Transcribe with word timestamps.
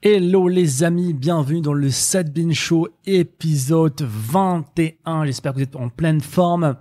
Hello 0.00 0.46
les 0.46 0.84
amis, 0.84 1.12
bienvenue 1.12 1.60
dans 1.60 1.72
le 1.72 1.90
Sadbin 1.90 2.52
Show 2.52 2.86
épisode 3.04 4.00
21. 4.00 5.24
J'espère 5.24 5.50
que 5.50 5.56
vous 5.56 5.64
êtes 5.64 5.74
en 5.74 5.88
pleine 5.88 6.20
forme. 6.20 6.76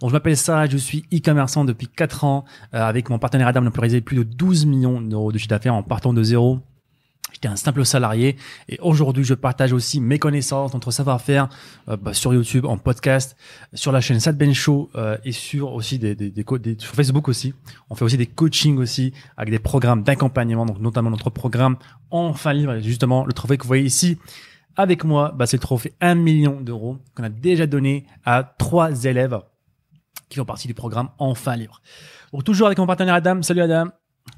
Bon, 0.00 0.08
je 0.08 0.14
m'appelle 0.14 0.34
Sarah, 0.34 0.64
je 0.64 0.78
suis 0.78 1.04
e-commerçant 1.12 1.66
depuis 1.66 1.88
4 1.88 2.24
ans. 2.24 2.46
Euh, 2.72 2.80
avec 2.80 3.10
mon 3.10 3.18
partenaire 3.18 3.48
Adam, 3.48 3.64
on 3.64 3.66
a 3.66 3.70
pu 3.70 3.80
réaliser 3.80 4.00
plus 4.00 4.16
de 4.16 4.22
12 4.22 4.64
millions 4.64 5.02
d'euros 5.02 5.30
de 5.30 5.36
chiffre 5.36 5.50
d'affaires 5.50 5.74
en 5.74 5.82
partant 5.82 6.14
de 6.14 6.22
zéro. 6.22 6.60
J'étais 7.32 7.48
un 7.48 7.56
simple 7.56 7.84
salarié 7.84 8.36
et 8.68 8.78
aujourd'hui 8.80 9.24
je 9.24 9.34
partage 9.34 9.72
aussi 9.72 10.00
mes 10.00 10.18
connaissances, 10.18 10.72
notre 10.72 10.90
savoir-faire 10.90 11.48
euh, 11.88 11.96
bah, 11.96 12.14
sur 12.14 12.32
YouTube, 12.32 12.64
en 12.64 12.76
podcast, 12.76 13.36
sur 13.72 13.92
la 13.92 14.00
chaîne 14.00 14.20
Sad 14.20 14.36
Ben 14.36 14.54
Show 14.54 14.90
euh, 14.94 15.16
et 15.24 15.32
sur 15.32 15.72
aussi 15.72 15.98
des, 15.98 16.14
des, 16.14 16.30
des, 16.30 16.44
des, 16.44 16.76
sur 16.78 16.94
Facebook 16.94 17.28
aussi. 17.28 17.54
On 17.90 17.94
fait 17.94 18.04
aussi 18.04 18.16
des 18.16 18.26
coachings 18.26 18.78
aussi 18.78 19.12
avec 19.36 19.50
des 19.50 19.58
programmes 19.58 20.02
d'accompagnement, 20.02 20.66
donc 20.66 20.78
notamment 20.80 21.10
notre 21.10 21.30
programme 21.30 21.76
Enfin 22.10 22.52
Libre, 22.52 22.78
justement 22.80 23.24
le 23.24 23.32
trophée 23.32 23.56
que 23.56 23.62
vous 23.62 23.68
voyez 23.68 23.84
ici. 23.84 24.18
Avec 24.76 25.04
moi, 25.04 25.32
bah, 25.36 25.46
c'est 25.46 25.56
le 25.56 25.62
trophée 25.62 25.94
1 26.00 26.14
million 26.16 26.60
d'euros 26.60 26.98
qu'on 27.14 27.24
a 27.24 27.28
déjà 27.28 27.66
donné 27.66 28.06
à 28.24 28.42
trois 28.44 29.04
élèves 29.04 29.40
qui 30.28 30.38
font 30.38 30.44
partie 30.44 30.68
du 30.68 30.74
programme 30.74 31.08
Enfin 31.18 31.56
Libre. 31.56 31.80
Donc 32.32 32.44
toujours 32.44 32.66
avec 32.66 32.78
mon 32.78 32.86
partenaire 32.86 33.14
Adam. 33.14 33.42
Salut 33.42 33.62
Adam. 33.62 33.90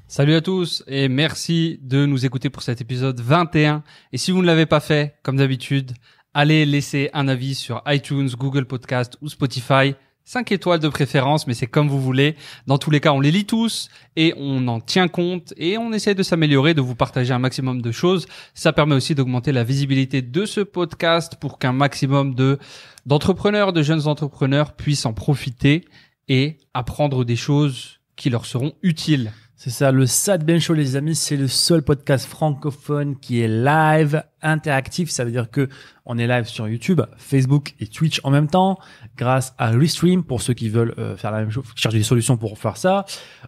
Salut 0.09 0.35
à 0.35 0.41
tous 0.41 0.83
et 0.87 1.09
merci 1.09 1.79
de 1.83 2.05
nous 2.05 2.25
écouter 2.25 2.49
pour 2.49 2.63
cet 2.63 2.79
épisode 2.79 3.19
21. 3.19 3.83
Et 4.13 4.17
si 4.17 4.31
vous 4.31 4.41
ne 4.41 4.47
l'avez 4.47 4.65
pas 4.65 4.79
fait, 4.79 5.15
comme 5.21 5.35
d'habitude, 5.35 5.91
allez 6.33 6.65
laisser 6.65 7.09
un 7.13 7.27
avis 7.27 7.55
sur 7.55 7.83
iTunes, 7.87 8.29
Google 8.37 8.65
Podcast 8.65 9.17
ou 9.21 9.27
Spotify. 9.27 9.95
5 10.23 10.51
étoiles 10.53 10.79
de 10.79 10.87
préférence, 10.87 11.45
mais 11.45 11.53
c'est 11.53 11.67
comme 11.67 11.89
vous 11.89 12.01
voulez. 12.01 12.35
Dans 12.67 12.77
tous 12.77 12.89
les 12.89 13.01
cas, 13.01 13.11
on 13.11 13.19
les 13.19 13.31
lit 13.31 13.45
tous 13.45 13.89
et 14.15 14.33
on 14.37 14.67
en 14.69 14.79
tient 14.79 15.09
compte 15.09 15.53
et 15.57 15.77
on 15.77 15.91
essaie 15.91 16.15
de 16.15 16.23
s'améliorer, 16.23 16.73
de 16.73 16.81
vous 16.81 16.95
partager 16.95 17.33
un 17.33 17.39
maximum 17.39 17.81
de 17.81 17.91
choses. 17.91 18.27
Ça 18.53 18.71
permet 18.73 18.95
aussi 18.95 19.13
d'augmenter 19.13 19.51
la 19.51 19.65
visibilité 19.65 20.21
de 20.21 20.45
ce 20.45 20.61
podcast 20.61 21.35
pour 21.39 21.59
qu'un 21.59 21.73
maximum 21.73 22.33
de 22.33 22.59
d'entrepreneurs, 23.05 23.71
de 23.71 23.83
jeunes 23.83 24.07
entrepreneurs 24.07 24.73
puissent 24.73 25.05
en 25.05 25.13
profiter 25.13 25.85
et 26.27 26.57
apprendre 26.73 27.25
des 27.25 27.35
choses 27.35 27.99
qui 28.15 28.29
leur 28.29 28.45
seront 28.45 28.73
utiles. 28.81 29.31
C'est 29.59 29.71
ça, 29.71 29.91
le 29.91 30.05
Sad 30.05 30.45
Ben 30.45 30.59
Show, 30.59 30.75
les 30.75 30.97
amis, 30.97 31.15
c'est 31.15 31.35
le 31.35 31.47
seul 31.47 31.81
podcast 31.81 32.27
francophone 32.27 33.17
qui 33.19 33.41
est 33.41 33.47
live, 33.47 34.21
interactif. 34.43 35.09
Ça 35.09 35.25
veut 35.25 35.31
dire 35.31 35.49
que 35.49 35.67
on 36.05 36.19
est 36.19 36.27
live 36.27 36.45
sur 36.45 36.67
YouTube, 36.67 37.01
Facebook 37.17 37.73
et 37.79 37.87
Twitch 37.87 38.21
en 38.23 38.29
même 38.29 38.45
temps, 38.45 38.77
grâce 39.17 39.55
à 39.57 39.71
Restream 39.71 40.23
pour 40.23 40.43
ceux 40.43 40.53
qui 40.53 40.69
veulent 40.69 40.93
euh, 40.99 41.17
faire 41.17 41.31
la 41.31 41.39
même 41.39 41.49
chose, 41.49 41.65
chercher 41.75 41.97
des 41.97 42.03
solutions 42.03 42.37
pour 42.37 42.59
faire 42.59 42.77
ça. 42.77 43.05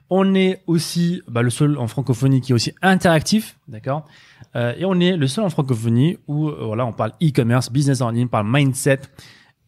On 0.10 0.34
est 0.34 0.64
aussi 0.66 1.22
bah, 1.28 1.44
le 1.44 1.52
seul 1.52 1.78
en 1.78 1.86
francophonie 1.86 2.42
qui 2.42 2.54
est 2.54 2.56
aussi 2.56 2.74
interactif, 2.82 3.60
d'accord? 3.68 4.08
Euh, 4.56 4.74
Et 4.80 4.86
on 4.86 5.00
est 5.00 5.16
le 5.16 5.28
seul 5.28 5.44
en 5.44 5.52
francophonie 5.52 6.18
où 6.28 6.50
euh, 6.50 6.58
voilà, 6.66 6.88
on 6.88 6.92
parle 6.92 7.12
e-commerce, 7.22 7.72
business 7.72 8.02
en 8.02 8.10
ligne, 8.10 8.26
on 8.26 8.30
parle 8.30 8.48
mindset 8.50 9.02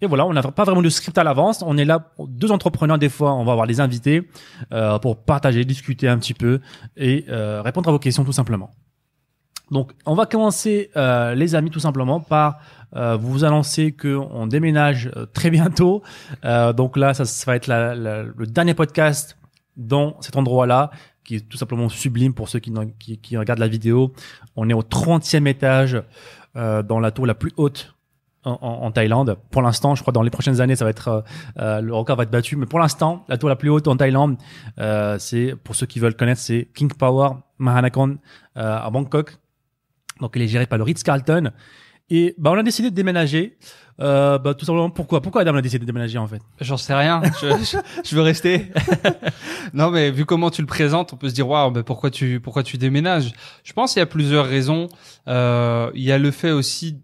et 0.01 0.07
voilà, 0.07 0.25
on 0.25 0.33
n'a 0.33 0.41
pas 0.41 0.63
vraiment 0.63 0.81
de 0.81 0.89
script 0.89 1.17
à 1.19 1.23
l'avance. 1.23 1.63
On 1.65 1.77
est 1.77 1.85
là, 1.85 2.11
deux 2.19 2.51
entrepreneurs 2.51 2.97
des 2.97 3.09
fois, 3.09 3.33
on 3.33 3.43
va 3.43 3.51
avoir 3.51 3.67
des 3.67 3.79
invités 3.79 4.27
euh, 4.73 4.97
pour 4.97 5.17
partager, 5.17 5.63
discuter 5.63 6.07
un 6.07 6.17
petit 6.17 6.33
peu 6.33 6.59
et 6.97 7.25
euh, 7.29 7.61
répondre 7.61 7.87
à 7.87 7.91
vos 7.91 7.99
questions 7.99 8.25
tout 8.25 8.31
simplement. 8.31 8.71
Donc, 9.69 9.91
on 10.05 10.15
va 10.15 10.25
commencer, 10.25 10.89
euh, 10.97 11.35
les 11.35 11.53
amis, 11.55 11.69
tout 11.69 11.79
simplement 11.79 12.19
par 12.19 12.59
euh, 12.95 13.15
vous 13.15 13.45
annoncer 13.45 13.91
que 13.91 14.15
on 14.15 14.47
déménage 14.47 15.11
très 15.33 15.51
bientôt. 15.51 16.01
Donc 16.43 16.97
là, 16.97 17.13
ça, 17.13 17.23
va 17.45 17.55
être 17.55 17.67
le 17.67 18.45
dernier 18.47 18.73
podcast 18.73 19.37
dans 19.77 20.19
cet 20.19 20.35
endroit-là 20.35 20.89
qui 21.23 21.35
est 21.35 21.47
tout 21.47 21.57
simplement 21.57 21.87
sublime 21.87 22.33
pour 22.33 22.49
ceux 22.49 22.59
qui, 22.59 22.73
qui, 22.99 23.19
qui 23.19 23.37
regardent 23.37 23.59
la 23.59 23.67
vidéo. 23.67 24.11
On 24.55 24.67
est 24.67 24.73
au 24.73 24.81
30e 24.81 25.47
étage 25.47 26.01
dans 26.55 26.99
la 26.99 27.11
tour 27.11 27.27
la 27.27 27.35
plus 27.35 27.53
haute 27.55 27.95
en, 28.43 28.57
en, 28.61 28.91
Thaïlande. 28.91 29.37
Pour 29.51 29.61
l'instant, 29.61 29.95
je 29.95 30.01
crois 30.01 30.13
dans 30.13 30.21
les 30.21 30.29
prochaines 30.29 30.61
années, 30.61 30.75
ça 30.75 30.85
va 30.85 30.91
être 30.91 31.07
euh, 31.07 31.21
euh, 31.59 31.81
le 31.81 31.93
record 31.93 32.17
va 32.17 32.23
être 32.23 32.31
battu. 32.31 32.55
Mais 32.55 32.65
pour 32.65 32.79
l'instant, 32.79 33.25
la 33.29 33.37
tour 33.37 33.49
la 33.49 33.55
plus 33.55 33.69
haute 33.69 33.87
en 33.87 33.95
Thaïlande, 33.95 34.37
euh, 34.79 35.17
c'est 35.19 35.55
pour 35.63 35.75
ceux 35.75 35.85
qui 35.85 35.99
veulent 35.99 36.15
connaître, 36.15 36.41
c'est 36.41 36.69
King 36.73 36.91
Power 36.91 37.29
Mahanakhon 37.59 38.17
euh, 38.57 38.77
à 38.77 38.89
Bangkok. 38.89 39.37
Donc, 40.19 40.33
il 40.35 40.41
est 40.41 40.47
géré 40.47 40.65
par 40.65 40.77
le 40.77 40.83
Ritz 40.83 41.03
Carlton. 41.03 41.51
Et 42.09 42.35
bah, 42.37 42.51
on 42.53 42.57
a 42.57 42.63
décidé 42.63 42.89
de 42.89 42.95
déménager. 42.95 43.57
Euh, 44.01 44.37
bah, 44.37 44.53
tout 44.53 44.65
simplement, 44.65 44.89
pourquoi? 44.89 45.21
Pourquoi 45.21 45.41
Adam 45.41 45.55
a 45.55 45.61
décidé 45.61 45.79
de 45.79 45.85
déménager 45.85 46.17
en 46.17 46.27
fait? 46.27 46.41
J'en 46.59 46.77
sais 46.77 46.93
rien. 46.93 47.21
Je, 47.41 47.47
je, 47.63 47.77
je 48.03 48.15
veux 48.15 48.21
rester. 48.21 48.71
non, 49.73 49.91
mais 49.91 50.11
vu 50.11 50.25
comment 50.25 50.49
tu 50.49 50.61
le 50.61 50.67
présentes, 50.67 51.13
on 51.13 51.17
peut 51.17 51.29
se 51.29 51.33
dire 51.33 51.47
waouh, 51.47 51.71
mais 51.71 51.83
pourquoi 51.83 52.11
tu 52.11 52.41
pourquoi 52.41 52.63
tu 52.63 52.77
déménages? 52.77 53.31
Je 53.63 53.73
pense 53.73 53.93
qu'il 53.93 53.99
y 53.99 54.03
a 54.03 54.07
plusieurs 54.07 54.45
raisons. 54.45 54.89
Euh, 55.27 55.89
il 55.95 56.03
y 56.03 56.11
a 56.11 56.17
le 56.17 56.31
fait 56.31 56.51
aussi 56.51 56.99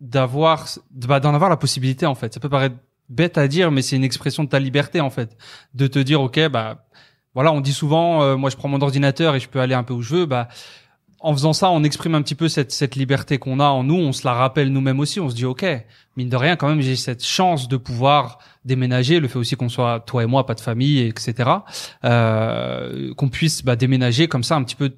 d'avoir 0.00 0.66
bah, 0.90 1.20
d'en 1.20 1.34
avoir 1.34 1.50
la 1.50 1.56
possibilité 1.56 2.06
en 2.06 2.14
fait. 2.14 2.34
Ça 2.34 2.40
peut 2.40 2.48
paraître 2.48 2.76
bête 3.08 3.38
à 3.38 3.48
dire 3.48 3.70
mais 3.70 3.82
c'est 3.82 3.96
une 3.96 4.04
expression 4.04 4.44
de 4.44 4.48
ta 4.48 4.58
liberté 4.58 5.00
en 5.00 5.10
fait. 5.10 5.36
De 5.74 5.86
te 5.86 5.98
dire 5.98 6.20
ok 6.20 6.48
bah 6.48 6.86
voilà 7.34 7.52
on 7.52 7.60
dit 7.60 7.72
souvent 7.72 8.22
euh, 8.22 8.36
moi 8.36 8.50
je 8.50 8.56
prends 8.56 8.68
mon 8.68 8.80
ordinateur 8.80 9.34
et 9.34 9.40
je 9.40 9.48
peux 9.48 9.60
aller 9.60 9.74
un 9.74 9.84
peu 9.84 9.94
où 9.94 10.02
je 10.02 10.14
veux. 10.14 10.26
Bah 10.26 10.48
en 11.20 11.32
faisant 11.32 11.54
ça 11.54 11.70
on 11.70 11.82
exprime 11.82 12.14
un 12.14 12.22
petit 12.22 12.34
peu 12.34 12.48
cette 12.48 12.72
cette 12.72 12.94
liberté 12.94 13.38
qu'on 13.38 13.58
a 13.58 13.68
en 13.68 13.84
nous. 13.84 13.96
On 13.96 14.12
se 14.12 14.26
la 14.26 14.34
rappelle 14.34 14.70
nous-mêmes 14.70 15.00
aussi. 15.00 15.18
On 15.18 15.30
se 15.30 15.34
dit 15.34 15.46
ok 15.46 15.64
mine 16.16 16.28
de 16.28 16.36
rien 16.36 16.56
quand 16.56 16.68
même 16.68 16.80
j'ai 16.82 16.96
cette 16.96 17.24
chance 17.24 17.68
de 17.68 17.76
pouvoir 17.78 18.38
déménager. 18.64 19.18
Le 19.18 19.28
fait 19.28 19.38
aussi 19.38 19.56
qu'on 19.56 19.70
soit 19.70 20.00
toi 20.00 20.22
et 20.22 20.26
moi 20.26 20.44
pas 20.44 20.54
de 20.54 20.60
famille 20.60 21.00
etc 21.00 21.50
euh, 22.04 23.14
qu'on 23.14 23.28
puisse 23.28 23.64
bah, 23.64 23.76
déménager 23.76 24.28
comme 24.28 24.44
ça 24.44 24.56
un 24.56 24.62
petit 24.62 24.76
peu 24.76 24.92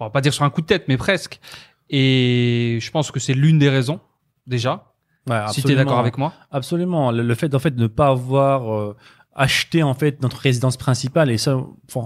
on 0.00 0.10
pas 0.10 0.22
dire 0.22 0.32
sur 0.32 0.44
un 0.44 0.50
coup 0.50 0.60
de 0.60 0.66
tête 0.66 0.86
mais 0.88 0.96
presque. 0.96 1.40
Et 1.88 2.78
je 2.80 2.90
pense 2.90 3.10
que 3.10 3.20
c'est 3.20 3.34
l'une 3.34 3.58
des 3.58 3.68
raisons 3.68 4.00
déjà. 4.46 4.92
Ouais, 5.28 5.40
si 5.50 5.62
tu 5.62 5.72
es 5.72 5.76
d'accord 5.76 5.98
avec 5.98 6.18
moi. 6.18 6.32
Absolument. 6.50 7.10
Le, 7.10 7.22
le, 7.22 7.34
fait 7.34 7.54
en 7.54 7.58
fait 7.58 7.72
de 7.72 7.82
ne 7.82 7.86
pas 7.86 8.08
avoir 8.08 8.72
euh, 8.74 8.96
acheté 9.34 9.82
en 9.82 9.94
fait 9.94 10.22
notre 10.22 10.38
résidence 10.38 10.76
principale 10.76 11.30
et 11.30 11.38
ça 11.38 11.56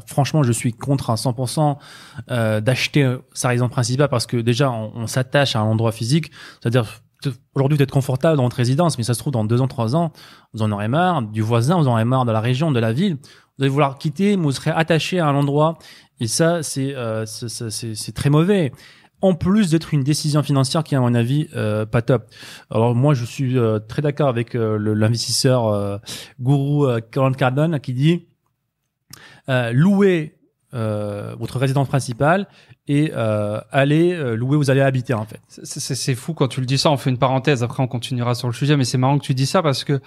franchement 0.07 0.43
je 0.43 0.53
suis 0.53 0.73
contre 0.73 1.11
à 1.11 1.15
100% 1.15 1.77
euh, 2.31 2.61
d'acheter 2.61 3.17
sa 3.33 3.49
résidence 3.49 3.71
principale 3.71 4.09
parce 4.09 4.27
que 4.27 4.37
déjà 4.37 4.71
on, 4.71 4.93
on 4.95 5.07
s'attache 5.07 5.57
à 5.57 5.61
un 5.61 5.65
endroit 5.65 5.93
physique, 5.93 6.31
c'est-à-dire 6.61 7.03
aujourd'hui 7.55 7.79
vous 7.79 7.83
êtes 7.83 7.91
confortable 7.91 8.37
dans 8.37 8.43
votre 8.43 8.57
résidence 8.57 8.99
mais 8.99 9.05
ça 9.05 9.15
se 9.15 9.19
trouve 9.19 9.33
dans 9.33 9.45
deux 9.45 9.61
ans 9.61 9.69
trois 9.69 9.97
ans 9.97 10.13
vous 10.53 10.63
en 10.63 10.71
aurez 10.73 10.89
marre 10.89 11.23
du 11.23 11.41
voisin 11.41 11.77
vous 11.79 11.89
en 11.89 11.93
aurez 11.93 12.05
marre 12.05 12.25
de 12.25 12.33
la 12.33 12.41
région 12.41 12.71
de 12.71 12.81
la 12.81 12.93
ville 12.93 13.17
vous 13.57 13.65
allez 13.65 13.71
vouloir 13.71 13.99
quitter 13.99 14.37
mais 14.37 14.43
vous 14.43 14.53
serez 14.53 14.71
attaché 14.71 15.21
à 15.21 15.27
un 15.27 15.35
endroit 15.35 15.79
et 16.21 16.27
ça 16.27 16.63
c'est 16.63 16.95
euh, 16.95 17.25
c'est 17.27 18.15
très 18.15 18.31
mauvais 18.31 18.73
en 19.25 19.35
plus 19.35 19.71
d'être 19.71 19.95
une 19.95 20.05
décision 20.05 20.43
financière 20.43 20.85
qui 20.85 20.95
est 20.95 20.99
à 20.99 21.01
mon 21.01 21.15
avis 21.15 21.49
euh, 21.57 21.87
pas 21.87 22.03
top. 22.03 22.27
Alors 22.71 22.95
moi 22.95 23.15
je 23.15 23.25
suis 23.25 23.57
euh, 23.57 23.79
très 23.79 24.03
d'accord 24.03 24.29
avec 24.29 24.55
euh, 24.55 24.77
l'investisseur 24.77 25.67
euh, 25.69 25.97
gourou 26.41 26.85
euh, 26.85 27.01
Cardone 27.01 27.81
qui 27.81 27.95
dit 27.95 28.27
euh, 29.49 29.73
louer 29.73 30.37
votre 30.73 31.61
résidence 31.61 31.87
principale 31.87 32.49
et 32.89 33.13
aller 33.13 34.35
louer 34.35 34.57
où 34.57 34.59
vous 34.59 34.71
allez 34.71 34.81
habiter 34.81 35.15
en 35.15 35.25
fait. 35.25 35.41
C'est 35.63 36.17
fou 36.17 36.35
quand 36.35 36.49
tu 36.49 36.59
le 36.59 36.67
dis 36.67 36.79
ça. 36.79 36.91
On 36.91 36.97
fait 36.97 37.11
une 37.11 37.19
parenthèse. 37.19 37.63
Après 37.63 37.81
on 37.81 37.87
continuera 37.87 38.35
sur 38.35 38.49
le 38.49 38.55
sujet, 38.55 38.77
mais 38.77 38.83
c'est 38.85 38.99
marrant 38.99 39.17
que 39.21 39.25
tu 39.25 39.35
dis 39.35 39.47
ça 39.47 39.63
parce 39.63 39.85
que 39.85 40.01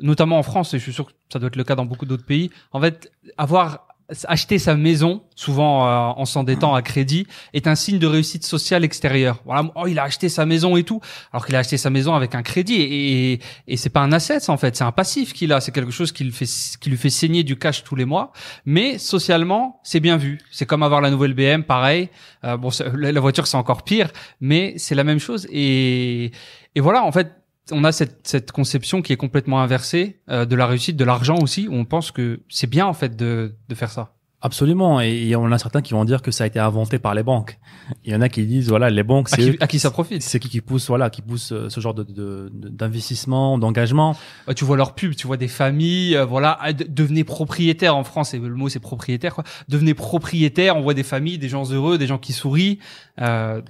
notamment 0.00 0.38
en 0.38 0.42
France 0.42 0.74
et 0.74 0.78
je 0.78 0.82
suis 0.82 0.92
sûr 0.92 1.06
que 1.06 1.12
ça 1.32 1.38
doit 1.38 1.46
être 1.46 1.56
le 1.56 1.64
cas 1.64 1.76
dans 1.76 1.86
beaucoup 1.86 2.04
d'autres 2.04 2.26
pays. 2.26 2.50
En 2.72 2.80
fait, 2.82 3.10
avoir 3.38 3.88
acheter 4.24 4.58
sa 4.58 4.74
maison, 4.76 5.22
souvent 5.34 5.86
euh, 5.86 6.20
en 6.20 6.24
s'endettant 6.24 6.74
à 6.74 6.82
crédit, 6.82 7.26
est 7.52 7.66
un 7.66 7.74
signe 7.74 7.98
de 7.98 8.06
réussite 8.06 8.44
sociale 8.44 8.84
extérieure. 8.84 9.42
Voilà, 9.44 9.70
oh 9.74 9.86
il 9.86 9.98
a 9.98 10.04
acheté 10.04 10.28
sa 10.28 10.46
maison 10.46 10.76
et 10.76 10.84
tout, 10.84 11.00
alors 11.32 11.46
qu'il 11.46 11.56
a 11.56 11.58
acheté 11.58 11.76
sa 11.76 11.90
maison 11.90 12.14
avec 12.14 12.34
un 12.34 12.42
crédit 12.42 12.74
et, 12.74 13.40
et 13.68 13.76
c'est 13.76 13.90
pas 13.90 14.00
un 14.00 14.12
asset 14.12 14.50
en 14.50 14.56
fait, 14.56 14.76
c'est 14.76 14.84
un 14.84 14.92
passif 14.92 15.32
qu'il 15.32 15.52
a, 15.52 15.60
c'est 15.60 15.72
quelque 15.72 15.90
chose 15.90 16.12
qui 16.12 16.24
lui 16.24 16.32
fait 16.32 16.46
qui 16.80 16.90
lui 16.90 16.96
fait 16.96 17.10
saigner 17.10 17.44
du 17.44 17.56
cash 17.56 17.84
tous 17.84 17.96
les 17.96 18.04
mois. 18.04 18.32
Mais 18.64 18.98
socialement, 18.98 19.80
c'est 19.82 20.00
bien 20.00 20.16
vu. 20.16 20.38
C'est 20.50 20.66
comme 20.66 20.82
avoir 20.82 21.00
la 21.00 21.10
nouvelle 21.10 21.34
BM, 21.34 21.62
pareil. 21.62 22.08
Euh, 22.44 22.56
bon, 22.56 22.70
la 22.94 23.20
voiture 23.20 23.46
c'est 23.46 23.56
encore 23.56 23.82
pire, 23.82 24.10
mais 24.40 24.74
c'est 24.76 24.94
la 24.94 25.04
même 25.04 25.18
chose 25.18 25.46
et 25.50 26.32
et 26.74 26.80
voilà 26.80 27.04
en 27.04 27.12
fait 27.12 27.41
on 27.72 27.84
a 27.84 27.92
cette, 27.92 28.26
cette 28.26 28.52
conception 28.52 29.02
qui 29.02 29.12
est 29.12 29.16
complètement 29.16 29.60
inversée 29.60 30.20
euh, 30.28 30.44
de 30.44 30.56
la 30.56 30.66
réussite, 30.66 30.96
de 30.96 31.04
l'argent 31.04 31.38
aussi, 31.40 31.68
où 31.68 31.74
on 31.74 31.84
pense 31.84 32.10
que 32.10 32.40
c'est 32.48 32.68
bien 32.68 32.86
en 32.86 32.94
fait 32.94 33.16
de, 33.16 33.54
de 33.68 33.74
faire 33.74 33.90
ça. 33.90 34.14
Absolument, 34.44 35.00
et 35.00 35.12
il 35.18 35.28
y 35.28 35.36
en 35.36 35.52
a 35.52 35.58
certains 35.58 35.82
qui 35.82 35.92
vont 35.92 36.04
dire 36.04 36.20
que 36.20 36.32
ça 36.32 36.42
a 36.42 36.46
été 36.48 36.58
inventé 36.58 36.98
par 36.98 37.14
les 37.14 37.22
banques. 37.22 37.60
Il 38.04 38.12
y 38.12 38.16
en 38.16 38.20
a 38.20 38.28
qui 38.28 38.44
disent 38.44 38.68
voilà 38.68 38.90
les 38.90 39.04
banques, 39.04 39.28
c'est 39.28 39.40
à, 39.40 39.52
qui, 39.52 39.56
à 39.60 39.66
qui 39.68 39.78
ça 39.78 39.92
profite. 39.92 40.20
C'est 40.20 40.40
qui 40.40 40.48
qui 40.48 40.60
pousse 40.60 40.88
voilà 40.88 41.10
qui 41.10 41.22
pousse 41.22 41.52
euh, 41.52 41.68
ce 41.68 41.78
genre 41.78 41.94
de 41.94 42.50
d'investissement, 42.52 43.56
de, 43.56 43.60
d'engagement. 43.60 44.16
Bah, 44.48 44.54
tu 44.54 44.64
vois 44.64 44.76
leur 44.76 44.96
pub, 44.96 45.14
tu 45.14 45.28
vois 45.28 45.36
des 45.36 45.46
familles, 45.46 46.16
euh, 46.16 46.24
voilà 46.24 46.58
devenez 46.88 47.22
propriétaire 47.22 47.94
en 47.96 48.02
France, 48.02 48.34
et 48.34 48.40
le 48.40 48.56
mot 48.56 48.68
c'est 48.68 48.80
propriétaire 48.80 49.36
quoi. 49.36 49.44
Devenez 49.68 49.94
propriétaire, 49.94 50.76
on 50.76 50.82
voit 50.82 50.94
des 50.94 51.04
familles, 51.04 51.38
des 51.38 51.48
gens 51.48 51.70
heureux, 51.70 51.96
des 51.96 52.08
gens 52.08 52.18
qui 52.18 52.32
sourient. 52.32 52.80
Euh, 53.20 53.62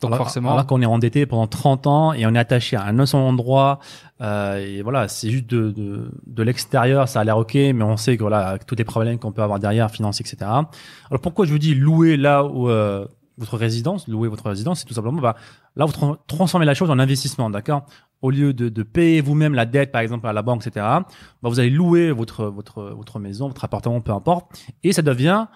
donc 0.00 0.12
alors, 0.12 0.24
forcément. 0.26 0.52
Alors 0.52 0.66
qu'on 0.66 0.80
est 0.82 0.86
endetté 0.86 1.26
pendant 1.26 1.46
30 1.46 1.86
ans 1.86 2.12
et 2.12 2.26
on 2.26 2.34
est 2.34 2.38
attaché 2.38 2.76
à 2.76 2.86
un 2.86 3.06
seul 3.06 3.20
endroit. 3.20 3.78
Euh, 4.20 4.56
et 4.56 4.82
voilà, 4.82 5.08
c'est 5.08 5.30
juste 5.30 5.46
de, 5.46 5.70
de, 5.70 6.10
de 6.26 6.42
l'extérieur, 6.42 7.08
ça 7.08 7.20
a 7.20 7.24
l'air 7.24 7.38
ok, 7.38 7.54
mais 7.54 7.82
on 7.82 7.96
sait 7.96 8.16
que 8.16 8.22
voilà, 8.22 8.48
avec 8.48 8.66
tous 8.66 8.74
les 8.76 8.84
problèmes 8.84 9.18
qu'on 9.18 9.32
peut 9.32 9.42
avoir 9.42 9.58
derrière, 9.58 9.90
financiers, 9.90 10.24
etc. 10.26 10.50
Alors 10.50 11.20
pourquoi 11.22 11.46
je 11.46 11.52
vous 11.52 11.58
dis 11.58 11.74
louer 11.74 12.16
là 12.16 12.44
où 12.44 12.68
euh, 12.68 13.06
votre 13.38 13.56
résidence, 13.56 14.06
louer 14.08 14.28
votre 14.28 14.48
résidence, 14.48 14.80
c'est 14.80 14.86
tout 14.86 14.92
simplement, 14.94 15.20
bah, 15.20 15.36
là, 15.76 15.86
vous 15.86 15.92
tra- 15.92 16.18
transformez 16.26 16.66
la 16.66 16.74
chose 16.74 16.90
en 16.90 16.98
investissement, 16.98 17.48
d'accord? 17.48 17.86
Au 18.20 18.30
lieu 18.30 18.52
de, 18.52 18.68
de 18.68 18.82
payer 18.82 19.22
vous-même 19.22 19.54
la 19.54 19.64
dette, 19.64 19.92
par 19.92 20.02
exemple, 20.02 20.26
à 20.26 20.34
la 20.34 20.42
banque, 20.42 20.66
etc., 20.66 20.84
bah, 20.84 21.04
vous 21.44 21.58
allez 21.58 21.70
louer 21.70 22.10
votre, 22.12 22.44
votre, 22.46 22.82
votre 22.82 23.18
maison, 23.18 23.48
votre 23.48 23.64
appartement, 23.64 24.02
peu 24.02 24.12
importe, 24.12 24.60
et 24.84 24.92
ça 24.92 25.00
devient, 25.00 25.46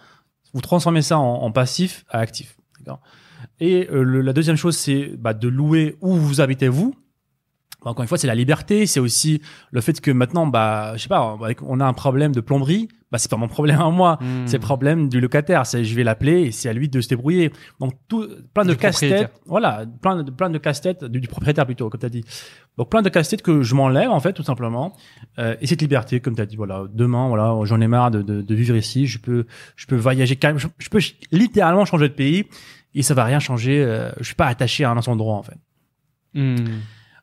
vous 0.55 0.63
transformez 0.63 1.03
ça 1.03 1.19
en, 1.19 1.43
en 1.43 1.51
passif 1.53 2.07
à 2.09 2.21
actif, 2.21 2.57
d'accord? 2.79 3.01
Et 3.61 3.89
euh, 3.91 4.03
le- 4.03 4.21
la 4.21 4.33
deuxième 4.33 4.57
chose, 4.57 4.77
c'est 4.77 5.13
bah, 5.19 5.35
de 5.35 5.49
louer 5.49 5.97
où 6.01 6.15
vous 6.15 6.41
habitez 6.41 6.69
vous. 6.69 6.95
Bah, 7.85 7.91
Encore 7.91 8.03
une 8.03 8.09
fois, 8.09 8.19
c'est 8.19 8.27
la 8.27 8.35
liberté, 8.35 8.87
c'est 8.87 9.01
aussi 9.01 9.41
le 9.71 9.81
fait 9.81 10.01
que 10.01 10.11
maintenant, 10.11 10.47
bah, 10.47 10.93
je 10.97 11.03
sais 11.03 11.09
pas, 11.09 11.37
on 11.63 11.81
a 11.81 11.85
un 11.85 11.93
problème 11.93 12.33
de 12.33 12.41
plomberie, 12.41 12.89
bah, 13.13 13.19
c'est 13.19 13.31
pas 13.31 13.37
mon 13.37 13.47
problème 13.47 13.81
à 13.81 13.91
moi. 13.91 14.19
Hmm. 14.21 14.47
C'est 14.47 14.57
le 14.57 14.63
problème 14.63 15.09
du 15.09 15.21
locataire. 15.21 15.67
C'est, 15.67 15.85
je 15.85 15.95
vais 15.95 16.03
l'appeler 16.03 16.47
et 16.47 16.51
c'est 16.51 16.69
à 16.69 16.73
lui 16.73 16.89
de 16.89 17.01
se 17.01 17.09
débrouiller. 17.09 17.53
Donc, 17.79 17.93
tout, 18.09 18.27
plein 18.55 18.65
de 18.65 18.75
casse-têtes. 18.75 19.31
Voilà. 19.47 19.85
Plein 20.03 20.25
de, 20.25 20.31
plein 20.33 20.51
de 20.51 20.59
casse-têtes, 20.59 21.05
du, 21.05 21.21
du 21.21 21.29
propriétaire 21.29 21.65
plutôt, 21.65 21.89
comme 21.91 22.01
tu 22.01 22.07
as 22.07 22.09
dit. 22.09 22.25
Donc, 22.77 22.91
plein 22.91 23.03
de 23.03 23.09
casse-têtes 23.09 23.43
que 23.43 23.63
je 23.63 23.75
m'enlève, 23.77 24.11
en 24.11 24.19
fait, 24.19 24.33
tout 24.33 24.43
simplement. 24.43 24.97
Euh, 25.39 25.55
et 25.61 25.69
cette 25.69 25.81
liberté, 25.81 26.19
comme 26.19 26.35
tu 26.35 26.43
as 26.43 26.47
dit, 26.47 26.57
voilà, 26.57 26.87
demain, 26.93 27.29
voilà, 27.29 27.55
j'en 27.65 27.81
ai 27.81 27.87
marre 27.87 28.11
de, 28.11 28.21
de, 28.23 28.43
de 28.43 28.55
vivre 28.57 28.75
ici. 28.75 29.07
Je 29.07 29.19
peux, 29.21 29.47
je 29.77 29.87
peux 29.87 29.95
voyager 29.95 30.35
carrément. 30.35 30.59
Je, 30.59 30.67
je 30.79 30.89
peux 30.89 30.99
littéralement 31.31 31.85
changer 31.85 32.09
de 32.09 32.15
pays 32.15 32.47
et 32.95 33.03
ça 33.03 33.15
va 33.15 33.25
rien 33.25 33.39
changer. 33.41 33.83
Euh, 33.85 34.11
je 34.19 34.25
suis 34.25 34.35
pas 34.35 34.47
attaché 34.47 34.85
à 34.85 34.91
un 34.91 34.97
endroit, 34.97 35.35
en 35.37 35.43
fait. 35.43 35.59
Hmm. 36.35 36.57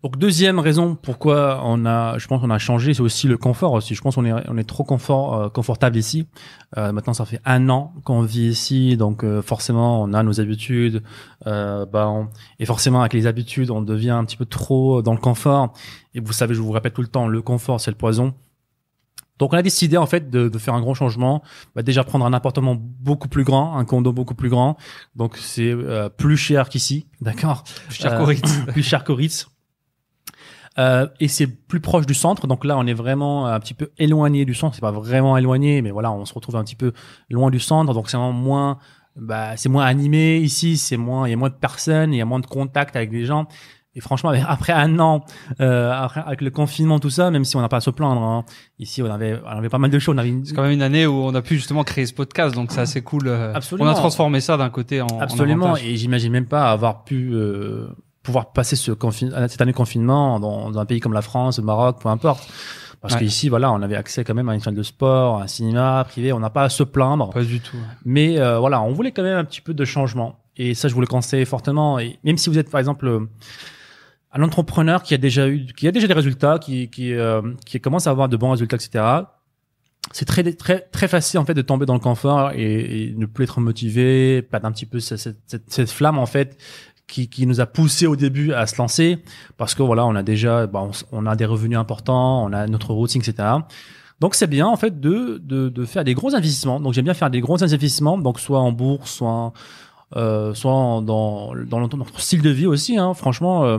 Donc 0.04 0.18
deuxième 0.18 0.58
raison 0.58 0.96
pourquoi 0.96 1.62
on 1.64 1.86
a, 1.86 2.18
je 2.18 2.26
pense 2.26 2.42
qu'on 2.42 2.50
a 2.50 2.58
changé, 2.58 2.96
c'est 2.96 3.02
aussi 3.02 3.28
le 3.28 3.38
confort 3.38 3.74
aussi. 3.74 3.94
Je 3.94 4.02
pense 4.02 4.16
qu'on 4.16 4.26
est 4.26 4.34
on 4.50 4.58
est 4.58 4.64
trop 4.68 4.84
confort 4.84 5.36
euh, 5.36 5.50
confortable 5.50 5.96
ici. 5.96 6.26
Euh, 6.76 6.92
maintenant 6.92 7.14
ça 7.14 7.24
fait 7.26 7.40
un 7.46 7.70
an 7.70 7.94
qu'on 8.04 8.24
vit 8.24 8.48
ici, 8.48 8.98
donc 8.98 9.24
euh, 9.24 9.44
forcément 9.44 10.02
on 10.02 10.12
a 10.14 10.24
nos 10.24 10.42
habitudes. 10.42 11.04
Euh, 11.46 11.86
bah 11.86 12.10
on- 12.10 12.30
et 12.58 12.66
forcément 12.66 13.02
avec 13.02 13.14
les 13.14 13.28
habitudes 13.28 13.70
on 13.70 13.84
devient 13.84 14.10
un 14.10 14.26
petit 14.26 14.38
peu 14.38 14.46
trop 14.46 15.04
dans 15.04 15.14
le 15.14 15.20
confort. 15.20 15.72
Et 16.16 16.20
vous 16.20 16.34
savez, 16.34 16.56
je 16.56 16.62
vous 16.62 16.72
répète 16.72 16.96
tout 16.96 17.02
le 17.04 17.08
temps, 17.08 17.28
le 17.28 17.42
confort 17.44 17.80
c'est 17.80 17.92
le 17.92 17.98
poison. 17.98 18.34
Donc 19.42 19.54
on 19.54 19.58
a 19.58 19.64
décidé 19.64 19.98
en 19.98 20.06
fait 20.06 20.30
de, 20.30 20.50
de 20.50 20.58
faire 20.60 20.76
un 20.76 20.82
grand 20.82 20.94
changement. 20.94 21.42
Bah, 21.76 21.82
déjà 21.82 22.04
prendre 22.04 22.28
un 22.28 22.32
appartement 22.32 22.78
beaucoup 22.78 23.28
plus 23.28 23.44
grand, 23.44 23.76
un 23.76 23.86
condo 23.86 24.14
beaucoup 24.14 24.36
plus 24.36 24.50
grand. 24.50 24.78
Donc 25.16 25.36
c'est 25.36 25.72
euh, 25.72 26.10
plus 26.10 26.38
cher 26.38 26.70
qu'ici, 26.70 27.08
d'accord 27.22 27.64
Cher 27.90 28.22
Euh, 28.22 28.26
plus 28.72 28.84
cher 28.84 29.04
qu'au 29.04 29.16
Ritz. 29.16 29.48
Euh, 30.78 31.08
et 31.20 31.28
c'est 31.28 31.48
plus 31.48 31.80
proche 31.80 32.06
du 32.06 32.14
centre, 32.14 32.46
donc 32.46 32.64
là 32.66 32.78
on 32.78 32.86
est 32.86 32.94
vraiment 32.94 33.48
un 33.48 33.60
petit 33.60 33.74
peu 33.74 33.90
éloigné 33.98 34.46
du 34.46 34.54
centre. 34.54 34.76
C'est 34.76 34.82
pas 34.82 34.92
vraiment 34.92 35.36
éloigné, 35.36 35.82
mais 35.82 35.90
voilà, 35.90 36.12
on 36.12 36.24
se 36.26 36.36
retrouve 36.36 36.56
un 36.56 36.64
petit 36.64 36.76
peu 36.76 36.94
loin 37.32 37.50
du 37.50 37.60
centre, 37.60 37.96
donc 37.96 38.12
c'est 38.12 38.18
vraiment 38.18 38.32
moins, 38.34 38.78
bah, 39.16 39.58
c'est 39.58 39.70
moins 39.70 39.86
animé 39.86 40.38
ici, 40.38 40.78
c'est 40.78 40.98
moins, 40.98 41.28
il 41.28 41.32
y 41.32 41.34
a 41.34 41.38
moins 41.38 41.50
de 41.50 41.56
personnes, 41.56 42.14
il 42.14 42.18
y 42.18 42.22
a 42.22 42.26
moins 42.26 42.40
de 42.40 42.46
contact 42.46 42.96
avec 42.96 43.12
les 43.12 43.26
gens. 43.26 43.48
Et 43.94 44.00
franchement, 44.00 44.32
après 44.48 44.72
un 44.74 45.00
an, 45.00 45.26
euh, 45.60 45.92
après, 45.92 46.22
avec 46.26 46.40
le 46.42 46.50
confinement, 46.50 47.00
tout 47.00 47.10
ça, 47.10 47.30
même 47.30 47.44
si 47.44 47.58
on 47.58 47.62
n'a 47.62 47.68
pas 47.68 47.78
à 47.78 47.82
se 47.82 47.90
plaindre, 47.90 48.22
hein, 48.22 48.46
ici 48.80 49.02
on 49.04 49.12
avait, 49.12 49.38
on 49.46 49.50
avait 49.50 49.68
pas 49.70 49.80
mal 49.80 49.92
de 49.92 50.00
choses. 50.00 50.16
Une- 50.24 50.46
C'est 50.46 50.54
quand 50.56 50.62
même 50.62 50.72
une 50.72 50.82
année 50.82 51.06
où 51.06 51.14
on 51.14 51.36
a 51.36 51.42
pu 51.42 51.56
justement 51.56 51.84
créer 51.84 52.06
ce 52.06 52.14
podcast, 52.14 52.56
donc 52.56 52.72
c'est 52.72 52.80
assez 52.80 53.02
cool. 53.02 53.28
euh, 53.28 53.54
Absolument. 53.54 53.90
On 53.90 53.92
a 53.92 53.96
transformé 53.96 54.40
ça 54.40 54.56
d'un 54.56 54.70
côté 54.70 55.02
en 55.02 55.08
en 55.08 55.20
Absolument, 55.20 55.76
et 55.76 55.98
j'imagine 55.98 56.32
même 56.32 56.46
pas 56.46 56.72
avoir 56.72 57.04
pu 57.04 57.32
euh, 57.34 57.88
pouvoir 58.24 58.54
passer 58.54 58.76
ce 58.78 58.92
confin- 58.94 59.48
cette 59.50 59.60
année 59.62 59.72
de 59.74 59.78
confinement 59.78 60.40
dans, 60.40 60.72
dans 60.72 60.80
un 60.80 60.86
pays 60.86 61.00
comme 61.02 61.14
la 61.14 61.22
France, 61.22 61.60
le 61.60 61.66
Maroc, 61.66 61.98
peu 62.02 62.08
importe. 62.08 62.48
Parce 63.02 63.16
Ouais. 63.16 63.22
qu'ici, 63.22 63.50
voilà, 63.50 63.72
on 63.74 63.82
avait 63.82 63.96
accès 63.96 64.24
quand 64.24 64.36
même 64.36 64.48
à 64.48 64.54
une 64.54 64.60
salle 64.62 64.76
de 64.76 64.84
sport, 64.84 65.40
à 65.40 65.44
un 65.46 65.48
cinéma 65.48 66.06
privé, 66.08 66.32
on 66.34 66.40
n'a 66.40 66.52
pas 66.52 66.64
à 66.64 66.70
se 66.70 66.84
plaindre. 66.84 67.32
Pas 67.32 67.44
du 67.44 67.60
tout. 67.60 67.76
Mais 68.06 68.40
euh, 68.40 68.60
voilà, 68.60 68.80
on 68.84 68.92
voulait 68.94 69.12
quand 69.12 69.24
même 69.24 69.38
un 69.40 69.44
petit 69.44 69.60
peu 69.60 69.74
de 69.74 69.84
changement. 69.86 70.38
Et 70.56 70.76
ça, 70.76 70.88
je 70.88 70.94
vous 70.94 71.02
le 71.02 71.08
conseille 71.08 71.44
fortement. 71.46 71.98
Et 71.98 72.20
même 72.24 72.38
si 72.38 72.50
vous 72.52 72.60
êtes, 72.60 72.70
par 72.70 72.80
exemple, 72.80 73.22
euh, 74.34 74.40
un 74.40 74.44
entrepreneur 74.44 75.04
qui 75.04 75.14
a 75.14 75.18
déjà 75.18 75.48
eu, 75.48 75.66
qui 75.66 75.88
a 75.88 75.92
déjà 75.92 76.08
des 76.08 76.14
résultats, 76.14 76.60
qui 76.60 76.90
qui 76.90 77.14
euh, 77.14 77.42
qui 77.66 77.80
commence 77.80 78.08
à 78.08 78.12
avoir 78.12 78.30
de 78.30 78.38
bons 78.38 78.52
résultats, 78.52 78.78
etc. 78.78 79.04
C'est 80.12 80.26
très 80.26 80.44
très 80.54 80.80
très 80.80 81.08
facile 81.08 81.40
en 81.40 81.46
fait 81.46 81.54
de 81.54 81.62
tomber 81.62 81.86
dans 81.86 81.94
le 81.94 82.00
confort 82.00 82.52
et, 82.54 83.10
et 83.10 83.14
ne 83.16 83.26
plus 83.26 83.44
être 83.46 83.60
motivé, 83.62 84.42
perdre 84.42 84.68
un 84.68 84.72
petit 84.72 84.86
peu 84.86 85.00
cette, 85.00 85.20
cette, 85.20 85.72
cette- 85.72 85.92
flamme 85.92 86.18
en 86.18 86.26
fait 86.26 86.58
qui, 87.08 87.30
qui 87.30 87.46
nous 87.46 87.62
a 87.62 87.66
poussé 87.66 88.08
au 88.08 88.16
début 88.16 88.52
à 88.54 88.66
se 88.68 88.78
lancer 88.78 89.20
parce 89.58 89.76
que 89.76 89.84
voilà 89.84 90.06
on 90.06 90.16
a 90.16 90.24
déjà 90.24 90.66
bah, 90.68 90.90
on, 91.12 91.26
a 91.26 91.36
des 91.36 91.46
revenus 91.46 91.78
importants, 91.78 92.44
on 92.44 92.52
a 92.52 92.68
notre 92.68 92.94
routine, 92.94 93.22
etc. 93.22 93.48
Donc 94.20 94.36
c'est 94.36 94.48
bien 94.48 94.68
en 94.68 94.76
fait 94.78 95.00
de, 95.00 95.40
de, 95.44 95.70
de 95.70 95.86
faire 95.86 96.04
des 96.04 96.14
gros 96.14 96.34
investissements. 96.36 96.80
Donc 96.80 96.94
j'aime 96.94 97.06
bien 97.06 97.14
faire 97.14 97.30
des 97.30 97.40
gros 97.42 97.64
investissements, 97.64 98.18
donc 98.18 98.40
soit 98.40 98.60
en 98.60 98.72
bourse, 98.72 99.12
soit 99.12 99.54
euh, 100.16 100.54
soit 100.54 100.72
dans 100.72 101.54
dans 101.68 101.80
notre 101.80 102.20
style 102.20 102.42
de 102.42 102.50
vie 102.50 102.66
aussi. 102.68 102.98
Hein. 102.98 103.14
Franchement, 103.14 103.66
euh, 103.66 103.78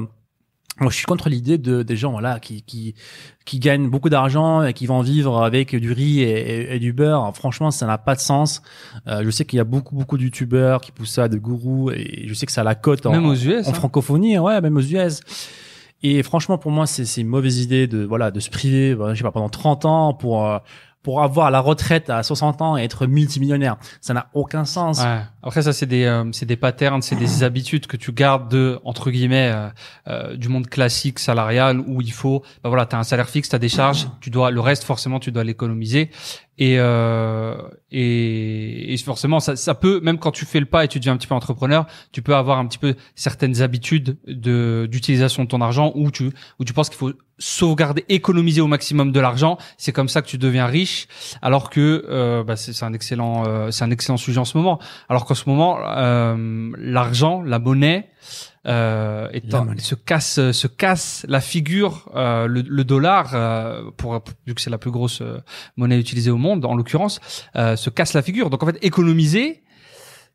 moi 0.80 0.90
je 0.90 0.96
suis 0.96 1.04
contre 1.04 1.28
l'idée 1.28 1.58
de 1.58 1.82
des 1.82 1.96
gens 1.96 2.12
voilà 2.12 2.40
qui 2.40 2.62
qui 2.62 2.94
qui 3.44 3.58
gagnent 3.58 3.90
beaucoup 3.90 4.08
d'argent 4.08 4.62
et 4.62 4.72
qui 4.72 4.86
vont 4.86 5.00
vivre 5.02 5.42
avec 5.42 5.74
du 5.76 5.92
riz 5.92 6.20
et, 6.20 6.30
et- 6.30 6.76
et 6.76 6.78
du 6.78 6.92
beurre. 6.92 7.34
Franchement, 7.36 7.70
ça 7.70 7.86
n'a 7.86 7.98
pas 7.98 8.14
de 8.14 8.20
sens. 8.20 8.62
Euh, 9.08 9.22
je 9.24 9.30
sais 9.30 9.44
qu'il 9.44 9.56
y 9.56 9.60
a 9.60 9.64
beaucoup 9.64 9.94
beaucoup 9.94 10.16
de 10.16 10.22
youtubeurs 10.22 10.80
qui 10.80 10.92
poussent 10.92 11.10
ça, 11.12 11.28
de 11.28 11.36
gourous, 11.38 11.90
et 11.90 12.24
je 12.26 12.34
sais 12.34 12.46
que 12.46 12.52
ça 12.52 12.60
a 12.62 12.64
la 12.64 12.74
cote 12.74 13.04
en, 13.04 13.10
Même 13.12 13.26
aux 13.26 13.34
US. 13.34 13.66
en 13.66 13.70
hein. 13.70 13.74
francophonie, 13.74 14.38
ouais, 14.38 14.60
même 14.60 14.76
aux 14.76 14.80
US. 14.80 15.20
Et 16.04 16.22
franchement, 16.22 16.56
pour 16.58 16.70
moi, 16.72 16.86
c'est 16.86 17.04
c'est 17.04 17.20
une 17.20 17.28
mauvaise 17.28 17.60
idée 17.60 17.86
de 17.86 18.04
voilà 18.04 18.30
de 18.30 18.40
se 18.40 18.50
priver, 18.50 18.96
je 19.10 19.14
sais 19.16 19.22
pas, 19.22 19.30
pendant 19.32 19.48
30 19.48 19.84
ans 19.84 20.14
pour 20.14 20.46
euh, 20.48 20.58
pour 21.02 21.22
avoir 21.22 21.50
la 21.50 21.60
retraite 21.60 22.10
à 22.10 22.22
60 22.22 22.62
ans 22.62 22.76
et 22.76 22.84
être 22.84 23.06
multimillionnaire. 23.06 23.76
Ça 24.00 24.14
n'a 24.14 24.28
aucun 24.34 24.64
sens. 24.64 25.00
Ouais. 25.00 25.20
Après 25.42 25.62
ça 25.62 25.72
c'est 25.72 25.86
des 25.86 26.04
euh, 26.04 26.30
c'est 26.32 26.46
des 26.46 26.56
patterns, 26.56 27.02
c'est 27.02 27.16
des 27.16 27.42
habitudes 27.42 27.86
que 27.86 27.96
tu 27.96 28.12
gardes 28.12 28.48
de 28.48 28.78
entre 28.84 29.10
guillemets 29.10 29.50
euh, 29.52 29.68
euh, 30.08 30.36
du 30.36 30.48
monde 30.48 30.68
classique 30.68 31.18
salarial 31.18 31.80
où 31.80 32.00
il 32.00 32.12
faut 32.12 32.42
bah 32.62 32.68
voilà, 32.68 32.86
tu 32.86 32.94
as 32.94 32.98
un 32.98 33.04
salaire 33.04 33.28
fixe, 33.28 33.48
tu 33.48 33.56
as 33.56 33.58
des 33.58 33.68
charges, 33.68 34.08
tu 34.20 34.30
dois 34.30 34.50
le 34.50 34.60
reste 34.60 34.84
forcément 34.84 35.18
tu 35.18 35.32
dois 35.32 35.44
l'économiser 35.44 36.10
et 36.58 36.76
euh, 36.78 37.56
et, 37.90 38.92
et 38.92 38.96
forcément 38.98 39.40
ça 39.40 39.56
ça 39.56 39.74
peut 39.74 40.00
même 40.00 40.18
quand 40.18 40.32
tu 40.32 40.44
fais 40.44 40.60
le 40.60 40.66
pas 40.66 40.84
et 40.84 40.88
tu 40.88 40.98
deviens 40.98 41.14
un 41.14 41.16
petit 41.16 41.26
peu 41.26 41.34
entrepreneur, 41.34 41.86
tu 42.12 42.22
peux 42.22 42.34
avoir 42.34 42.58
un 42.58 42.66
petit 42.66 42.78
peu 42.78 42.94
certaines 43.14 43.62
habitudes 43.62 44.18
de 44.26 44.86
d'utilisation 44.90 45.44
de 45.44 45.48
ton 45.48 45.60
argent 45.60 45.92
où 45.94 46.10
tu 46.10 46.30
où 46.58 46.64
tu 46.64 46.72
penses 46.72 46.88
qu'il 46.88 46.98
faut 46.98 47.12
sauvegarder, 47.38 48.04
économiser 48.08 48.60
au 48.60 48.68
maximum 48.68 49.10
de 49.10 49.18
l'argent, 49.18 49.58
c'est 49.76 49.92
comme 49.92 50.08
ça 50.08 50.22
que 50.22 50.28
tu 50.28 50.38
deviens 50.38 50.66
riche. 50.66 51.08
Alors 51.42 51.70
que 51.70 52.04
euh, 52.08 52.44
bah, 52.44 52.56
c'est 52.56 52.84
un 52.84 52.92
excellent 52.92 53.44
euh, 53.46 53.70
c'est 53.70 53.84
un 53.84 53.90
excellent 53.90 54.16
sujet 54.16 54.38
en 54.38 54.44
ce 54.44 54.56
moment. 54.56 54.78
Alors 55.08 55.24
qu'en 55.24 55.34
ce 55.34 55.48
moment 55.48 55.78
euh, 55.84 56.70
l'argent 56.78 57.42
la 57.42 57.58
monnaie 57.58 58.10
euh, 58.66 59.28
monnaie. 59.52 59.80
se 59.80 59.94
casse 59.94 60.52
se 60.52 60.66
casse 60.68 61.26
la 61.28 61.40
figure 61.40 62.10
euh, 62.14 62.46
le, 62.46 62.62
le 62.62 62.84
dollar 62.84 63.32
euh, 63.34 63.90
pour 63.96 64.22
vu 64.46 64.54
que 64.54 64.60
c'est 64.60 64.70
la 64.70 64.78
plus 64.78 64.90
grosse 64.92 65.20
euh, 65.20 65.38
monnaie 65.76 65.98
utilisée 65.98 66.30
au 66.30 66.36
monde 66.36 66.64
en 66.64 66.76
l'occurrence 66.76 67.20
euh, 67.56 67.74
se 67.76 67.90
casse 67.90 68.12
la 68.14 68.22
figure 68.22 68.50
donc 68.50 68.62
en 68.62 68.66
fait 68.66 68.78
économiser 68.82 69.62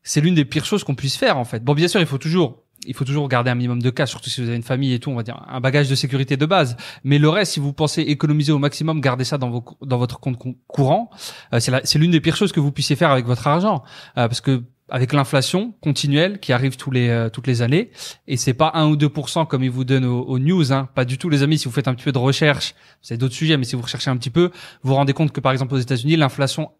c'est 0.02 0.20
l'une 0.20 0.34
des 0.34 0.44
pires 0.44 0.64
choses 0.66 0.84
qu'on 0.84 0.94
puisse 0.94 1.16
faire 1.16 1.38
en 1.38 1.44
fait 1.44 1.64
bon 1.64 1.74
bien 1.74 1.88
sûr 1.88 2.00
il 2.00 2.06
faut 2.06 2.18
toujours 2.18 2.62
il 2.86 2.94
faut 2.94 3.04
toujours 3.04 3.28
garder 3.28 3.50
un 3.50 3.56
minimum 3.56 3.82
de 3.82 3.90
cash, 3.90 4.10
surtout 4.10 4.30
si 4.30 4.40
vous 4.40 4.46
avez 4.46 4.56
une 4.56 4.62
famille 4.62 4.92
et 4.94 5.00
tout, 5.00 5.10
on 5.10 5.16
va 5.16 5.24
dire 5.24 5.44
un 5.48 5.60
bagage 5.60 5.88
de 5.88 5.96
sécurité 5.96 6.36
de 6.36 6.46
base. 6.46 6.76
Mais 7.02 7.18
le 7.18 7.28
reste, 7.28 7.52
si 7.54 7.60
vous 7.60 7.72
pensez 7.72 8.02
économiser 8.02 8.52
au 8.52 8.58
maximum, 8.60 9.00
garder 9.00 9.24
ça 9.24 9.36
dans, 9.36 9.50
vos, 9.50 9.64
dans 9.82 9.98
votre 9.98 10.20
compte 10.20 10.38
cou- 10.38 10.56
courant, 10.68 11.10
euh, 11.52 11.58
c'est 11.58 11.98
l'une 11.98 12.12
des 12.12 12.20
pires 12.20 12.36
choses 12.36 12.52
que 12.52 12.60
vous 12.60 12.70
puissiez 12.70 12.94
faire 12.94 13.10
avec 13.10 13.26
votre 13.26 13.48
argent, 13.48 13.82
Euh, 14.16 14.28
parce 14.28 14.40
que 14.40 14.62
avec 14.88 15.12
l'inflation 15.12 15.74
continuelle 15.80 16.40
qui 16.40 16.52
arrive 16.52 16.76
tous 16.76 16.90
les 16.90 17.08
euh, 17.08 17.28
toutes 17.28 17.46
les 17.46 17.62
années, 17.62 17.90
et 18.26 18.36
c'est 18.36 18.54
pas 18.54 18.70
1 18.74 18.88
ou 18.88 18.96
2% 18.96 19.46
comme 19.46 19.62
ils 19.62 19.70
vous 19.70 19.84
donnent 19.84 20.04
aux, 20.04 20.22
aux 20.22 20.38
news, 20.38 20.72
hein, 20.72 20.88
pas 20.94 21.04
du 21.04 21.18
tout 21.18 21.28
les 21.28 21.42
amis. 21.42 21.58
Si 21.58 21.66
vous 21.66 21.72
faites 21.72 21.88
un 21.88 21.94
petit 21.94 22.04
peu 22.04 22.12
de 22.12 22.18
recherche, 22.18 22.74
c'est 23.02 23.16
d'autres 23.16 23.34
sujets, 23.34 23.56
mais 23.56 23.64
si 23.64 23.76
vous 23.76 23.82
recherchez 23.82 24.10
un 24.10 24.16
petit 24.16 24.30
peu, 24.30 24.50
vous 24.82 24.90
vous 24.90 24.94
rendez 24.94 25.12
compte 25.12 25.32
que 25.32 25.40
par 25.40 25.52
exemple 25.52 25.74
aux 25.74 25.78
États-Unis, 25.78 26.16
l'inflation 26.16 26.70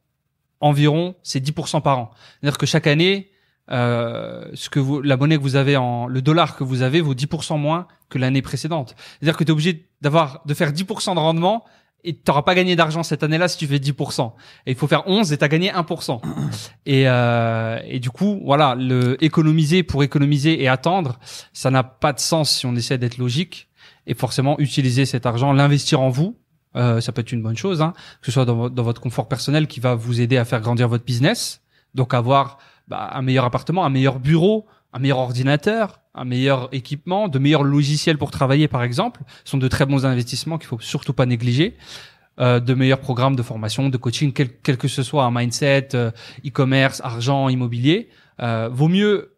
environ 0.61 1.15
c'est 1.23 1.45
10% 1.45 1.83
par 1.83 1.99
an. 1.99 2.11
C'est-à-dire 2.41 2.59
que 2.59 2.67
chaque 2.67 2.87
année 2.87 3.31
euh, 3.71 4.47
ce 4.55 4.71
que 4.71 4.81
vous, 4.81 5.03
la 5.03 5.17
monnaie 5.17 5.37
que 5.37 5.43
vous 5.43 5.57
avez 5.57 5.77
en, 5.77 6.07
le 6.07 6.23
dollar 6.23 6.57
que 6.57 6.65
vous 6.65 6.83
avez 6.83 7.01
vaut 7.01 7.15
10% 7.15 7.59
moins 7.59 7.87
que 8.09 8.19
l'année 8.19 8.43
précédente. 8.43 8.95
C'est-à-dire 8.99 9.37
que 9.37 9.45
tu 9.45 9.49
es 9.49 9.53
obligé 9.53 9.89
d'avoir, 10.01 10.43
de 10.47 10.55
faire 10.55 10.73
10% 10.73 11.15
de 11.15 11.21
rendement 11.21 11.65
et 12.09 12.15
tu 12.15 12.23
n'auras 12.27 12.43
pas 12.43 12.55
gagné 12.55 12.75
d'argent 12.75 13.03
cette 13.03 13.23
année-là 13.23 13.49
si 13.49 13.59
tu 13.59 13.67
fais 13.67 13.77
10%. 13.77 14.33
Et 14.65 14.71
il 14.71 14.77
faut 14.77 14.87
faire 14.87 15.07
11 15.07 15.31
et 15.31 15.37
tu 15.37 15.45
as 15.45 15.49
gagné 15.49 15.71
1%. 15.71 16.21
Et, 16.87 17.05
euh, 17.07 17.79
et 17.85 18.01
du 18.01 18.09
coup, 18.09 18.41
voilà, 18.43 18.75
le 18.75 19.23
économiser 19.23 19.83
pour 19.83 20.03
économiser 20.03 20.63
et 20.63 20.69
attendre, 20.69 21.19
ça 21.53 21.71
n'a 21.71 21.83
pas 21.83 22.15
de 22.15 22.19
sens 22.19 22.51
si 22.51 22.65
on 22.65 22.75
essaie 22.75 22.97
d'être 22.97 23.19
logique. 23.19 23.69
Et 24.07 24.15
forcément, 24.15 24.59
utiliser 24.59 25.05
cet 25.05 25.27
argent, 25.27 25.53
l'investir 25.53 26.01
en 26.01 26.09
vous, 26.09 26.39
euh, 26.77 27.03
ça 27.03 27.13
peut 27.13 27.21
être 27.21 27.33
une 27.33 27.43
bonne 27.43 27.59
chose, 27.59 27.83
hein, 27.83 27.93
que 28.23 28.27
ce 28.27 28.33
soit 28.33 28.47
dans 28.47 28.83
votre 28.83 29.03
confort 29.03 29.29
personnel 29.29 29.67
qui 29.67 29.81
va 29.81 29.95
vous 29.95 30.23
aider 30.23 30.39
à 30.39 30.47
faire 30.47 30.63
grandir 30.63 30.89
votre 30.89 31.05
business. 31.05 31.61
Donc 31.95 32.15
avoir 32.15 32.57
bah, 32.87 33.11
un 33.13 33.21
meilleur 33.21 33.45
appartement, 33.45 33.85
un 33.85 33.91
meilleur 33.91 34.19
bureau, 34.19 34.67
un 34.93 34.99
meilleur 34.99 35.19
ordinateur, 35.19 36.01
un 36.15 36.25
meilleur 36.25 36.69
équipement, 36.73 37.29
de 37.29 37.39
meilleurs 37.39 37.63
logiciels 37.63 38.19
pour 38.19 38.31
travailler 38.31 38.69
par 38.69 38.83
exemple, 38.83 39.21
Ce 39.45 39.51
sont 39.51 39.59
de 39.59 39.69
très 39.69 39.87
bons 39.87 40.07
investissements 40.07 40.59
qu'il 40.59 40.69
faut 40.69 40.81
surtout 40.81 41.13
pas 41.13 41.27
négliger. 41.27 41.77
Euh, 42.41 42.61
de 42.61 42.73
meilleurs 42.73 43.01
programmes 43.01 43.35
de 43.35 43.43
formation, 43.43 43.89
de 43.89 43.97
coaching, 43.97 44.33
quel, 44.33 44.49
quel 44.63 44.77
que 44.77 44.87
ce 44.87 45.03
soit, 45.03 45.25
un 45.25 45.33
mindset, 45.33 45.89
euh, 45.95 46.13
e-commerce, 46.47 47.01
argent, 47.03 47.49
immobilier. 47.49 48.11
Euh, 48.41 48.69
vaut 48.73 48.87
mieux 48.87 49.35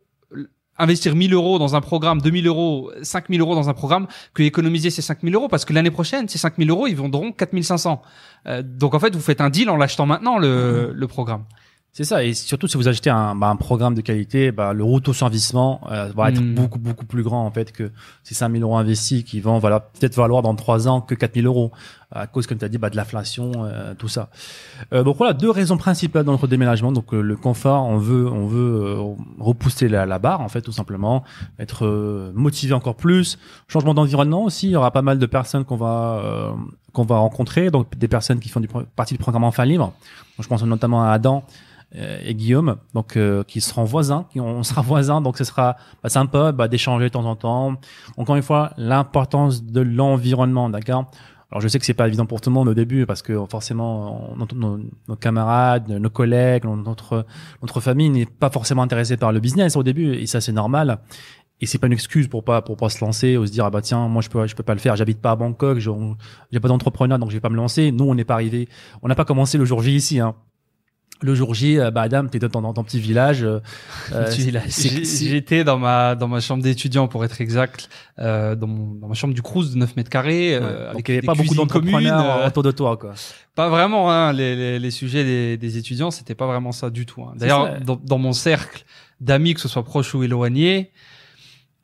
investir 0.80 1.14
1000 1.14 1.33
euros 1.33 1.59
dans 1.59 1.76
un 1.76 1.80
programme, 1.80 2.21
2000 2.21 2.47
euros, 2.47 2.90
5000 3.02 3.40
euros 3.40 3.54
dans 3.54 3.69
un 3.69 3.75
programme 3.75 4.07
que 4.35 4.42
économiser 4.42 4.90
ces 4.90 5.02
5000 5.02 5.35
euros 5.35 5.49
parce 5.49 5.64
que 5.64 5.73
l'année 5.73 5.90
prochaine, 5.90 6.28
ces 6.28 6.38
5000 6.38 6.71
euros, 6.71 6.87
ils 6.87 6.97
vendront 6.97 7.33
4500. 7.33 8.02
Euh, 8.47 8.62
donc 8.62 8.95
en 8.95 8.99
fait, 8.99 9.14
vous 9.14 9.21
faites 9.21 9.40
un 9.40 9.50
deal 9.50 9.71
en 9.71 9.76
l'achetant 9.76 10.07
maintenant 10.07 10.38
le, 10.38 10.92
le 10.95 11.07
programme. 11.07 11.45
C'est 11.92 12.04
ça, 12.04 12.23
et 12.25 12.35
surtout 12.35 12.68
si 12.68 12.76
vous 12.76 12.87
achetez 12.87 13.11
un, 13.11 13.35
bah, 13.35 13.49
un 13.49 13.56
programme 13.56 13.94
de 13.97 14.00
qualité, 14.00 14.52
bah, 14.52 14.73
le 14.73 14.85
auto-servicement 14.85 15.80
euh, 15.90 16.11
va 16.14 16.30
être 16.30 16.40
Mm. 16.40 16.54
beaucoup 16.54 16.78
beaucoup 16.78 17.04
plus 17.04 17.23
grand 17.25 17.44
en 17.44 17.50
fait 17.50 17.73
que 17.73 17.90
ces 18.23 18.35
5000 18.35 18.62
euros 18.62 18.76
investis 18.76 19.25
qui 19.25 19.40
vont 19.40 19.59
voilà 19.59 19.80
peut-être 19.80 20.14
valoir 20.14 20.42
dans 20.42 20.54
trois 20.54 20.87
ans 20.87 21.00
que 21.00 21.16
4000 21.16 21.47
euros 21.47 21.73
à 22.12 22.26
cause 22.26 22.47
comme 22.47 22.59
tu 22.59 22.64
as 22.64 22.69
dit 22.69 22.79
bah, 22.79 22.90
de 22.90 22.97
l'inflation, 22.97 23.52
euh, 23.57 23.95
tout 23.95 24.09
ça. 24.09 24.29
Euh, 24.93 25.05
donc 25.05 25.17
voilà 25.17 25.33
deux 25.33 25.50
raisons 25.50 25.76
principales 25.76 26.25
dans 26.25 26.33
notre 26.33 26.47
déménagement. 26.47 26.93
Donc 26.93 27.14
euh, 27.14 27.21
le 27.21 27.37
confort, 27.37 27.87
on 27.87 27.99
veut 27.99 28.29
on 28.29 28.47
veut 28.47 28.85
euh, 28.85 29.14
repousser 29.38 29.88
la, 29.88 30.19
barre 30.19 30.40
en 30.40 30.49
fait 30.49 30.62
tout 30.62 30.73
simplement, 30.73 31.25
être 31.59 31.87
euh, 31.87 32.33
motivé 32.35 32.75
encore 32.75 32.97
plus. 32.97 33.38
Changement 33.69 33.95
d'environnement 33.95 34.45
aussi, 34.45 34.69
il 34.69 34.73
y 34.73 34.76
aura 34.76 34.90
pas 34.90 35.02
mal 35.02 35.19
de 35.19 35.26
personnes 35.26 35.64
qu'on 35.64 35.76
va 35.76 36.21
euh, 36.25 36.52
qu'on 36.93 37.05
va 37.05 37.19
rencontrer, 37.19 37.71
donc 37.71 37.97
des 37.97 38.09
personnes 38.09 38.40
qui 38.40 38.49
font 38.49 38.61
du, 38.61 38.69
partie 38.69 39.14
du 39.14 39.19
programme 39.19 39.45
Enfin 39.45 39.64
Libre. 39.64 39.87
Donc, 40.37 40.45
je 40.45 40.49
pense 40.49 40.62
notamment 40.64 41.05
à 41.05 41.11
Adam 41.11 41.45
et 41.93 42.35
Guillaume, 42.35 42.76
donc 42.95 43.17
euh, 43.17 43.43
qui 43.43 43.61
seront 43.61 43.85
voisins, 43.85 44.26
qui 44.31 44.40
on 44.40 44.62
sera 44.62 44.81
voisins, 44.83 45.21
donc 45.21 45.37
ce 45.38 45.45
sera 45.45 45.76
bah, 46.02 46.09
sympa 46.09 46.52
bah, 46.52 46.69
d'échanger 46.69 47.07
de 47.07 47.11
temps 47.11 47.25
en 47.25 47.37
temps. 47.37 47.75
Encore 48.17 48.37
une 48.37 48.43
fois, 48.43 48.73
l'importance 48.76 49.64
de 49.64 49.81
l'environnement, 49.81 50.71
d'accord? 50.71 51.11
Alors 51.50 51.61
je 51.61 51.69
sais 51.69 51.78
que 51.78 51.85
c'est 51.85 51.95
pas 51.95 52.07
évident 52.07 52.26
pour 52.26 52.40
tout 52.40 52.50
le 52.50 52.54
monde 52.54 52.69
au 52.69 52.75
début 52.75 53.07
parce 53.07 53.23
que 53.23 53.45
forcément 53.50 54.35
nos, 54.37 55.16
camarades, 55.16 55.88
nos 55.88 56.11
collègues, 56.11 56.64
notre 56.64 57.26
notre 57.61 57.80
famille 57.80 58.11
n'est 58.11 58.26
pas 58.26 58.50
forcément 58.50 58.83
intéressée 58.83 59.16
par 59.16 59.33
le 59.33 59.40
business 59.40 59.76
au 59.76 59.83
début 59.83 60.14
et 60.14 60.26
ça 60.26 60.40
c'est 60.40 60.52
normal. 60.52 61.00
Et 61.62 61.66
c'est 61.66 61.78
pas 61.78 61.88
une 61.88 61.92
excuse 61.92 62.28
pour 62.28 62.45
pas 62.45 62.62
pour 62.62 62.76
pas 62.76 62.88
se 62.88 63.04
lancer 63.04 63.37
ou 63.37 63.47
se 63.47 63.52
dire 63.52 63.64
ah 63.64 63.71
bah 63.71 63.83
tiens 63.83 64.07
moi 64.09 64.23
je 64.23 64.28
peux 64.28 64.47
je 64.47 64.54
peux 64.54 64.62
pas 64.62 64.75
le 64.75 64.80
faire. 64.80 64.95
J'habite 64.95 65.21
pas 65.21 65.33
à 65.33 65.37
Bangkok 65.37 65.78
j'ai 65.78 65.90
j'ai 66.52 66.61
pas 66.61 66.69
d'entrepreneur 66.69 67.19
donc 67.19 67.30
je 67.30 67.35
vais 67.35 67.40
pas 67.40 67.50
me 67.50 67.57
lancer. 67.57 67.90
Nous 67.90 68.04
on 68.04 68.14
n'est 68.14 68.25
pas 68.25 68.35
arrivé 68.35 68.69
on 69.02 69.09
n'a 69.09 69.16
pas 69.16 69.25
commencé 69.25 69.59
le 69.59 69.64
jour 69.64 69.83
J 69.83 69.97
ici 69.97 70.21
hein 70.21 70.37
le 71.23 71.35
jour 71.35 71.55
J, 71.55 71.79
euh, 71.79 71.91
bah 71.91 72.03
Adam, 72.03 72.27
t'étais 72.27 72.49
dans, 72.49 72.62
dans 72.62 72.73
ton 72.73 72.83
petit 72.85 73.00
village. 73.00 73.43
euh, 73.43 73.61
euh, 74.12 74.31
J'étais 75.29 75.65
dans 75.65 75.79
ma 75.79 76.15
dans 76.15 76.29
ma 76.29 76.41
chambre 76.41 76.62
d'étudiant 76.62 77.09
pour 77.09 77.25
être 77.25 77.41
exact, 77.41 77.89
euh, 78.19 78.55
dans, 78.55 78.67
mon, 78.67 78.95
dans 78.95 79.09
ma 79.09 79.15
chambre 79.15 79.35
du 79.35 79.43
Crous 79.43 79.71
de 79.73 79.77
9 79.79 79.97
mètres 79.97 80.11
carrés. 80.11 80.59
ouais. 80.59 80.65
euh, 80.65 80.93
Donc 80.93 80.95
avec 80.95 81.09
il 81.09 81.12
n'y 81.12 81.19
avait 81.19 81.27
pas 81.27 81.35
beaucoup 81.35 81.55
d'entrepreneurs 81.55 82.37
euh, 82.43 82.47
autour 82.49 82.62
de 82.62 82.71
toi, 82.71 82.97
quoi. 82.97 83.12
Pas 83.55 83.69
vraiment, 83.69 84.11
hein, 84.11 84.33
les, 84.33 84.57
les, 84.57 84.79
les 84.79 84.91
sujets 84.91 85.25
des, 85.25 85.57
des 85.57 85.77
étudiants, 85.77 86.11
c'était 86.11 86.35
pas 86.35 86.47
vraiment 86.47 86.73
ça 86.73 86.89
du 86.91 87.05
tout. 87.07 87.23
hein. 87.23 87.33
D'ailleurs, 87.37 87.81
dans, 87.85 87.97
dans 87.97 88.19
mon 88.19 88.33
cercle 88.33 88.85
d'amis, 89.21 89.55
que 89.55 89.61
ce 89.61 89.69
soit 89.69 89.85
proche 89.85 90.15
ou 90.15 90.23
éloigné, 90.23 90.91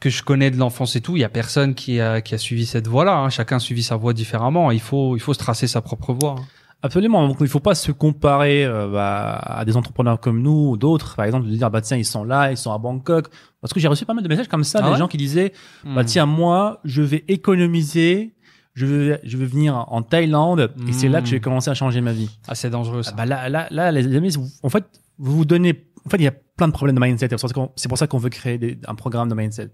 que 0.00 0.10
je 0.10 0.22
connais 0.22 0.50
de 0.50 0.56
l'enfance 0.58 0.94
et 0.96 1.00
tout, 1.00 1.16
il 1.16 1.20
y 1.20 1.24
a 1.24 1.28
personne 1.28 1.74
qui 1.74 2.00
a, 2.00 2.20
qui 2.20 2.34
a 2.34 2.38
suivi 2.38 2.66
cette 2.66 2.86
voie-là. 2.86 3.16
hein. 3.16 3.30
Chacun 3.30 3.56
a 3.56 3.60
suivi 3.60 3.82
sa 3.82 3.96
voie 3.96 4.12
différemment. 4.12 4.70
Il 4.70 4.80
faut, 4.80 5.16
il 5.16 5.20
faut 5.20 5.34
se 5.34 5.38
tracer 5.38 5.66
sa 5.66 5.80
propre 5.82 6.12
voie. 6.12 6.36
hein. 6.38 6.44
Absolument. 6.86 7.26
Donc 7.28 7.36
il 7.40 7.48
faut 7.48 7.60
pas 7.60 7.74
se 7.74 7.92
comparer 7.92 8.64
euh, 8.64 8.88
bah, 8.90 9.34
à 9.36 9.64
des 9.64 9.76
entrepreneurs 9.76 10.18
comme 10.20 10.40
nous 10.40 10.70
ou 10.70 10.76
d'autres. 10.76 11.14
Par 11.16 11.24
exemple, 11.26 11.46
de 11.46 11.50
dire 11.54 11.70
bah 11.70 11.80
tiens 11.82 11.96
ils 11.98 12.04
sont 12.06 12.24
là, 12.24 12.50
ils 12.50 12.56
sont 12.56 12.72
à 12.72 12.78
Bangkok. 12.78 13.28
Parce 13.60 13.72
que 13.72 13.80
j'ai 13.80 13.88
reçu 13.88 14.04
pas 14.06 14.14
mal 14.14 14.22
de 14.24 14.28
messages 14.28 14.48
comme 14.48 14.64
ça, 14.64 14.78
Ah 14.82 14.86
des 14.86 14.92
ouais 14.92 14.98
gens 14.98 15.08
qui 15.08 15.16
disaient 15.18 15.52
bah 15.84 16.02
Hmm. 16.02 16.06
tiens 16.06 16.26
moi 16.26 16.80
je 16.84 17.02
vais 17.02 17.24
économiser, 17.28 18.34
je 18.74 18.86
vais 18.86 19.20
je 19.24 19.36
vais 19.36 19.46
venir 19.46 19.84
en 19.88 20.02
Thaïlande 20.02 20.72
et 20.88 20.92
c'est 20.92 21.08
là 21.08 21.20
que 21.20 21.26
je 21.26 21.32
vais 21.32 21.38
Mm. 21.38 21.42
commencer 21.42 21.70
à 21.70 21.74
changer 21.74 22.00
ma 22.00 22.12
vie. 22.12 22.30
Ah, 22.48 22.54
c'est 22.54 22.70
dangereux 22.70 23.02
ça. 23.02 23.10
Ah 23.14 23.16
bah 23.16 23.26
là, 23.26 23.48
là, 23.48 23.66
là, 23.70 23.90
les 23.92 24.16
amis, 24.16 24.34
en 24.62 24.68
fait, 24.68 24.84
vous 25.18 25.36
vous 25.38 25.44
donnez, 25.44 25.84
en 26.04 26.10
fait, 26.10 26.18
il 26.18 26.24
y 26.24 26.28
a 26.28 26.32
plein 26.56 26.68
de 26.68 26.72
problèmes 26.72 26.96
de 26.96 27.00
mindset. 27.00 27.28
C'est 27.28 27.88
pour 27.88 27.98
ça 27.98 28.06
qu'on- 28.06 28.18
veut 28.18 28.28
créer 28.30 28.58
des- 28.58 28.78
un 28.86 28.94
programme 28.94 29.28
de 29.28 29.34
mindset. 29.34 29.70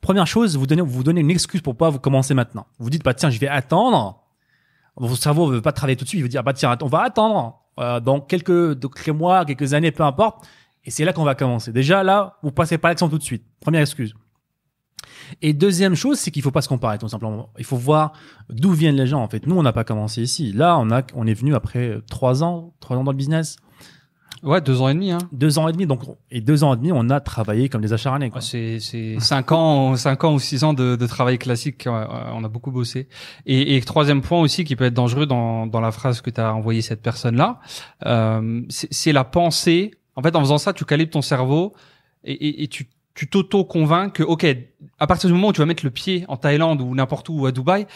Première 0.00 0.26
chose, 0.26 0.56
vous 0.56 0.66
donnez, 0.66 0.82
vous 0.82 0.88
vous 0.90 1.04
donnez 1.04 1.20
une 1.20 1.30
excuse 1.30 1.60
pour 1.62 1.76
pas 1.76 1.88
vous 1.90 1.98
commencer 1.98 2.34
maintenant. 2.34 2.66
Vous 2.78 2.90
dites, 2.90 3.04
bah 3.04 3.14
tiens, 3.14 3.30
je 3.30 3.38
vais 3.38 3.48
attendre. 3.48 4.23
Votre 4.96 5.20
cerveau 5.22 5.48
ne 5.50 5.56
veut 5.56 5.62
pas 5.62 5.72
travailler 5.72 5.96
tout 5.96 6.04
de 6.04 6.08
suite. 6.08 6.20
Il 6.20 6.22
veut 6.22 6.28
dire, 6.28 6.44
bah 6.44 6.52
tiens, 6.52 6.76
on 6.80 6.86
va 6.86 7.00
attendre 7.00 7.60
euh, 7.80 8.00
dans 8.00 8.20
quelques, 8.20 8.78
quelques 8.80 9.08
mois, 9.08 9.44
quelques 9.44 9.74
années, 9.74 9.90
peu 9.90 10.04
importe. 10.04 10.46
Et 10.84 10.90
c'est 10.90 11.04
là 11.04 11.12
qu'on 11.12 11.24
va 11.24 11.34
commencer. 11.34 11.72
Déjà 11.72 12.02
là, 12.02 12.38
vous 12.42 12.52
passez 12.52 12.78
pas 12.78 12.88
l'action 12.88 13.08
tout 13.08 13.18
de 13.18 13.22
suite. 13.22 13.44
Première 13.60 13.80
excuse. 13.80 14.14
Et 15.42 15.52
deuxième 15.52 15.94
chose, 15.94 16.18
c'est 16.18 16.30
qu'il 16.30 16.42
faut 16.42 16.50
pas 16.50 16.62
se 16.62 16.68
comparer 16.68 16.98
tout 16.98 17.08
simplement. 17.08 17.50
Il 17.58 17.64
faut 17.64 17.76
voir 17.76 18.12
d'où 18.50 18.72
viennent 18.72 18.96
les 18.96 19.06
gens. 19.06 19.22
En 19.22 19.28
fait, 19.28 19.46
nous, 19.46 19.56
on 19.56 19.62
n'a 19.62 19.72
pas 19.72 19.84
commencé 19.84 20.22
ici. 20.22 20.52
Là, 20.52 20.78
on 20.78 20.90
a, 20.90 21.02
on 21.14 21.26
est 21.26 21.34
venu 21.34 21.54
après 21.54 22.00
trois 22.08 22.44
ans, 22.44 22.74
trois 22.80 22.96
ans 22.96 23.04
dans 23.04 23.12
le 23.12 23.16
business, 23.16 23.56
Ouais, 24.44 24.60
deux 24.60 24.82
ans 24.82 24.88
et 24.88 24.94
demi. 24.94 25.10
Hein. 25.10 25.18
deux 25.32 25.58
ans 25.58 25.68
et 25.68 25.72
demi. 25.72 25.86
Donc, 25.86 26.02
et 26.30 26.40
deux 26.40 26.64
ans 26.64 26.74
et 26.74 26.76
demi, 26.76 26.92
on 26.92 27.08
a 27.08 27.20
travaillé 27.20 27.68
comme 27.70 27.80
des 27.80 27.92
acharnés. 27.94 28.28
Quoi. 28.28 28.40
Ouais, 28.40 28.46
C'est 28.46 28.78
c'est 28.78 29.18
cinq 29.18 29.52
ans, 29.52 29.96
cinq 29.96 30.22
ans 30.24 30.34
ou 30.34 30.38
six 30.38 30.62
ans 30.64 30.74
de, 30.74 30.96
de 30.96 31.06
travail 31.06 31.38
classique. 31.38 31.86
on 31.88 32.44
a 32.44 32.48
beaucoup 32.48 32.70
bossé. 32.70 33.08
Et, 33.46 33.76
et 33.76 33.80
troisième 33.80 34.20
point 34.20 34.40
aussi 34.40 34.64
qui 34.64 34.76
peut 34.76 34.84
être 34.84 34.94
dangereux 34.94 35.26
dans, 35.26 35.66
dans 35.66 35.80
la 35.80 35.90
phrase 35.90 36.20
que 36.20 36.28
tu 36.30 36.40
as 36.40 36.54
envoyé 36.54 36.82
cette 36.82 37.00
personne-là, 37.02 37.60
euh, 38.06 38.60
c'est 38.68 38.92
c'est 38.92 39.12
la 39.12 39.24
pensée. 39.24 39.92
En 40.14 40.22
fait, 40.22 40.36
en 40.36 40.40
faisant 40.40 40.58
ça, 40.58 40.72
tu 40.72 40.84
calibres 40.84 41.10
ton 41.12 41.22
cerveau 41.22 41.72
et, 42.22 42.32
et, 42.32 42.62
et 42.64 42.68
tu 42.68 42.88
tu 43.14 43.28
t'auto-convaincs 43.28 44.12
que, 44.12 44.22
ok, 44.24 44.44
à 44.98 45.06
partir 45.06 45.28
du 45.28 45.34
moment 45.34 45.48
où 45.48 45.52
tu 45.52 45.60
vas 45.60 45.66
mettre 45.66 45.84
le 45.84 45.90
pied 45.92 46.24
en 46.26 46.36
Thaïlande 46.36 46.80
ou 46.80 46.94
n'importe 46.96 47.28
où 47.28 47.40
ou 47.40 47.46
à 47.46 47.52
Dubaï, 47.52 47.86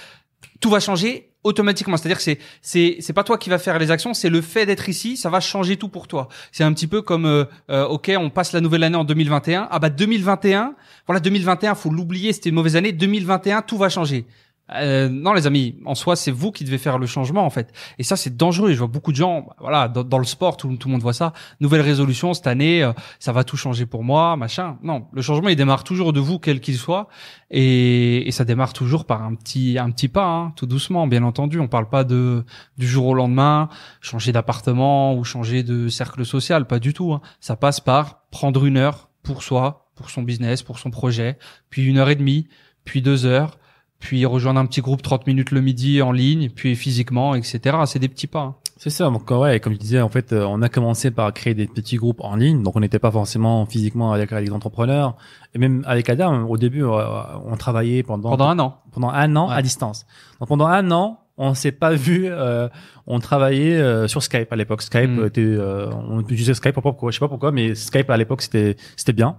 tout 0.60 0.70
va 0.70 0.78
changer 0.78 1.27
automatiquement. 1.45 1.97
C'est-à-dire 1.97 2.18
que 2.18 2.23
c'est 2.23 2.38
c'est 2.62 2.97
c'est 3.00 3.12
pas 3.12 3.25
toi 3.25 3.38
qui 3.38 3.50
va 3.50 3.59
faire 3.59 3.78
les 3.78 3.90
actions, 3.90 4.14
c'est 4.14 4.28
le 4.28 4.40
fait 4.40 4.66
d'être 4.66 4.88
ici, 4.88 5.16
ça 5.16 5.30
va 5.30 5.40
changer 5.40 5.76
tout 5.76 5.88
pour 5.88 6.09
toi. 6.09 6.28
C'est 6.52 6.64
un 6.64 6.73
petit 6.73 6.87
peu 6.87 7.02
comme 7.02 7.26
euh, 7.26 7.45
euh, 7.71 7.87
OK, 7.87 8.11
on 8.18 8.30
passe 8.30 8.52
la 8.52 8.61
nouvelle 8.61 8.85
année 8.85 8.97
en 8.97 9.04
2021. 9.04 9.68
Ah 9.71 9.78
bah 9.78 9.90
2021, 9.90 10.75
voilà 11.07 11.21
2021, 11.21 11.75
faut 11.75 11.90
l'oublier, 11.90 12.33
c'était 12.33 12.50
une 12.50 12.57
mauvaise 12.57 12.76
année. 12.76 12.92
2021, 12.92 13.62
tout 13.62 13.78
va 13.78 13.88
changer. 13.88 14.26
Euh, 14.75 15.08
non 15.08 15.32
les 15.32 15.46
amis, 15.46 15.76
en 15.87 15.94
soi 15.94 16.14
c'est 16.14 16.30
vous 16.30 16.52
qui 16.52 16.62
devez 16.64 16.76
faire 16.78 16.98
le 16.98 17.06
changement 17.06 17.44
en 17.44 17.50
fait. 17.50 17.72
Et 17.98 18.02
ça 18.02 18.16
c'est 18.16 18.37
dangereux. 18.37 18.72
Je 18.72 18.78
vois 18.78 18.87
beaucoup 18.87 19.12
de 19.12 19.16
gens, 19.16 19.46
voilà, 19.60 19.88
dans, 19.88 20.18
le 20.18 20.25
sport, 20.25 20.56
tout, 20.56 20.76
tout 20.76 20.88
le 20.88 20.92
monde 20.92 21.02
voit 21.02 21.12
ça. 21.12 21.32
Nouvelle 21.60 21.80
résolution 21.80 22.34
cette 22.34 22.46
année, 22.46 22.82
euh, 22.82 22.92
ça 23.18 23.32
va 23.32 23.44
tout 23.44 23.56
changer 23.56 23.87
pour 23.87 24.04
moi, 24.04 24.37
machin. 24.37 24.76
Non, 24.82 25.06
le 25.12 25.22
changement 25.22 25.48
il 25.48 25.56
démarre 25.56 25.84
toujours 25.84 26.12
de 26.12 26.20
vous 26.20 26.38
quel 26.38 26.60
qu'il 26.60 26.76
soit, 26.76 27.08
et, 27.50 28.28
et 28.28 28.30
ça 28.30 28.44
démarre 28.44 28.72
toujours 28.72 29.06
par 29.06 29.22
un 29.22 29.34
petit 29.34 29.78
un 29.78 29.90
petit 29.90 30.08
pas, 30.08 30.26
hein, 30.26 30.52
tout 30.56 30.66
doucement, 30.66 31.06
bien 31.06 31.22
entendu. 31.22 31.60
On 31.60 31.68
parle 31.68 31.88
pas 31.88 32.04
de 32.04 32.44
du 32.76 32.87
jour 32.87 33.06
au 33.06 33.14
lendemain, 33.14 33.68
changer 34.00 34.32
d'appartement 34.32 35.14
ou 35.14 35.25
changer 35.25 35.62
de 35.62 35.88
cercle 35.88 36.25
social, 36.26 36.66
pas 36.66 36.78
du 36.78 36.92
tout. 36.92 37.12
hein. 37.12 37.20
Ça 37.40 37.56
passe 37.56 37.80
par 37.80 38.26
prendre 38.30 38.64
une 38.66 38.76
heure 38.76 39.08
pour 39.22 39.42
soi, 39.42 39.90
pour 39.94 40.10
son 40.10 40.22
business, 40.22 40.62
pour 40.62 40.78
son 40.78 40.90
projet, 40.90 41.38
puis 41.70 41.84
une 41.84 41.98
heure 41.98 42.08
et 42.08 42.14
demie, 42.14 42.48
puis 42.84 43.02
deux 43.02 43.26
heures, 43.26 43.57
puis 43.98 44.24
rejoindre 44.26 44.60
un 44.60 44.66
petit 44.66 44.80
groupe 44.80 45.02
30 45.02 45.26
minutes 45.26 45.50
le 45.50 45.60
midi 45.60 46.00
en 46.02 46.12
ligne, 46.12 46.50
puis 46.50 46.76
physiquement, 46.76 47.34
etc. 47.34 47.76
C'est 47.86 47.98
des 47.98 48.08
petits 48.08 48.26
pas. 48.26 48.40
hein. 48.40 48.54
C'est 48.80 48.90
ça. 48.90 49.10
Donc 49.10 49.28
ouais, 49.32 49.58
comme 49.58 49.72
je 49.72 49.78
disais, 49.78 50.00
en 50.00 50.08
fait, 50.08 50.32
euh, 50.32 50.44
on 50.48 50.62
a 50.62 50.68
commencé 50.68 51.10
par 51.10 51.32
créer 51.32 51.52
des 51.54 51.66
petits 51.66 51.96
groupes 51.96 52.20
en 52.20 52.36
ligne. 52.36 52.62
Donc 52.62 52.76
on 52.76 52.80
n'était 52.80 53.00
pas 53.00 53.10
forcément 53.10 53.66
physiquement 53.66 54.12
avec, 54.12 54.30
avec 54.32 54.46
les 54.46 54.52
entrepreneurs. 54.54 55.16
Et 55.54 55.58
même 55.58 55.82
avec 55.86 56.08
Adam, 56.08 56.44
au 56.48 56.56
début, 56.56 56.84
euh, 56.84 57.02
on 57.44 57.56
travaillait 57.56 58.04
pendant 58.04 58.30
Pendant 58.30 58.48
un 58.48 58.58
an. 58.60 58.76
pendant 58.92 59.10
un 59.10 59.34
an 59.34 59.48
Ouais. 59.48 59.54
à 59.56 59.62
distance. 59.62 60.06
Donc 60.38 60.48
pendant 60.48 60.66
un 60.66 60.88
an, 60.92 61.18
on 61.38 61.54
s'est 61.54 61.72
pas 61.72 61.92
vu. 61.94 62.26
euh, 62.28 62.68
on 63.08 63.18
travaillait 63.18 63.78
euh, 63.78 64.06
sur 64.06 64.22
Skype 64.22 64.52
à 64.52 64.56
l'époque. 64.56 64.82
Skype 64.82 65.10
Mm. 65.10 65.26
était, 65.26 65.40
euh, 65.40 65.90
on 66.08 66.20
utilisait 66.20 66.54
Skype. 66.54 66.74
Pourquoi 66.80 67.10
Je 67.10 67.16
sais 67.16 67.20
pas 67.20 67.28
pourquoi, 67.28 67.50
mais 67.50 67.74
Skype 67.74 68.08
à 68.10 68.16
l'époque 68.16 68.42
c'était 68.42 68.76
c'était 68.96 69.12
bien. 69.12 69.34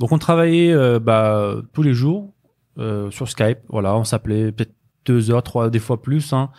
Donc 0.00 0.10
on 0.10 0.18
travaillait 0.18 0.72
euh, 0.72 0.98
bah, 0.98 1.54
tous 1.72 1.82
les 1.84 1.94
jours 1.94 2.31
euh, 2.78 3.10
sur 3.10 3.28
Skype. 3.28 3.58
Voilà, 3.68 3.96
on 3.96 4.04
s'appelait 4.04 4.52
peut-être 4.52 4.72
deux 5.04 5.30
heures, 5.32 5.42
trois, 5.42 5.68
des 5.68 5.80
fois 5.80 6.00
plus. 6.00 6.32
Hein. 6.32 6.50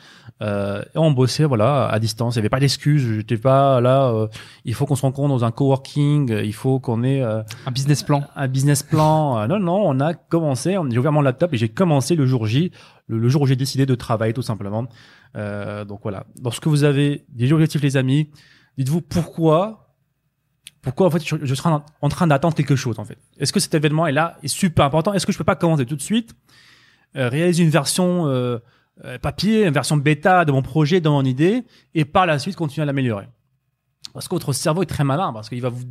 Euh, 0.42 0.82
et 0.94 0.98
on 0.98 1.12
bossait 1.12 1.46
voilà 1.46 1.88
à 1.88 2.00
distance. 2.00 2.36
Il 2.36 2.38
y 2.38 2.40
avait 2.40 2.50
pas 2.50 2.60
d'excuses. 2.60 3.16
J'étais 3.16 3.38
pas 3.38 3.80
là. 3.80 4.10
euh, 4.10 4.28
il 4.66 4.74
faut 4.74 4.86
qu'on 4.86 4.96
se 4.96 5.04
rencontre 5.04 5.30
dans 5.30 5.46
un 5.46 5.52
coworking. 5.52 6.30
Il 6.44 6.54
faut 6.54 6.80
qu'on 6.80 7.04
ait 7.04 7.22
euh, 7.22 7.42
Un 7.66 7.72
business 7.72 8.04
plan. 8.04 8.24
un 8.36 8.48
business 8.48 8.84
plan. 8.84 9.38
Euh, 9.44 9.48
non, 9.48 9.60
non, 9.60 9.82
on 9.86 10.00
a 10.02 10.14
commencé, 10.14 10.78
j'ai 10.90 10.98
ouvert 10.98 11.12
mon 11.14 11.22
laptop 11.22 11.54
et 11.54 11.58
j'ai 11.58 11.70
commencé 11.70 12.16
le 12.16 12.26
jour 12.26 12.46
J, 12.46 12.72
le, 13.08 13.18
le 13.18 13.30
jour 13.30 13.44
où 13.44 13.46
j'ai 13.46 13.56
décidé 13.56 13.86
de 13.86 13.96
travailler 13.96 14.34
tout 14.34 14.42
simplement. 14.42 14.88
Euh, 15.38 15.86
donc 15.86 16.02
voilà. 16.04 16.26
Lorsque 16.44 16.68
vous 16.68 16.84
avez 16.84 17.26
des 17.30 17.52
objectifs, 17.54 17.82
les 17.82 17.96
amis, 17.98 18.30
dites-vous 18.78 19.02
pourquoi, 19.02 19.83
pourquoi 20.84 21.08
en 21.08 21.10
fait 21.10 21.26
je, 21.26 21.38
je 21.42 21.56
en 22.02 22.10
train 22.10 22.28
d'attendre 22.28 22.54
quelque 22.54 22.76
chose 22.76 23.00
en 23.00 23.06
fait. 23.06 23.18
Est-ce 23.40 23.52
que 23.52 23.60
cet 23.60 23.74
événement 23.74 24.06
est 24.06 24.12
là, 24.12 24.38
est 24.44 24.48
super 24.50 24.86
important? 24.86 25.14
Est-ce 25.14 25.26
que 25.26 25.32
je 25.32 25.38
peux 25.38 25.44
pas 25.44 25.56
commencer 25.56 25.86
tout 25.86 25.96
de 25.96 26.02
suite, 26.02 26.36
euh, 27.16 27.30
réaliser 27.30 27.64
une 27.64 27.70
version 27.70 28.28
euh, 28.28 28.60
euh, 29.06 29.18
papier, 29.18 29.66
une 29.66 29.74
version 29.74 29.98
bêta 29.98 30.46
de 30.46 30.52
mon 30.52 30.62
projet, 30.62 31.00
de 31.00 31.10
mon 31.10 31.24
idée, 31.24 31.64
et 31.96 32.06
par 32.06 32.26
la 32.26 32.38
suite 32.38 32.58
continuer 32.58 32.84
à 32.84 32.86
l'améliorer? 32.86 33.28
Parce 34.14 34.28
que 34.28 34.36
votre 34.36 34.54
cerveau 34.54 34.84
est 34.84 34.88
très 34.88 35.06
malin, 35.06 35.32
parce 35.34 35.50
qu'il 35.50 35.62
va 35.62 35.70
vous 35.70 35.86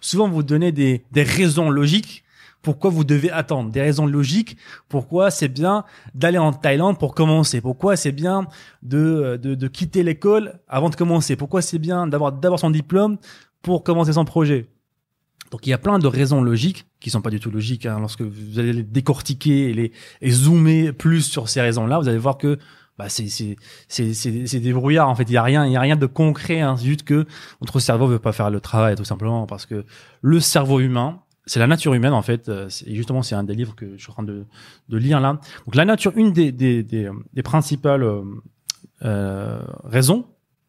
souvent 0.00 0.28
vous 0.28 0.42
donner 0.42 0.72
des, 0.72 1.04
des 1.12 1.22
raisons 1.22 1.70
logiques 1.70 2.24
pourquoi 2.60 2.90
vous 2.90 3.04
devez 3.04 3.30
attendre, 3.30 3.70
des 3.70 3.80
raisons 3.80 4.06
logiques 4.06 4.56
pourquoi 4.88 5.30
c'est 5.30 5.48
bien 5.48 5.84
d'aller 6.14 6.38
en 6.38 6.52
Thaïlande 6.52 6.98
pour 6.98 7.14
commencer, 7.14 7.60
pourquoi 7.60 7.96
c'est 7.96 8.12
bien 8.12 8.46
de, 8.82 9.38
de, 9.40 9.54
de 9.54 9.68
quitter 9.68 10.02
l'école 10.02 10.60
avant 10.68 10.90
de 10.90 10.96
commencer, 10.96 11.36
pourquoi 11.36 11.62
c'est 11.62 11.78
bien 11.78 12.08
d'avoir 12.08 12.32
d'abord 12.32 12.58
son 12.58 12.70
diplôme 12.70 13.18
pour 13.62 13.82
commencer 13.84 14.12
son 14.12 14.24
projet. 14.24 14.68
Donc 15.50 15.66
il 15.66 15.70
y 15.70 15.72
a 15.72 15.78
plein 15.78 15.98
de 15.98 16.06
raisons 16.06 16.42
logiques 16.42 16.86
qui 17.00 17.10
sont 17.10 17.22
pas 17.22 17.30
du 17.30 17.40
tout 17.40 17.50
logiques. 17.50 17.86
Hein. 17.86 17.98
Lorsque 18.00 18.22
vous 18.22 18.58
allez 18.58 18.72
les 18.72 18.82
décortiquer 18.82 19.70
et 19.70 19.74
les 19.74 19.92
et 20.20 20.30
zoomer 20.30 20.92
plus 20.92 21.22
sur 21.22 21.48
ces 21.48 21.60
raisons-là, 21.60 21.98
vous 21.98 22.08
allez 22.08 22.18
voir 22.18 22.38
que 22.38 22.58
bah 22.98 23.08
c'est 23.08 23.28
c'est 23.28 23.56
c'est 23.88 24.12
c'est 24.12 24.60
des 24.60 24.72
brouillards 24.72 25.08
en 25.08 25.14
fait. 25.14 25.24
Il 25.24 25.32
y 25.32 25.36
a 25.36 25.42
rien 25.42 25.64
il 25.66 25.72
y 25.72 25.76
a 25.76 25.80
rien 25.80 25.96
de 25.96 26.06
concret. 26.06 26.60
Hein. 26.60 26.76
Juste 26.76 27.04
que 27.04 27.26
notre 27.60 27.80
cerveau 27.80 28.06
veut 28.06 28.18
pas 28.18 28.32
faire 28.32 28.50
le 28.50 28.60
travail 28.60 28.94
tout 28.96 29.04
simplement 29.04 29.46
parce 29.46 29.66
que 29.66 29.84
le 30.20 30.40
cerveau 30.40 30.80
humain 30.80 31.20
c'est 31.48 31.60
la 31.60 31.66
nature 31.66 31.94
humaine 31.94 32.12
en 32.12 32.22
fait. 32.22 32.48
Euh, 32.48 32.68
et 32.86 32.94
justement, 32.94 33.22
c'est 33.22 33.34
un 33.34 33.42
des 33.42 33.54
livres 33.54 33.74
que 33.74 33.96
je 33.96 34.02
suis 34.02 34.10
en 34.10 34.14
train 34.14 34.22
de, 34.22 34.44
de 34.88 34.96
lire 34.96 35.18
là. 35.18 35.40
Donc 35.64 35.74
la 35.74 35.84
nature, 35.84 36.12
une 36.14 36.32
des, 36.32 36.52
des, 36.52 36.82
des, 36.82 37.10
des 37.32 37.42
principales 37.42 38.02
euh, 38.02 38.22
euh 39.02 39.60
raisons 39.84 40.26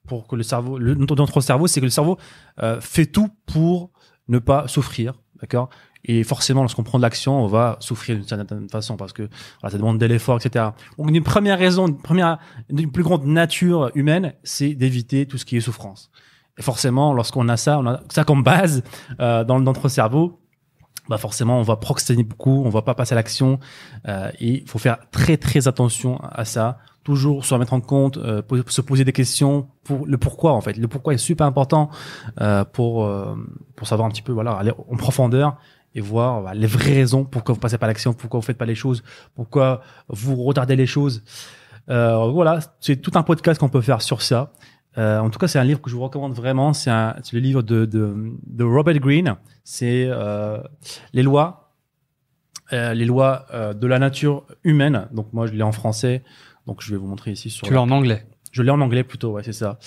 pour 0.09 0.27
que 0.27 0.35
le 0.35 0.43
cerveau, 0.43 0.79
notre 0.79 1.39
cerveau, 1.39 1.67
c'est 1.67 1.79
que 1.79 1.85
le 1.85 1.91
cerveau 1.91 2.17
euh, 2.61 2.81
fait 2.81 3.05
tout 3.05 3.29
pour 3.45 3.91
ne 4.27 4.39
pas 4.39 4.67
souffrir, 4.67 5.13
d'accord? 5.39 5.69
Et 6.05 6.23
forcément, 6.23 6.61
lorsqu'on 6.61 6.83
prend 6.83 6.97
de 6.97 7.03
l'action, 7.03 7.43
on 7.43 7.47
va 7.47 7.77
souffrir 7.81 8.15
d'une 8.15 8.25
certaine 8.25 8.69
façon 8.69 8.95
parce 8.97 9.13
que 9.13 9.29
ça 9.61 9.77
demande 9.77 9.97
de 9.97 10.05
l'effort, 10.05 10.37
etc. 10.37 10.69
Donc 10.97 11.09
une 11.09 11.23
première 11.23 11.59
raison, 11.59 11.87
une 11.87 12.01
première, 12.01 12.39
une 12.69 12.91
plus 12.91 13.03
grande 13.03 13.25
nature 13.25 13.91
humaine, 13.95 14.33
c'est 14.43 14.73
d'éviter 14.73 15.25
tout 15.25 15.37
ce 15.37 15.45
qui 15.45 15.57
est 15.57 15.61
souffrance. 15.61 16.09
Et 16.57 16.61
forcément, 16.61 17.13
lorsqu'on 17.13 17.47
a 17.49 17.57
ça, 17.57 17.79
on 17.79 17.85
a 17.85 18.01
ça 18.09 18.23
comme 18.23 18.43
base 18.43 18.81
euh, 19.19 19.43
dans, 19.43 19.59
dans 19.59 19.73
notre 19.73 19.89
cerveau, 19.89 20.39
bah 21.09 21.17
forcément 21.17 21.59
on 21.59 21.63
va 21.63 21.75
procrastiner 21.75 22.23
beaucoup, 22.23 22.63
on 22.65 22.69
va 22.69 22.81
pas 22.81 22.93
passer 22.93 23.13
à 23.13 23.15
l'action 23.15 23.59
euh, 24.07 24.31
et 24.39 24.61
il 24.61 24.69
faut 24.69 24.79
faire 24.79 24.97
très 25.11 25.37
très 25.37 25.67
attention 25.67 26.19
à 26.21 26.45
ça. 26.45 26.77
Toujours 27.09 27.43
se 27.43 27.55
remettre 27.55 27.73
en 27.73 27.81
compte, 27.81 28.17
euh, 28.17 28.43
se 28.67 28.81
poser 28.81 29.03
des 29.03 29.13
questions 29.13 29.67
pour 29.83 30.05
le 30.05 30.19
pourquoi 30.19 30.53
en 30.53 30.61
fait. 30.61 30.77
Le 30.77 30.87
pourquoi 30.87 31.15
est 31.15 31.17
super 31.17 31.47
important 31.47 31.89
euh, 32.39 32.63
pour 32.63 33.03
euh, 33.03 33.33
pour 33.75 33.87
savoir 33.87 34.07
un 34.07 34.11
petit 34.11 34.21
peu 34.21 34.31
voilà 34.31 34.51
aller 34.51 34.71
en 34.87 34.95
profondeur 34.95 35.57
et 35.95 36.01
voir 36.01 36.43
bah, 36.43 36.53
les 36.53 36.67
vraies 36.67 36.93
raisons 36.93 37.25
pourquoi 37.25 37.55
vous 37.55 37.59
passez 37.59 37.79
pas 37.79 37.87
l'action, 37.87 38.13
pourquoi 38.13 38.39
vous 38.39 38.45
faites 38.45 38.59
pas 38.59 38.67
les 38.67 38.75
choses, 38.75 39.01
pourquoi 39.33 39.81
vous 40.07 40.35
retardez 40.43 40.75
les 40.75 40.85
choses. 40.85 41.23
Voilà, 41.87 42.59
c'est 42.79 42.97
tout 42.97 43.13
un 43.15 43.23
podcast 43.23 43.59
qu'on 43.59 43.69
peut 43.69 43.81
faire 43.81 44.03
sur 44.03 44.21
ça. 44.21 44.51
En 44.95 45.31
tout 45.31 45.39
cas, 45.39 45.47
c'est 45.47 45.57
un 45.57 45.63
livre 45.63 45.81
que 45.81 45.89
je 45.89 45.95
vous 45.95 46.03
recommande 46.03 46.33
vraiment. 46.33 46.73
C'est 46.73 46.91
le 46.91 47.39
livre 47.39 47.63
de, 47.63 47.85
de, 47.87 48.63
Robert 48.63 48.99
Greene. 48.99 49.35
C'est 49.63 50.07
les 51.13 51.23
lois, 51.23 51.73
les 52.71 53.05
lois 53.05 53.47
de 53.73 53.87
la 53.87 53.97
nature 53.97 54.45
humaine. 54.63 55.07
Donc 55.11 55.33
moi, 55.33 55.47
je 55.47 55.53
l'ai 55.53 55.63
en 55.63 55.71
français. 55.71 56.21
Donc 56.69 56.83
je 56.83 56.91
vais 56.91 56.97
vous 56.97 57.07
montrer 57.07 57.31
ici 57.31 57.49
sur. 57.49 57.65
Tu 57.65 57.73
l'as 57.73 57.81
en 57.81 57.89
anglais. 57.89 58.27
Je 58.51 58.61
l'ai 58.61 58.69
en 58.69 58.79
anglais 58.79 59.03
plutôt. 59.03 59.31
Ouais, 59.31 59.41
c'est 59.43 59.53
ça. 59.53 59.79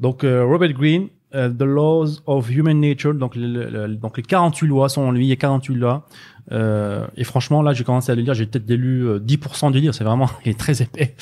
Donc 0.00 0.24
euh, 0.24 0.44
Robert 0.44 0.72
Greene, 0.72 1.10
euh, 1.32 1.48
The 1.48 1.62
Laws 1.62 2.22
of 2.26 2.50
Human 2.50 2.80
Nature. 2.80 3.14
Donc, 3.14 3.36
le, 3.36 3.86
donc 3.94 4.16
les 4.16 4.24
48 4.24 4.66
lois 4.66 4.88
sont 4.88 5.02
en 5.02 5.12
lui. 5.12 5.26
Il 5.26 5.28
y 5.28 5.32
a 5.32 5.36
48 5.36 5.74
lois. 5.76 6.08
et 6.50 7.22
franchement, 7.22 7.62
là, 7.62 7.72
j'ai 7.72 7.84
commencé 7.84 8.10
à 8.10 8.16
le 8.16 8.22
lire. 8.22 8.34
J'ai 8.34 8.46
peut-être 8.46 8.68
lu 8.68 9.06
10% 9.20 9.70
du 9.70 9.78
livre. 9.78 9.94
C'est 9.94 10.02
vraiment, 10.02 10.28
il 10.44 10.50
est 10.50 10.58
très 10.58 10.82
épais. 10.82 11.14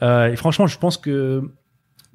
et 0.00 0.36
franchement, 0.36 0.66
je 0.66 0.78
pense 0.78 0.96
que 0.96 1.42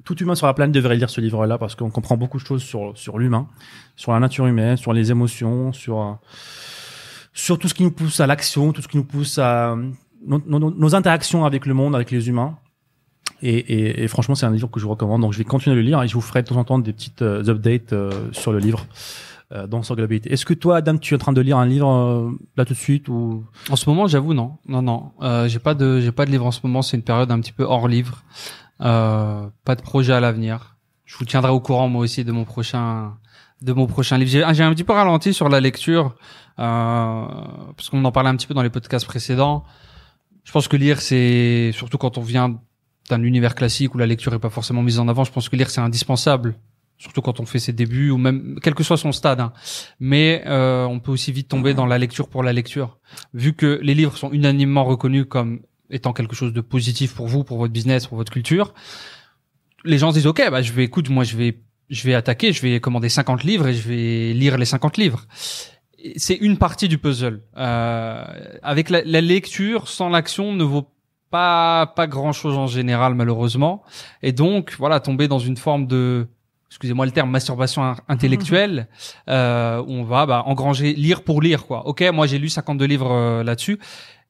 tout 0.02 0.20
humain 0.20 0.34
sur 0.34 0.48
la 0.48 0.54
planète 0.54 0.74
devrait 0.74 0.96
lire 0.96 1.10
ce 1.10 1.20
livre-là 1.20 1.56
parce 1.56 1.76
qu'on 1.76 1.90
comprend 1.90 2.16
beaucoup 2.16 2.38
de 2.38 2.44
choses 2.44 2.64
sur 2.64 2.98
sur 2.98 3.16
l'humain, 3.16 3.46
sur 3.94 4.10
la 4.10 4.18
nature 4.18 4.46
humaine, 4.46 4.76
sur 4.76 4.92
les 4.92 5.12
émotions, 5.12 5.72
sur 5.72 6.18
sur 7.32 7.60
tout 7.60 7.68
ce 7.68 7.74
qui 7.74 7.84
nous 7.84 7.92
pousse 7.92 8.18
à 8.18 8.26
l'action, 8.26 8.72
tout 8.72 8.82
ce 8.82 8.88
qui 8.88 8.96
nous 8.96 9.04
pousse 9.04 9.38
à 9.38 9.76
nos, 10.26 10.40
nos, 10.46 10.94
interactions 10.94 11.44
avec 11.44 11.66
le 11.66 11.74
monde, 11.74 11.94
avec 11.94 12.10
les 12.10 12.28
humains. 12.28 12.58
Et, 13.42 13.56
et, 13.56 14.04
et 14.04 14.08
franchement, 14.08 14.34
c'est 14.34 14.46
un 14.46 14.52
livre 14.52 14.70
que 14.70 14.80
je 14.80 14.84
vous 14.84 14.90
recommande. 14.90 15.20
Donc, 15.20 15.32
je 15.32 15.38
vais 15.38 15.44
continuer 15.44 15.76
de 15.76 15.80
le 15.80 15.86
lire 15.86 16.02
et 16.02 16.08
je 16.08 16.14
vous 16.14 16.20
ferai 16.20 16.42
de 16.42 16.48
temps 16.48 16.56
en 16.56 16.64
temps 16.64 16.78
des 16.78 16.92
petites 16.92 17.22
euh, 17.22 17.48
updates 17.48 17.92
euh, 17.92 18.10
sur 18.32 18.52
le 18.52 18.58
livre 18.58 18.86
euh, 19.52 19.66
dans 19.66 19.82
sa 19.82 19.94
globalité. 19.94 20.32
Est-ce 20.32 20.46
que 20.46 20.54
toi, 20.54 20.78
Adam, 20.78 20.96
tu 20.96 21.14
es 21.14 21.16
en 21.16 21.18
train 21.18 21.32
de 21.32 21.40
lire 21.40 21.58
un 21.58 21.66
livre 21.66 22.32
là 22.56 22.64
tout 22.64 22.72
de 22.72 22.78
suite 22.78 23.08
ou? 23.08 23.44
En 23.70 23.76
ce 23.76 23.88
moment, 23.88 24.06
j'avoue, 24.06 24.32
non, 24.34 24.56
non, 24.66 24.82
non. 24.82 25.12
j'ai 25.46 25.58
pas 25.58 25.74
de, 25.74 26.00
j'ai 26.00 26.12
pas 26.12 26.24
de 26.24 26.30
livre 26.30 26.46
en 26.46 26.52
ce 26.52 26.60
moment. 26.62 26.80
C'est 26.82 26.96
une 26.96 27.02
période 27.02 27.30
un 27.30 27.40
petit 27.40 27.52
peu 27.52 27.64
hors 27.64 27.88
livre. 27.88 28.24
Euh, 28.80 29.46
pas 29.64 29.74
de 29.76 29.82
projet 29.82 30.12
à 30.12 30.20
l'avenir. 30.20 30.76
Je 31.04 31.16
vous 31.16 31.24
tiendrai 31.24 31.50
au 31.50 31.60
courant 31.60 31.88
moi 31.88 32.02
aussi 32.02 32.24
de 32.24 32.32
mon 32.32 32.44
prochain 32.44 33.16
de 33.62 33.72
mon 33.72 33.86
prochain 33.86 34.18
livre. 34.18 34.30
J'ai 34.30 34.62
un 34.62 34.74
petit 34.74 34.84
peu 34.84 34.92
ralenti 34.92 35.32
sur 35.32 35.48
la 35.48 35.60
lecture 35.60 36.14
euh, 36.58 37.26
parce 37.76 37.88
qu'on 37.88 38.04
en 38.04 38.12
parlait 38.12 38.30
un 38.30 38.36
petit 38.36 38.46
peu 38.46 38.54
dans 38.54 38.62
les 38.62 38.70
podcasts 38.70 39.06
précédents. 39.06 39.64
Je 40.44 40.52
pense 40.52 40.68
que 40.68 40.76
lire 40.76 41.00
c'est 41.00 41.72
surtout 41.72 41.98
quand 41.98 42.18
on 42.18 42.22
vient 42.22 42.60
d'un 43.10 43.22
univers 43.22 43.54
classique 43.54 43.94
où 43.94 43.98
la 43.98 44.06
lecture 44.06 44.32
est 44.34 44.38
pas 44.38 44.50
forcément 44.50 44.82
mise 44.82 44.98
en 44.98 45.08
avant. 45.08 45.24
Je 45.24 45.32
pense 45.32 45.48
que 45.48 45.56
lire 45.56 45.70
c'est 45.70 45.80
indispensable 45.80 46.54
surtout 46.98 47.22
quand 47.22 47.40
on 47.40 47.46
fait 47.46 47.58
ses 47.58 47.72
débuts 47.72 48.10
ou 48.10 48.18
même 48.18 48.58
quel 48.62 48.74
que 48.74 48.82
soit 48.82 48.96
son 48.96 49.12
stade. 49.12 49.40
Hein. 49.40 49.52
Mais 50.00 50.42
euh, 50.46 50.84
on 50.84 51.00
peut 51.00 51.12
aussi 51.12 51.32
vite 51.32 51.48
tomber 51.48 51.74
dans 51.74 51.86
la 51.86 51.98
lecture 51.98 52.28
pour 52.28 52.42
la 52.42 52.52
lecture, 52.52 52.98
vu 53.32 53.52
que 53.52 53.78
les 53.82 53.94
livres 53.94 54.16
sont 54.16 54.30
unanimement 54.32 54.84
reconnus 54.84 55.26
comme 55.28 55.60
étant 55.90 56.12
quelque 56.12 56.34
chose 56.34 56.52
de 56.52 56.60
positif 56.60 57.14
pour 57.14 57.28
vous, 57.28 57.44
pour 57.44 57.58
votre 57.58 57.72
business, 57.72 58.06
pour 58.06 58.16
votre 58.16 58.32
culture, 58.32 58.74
les 59.84 59.98
gens 59.98 60.10
se 60.10 60.16
disent 60.16 60.26
OK, 60.26 60.42
bah 60.50 60.62
je 60.62 60.72
vais 60.72 60.84
écoute, 60.84 61.10
moi 61.10 61.24
je 61.24 61.36
vais 61.36 61.58
je 61.90 62.04
vais 62.04 62.14
attaquer, 62.14 62.52
je 62.52 62.62
vais 62.62 62.80
commander 62.80 63.10
50 63.10 63.44
livres 63.44 63.66
et 63.68 63.74
je 63.74 63.86
vais 63.86 64.32
lire 64.32 64.56
les 64.56 64.64
50 64.64 64.96
livres. 64.96 65.26
C'est 66.16 66.34
une 66.34 66.58
partie 66.58 66.88
du 66.88 66.98
puzzle. 66.98 67.40
Euh, 67.56 68.24
avec 68.62 68.90
la, 68.90 69.02
la, 69.04 69.20
lecture 69.20 69.88
sans 69.88 70.08
l'action 70.08 70.52
ne 70.52 70.64
vaut 70.64 70.88
pas 71.30 71.86
pas 71.86 72.06
grand 72.06 72.32
chose 72.32 72.56
en 72.56 72.66
général 72.66 73.14
malheureusement. 73.14 73.82
Et 74.22 74.32
donc 74.32 74.74
voilà, 74.78 75.00
tomber 75.00 75.28
dans 75.28 75.38
une 75.38 75.56
forme 75.56 75.86
de 75.86 76.28
excusez-moi 76.74 77.06
le 77.06 77.12
terme 77.12 77.30
masturbation 77.30 77.94
intellectuelle 78.08 78.88
euh, 79.28 79.80
où 79.80 79.92
on 79.92 80.02
va 80.02 80.26
bah, 80.26 80.42
engranger 80.46 80.92
lire 80.92 81.22
pour 81.22 81.40
lire 81.40 81.66
quoi. 81.66 81.86
Ok, 81.86 82.02
moi 82.12 82.26
j'ai 82.26 82.38
lu 82.38 82.48
52 82.48 82.84
livres 82.84 83.12
euh, 83.12 83.44
là-dessus 83.44 83.78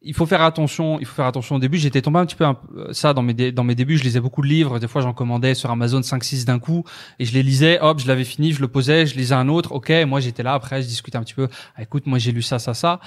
il 0.04 0.14
faut 0.14 0.26
faire 0.26 0.42
attention. 0.42 0.98
Il 1.00 1.06
faut 1.06 1.14
faire 1.14 1.26
attention 1.26 1.56
au 1.56 1.58
début. 1.58 1.78
J'étais 1.78 2.02
tombé 2.02 2.18
un 2.18 2.26
petit 2.26 2.36
peu 2.36 2.44
ça 2.92 3.14
dans 3.14 3.22
mes 3.22 3.52
dans 3.52 3.64
mes 3.64 3.74
débuts. 3.74 3.96
Je 3.96 4.04
lisais 4.04 4.20
beaucoup 4.20 4.42
de 4.42 4.46
livres. 4.46 4.78
Des 4.78 4.88
fois, 4.88 5.02
j'en 5.02 5.12
commandais 5.12 5.54
sur 5.54 5.70
Amazon 5.70 6.00
5-6 6.00 6.44
d'un 6.44 6.58
coup 6.58 6.84
et 7.18 7.24
je 7.24 7.32
les 7.32 7.42
lisais. 7.42 7.78
Hop, 7.80 7.98
je 8.00 8.06
l'avais 8.06 8.24
fini, 8.24 8.52
je 8.52 8.60
le 8.60 8.68
posais, 8.68 9.06
je 9.06 9.16
lisais 9.16 9.34
un 9.34 9.48
autre. 9.48 9.72
Ok, 9.72 9.92
moi 10.06 10.20
j'étais 10.20 10.42
là. 10.42 10.54
Après, 10.54 10.82
je 10.82 10.86
discutais 10.86 11.16
un 11.16 11.22
petit 11.22 11.34
peu. 11.34 11.48
Ah, 11.76 11.82
écoute, 11.82 12.06
moi 12.06 12.18
j'ai 12.18 12.32
lu 12.32 12.42
ça, 12.42 12.58
ça, 12.58 12.74
ça. 12.74 13.00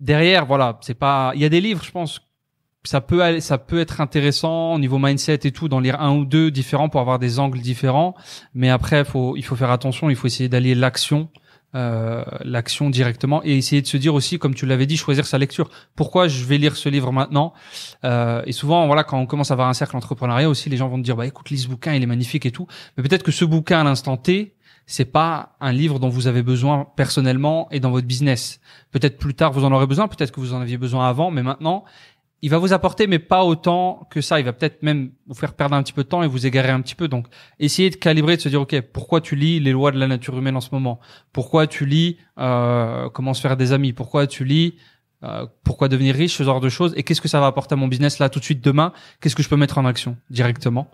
Derrière, 0.00 0.46
voilà, 0.46 0.78
c'est 0.80 0.94
pas. 0.94 1.32
Il 1.34 1.40
y 1.40 1.44
a 1.44 1.48
des 1.48 1.60
livres, 1.60 1.84
je 1.84 1.90
pense. 1.90 2.20
Ça 2.86 3.00
peut 3.00 3.22
aller, 3.22 3.40
ça 3.40 3.56
peut 3.56 3.80
être 3.80 4.02
intéressant 4.02 4.74
au 4.74 4.78
niveau 4.78 4.98
mindset 4.98 5.40
et 5.44 5.52
tout, 5.52 5.68
d'en 5.68 5.80
lire 5.80 6.00
un 6.02 6.14
ou 6.14 6.26
deux 6.26 6.50
différents 6.50 6.90
pour 6.90 7.00
avoir 7.00 7.18
des 7.18 7.38
angles 7.38 7.60
différents. 7.60 8.14
Mais 8.52 8.68
après, 8.68 9.04
faut, 9.06 9.36
il 9.36 9.44
faut 9.44 9.56
faire 9.56 9.70
attention. 9.70 10.10
Il 10.10 10.16
faut 10.16 10.26
essayer 10.26 10.50
d'allier 10.50 10.74
l'action 10.74 11.30
euh, 11.74 12.24
l'action 12.44 12.88
directement 12.88 13.42
et 13.44 13.56
essayer 13.56 13.82
de 13.82 13.86
se 13.86 13.96
dire 13.96 14.14
aussi, 14.14 14.38
comme 14.38 14.54
tu 14.54 14.64
l'avais 14.66 14.86
dit, 14.86 14.96
choisir 14.96 15.26
sa 15.26 15.38
lecture. 15.38 15.70
Pourquoi 15.96 16.28
je 16.28 16.44
vais 16.44 16.56
lire 16.56 16.76
ce 16.76 16.88
livre 16.88 17.10
maintenant 17.10 17.52
euh, 18.04 18.42
Et 18.46 18.52
souvent, 18.52 18.86
voilà, 18.86 19.02
quand 19.02 19.18
on 19.18 19.26
commence 19.26 19.50
à 19.50 19.54
avoir 19.54 19.68
un 19.68 19.74
cercle 19.74 19.96
entrepreneuriat 19.96 20.48
aussi, 20.48 20.70
les 20.70 20.76
gens 20.76 20.88
vont 20.88 20.98
te 20.98 21.02
dire, 21.02 21.16
bah 21.16 21.26
écoute, 21.26 21.50
lis 21.50 21.58
ce 21.58 21.68
bouquin, 21.68 21.94
il 21.94 22.02
est 22.02 22.06
magnifique 22.06 22.46
et 22.46 22.52
tout. 22.52 22.66
Mais 22.96 23.02
peut-être 23.02 23.22
que 23.24 23.32
ce 23.32 23.44
bouquin 23.44 23.80
à 23.80 23.84
l'instant 23.84 24.16
T, 24.16 24.54
c'est 24.86 25.04
pas 25.04 25.56
un 25.60 25.72
livre 25.72 25.98
dont 25.98 26.08
vous 26.08 26.26
avez 26.26 26.42
besoin 26.42 26.86
personnellement 26.96 27.68
et 27.70 27.80
dans 27.80 27.90
votre 27.90 28.06
business. 28.06 28.60
Peut-être 28.90 29.18
plus 29.18 29.34
tard 29.34 29.52
vous 29.52 29.64
en 29.64 29.72
aurez 29.72 29.86
besoin, 29.86 30.08
peut-être 30.08 30.30
que 30.30 30.40
vous 30.40 30.52
en 30.54 30.60
aviez 30.60 30.76
besoin 30.76 31.08
avant, 31.08 31.30
mais 31.30 31.42
maintenant 31.42 31.84
il 32.44 32.50
va 32.50 32.58
vous 32.58 32.74
apporter, 32.74 33.06
mais 33.06 33.18
pas 33.18 33.42
autant 33.42 34.06
que 34.10 34.20
ça. 34.20 34.38
Il 34.38 34.44
va 34.44 34.52
peut-être 34.52 34.82
même 34.82 35.12
vous 35.26 35.34
faire 35.34 35.54
perdre 35.54 35.74
un 35.74 35.82
petit 35.82 35.94
peu 35.94 36.04
de 36.04 36.08
temps 36.08 36.22
et 36.22 36.28
vous 36.28 36.44
égarer 36.44 36.68
un 36.68 36.82
petit 36.82 36.94
peu. 36.94 37.08
Donc, 37.08 37.26
essayez 37.58 37.88
de 37.88 37.96
calibrer, 37.96 38.36
de 38.36 38.42
se 38.42 38.50
dire, 38.50 38.60
ok, 38.60 38.78
pourquoi 38.92 39.22
tu 39.22 39.34
lis 39.34 39.60
les 39.60 39.72
lois 39.72 39.92
de 39.92 39.98
la 39.98 40.06
nature 40.06 40.36
humaine 40.36 40.54
en 40.54 40.60
ce 40.60 40.68
moment? 40.70 41.00
Pourquoi 41.32 41.66
tu 41.66 41.86
lis 41.86 42.18
euh, 42.36 43.08
comment 43.08 43.32
se 43.32 43.40
faire 43.40 43.56
des 43.56 43.72
amis? 43.72 43.94
Pourquoi 43.94 44.26
tu 44.26 44.44
lis 44.44 44.76
euh, 45.22 45.46
pourquoi 45.62 45.88
devenir 45.88 46.14
riche, 46.14 46.34
ce 46.36 46.42
genre 46.42 46.60
de 46.60 46.68
choses, 46.68 46.92
et 46.98 47.02
qu'est-ce 47.02 47.22
que 47.22 47.28
ça 47.28 47.40
va 47.40 47.46
apporter 47.46 47.72
à 47.72 47.76
mon 47.76 47.88
business 47.88 48.18
là 48.18 48.28
tout 48.28 48.40
de 48.40 48.44
suite 48.44 48.62
demain? 48.62 48.92
Qu'est-ce 49.22 49.34
que 49.34 49.42
je 49.42 49.48
peux 49.48 49.56
mettre 49.56 49.78
en 49.78 49.86
action 49.86 50.18
directement? 50.28 50.90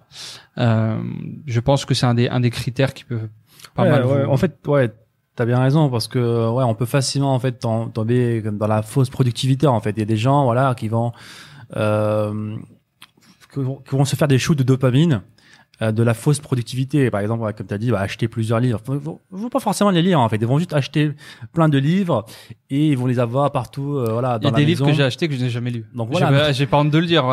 Euh, 0.59 1.01
Je 1.47 1.59
pense 1.59 1.85
que 1.85 1.95
c'est 1.95 2.07
un 2.07 2.15
des 2.15 2.29
un 2.29 2.39
des 2.39 2.51
critères 2.51 2.95
qui 2.95 3.03
peut 3.03 3.29
pas 3.75 3.85
mal. 3.91 4.05
En 4.29 4.37
fait, 4.37 4.57
ouais, 4.69 4.93
T'as 5.41 5.47
bien 5.47 5.59
raison 5.59 5.89
parce 5.89 6.07
que 6.07 6.51
ouais, 6.51 6.65
on 6.65 6.75
peut 6.75 6.85
facilement 6.85 7.35
en 7.35 7.39
fait 7.39 7.61
tomber 7.95 8.43
dans 8.43 8.67
la 8.67 8.83
fausse 8.83 9.09
productivité 9.09 9.67
en 9.67 9.81
fait. 9.81 9.93
Il 9.93 10.01
y 10.01 10.03
a 10.03 10.05
des 10.05 10.19
gens 10.19 10.45
voilà 10.45 10.75
qui 10.75 10.89
vont 10.89 11.13
euh, 11.79 12.59
qui 13.51 13.61
vont 13.61 14.05
se 14.05 14.17
faire 14.17 14.29
des 14.29 14.39
shoots 14.39 14.59
de 14.59 14.63
dopamine 14.63 15.23
euh, 15.81 15.93
de 15.93 16.03
la 16.03 16.13
fausse 16.13 16.41
productivité. 16.41 17.11
Par 17.11 17.23
exemple, 17.23 17.51
comme 17.55 17.67
tu 17.67 17.73
as 17.73 17.79
dit, 17.79 17.91
bah, 17.91 18.01
acheter 18.01 18.29
plusieurs 18.29 18.61
livres. 18.61 18.83
Ils 18.87 18.99
vont 19.31 19.49
pas 19.49 19.61
forcément 19.61 19.89
les 19.89 20.03
lire 20.03 20.21
en 20.21 20.29
fait. 20.29 20.37
Ils 20.37 20.47
vont 20.47 20.59
juste 20.59 20.75
acheter 20.75 21.13
plein 21.55 21.71
de 21.71 21.79
livres 21.79 22.27
et 22.69 22.89
ils 22.89 22.99
vont 22.99 23.07
les 23.07 23.19
avoir 23.19 23.51
partout. 23.51 23.97
Euh, 23.97 24.13
voilà, 24.13 24.39
dans 24.39 24.51
Il 24.51 24.53
y 24.53 24.55
a 24.55 24.57
des 24.59 24.67
livres 24.67 24.85
que 24.85 24.93
j'ai 24.93 25.05
achetés 25.05 25.27
que 25.27 25.35
je 25.35 25.41
n'ai 25.41 25.49
jamais 25.49 25.71
lus. 25.71 25.87
Donc 25.95 26.11
voilà. 26.11 26.53
J'ai 26.53 26.67
pas 26.67 26.77
honte 26.77 26.91
de 26.91 26.99
le 26.99 27.07
dire. 27.07 27.25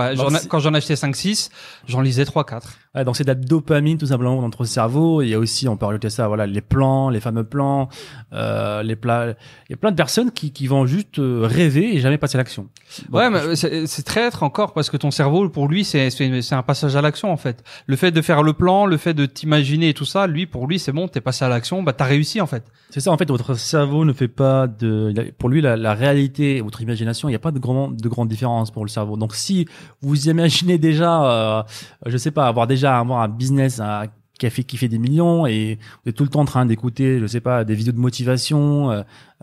Quand 0.48 0.60
j'en 0.60 0.74
achetais 0.74 0.94
5-6, 0.94 1.50
j'en 1.88 2.00
lisais 2.00 2.24
3-4. 2.24 2.62
Donc 3.04 3.16
c'est 3.16 3.24
de 3.24 3.30
la 3.30 3.36
dopamine 3.36 3.98
tout 3.98 4.08
simplement 4.08 4.36
dans 4.36 4.44
notre 4.44 4.66
cerveau. 4.66 5.22
Il 5.22 5.30
y 5.30 5.34
a 5.34 5.40
aussi, 5.40 5.68
on 5.68 5.78
peut 5.78 5.86
rajouter 5.86 6.10
ça, 6.10 6.28
voilà, 6.28 6.46
les 6.46 6.62
plans, 6.62 7.10
les 7.10 7.20
fameux 7.20 7.44
plans, 7.44 7.90
euh, 8.34 8.84
les 8.84 8.96
plats. 8.96 9.36
Il 9.70 9.72
y 9.72 9.74
a 9.74 9.78
plein 9.78 9.92
de 9.92 9.96
personnes 9.96 10.32
qui, 10.32 10.52
qui 10.52 10.68
vont 10.68 10.86
juste 10.86 11.20
euh, 11.20 11.42
rêver 11.46 11.96
et 11.96 12.00
jamais 12.00 12.18
passer 12.18 12.38
à 12.38 12.40
l'action. 12.40 12.68
Donc, 13.10 13.20
Ouais, 13.20 13.30
mais 13.30 13.56
c'est 13.56 13.88
c'est 13.88 14.04
traître 14.04 14.44
encore 14.44 14.74
parce 14.74 14.90
que 14.90 14.98
ton 14.98 15.12
cerveau, 15.12 15.50
pour 15.50 15.68
lui, 15.68 15.84
c'est 15.84 16.10
c'est 16.10 16.56
un 16.56 16.64
passage 16.64 16.96
à 16.96 17.02
l'action 17.02 17.32
en 17.32 17.38
fait. 17.38 17.64
Le 17.86 17.96
fait 17.96 18.12
de 18.12 18.22
faire 18.22 18.44
le 18.44 18.54
plan, 18.54 18.86
le 18.86 18.98
fait 18.98 19.14
de 19.14 19.26
t'imaginer 19.26 19.90
et 19.90 19.94
tout 19.94 20.06
ça, 20.06 20.28
lui, 20.28 20.46
pour 20.46 20.68
lui, 20.68 20.80
c'est 20.80 20.92
bon, 20.92 21.08
t'es 21.08 21.22
passé 21.22 21.46
à 21.46 21.50
l'action, 21.50 21.84
bah 21.84 21.94
t'as 21.94 22.06
réussi 22.06 22.42
en 22.42 22.48
fait. 22.48 22.64
C'est 22.90 23.02
ça, 23.02 23.12
en 23.12 23.18
fait, 23.18 23.28
votre 23.30 23.54
cerveau 23.56 24.06
ne 24.06 24.14
fait 24.14 24.30
pas 24.30 24.68
de, 24.68 25.34
pour 25.38 25.50
lui, 25.50 25.62
la, 25.62 25.76
la 25.76 25.94
réalité, 25.94 26.62
votre 26.62 26.82
imagination, 26.82 27.28
il 27.28 27.34
n'y 27.34 27.36
a 27.36 27.40
pas 27.40 27.52
de 27.52 27.60
grand, 27.60 27.90
de 27.90 28.10
grande 28.10 28.30
différence 28.30 28.72
pour 28.72 28.86
le 28.86 28.90
cerveau. 28.90 29.18
Donc, 29.18 29.36
si 29.36 29.68
vous 30.02 30.30
imaginez 30.30 30.78
déjà, 30.78 31.26
euh, 31.26 31.64
je 32.06 32.16
sais 32.18 32.32
pas, 32.32 32.48
avoir 32.48 32.66
déjà 32.66 32.87
avoir 32.88 33.22
un 33.22 33.28
business 33.28 33.80
a 33.80 34.06
fait, 34.40 34.64
qui 34.64 34.78
fait 34.78 34.88
des 34.88 35.00
millions 35.00 35.48
et 35.48 35.80
vous 36.04 36.10
êtes 36.10 36.16
tout 36.16 36.24
le 36.24 36.30
temps 36.30 36.42
en 36.42 36.46
train 36.46 36.66
d'écouter, 36.66 37.20
je 37.20 37.26
sais 37.26 37.42
pas, 37.42 37.64
des 37.64 37.74
vidéos 37.74 37.94
de 37.94 37.98
motivation, 38.00 38.92
euh, 38.92 39.02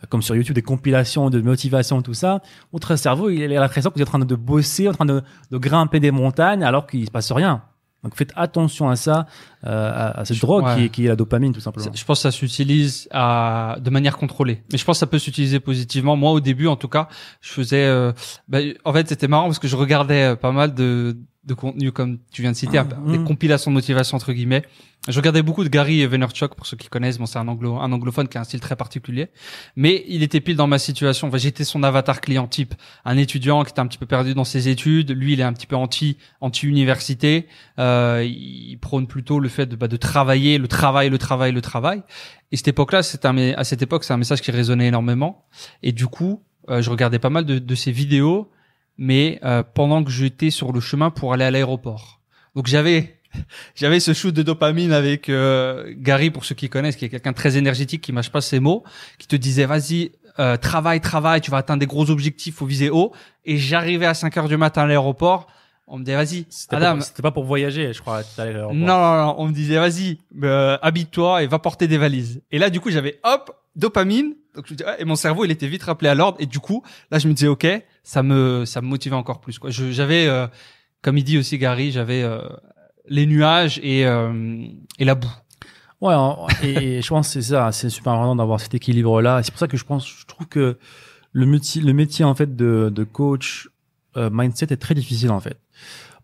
comme 0.09 0.23
sur 0.23 0.37
YouTube, 0.37 0.55
des 0.55 0.63
compilations 0.63 1.31
de 1.31 1.41
motivation, 1.41 2.01
tout 2.01 2.15
ça, 2.15 2.41
votre 2.73 2.95
cerveau, 2.97 3.29
il 3.29 3.43
a 3.43 3.61
l'impression 3.61 3.91
que 3.91 3.97
vous 3.97 4.03
êtes 4.03 4.09
en 4.09 4.19
train 4.19 4.25
de 4.25 4.35
bosser, 4.37 4.89
en 4.89 4.93
train 4.93 5.05
de, 5.05 5.23
de 5.51 5.59
grimper 5.59 5.99
des 6.01 6.13
montagnes 6.13 6.63
alors 6.63 6.87
qu'il 6.87 7.05
se 7.07 7.11
passe 7.11 7.33
rien. 7.33 7.63
Donc, 8.05 8.15
faites 8.17 8.33
attention 8.37 8.91
à 8.91 8.97
ça, 8.97 9.27
euh, 9.65 9.91
à, 9.91 10.21
à 10.21 10.25
cette 10.27 10.39
drogue 10.39 10.63
Ouais. 10.65 10.75
qui, 10.77 10.85
est, 10.85 10.89
qui 10.91 11.05
est 11.07 11.09
la 11.09 11.17
dopamine, 11.17 11.55
tout 11.55 11.61
simplement. 11.61 11.91
Je 11.95 12.05
pense 12.05 12.19
que 12.19 12.23
ça 12.23 12.31
s'utilise 12.31 13.09
à 13.13 13.79
de 13.81 13.89
manière 13.89 14.19
contrôlée. 14.19 14.63
Mais 14.71 14.77
je 14.79 14.85
pense 14.85 14.97
que 14.97 15.01
ça 15.01 15.07
peut 15.07 15.19
s'utiliser 15.19 15.59
positivement. 15.59 16.15
Moi, 16.15 16.31
au 16.33 16.41
début, 16.41 16.67
en 16.67 16.77
tout 16.77 16.89
cas, 16.89 17.09
je 17.41 17.51
faisais. 17.51 17.83
euh, 17.87 18.13
bah, 18.47 18.59
en 18.85 18.93
fait, 18.93 19.09
c'était 19.09 19.27
marrant 19.27 19.47
parce 19.47 19.59
que 19.59 19.69
je 19.69 19.77
regardais 19.77 20.33
euh, 20.33 20.37
pas 20.37 20.53
mal 20.53 20.75
de 20.75 21.17
de 21.47 21.55
contenu 21.55 21.93
comme 21.93 22.19
tu 22.33 22.43
viens 22.43 22.53
de 22.53 22.57
citer, 22.57 22.79
un- 22.79 22.85
des 22.85 23.19
compilations 23.25 23.71
de 23.71 23.75
motivation 23.75 24.17
entre 24.17 24.33
guillemets. 24.33 24.63
Je 25.07 25.17
regardais 25.19 25.43
beaucoup 25.43 25.65
de 25.65 25.69
Gary 25.69 26.07
Vaynerchuk 26.07 26.55
pour 26.55 26.67
ceux 26.67 26.79
qui 26.79 26.89
connaissent. 26.89 27.19
Bon, 27.19 27.27
c'est 27.27 27.39
un 27.39 27.47
anglo 27.47 27.77
un 27.77 27.93
anglophone 27.93 28.27
qui 28.27 28.39
a 28.39 28.41
un 28.41 28.45
style 28.45 28.61
très 28.61 28.75
particulier, 28.75 29.29
mais 29.77 30.03
il 30.09 30.23
était 30.23 30.41
pile 30.41 30.57
dans 30.57 30.67
ma 30.67 30.79
situation. 30.79 31.29
Enfin, 31.29 31.37
j'étais 31.37 31.65
son 31.65 31.83
avatar 31.83 32.23
client 32.23 32.47
type, 32.47 32.75
un 33.05 33.19
étudiant 33.19 33.63
qui 33.65 33.71
était 33.73 33.81
un 33.81 33.87
petit 33.87 33.99
peu 33.99 34.07
perdu 34.07 34.33
dans 34.33 34.45
ses 34.45 34.69
études. 34.69 35.11
Lui, 35.11 35.35
il 35.35 35.41
est 35.41 35.45
un 35.45 35.53
petit 35.53 35.67
peu 35.67 35.77
anti 35.77 36.17
anti 36.41 36.67
université. 36.67 37.47
Euh, 37.79 38.25
il 38.27 38.79
prône 38.81 39.07
plutôt 39.07 39.41
le 39.41 39.51
fait 39.51 39.67
de 39.67 39.77
bah, 39.77 39.89
de 39.89 39.97
travailler, 39.99 40.57
le 40.57 40.69
travail, 40.69 41.11
le 41.11 41.19
travail, 41.19 41.53
le 41.53 41.61
travail. 41.61 42.03
Et 42.53 42.57
cette 42.57 42.69
époque-là, 42.69 43.03
c'est 43.03 43.27
un, 43.27 43.37
à 43.37 43.65
cette 43.65 43.83
époque, 43.83 44.05
c'est 44.05 44.15
un 44.15 44.17
message 44.17 44.41
qui 44.41 44.53
résonnait 44.53 44.87
énormément. 44.87 45.45
Et 45.83 45.93
du 45.93 46.07
coup, 46.07 46.43
euh, 46.71 46.81
je 46.81 46.89
regardais 46.89 47.19
pas 47.19 47.29
mal 47.31 47.45
de, 47.45 47.59
de 47.59 47.75
ces 47.75 47.93
vidéos, 47.93 48.51
mais 48.99 49.39
euh, 49.45 49.63
pendant 49.63 50.03
que 50.05 50.11
j'étais 50.11 50.51
sur 50.51 50.73
le 50.73 50.81
chemin 50.81 51.11
pour 51.11 51.33
aller 51.33 51.45
à 51.45 51.51
l'aéroport. 51.51 52.21
Donc 52.55 52.67
j'avais, 52.67 53.21
j'avais 53.75 54.01
ce 54.01 54.13
shoot 54.13 54.35
de 54.35 54.43
dopamine 54.43 54.93
avec 54.93 55.29
euh, 55.29 55.93
Gary, 55.97 56.31
pour 56.31 56.45
ceux 56.45 56.55
qui 56.55 56.69
connaissent, 56.69 56.97
qui 56.97 57.05
est 57.05 57.09
quelqu'un 57.11 57.33
très 57.33 57.57
énergétique, 57.57 58.01
qui 58.03 58.13
mâche 58.13 58.31
pas 58.31 58.41
ses 58.41 58.61
mots, 58.61 58.85
qui 59.19 59.27
te 59.27 59.37
disait 59.37 59.67
vas-y, 59.67 60.13
euh, 60.39 60.57
travaille, 60.57 61.01
travaille, 61.01 61.41
tu 61.41 61.51
vas 61.51 61.59
atteindre 61.59 61.81
des 61.81 61.87
gros 61.87 62.11
objectifs, 62.11 62.57
faut 62.57 62.67
viser 62.67 62.91
haut. 62.91 63.13
Et 63.45 63.57
j'arrivais 63.57 64.07
à 64.07 64.15
5 64.15 64.37
heures 64.37 64.49
du 64.49 64.57
matin 64.57 64.83
à 64.83 64.87
l'aéroport. 64.87 65.47
On 65.87 65.99
me 65.99 66.05
disait 66.05 66.17
vas-y, 66.17 66.47
C'était 66.49 66.77
Adam, 66.77 66.97
pas, 66.97 67.01
c'était 67.03 67.23
pas 67.23 67.31
pour 67.31 67.45
voyager, 67.45 67.93
je 67.93 68.01
crois. 68.01 68.23
à 68.39 68.45
non, 68.53 68.73
non, 68.73 68.87
non, 69.27 69.35
on 69.39 69.49
me 69.49 69.53
disait 69.53 69.77
vas-y, 69.77 70.19
euh, 70.43 70.79
habille-toi 70.81 71.43
et 71.43 71.47
va 71.47 71.59
porter 71.59 71.87
des 71.89 71.99
valises. 71.99 72.43
Et 72.51 72.59
là, 72.59 72.71
du 72.71 72.81
coup, 72.81 72.91
j'avais 72.91 73.21
hop, 73.23 73.55
dopamine. 73.77 74.35
Donc 74.55 74.67
je 74.67 74.73
me 74.73 74.77
dis, 74.79 74.85
ah, 74.87 75.01
et 75.01 75.05
mon 75.05 75.17
cerveau, 75.17 75.45
il 75.45 75.51
était 75.51 75.67
vite 75.67 75.83
rappelé 75.83 76.09
à 76.09 76.15
l'ordre. 76.15 76.39
Et 76.41 76.47
du 76.47 76.59
coup, 76.61 76.83
là, 77.11 77.19
je 77.19 77.29
me 77.29 77.33
disais 77.35 77.49
ok, 77.49 77.67
ça 78.03 78.23
me, 78.23 78.65
ça 78.65 78.81
me 78.81 78.87
motivait 78.87 79.17
encore 79.17 79.41
plus. 79.41 79.59
Quoi. 79.59 79.71
J'avais, 79.71 80.27
euh, 80.27 80.47
comme 81.03 81.19
il 81.19 81.25
dit 81.25 81.39
aussi 81.39 81.59
Gary, 81.59 81.91
j'avais 81.91 82.23
euh, 82.23 82.41
les 83.09 83.27
nuages 83.27 83.81
et 83.83 84.07
euh, 84.07 84.67
et 84.99 85.05
la 85.05 85.15
boue. 85.15 85.33
Ouais, 86.01 86.15
et, 86.63 87.01
je 87.01 87.09
pense 87.09 87.29
que 87.29 87.33
c'est 87.41 87.51
ça, 87.51 87.73
c'est 87.73 87.89
super 87.89 88.13
important 88.13 88.37
d'avoir 88.37 88.61
cet 88.61 88.75
équilibre-là. 88.75 89.43
C'est 89.43 89.51
pour 89.51 89.59
ça 89.59 89.69
que 89.69 89.77
je 89.77 89.85
pense, 89.85 90.07
je 90.07 90.27
trouve 90.27 90.47
que 90.47 90.79
le 91.33 91.47
métier, 91.47 91.81
le 91.81 91.93
métier 91.95 92.25
en 92.27 92.35
fait 92.35 92.55
de, 92.57 92.91
de 92.95 93.05
coach 93.05 93.71
euh, 94.17 94.29
mindset 94.31 94.67
est 94.71 94.77
très 94.77 94.95
difficile 94.95 95.31
en 95.31 95.41
fait, 95.41 95.59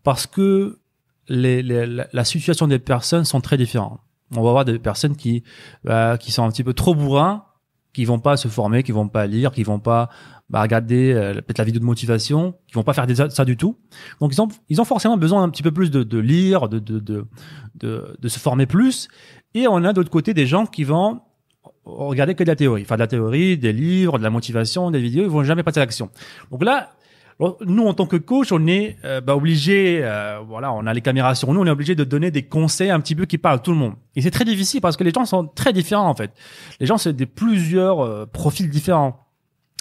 parce 0.03 0.27
que 0.27 0.79
les, 1.27 1.63
les- 1.63 1.87
la, 1.87 2.07
la 2.13 2.23
situation 2.25 2.67
des 2.67 2.79
personnes 2.79 3.25
sont 3.25 3.41
très 3.41 3.57
différentes. 3.57 3.99
On 4.35 4.41
va 4.43 4.49
avoir 4.49 4.65
des 4.65 4.77
personnes 4.79 5.15
qui 5.15 5.43
bah, 5.83 6.17
qui 6.19 6.31
sont 6.31 6.43
un 6.43 6.49
petit 6.51 6.63
peu 6.63 6.73
trop 6.73 6.93
bourrins, 6.93 7.45
qui 7.93 8.05
vont 8.05 8.19
pas 8.19 8.37
se 8.37 8.47
former, 8.47 8.83
qui 8.83 8.91
vont 8.91 9.07
pas 9.07 9.27
lire, 9.27 9.51
qui 9.51 9.63
vont 9.63 9.79
pas 9.79 10.09
bah, 10.49 10.61
regarder 10.61 11.13
euh, 11.13 11.33
peut-être 11.33 11.59
la 11.59 11.63
vidéo 11.63 11.79
de 11.79 11.85
motivation, 11.85 12.55
qui 12.67 12.73
vont 12.73 12.83
pas 12.83 12.93
faire 12.93 13.07
des, 13.07 13.15
ça 13.15 13.45
du 13.45 13.57
tout. 13.57 13.77
Donc 14.19 14.33
ils 14.33 14.41
ont 14.41 14.49
ils 14.69 14.81
ont 14.81 14.85
forcément 14.85 15.17
besoin 15.17 15.43
un 15.43 15.49
petit 15.49 15.63
peu 15.63 15.71
plus 15.71 15.91
de, 15.91 16.03
de 16.03 16.17
lire, 16.19 16.69
de 16.69 16.79
de, 16.79 16.99
de 16.99 17.25
de 17.75 18.17
de 18.19 18.27
se 18.27 18.39
former 18.39 18.65
plus. 18.65 19.07
Et 19.53 19.67
on 19.67 19.83
a 19.83 19.93
d'autre 19.93 20.09
côté 20.09 20.33
des 20.33 20.47
gens 20.47 20.65
qui 20.65 20.83
vont 20.83 21.21
regarder 21.83 22.35
que 22.35 22.43
de 22.43 22.49
la 22.49 22.55
théorie, 22.55 22.83
enfin 22.83 22.95
de 22.95 23.01
la 23.01 23.07
théorie, 23.07 23.57
des 23.57 23.73
livres, 23.73 24.17
de 24.17 24.23
la 24.23 24.29
motivation, 24.29 24.91
des 24.91 25.01
vidéos, 25.01 25.23
ils 25.23 25.29
vont 25.29 25.43
jamais 25.43 25.63
passer 25.63 25.79
à 25.79 25.83
l'action. 25.83 26.09
Donc 26.51 26.63
là, 26.63 26.91
nous 27.65 27.87
en 27.87 27.93
tant 27.93 28.05
que 28.05 28.17
coach, 28.17 28.51
on 28.51 28.67
est 28.67 28.97
euh, 29.03 29.19
bah, 29.21 29.35
obligé, 29.35 30.01
euh, 30.03 30.39
voilà, 30.47 30.71
on 30.73 30.85
a 30.85 30.93
les 30.93 31.01
caméras 31.01 31.33
sur 31.35 31.51
nous, 31.53 31.59
on 31.61 31.65
est 31.65 31.71
obligé 31.71 31.95
de 31.95 32.03
donner 32.03 32.29
des 32.31 32.43
conseils 32.43 32.89
un 32.91 32.99
petit 32.99 33.15
peu 33.15 33.25
qui 33.25 33.37
parlent 33.37 33.55
à 33.55 33.59
tout 33.59 33.71
le 33.71 33.77
monde. 33.77 33.93
Et 34.15 34.21
c'est 34.21 34.31
très 34.31 34.45
difficile 34.45 34.79
parce 34.81 34.95
que 34.97 35.03
les 35.03 35.11
gens 35.11 35.25
sont 35.25 35.47
très 35.47 35.73
différents 35.73 36.07
en 36.07 36.13
fait. 36.15 36.31
Les 36.79 36.85
gens 36.85 36.97
c'est 36.97 37.13
des 37.13 37.25
plusieurs 37.25 37.99
euh, 38.03 38.25
profils 38.25 38.69
différents. 38.69 39.25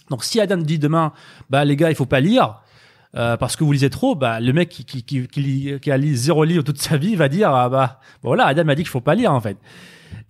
Donc 0.08 0.24
si 0.24 0.40
Adam 0.40 0.56
dit 0.56 0.78
demain, 0.78 1.12
bah 1.50 1.64
les 1.64 1.76
gars, 1.76 1.90
il 1.90 1.94
faut 1.96 2.06
pas 2.06 2.20
lire. 2.20 2.62
euh, 3.16 3.36
parce 3.36 3.56
que 3.56 3.64
vous 3.64 3.72
lisez 3.72 3.90
trop, 3.90 4.14
bah 4.14 4.40
le 4.40 4.52
mec 4.52 4.68
qui 4.68 4.84
qui 4.84 5.02
qui, 5.02 5.26
qui, 5.28 5.40
lit- 5.40 5.80
qui 5.80 5.90
a 5.90 5.98
lu 5.98 6.14
zéro 6.14 6.44
livre 6.44 6.62
toute 6.62 6.78
sa 6.78 6.96
vie 6.96 7.16
va 7.16 7.28
dire 7.28 7.50
ah 7.52 7.68
bah 7.68 8.00
voilà 8.22 8.46
Adam 8.46 8.64
m'a 8.64 8.74
dit 8.76 8.82
qu'il 8.82 8.90
faut 8.90 9.00
pas 9.00 9.14
lire 9.16 9.32
en 9.34 9.40
fait. 9.40 9.58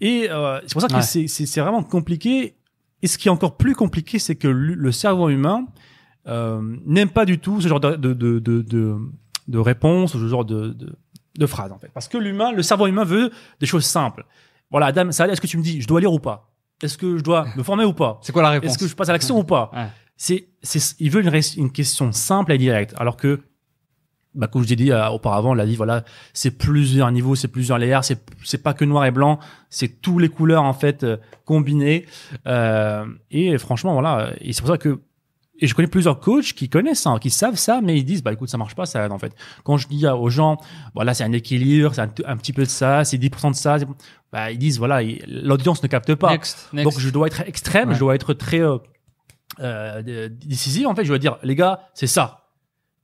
Et 0.01 0.29
euh, 0.31 0.59
c'est 0.63 0.73
pour 0.73 0.83
ça 0.83 0.89
que 0.89 0.95
Ouais. 0.95 1.03
c'est 1.03 1.27
c'est 1.29 1.61
vraiment 1.61 1.83
compliqué. 1.83 2.55
Et 3.03 3.07
ce 3.07 3.17
qui 3.19 3.29
est 3.29 3.31
encore 3.31 3.57
plus 3.57 3.75
compliqué, 3.75 4.19
c'est 4.19 4.35
que 4.37 4.49
le 4.49 4.75
le 4.75 4.93
cerveau 4.93 5.29
humain 5.31 5.67
euh, 6.27 6.61
n'aime 6.85 7.09
pas 7.09 7.25
du 7.25 7.39
tout 7.39 7.61
ce 7.61 7.69
genre 7.69 7.81
de 7.81 7.97
de 7.97 8.13
de 8.13 8.39
de, 8.39 8.99
de, 9.49 9.59
réponse 9.59 10.15
ou 10.15 10.21
ce 10.21 10.29
genre 10.29 10.45
de, 10.45 10.69
de 10.69 10.93
de 11.39 11.47
phrase 11.47 11.73
en 11.73 11.79
fait. 11.79 11.91
Parce 11.93 12.09
que 12.09 12.19
l'humain, 12.19 12.53
le 12.53 12.63
cerveau 12.63 12.87
humain 12.87 13.05
veut 13.05 13.31
des 13.61 13.67
choses 13.67 13.85
simples. 13.85 14.25
Voilà 14.71 14.87
Adam, 14.87 15.11
ça 15.13 15.27
est-ce 15.29 15.41
que 15.41 15.47
tu 15.47 15.57
me 15.57 15.63
dis 15.63 15.81
je 15.81 15.89
dois 15.89 16.01
lire 16.01 16.13
ou 16.13 16.19
pas? 16.19 16.51
Est-ce 16.83 16.97
que 16.97 17.19
je 17.19 17.23
dois 17.23 17.47
me 17.57 17.63
former 17.63 17.85
ou 17.85 17.93
pas? 17.93 18.19
C'est 18.23 18.33
quoi 18.33 18.43
la 18.43 18.51
réponse? 18.51 18.71
Est-ce 18.71 18.79
que 18.79 18.87
je 18.87 18.95
passe 18.95 19.09
à 19.09 19.13
l'action 19.13 19.39
ou 19.39 19.45
pas? 19.45 19.71
Ouais. 19.75 19.87
C'est 20.17 20.49
c'est 20.63 20.97
il 21.01 21.11
veut 21.11 21.25
une, 21.25 21.73
question 21.73 22.13
simple 22.13 22.53
et 22.53 22.59
directe. 22.59 22.95
Alors 22.99 23.17
que 23.17 23.41
bah, 24.35 24.47
comme 24.47 24.63
je 24.63 24.69
l'ai 24.69 24.77
dit 24.77 24.93
euh, 24.93 25.09
auparavant, 25.09 25.55
la 25.55 25.65
vie, 25.65 25.75
voilà, 25.75 26.05
c'est 26.33 26.53
plusieurs 26.53 27.11
niveaux, 27.11 27.35
c'est 27.35 27.49
plusieurs 27.49 27.79
layers, 27.79 28.03
c'est 28.03 28.23
c'est 28.45 28.63
pas 28.63 28.75
que 28.75 28.85
noir 28.85 29.05
et 29.05 29.11
blanc, 29.11 29.41
c'est 29.71 30.01
tous 30.01 30.19
les 30.19 30.29
couleurs 30.29 30.63
en 30.63 30.73
fait 30.73 31.03
euh, 31.03 31.17
combinées. 31.45 32.07
Euh, 32.47 33.07
et 33.31 33.59
franchement, 33.59 33.93
voilà, 33.93 34.31
et 34.41 34.53
c'est 34.53 34.63
pour 34.63 34.71
ça 34.71 34.79
que 34.79 35.01
et 35.61 35.67
je 35.67 35.75
connais 35.75 35.89
plusieurs 35.89 36.19
coachs 36.21 36.53
qui 36.55 36.69
connaissent 36.69 37.03
ça, 37.03 37.15
qui 37.21 37.31
savent 37.31 37.57
ça, 37.57 37.81
mais 37.83 37.97
ils 37.99 38.05
disent 38.05 38.23
bah 38.23 38.33
écoute 38.33 38.49
ça 38.49 38.59
marche 38.59 38.75
pas 38.75 38.87
ça 38.87 39.09
en 39.11 39.19
fait. 39.19 39.33
Quand 39.65 39.77
je 39.77 39.87
dis 39.89 40.07
aux 40.07 40.31
gens 40.31 40.59
voilà 40.95 41.15
c'est 41.15 41.25
un 41.25 41.33
équilibre, 41.33 41.95
c'est 41.95 42.01
un, 42.01 42.11
un 42.27 42.37
petit 42.37 42.53
peu 42.53 42.63
de 42.63 42.69
ça, 42.69 43.05
c'est 43.05 43.19
10% 43.19 43.51
de 43.51 43.57
ça, 43.57 43.77
bah 44.33 44.51
ils 44.51 44.59
disent 44.59 44.79
voilà 44.79 45.03
il- 45.03 45.23
l'audience 45.45 45.83
ne 45.83 45.89
capte 45.89 46.15
pas. 46.15 46.31
Next, 46.31 46.69
next. 46.73 46.85
Donc 46.85 46.99
je 47.01 47.11
dois 47.11 47.27
être 47.27 47.43
extrême, 47.47 47.89
Ouais. 47.91 47.95
je 47.95 48.01
dois 48.01 48.15
être 48.15 48.33
très 48.35 48.61
euh, 48.61 48.79
euh, 49.61 50.29
décisif 50.31 50.87
en 50.87 50.95
fait. 50.95 51.05
Je 51.05 51.09
dois 51.09 51.19
dire 51.19 51.39
les 51.43 51.55
gars, 51.55 51.81
c'est 51.95 52.07
ça. 52.07 52.37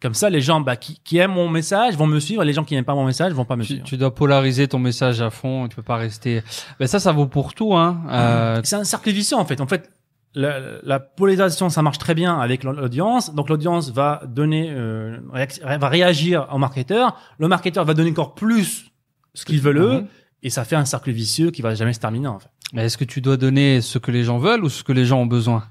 Comme 0.02 0.12
ça, 0.12 0.28
les 0.28 0.42
gens 0.42 0.60
bah, 0.60 0.76
qui, 0.76 1.00
qui 1.02 1.16
aiment 1.16 1.32
mon 1.32 1.48
message 1.48 1.96
vont 1.96 2.06
me 2.06 2.20
suivre, 2.20 2.42
et 2.42 2.46
les 2.46 2.52
gens 2.52 2.64
qui 2.64 2.74
n'aiment 2.74 2.84
pas 2.84 2.94
mon 2.94 3.06
message 3.06 3.32
vont 3.32 3.46
pas 3.46 3.56
me 3.56 3.62
tu, 3.62 3.68
suivre. 3.72 3.84
tu 3.84 3.96
dois 3.96 4.14
polariser 4.14 4.68
ton 4.68 4.78
message 4.78 5.22
à 5.22 5.30
fond. 5.30 5.68
Tu 5.68 5.76
peux 5.76 5.82
pas 5.82 5.96
rester. 5.96 6.42
Ben 6.78 6.86
ça, 6.86 7.00
ça 7.00 7.12
vaut 7.12 7.26
pour 7.26 7.54
tout. 7.54 7.74
Hein. 7.74 8.02
Euh, 8.10 8.60
C'est 8.62 8.76
un 8.76 8.84
cercle 8.84 9.10
vicieux 9.10 9.38
en 9.38 9.46
fait. 9.46 9.58
En 9.62 9.66
fait, 9.66 9.90
la, 10.36 10.60
la 10.82 11.00
polarisation, 11.00 11.68
ça 11.70 11.82
marche 11.82 11.98
très 11.98 12.14
bien 12.14 12.38
avec 12.38 12.62
l'audience. 12.62 13.34
Donc 13.34 13.48
l'audience 13.48 13.90
va 13.90 14.22
donner, 14.28 14.70
euh, 14.70 15.18
va 15.32 15.88
réagir 15.88 16.46
au 16.52 16.58
marketeur. 16.58 17.18
Le 17.38 17.48
marketeur 17.48 17.84
va 17.84 17.94
donner 17.94 18.10
encore 18.10 18.34
plus 18.34 18.92
ce 19.34 19.44
qu'ils 19.44 19.60
veulent 19.60 19.78
eux, 19.78 20.00
Mhm. 20.02 20.06
et 20.42 20.50
ça 20.50 20.64
fait 20.64 20.76
un 20.76 20.84
cercle 20.84 21.10
vicieux 21.10 21.50
qui 21.50 21.62
va 21.62 21.74
jamais 21.74 21.92
se 21.94 22.00
terminer 22.00 22.28
en 22.28 22.38
fait. 22.38 22.50
Mais 22.72 22.84
est-ce 22.84 22.98
que 22.98 23.04
tu 23.04 23.20
dois 23.20 23.36
donner 23.36 23.80
ce 23.80 23.98
que 23.98 24.10
les 24.10 24.24
gens 24.24 24.38
veulent 24.38 24.62
ou 24.64 24.68
ce 24.68 24.82
que 24.84 24.92
les 24.92 25.04
gens 25.06 25.20
ont 25.20 25.26
besoin? 25.26 25.64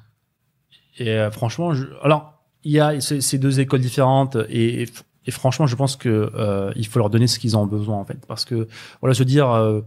Et 0.98 1.10
euh, 1.12 1.30
franchement, 1.32 1.74
je... 1.74 1.86
alors 2.02 2.34
il 2.64 2.72
y 2.72 2.80
a 2.80 3.00
ces, 3.02 3.22
ces 3.22 3.38
deux 3.38 3.60
écoles 3.60 3.82
différentes 3.82 4.36
et, 4.50 4.82
et, 4.84 4.86
et 5.26 5.32
franchement, 5.32 5.68
je 5.68 5.76
pense 5.76 5.96
que 5.96 6.32
euh, 6.36 6.72
il 6.76 6.86
faut 6.88 7.00
leur 7.00 7.10
donner 7.10 7.28
ce 7.28 7.40
qu'ils 7.40 7.58
ont 7.58 7.66
besoin 7.66 7.98
en 7.98 8.06
fait, 8.06 8.26
parce 8.28 8.46
que 8.46 8.68
voilà, 9.02 9.14
se 9.14 9.24
dire 9.24 9.50
euh, 9.52 9.82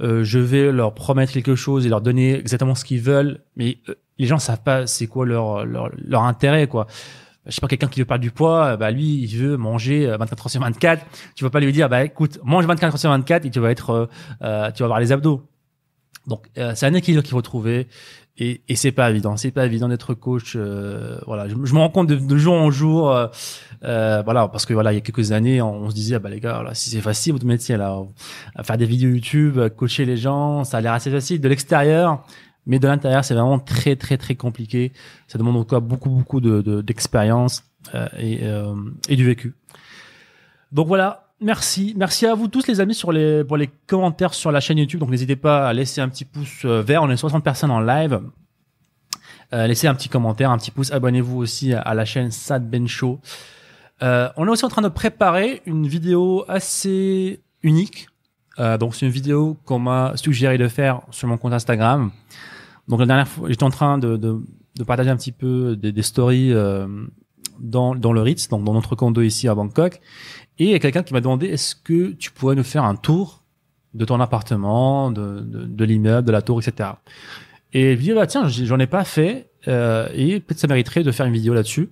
euh, 0.00 0.24
je 0.24 0.38
vais 0.38 0.72
leur 0.72 0.94
promettre 0.94 1.32
quelque 1.32 1.54
chose 1.54 1.86
et 1.86 1.88
leur 1.88 2.00
donner 2.00 2.34
exactement 2.38 2.74
ce 2.74 2.84
qu'ils 2.84 3.00
veulent, 3.00 3.40
mais 3.56 3.78
euh, 3.88 3.94
les 4.18 4.26
gens 4.26 4.38
savent 4.38 4.62
pas 4.62 4.86
c'est 4.86 5.06
quoi 5.06 5.26
leur, 5.26 5.64
leur 5.64 5.90
leur 5.96 6.22
intérêt 6.22 6.66
quoi. 6.66 6.86
Je 7.46 7.52
sais 7.52 7.60
pas 7.60 7.68
quelqu'un 7.68 7.88
qui 7.88 8.00
veut 8.00 8.06
perdre 8.06 8.22
du 8.22 8.30
poids, 8.30 8.76
bah 8.76 8.90
lui 8.90 9.22
il 9.22 9.36
veut 9.36 9.56
manger 9.56 10.08
euh, 10.08 10.16
24 10.16 10.46
heures 10.46 10.50
sur 10.50 10.60
24. 10.60 11.04
Tu 11.34 11.44
vas 11.44 11.50
pas 11.50 11.60
lui 11.60 11.72
dire 11.72 11.88
bah 11.88 12.04
écoute 12.04 12.38
mange 12.42 12.64
24 12.64 12.94
heures 12.94 12.98
sur 12.98 13.10
24 13.10 13.44
et 13.44 13.50
tu 13.50 13.60
vas 13.60 13.70
être 13.70 13.90
euh, 13.90 14.06
euh, 14.42 14.70
tu 14.70 14.82
vas 14.82 14.86
avoir 14.86 15.00
les 15.00 15.12
abdos. 15.12 15.42
Donc 16.26 16.46
euh, 16.58 16.72
c'est 16.74 16.86
un 16.86 16.94
équilibre 16.94 17.22
qu'il 17.22 17.32
faut 17.32 17.42
trouver 17.42 17.86
et, 18.38 18.62
et 18.68 18.76
c'est 18.76 18.92
pas 18.92 19.10
évident. 19.10 19.36
C'est 19.36 19.50
pas 19.50 19.66
évident 19.66 19.88
d'être 19.88 20.14
coach. 20.14 20.54
euh, 20.56 21.18
voilà, 21.26 21.48
je, 21.48 21.54
je 21.62 21.74
me 21.74 21.78
rends 21.78 21.90
compte 21.90 22.08
de, 22.08 22.16
de 22.16 22.36
jour 22.36 22.54
en 22.54 22.70
jour. 22.70 23.10
euh, 23.12 23.26
euh, 23.84 24.22
voilà, 24.24 24.48
parce 24.48 24.64
que 24.66 24.72
voilà, 24.72 24.92
il 24.92 24.96
y 24.96 24.98
a 24.98 25.02
quelques 25.02 25.32
années, 25.32 25.60
on, 25.60 25.74
on 25.82 25.90
se 25.90 25.94
disait, 25.94 26.14
ah, 26.16 26.18
bah 26.18 26.30
les 26.30 26.40
gars, 26.40 26.62
là, 26.62 26.72
si 26.74 26.88
c'est 26.90 27.02
facile 27.02 27.32
votre 27.34 27.44
métier 27.46 27.76
là, 27.76 28.00
à 28.56 28.62
faire 28.62 28.78
des 28.78 28.86
vidéos 28.86 29.10
YouTube, 29.10 29.60
coacher 29.76 30.06
les 30.06 30.16
gens, 30.16 30.64
ça 30.64 30.78
a 30.78 30.80
l'air 30.80 30.94
assez 30.94 31.10
facile 31.10 31.40
de 31.40 31.48
l'extérieur, 31.48 32.24
mais 32.66 32.78
de 32.78 32.88
l'intérieur, 32.88 33.22
c'est 33.24 33.34
vraiment 33.34 33.58
très 33.58 33.94
très 33.96 34.16
très 34.16 34.34
compliqué. 34.36 34.92
Ça 35.28 35.36
demande 35.38 35.56
encore 35.58 35.82
beaucoup 35.82 36.08
beaucoup 36.08 36.40
de 36.40 36.62
de- 36.62 36.80
d'expérience 36.80 37.62
euh, 37.94 38.08
et 38.18 38.38
euh, 38.44 38.74
et 39.10 39.16
du 39.16 39.26
vécu. 39.26 39.54
Donc 40.72 40.86
voilà. 40.88 41.23
Merci, 41.44 41.92
merci 41.94 42.24
à 42.24 42.34
vous 42.34 42.48
tous 42.48 42.66
les 42.68 42.80
amis 42.80 42.98
pour 42.98 43.12
les 43.58 43.70
commentaires 43.86 44.32
sur 44.32 44.50
la 44.50 44.60
chaîne 44.60 44.78
YouTube. 44.78 45.00
Donc 45.00 45.10
n'hésitez 45.10 45.36
pas 45.36 45.68
à 45.68 45.74
laisser 45.74 46.00
un 46.00 46.08
petit 46.08 46.24
pouce 46.24 46.64
euh, 46.64 46.80
vert. 46.80 47.02
On 47.02 47.10
est 47.10 47.18
60 47.18 47.44
personnes 47.44 47.70
en 47.70 47.80
live. 47.80 48.18
Euh, 49.52 49.66
laissez 49.66 49.86
un 49.86 49.94
petit 49.94 50.08
commentaire, 50.08 50.50
un 50.50 50.56
petit 50.56 50.70
pouce. 50.70 50.90
Abonnez-vous 50.90 51.36
aussi 51.36 51.74
à, 51.74 51.92
la 51.92 52.06
chaîne 52.06 52.30
Sad 52.30 52.66
Ben 52.70 52.88
Show. 52.88 53.20
Euh, 54.02 54.30
on 54.38 54.46
est 54.46 54.50
aussi 54.50 54.64
en 54.64 54.70
train 54.70 54.80
de 54.80 54.88
préparer 54.88 55.60
une 55.66 55.86
vidéo 55.86 56.46
assez 56.48 57.42
unique. 57.62 58.06
Donc 58.56 58.94
c'est 58.94 59.04
une 59.04 59.12
vidéo 59.12 59.58
qu'on 59.66 59.80
m'a 59.80 60.12
suggéré 60.14 60.56
de 60.56 60.68
faire 60.68 61.02
sur 61.10 61.28
mon 61.28 61.36
compte 61.36 61.52
Instagram. 61.52 62.10
Donc 62.88 63.00
la 63.00 63.06
dernière 63.06 63.28
fois, 63.28 63.50
j'étais 63.50 63.64
en 63.64 63.70
train 63.70 63.98
de, 63.98 64.40
partager 64.86 65.10
un 65.10 65.16
petit 65.16 65.32
peu 65.32 65.76
des, 65.76 66.02
stories 66.02 66.54
dans, 67.58 67.94
le 67.94 68.22
Ritz, 68.22 68.48
donc 68.48 68.64
dans 68.64 68.74
notre 68.74 68.94
condo 68.94 69.22
ici 69.22 69.48
à 69.48 69.54
Bangkok. 69.54 70.00
Et 70.58 70.64
il 70.64 70.70
y 70.70 70.74
a 70.74 70.78
quelqu'un 70.78 71.02
qui 71.02 71.12
m'a 71.12 71.20
demandé 71.20 71.46
est-ce 71.46 71.74
que 71.74 72.12
tu 72.12 72.30
pourrais 72.30 72.54
nous 72.54 72.64
faire 72.64 72.84
un 72.84 72.96
tour 72.96 73.42
de 73.94 74.04
ton 74.04 74.20
appartement, 74.20 75.10
de, 75.10 75.40
de, 75.40 75.64
de 75.64 75.84
l'immeuble, 75.84 76.26
de 76.26 76.32
la 76.32 76.42
tour, 76.42 76.60
etc. 76.60 76.90
Et 77.72 77.92
je 77.92 77.96
me 77.96 78.02
dis 78.02 78.12
bah 78.12 78.26
tiens, 78.26 78.48
j'en 78.48 78.78
ai 78.78 78.86
pas 78.86 79.04
fait 79.04 79.50
euh, 79.68 80.08
et 80.14 80.40
peut-être 80.40 80.60
ça 80.60 80.66
mériterait 80.66 81.02
de 81.02 81.10
faire 81.10 81.26
une 81.26 81.32
vidéo 81.32 81.54
là-dessus, 81.54 81.90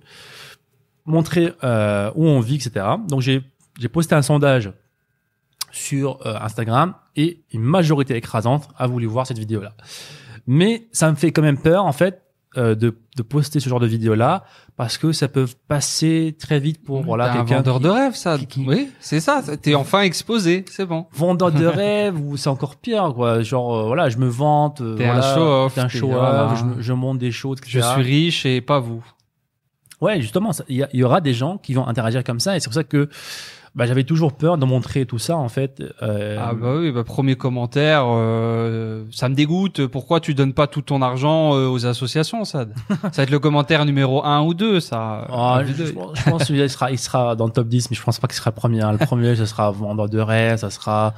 montrer 1.05 1.53
euh, 1.63 2.11
où 2.15 2.25
on 2.25 2.39
vit, 2.39 2.55
etc. 2.55 2.85
Donc 3.07 3.21
j'ai 3.21 3.41
j'ai 3.79 3.89
posté 3.89 4.15
un 4.15 4.21
sondage 4.21 4.71
sur 5.71 6.25
euh, 6.25 6.37
Instagram 6.39 6.93
et 7.15 7.41
une 7.51 7.63
majorité 7.63 8.15
écrasante 8.15 8.69
a 8.77 8.87
voulu 8.87 9.07
voir 9.07 9.25
cette 9.25 9.39
vidéo-là. 9.39 9.73
Mais 10.45 10.87
ça 10.91 11.09
me 11.09 11.15
fait 11.15 11.31
quand 11.31 11.41
même 11.41 11.57
peur 11.57 11.85
en 11.85 11.93
fait 11.93 12.21
euh, 12.57 12.75
de, 12.75 12.95
de 13.17 13.21
poster 13.23 13.59
ce 13.59 13.67
genre 13.69 13.79
de 13.79 13.87
vidéo-là 13.87 14.43
parce 14.77 14.97
que 14.97 15.11
ça 15.11 15.27
peut 15.27 15.47
passer 15.67 16.35
très 16.39 16.59
vite 16.59 16.83
pour 16.83 17.01
voilà 17.03 17.31
un 17.33 17.43
vendeur 17.43 17.77
qui- 17.77 17.83
de 17.83 17.89
rêve, 17.89 18.15
ça. 18.15 18.37
qui- 18.37 18.47
qui- 18.47 18.65
Oui, 18.67 18.89
c'est 18.99 19.19
ça. 19.19 19.41
T'es 19.61 19.75
enfin 19.75 20.01
exposé, 20.01 20.65
c'est 20.69 20.85
bon. 20.85 21.05
vendeur 21.11 21.51
de 21.51 21.65
rêve 21.65 22.19
ou 22.19 22.37
c'est 22.37 22.49
encore 22.49 22.75
pire 22.75 23.11
quoi 23.15 23.41
genre 23.41 23.75
euh, 23.75 23.83
voilà 23.85 24.09
je 24.09 24.17
me 24.17 24.27
vante 24.27 24.81
euh, 24.81 24.95
T'es 24.97 25.05
un 25.07 25.21
show-off, 25.21 25.73
t'es 25.75 25.81
un 25.81 25.87
show 25.87 26.07
voilà. 26.07 26.53
je, 26.79 26.93
monte 26.93 27.17
des 27.19 27.31
choses 27.31 27.57
Je 27.65 27.79
suis 27.79 28.01
riche 28.01 28.45
et 28.45 28.61
pas 28.61 28.79
vous. 28.79 29.03
ouais 30.01 30.21
justement 30.21 30.51
y, 30.69 30.83
il 30.93 30.99
y 30.99 31.03
aura 31.03 31.21
des 31.21 31.33
gens 31.33 31.57
qui 31.57 31.73
vont 31.73 31.87
interagir 31.87 32.23
comme 32.23 32.39
ça 32.39 32.55
et 32.55 32.59
c'est 32.59 32.65
pour 32.67 32.73
ça 32.75 32.83
que 32.83 33.09
bah, 33.75 33.85
j'avais 33.87 34.03
toujours 34.03 34.33
peur 34.33 34.57
de 34.59 34.65
montrer 34.65 35.05
tout 35.07 35.17
ça 35.17 35.35
en 35.35 35.49
fait 35.49 35.81
euh, 36.03 36.37
Ah 36.39 36.53
bah 36.53 36.75
oui, 36.77 36.91
bah 36.91 37.03
premier 37.03 37.35
commentaire, 37.35 38.03
euh, 38.07 39.03
ça 39.11 39.29
me 39.29 39.35
dégoûte. 39.35 39.87
Pourquoi 39.87 40.19
tu 40.19 40.33
donnes 40.35 40.53
pas 40.53 40.67
tout 40.67 40.81
ton 40.83 41.01
argent 41.01 41.55
euh, 41.55 41.67
aux 41.67 41.85
associations, 41.87 42.45
Sad? 42.45 42.73
Ça 42.87 43.09
va 43.17 43.23
être 43.23 43.29
le 43.31 43.39
commentaire 43.39 43.85
numéro 43.85 44.23
un 44.23 44.41
ou 44.43 44.53
deux, 44.53 44.79
ça. 44.79 45.27
ah, 45.31 45.61
je, 45.65 45.91
pense- 45.91 46.11
je 46.19 46.29
pense 46.29 46.39
que 46.41 46.45
celui-là, 46.47 46.65
il 46.65 46.69
sera, 46.69 46.91
il 46.91 46.99
sera 46.99 47.35
dans 47.35 47.45
le 47.45 47.51
top 47.51 47.67
10, 47.67 47.89
mais 47.89 47.95
je 47.97 48.03
pense 48.03 48.19
pas 48.19 48.27
qu'il 48.27 48.35
sera 48.37 48.51
premier. 48.51 48.81
hein. 48.81 48.91
Le 48.91 48.99
premier, 48.99 49.35
ce 49.35 49.45
sera 49.45 49.71
vendeur 49.71 50.07
de 50.07 50.19
rêve, 50.19 50.57
ça 50.59 50.69
sera, 50.69 51.13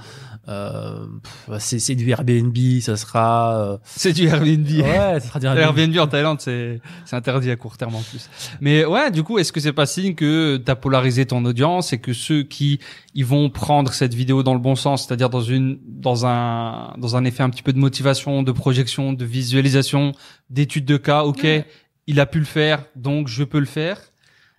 euh, 0.47 1.05
pff, 1.23 1.57
c'est, 1.59 1.79
c'est 1.79 1.95
du 1.95 2.09
Airbnb, 2.09 2.55
ça 2.81 2.95
sera, 2.97 3.57
euh, 3.59 3.77
C'est 3.83 4.13
du 4.13 4.27
Airbnb. 4.27 4.67
ouais, 4.67 5.19
ça 5.19 5.21
sera 5.21 5.39
du 5.39 5.45
Airbnb. 5.47 5.79
Airbnb 5.79 5.97
en 5.99 6.07
Thaïlande, 6.07 6.39
c'est 6.41 6.79
c'est 7.05 7.15
interdit 7.15 7.49
à 7.51 7.55
court 7.55 7.77
terme 7.77 7.95
en 7.95 8.01
plus. 8.01 8.29
Mais 8.61 8.85
ouais, 8.85 9.09
du 9.11 9.23
coup, 9.23 9.39
est-ce 9.39 9.51
que 9.51 9.59
c'est 9.59 9.73
pas 9.73 9.85
signe 9.85 10.13
que 10.15 10.57
t'as 10.57 10.75
polarisé 10.75 11.25
ton 11.25 11.43
audience 11.45 11.93
et 11.93 11.97
que 11.99 12.13
ceux 12.13 12.43
qui 12.43 12.79
ils 13.13 13.25
vont 13.25 13.49
prendre 13.49 13.91
cette 13.93 14.13
vidéo 14.13 14.43
dans 14.43 14.53
le 14.53 14.59
bon 14.59 14.75
sens, 14.75 15.07
c'est-à-dire 15.07 15.29
dans 15.29 15.41
une 15.41 15.79
dans 15.87 16.25
un 16.25 16.93
dans 16.97 17.15
un 17.15 17.25
effet 17.25 17.43
un 17.43 17.49
petit 17.49 17.63
peu 17.63 17.73
de 17.73 17.79
motivation, 17.79 18.43
de 18.43 18.51
projection, 18.51 19.13
de 19.13 19.25
visualisation, 19.25 20.11
d'étude 20.49 20.85
de 20.85 20.97
cas. 20.97 21.23
Ok, 21.23 21.43
Ouais. 21.43 21.65
il 22.07 22.19
a 22.19 22.25
pu 22.25 22.39
le 22.39 22.45
faire, 22.45 22.85
donc 22.95 23.27
je 23.27 23.43
peux 23.43 23.59
le 23.59 23.65
faire. 23.65 23.97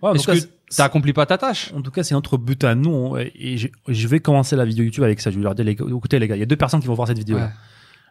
Ouais, 0.02 0.12
Est-ce 0.14 0.26
que 0.26 0.38
t'as 0.76 0.84
accompli 0.84 1.12
pas 1.12 1.26
ta 1.26 1.38
tâche 1.38 1.72
En 1.76 1.82
tout 1.82 1.90
cas, 1.90 2.02
c'est 2.02 2.14
notre 2.14 2.36
but 2.38 2.62
à 2.64 2.74
nous. 2.74 3.16
Et 3.18 3.56
je, 3.58 3.68
je 3.88 4.08
vais 4.08 4.20
commencer 4.20 4.56
la 4.56 4.64
vidéo 4.64 4.84
YouTube 4.84 5.04
avec 5.04 5.20
ça. 5.20 5.30
Je 5.30 5.36
vais 5.36 5.42
leur 5.42 5.54
dire, 5.54 5.64
les 5.64 5.72
écoutez 5.72 6.18
les 6.18 6.28
gars, 6.28 6.36
il 6.36 6.40
y 6.40 6.42
a 6.42 6.46
deux 6.46 6.56
personnes 6.56 6.80
qui 6.80 6.86
vont 6.86 6.94
voir 6.94 7.08
cette 7.08 7.18
vidéo. 7.18 7.36
Ouais. 7.38 7.48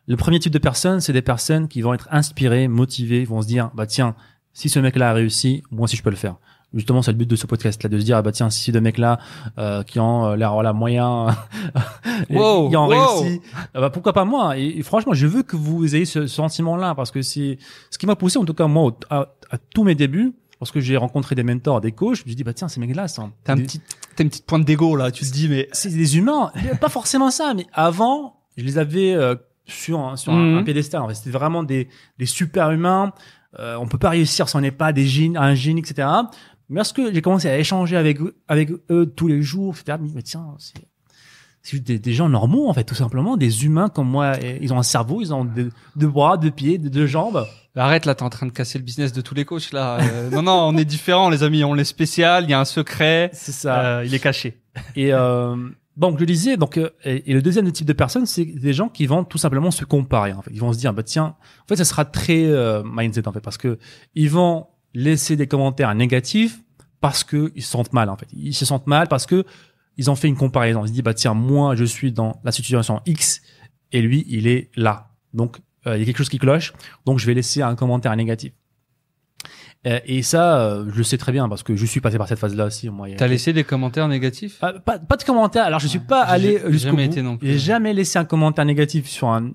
Le 0.08 0.17
premier 0.17 0.39
type 0.39 0.54
de 0.54 0.60
personnes, 0.60 0.99
c'est 1.01 1.13
des 1.13 1.21
personnes 1.23 1.67
qui 1.67 1.82
vont 1.82 1.93
être 1.93 2.08
inspirées, 2.12 2.67
motivées, 2.67 3.25
vont 3.25 3.41
se 3.41 3.47
dire, 3.47 3.71
bah 3.73 3.88
tiens, 3.88 4.15
si 4.54 4.69
ce 4.69 4.80
mec-là 4.80 5.10
a 5.10 5.13
réussi, 5.13 5.63
moi 5.71 5.86
aussi 5.86 5.95
je 5.97 6.04
peux 6.04 6.12
le 6.12 6.15
faire. 6.15 6.36
Justement, 6.73 7.01
c'est 7.01 7.12
le 7.12 7.17
but 7.17 7.30
de 7.30 7.36
ce 7.38 7.47
podcast-là, 7.47 7.89
de 7.89 7.97
se 7.97 8.04
dire, 8.04 8.17
ah 8.17 8.21
bah 8.21 8.32
tiens, 8.34 8.49
si 8.49 8.62
ces 8.65 8.71
deux 8.73 8.82
mecs-là 8.82 9.17
euh, 9.58 9.82
qui 9.84 9.99
ont 9.99 10.25
euh, 10.25 10.36
l'air 10.36 10.54
voilà 10.54 10.73
moyen, 10.73 11.28
et 12.30 12.36
Wow, 12.38 12.69
qui 12.69 12.75
ont 12.75 12.88
wow. 12.88 13.19
réussi, 13.21 13.41
ah 13.73 13.82
bah 13.82 13.89
pourquoi 13.89 14.13
pas 14.13 14.25
moi? 14.25 14.58
Et, 14.58 14.80
et 14.80 14.84
franchement, 14.84 15.13
je 15.13 15.25
veux 15.25 15.41
que 15.43 15.56
vous 15.56 15.95
ayez 15.95 16.06
ce 16.06 16.28
sentiment-là 16.28 16.93
parce 16.93 17.12
que 17.12 17.21
c'est 17.21 17.58
ce 17.89 17.97
qui 17.97 18.06
m'a 18.06 18.15
poussé, 18.15 18.38
en 18.38 18.45
tout 18.45 18.54
cas 18.54 18.67
moi, 18.67 18.84
au- 18.84 18.97
à, 19.10 19.30
à 19.51 19.58
tous 19.73 19.84
mes 19.84 19.95
débuts, 19.95 20.34
lorsque 20.65 20.80
j'ai 20.80 20.97
rencontré 20.97 21.36
des 21.36 21.43
mentors, 21.43 21.80
des 21.80 21.91
coachs, 21.91 22.15
je 22.17 22.21
me 22.23 22.28
suis 22.30 22.36
dit, 22.36 22.43
bah 22.43 22.54
tiens, 22.54 22.67
ces 22.67 22.80
mecs-là, 22.80 23.08
sont 23.08 23.32
T'as 23.43 23.54
un 23.54 23.56
des- 23.58 23.63
petit 23.63 23.80
t'as 24.15 24.23
une 24.23 24.30
petite 24.30 24.45
pointe 24.45 24.65
d'ego 24.65 24.95
là. 24.95 25.12
Tu 25.12 25.23
te 25.25 25.32
dis 25.32 25.47
mais 25.47 25.67
c'est 25.71 25.89
des 25.89 26.17
humains, 26.17 26.51
pas 26.82 26.89
forcément 26.89 27.30
ça, 27.32 27.54
mais 27.56 27.67
avant, 27.73 28.39
je 28.58 28.63
les 28.63 28.78
avais 28.78 29.13
euh, 29.13 29.36
sur 29.67 29.99
un, 29.99 30.15
sur 30.15 30.34
un, 30.34 30.38
Mhm. 30.54 30.58
un 30.60 30.63
piédestal. 30.63 31.01
En 31.01 31.08
fait, 31.08 31.13
c'était 31.15 31.30
vraiment 31.30 31.63
des, 31.63 31.88
des 32.17 32.25
super 32.25 32.71
humains. 32.71 33.13
Euh, 33.60 33.78
on 33.80 33.88
peut 33.88 33.97
pas 33.97 34.10
réussir 34.10 34.49
si 34.49 34.56
on 34.56 34.62
n'est 34.62 34.71
pas 34.71 34.91
des 34.93 35.06
génies, 35.06 35.38
un 35.38 35.54
génie, 35.54 35.82
etc. 35.82 36.08
Mais 36.69 36.78
lorsque 36.78 37.01
j'ai 37.13 37.21
commencé 37.21 37.47
à 37.47 37.58
échanger 37.60 37.95
avec 37.95 38.19
eux, 38.21 38.36
avec 38.47 38.71
eux 38.89 39.06
tous 39.15 39.28
les 39.28 39.41
jours, 39.43 39.75
etc. 39.80 39.97
Mais 40.13 40.21
tiens, 40.23 40.47
c'est 40.60 40.73
c'est 41.62 41.80
des, 41.80 41.97
des 41.99 42.13
gens 42.13 42.30
normaux 42.30 42.69
en 42.69 42.73
fait, 42.73 42.84
tout 42.84 42.93
simplement, 42.95 43.38
des 43.38 43.65
humains 43.65 43.89
comme 43.89 44.08
moi. 44.10 44.34
Ils 44.62 44.71
ont 44.73 44.78
un 44.78 44.84
cerveau, 44.84 45.21
ils 45.21 45.34
ont 45.34 45.45
deux, 45.45 45.71
deux 45.95 46.08
bras, 46.08 46.38
deux 46.38 46.51
pieds, 46.51 46.78
deux, 46.78 46.89
deux 46.91 47.08
jambes. 47.08 47.45
Arrête 47.76 48.06
là, 48.06 48.16
t'es 48.16 48.24
en 48.24 48.30
train 48.30 48.46
de 48.46 48.52
casser 48.52 48.78
le 48.78 48.84
business 48.86 49.12
de 49.14 49.22
tous 49.22 49.36
les 49.36 49.44
coachs 49.46 49.72
là. 49.74 49.98
Euh, 50.02 50.30
non 50.30 50.42
non, 50.44 50.54
on 50.68 50.78
est 50.78 50.86
différents 50.86 51.30
les 51.30 51.44
amis, 51.44 51.64
on 51.64 51.76
est 51.76 51.84
spécial, 51.84 52.46
il 52.46 52.50
y 52.50 52.54
a 52.54 52.60
un 52.60 52.66
secret, 52.66 53.30
C'est 53.34 53.52
ça. 53.52 53.80
euh, 53.98 54.04
il 54.06 54.14
est 54.14 54.20
caché. 54.20 54.62
Et 54.96 55.14
euh, 55.14 55.56
donc 55.98 56.20
je 56.20 56.26
disais 56.26 56.56
donc 56.58 56.78
euh, 56.78 56.90
et, 57.04 57.30
et 57.32 57.34
le 57.34 57.42
deuxième 57.42 57.70
type 57.72 57.86
de 57.88 57.94
personnes 57.94 58.26
c'est 58.26 58.46
des 58.46 58.74
gens 58.74 58.88
qui 58.90 59.06
vont 59.06 59.24
tout 59.24 59.38
simplement 59.38 59.72
se 59.72 59.84
comparer 59.86 60.34
en 60.34 60.42
fait. 60.42 60.52
Ils 60.54 60.60
vont 60.62 60.72
se 60.74 60.78
dire 60.78 60.94
bah 60.94 61.04
tiens, 61.04 61.36
en 61.64 61.68
fait 61.68 61.76
ça 61.76 61.86
sera 61.86 62.06
très 62.06 62.46
euh, 62.46 62.82
mindset 62.86 63.28
en 63.28 63.32
fait 63.34 63.42
parce 63.42 63.58
que 63.58 63.78
ils 64.16 64.30
vont 64.30 64.68
laisser 64.94 65.36
des 65.36 65.48
commentaires 65.48 65.94
négatifs 65.96 66.60
parce 67.02 67.24
que 67.26 67.52
ils 67.56 67.62
se 67.64 67.70
sentent 67.72 67.92
mal 67.94 68.10
en 68.10 68.16
fait. 68.18 68.28
Ils 68.34 68.54
se 68.56 68.66
sentent 68.66 68.88
mal 68.88 69.08
parce 69.10 69.26
que 69.26 69.44
ils 69.98 70.10
ont 70.10 70.16
fait 70.16 70.28
une 70.28 70.36
comparaison. 70.38 70.84
Ils 70.86 70.90
se 70.90 70.94
disent 70.94 71.04
bah 71.04 71.14
tiens, 71.14 71.34
moi 71.34 71.76
je 71.76 71.84
suis 71.86 72.12
dans 72.12 72.40
la 72.44 72.52
situation 72.52 73.02
X 73.06 73.42
et 73.92 74.02
lui 74.02 74.26
il 74.30 74.48
est 74.48 74.70
là. 74.76 75.10
Donc 75.34 75.58
il 75.93 76.00
y 76.00 76.02
a 76.02 76.06
quelque 76.06 76.17
chose 76.17 76.30
qui 76.30 76.39
cloche. 76.39 76.74
Donc 77.06 77.19
je 77.19 77.26
vais 77.26 77.34
laisser 77.34 77.62
un 77.62 77.76
commentaire 77.76 78.15
négatif. 78.15 78.54
Euh, 79.88 80.00
et 80.06 80.24
ça, 80.24 80.60
euh, 80.60 80.86
je 80.91 80.98
le 80.98 81.04
sais 81.04 81.17
très 81.17 81.32
bien 81.32 81.48
parce 81.48 81.62
que 81.62 81.76
je 81.76 81.86
suis 81.86 82.02
passé 82.02 82.17
par 82.17 82.28
cette 82.28 82.39
phase-là 82.39 82.65
aussi. 82.65 82.89
Moi, 82.89 83.10
T'as 83.17 83.28
laissé 83.28 83.54
des 83.54 83.63
commentaires 83.63 84.08
négatifs? 84.08 84.58
Ah, 84.62 84.74
pas, 84.74 84.98
pas 84.98 85.15
de 85.15 85.24
commentaire. 85.24 85.63
Alors, 85.65 85.80
je 85.80 85.88
suis 85.88 86.00
pas 86.00 86.21
allé 86.24 86.60
j'ai 86.65 86.71
jusqu'au 86.71 86.89
jamais 86.89 87.06
bout. 87.06 87.12
été 87.12 87.21
non 87.21 87.38
plus. 87.38 87.48
J'ai 87.48 87.60
jamais 87.60 87.93
laissé 87.93 88.17
un 88.17 88.26
commentaire 88.26 88.65
négatif 88.65 89.08
sur 89.08 89.28
un 89.30 89.52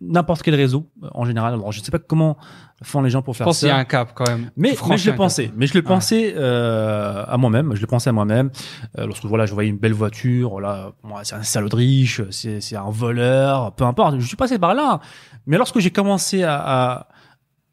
n'importe 0.00 0.42
quel 0.42 0.54
réseau 0.54 0.90
euh, 1.02 1.08
en 1.12 1.24
général. 1.24 1.54
Alors, 1.54 1.72
je 1.72 1.80
sais 1.80 1.90
pas 1.90 1.98
comment 1.98 2.36
font 2.82 3.00
les 3.00 3.08
gens 3.10 3.22
pour 3.22 3.34
Je 3.34 3.38
faire 3.38 3.46
pense 3.46 3.60
qu'il 3.60 3.68
y 3.68 3.70
ça. 3.70 3.76
a 3.76 3.80
un 3.80 3.84
cap 3.84 4.12
quand 4.14 4.26
même. 4.28 4.50
Mais, 4.56 4.74
mais 4.88 4.96
je 4.98 5.10
le 5.10 5.16
pensais. 5.16 5.50
Mais 5.56 5.66
je 5.66 5.74
le 5.74 5.82
pensais 5.82 6.34
euh, 6.36 7.24
à 7.26 7.36
moi-même. 7.38 7.74
Je 7.74 7.80
le 7.80 7.86
pensais 7.86 8.10
à 8.10 8.12
moi-même. 8.12 8.50
Euh, 8.98 9.06
lorsque 9.06 9.24
voilà, 9.24 9.46
je 9.46 9.54
voyais 9.54 9.70
une 9.70 9.78
belle 9.78 9.94
voiture, 9.94 10.50
voilà, 10.50 10.92
moi, 11.02 11.20
c'est 11.24 11.34
un 11.34 11.42
salaud 11.42 11.68
de 11.70 11.76
riche, 11.76 12.20
c'est 12.30 12.60
c'est 12.60 12.76
un 12.76 12.90
voleur, 12.90 13.72
peu 13.74 13.84
importe. 13.84 14.20
Je 14.20 14.26
suis 14.26 14.36
passé 14.36 14.58
par 14.58 14.74
là. 14.74 15.00
Mais 15.46 15.56
lorsque 15.56 15.78
j'ai 15.78 15.90
commencé 15.90 16.42
à, 16.42 16.56
à 16.56 17.08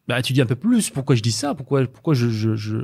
bah, 0.07 0.19
étudier 0.19 0.43
un 0.43 0.45
peu 0.45 0.55
plus, 0.55 0.89
pourquoi 0.89 1.15
je 1.15 1.21
dis 1.21 1.31
ça, 1.31 1.53
pourquoi 1.55 1.85
pourquoi 1.85 2.13
je, 2.13 2.29
je, 2.29 2.55
je 2.55 2.77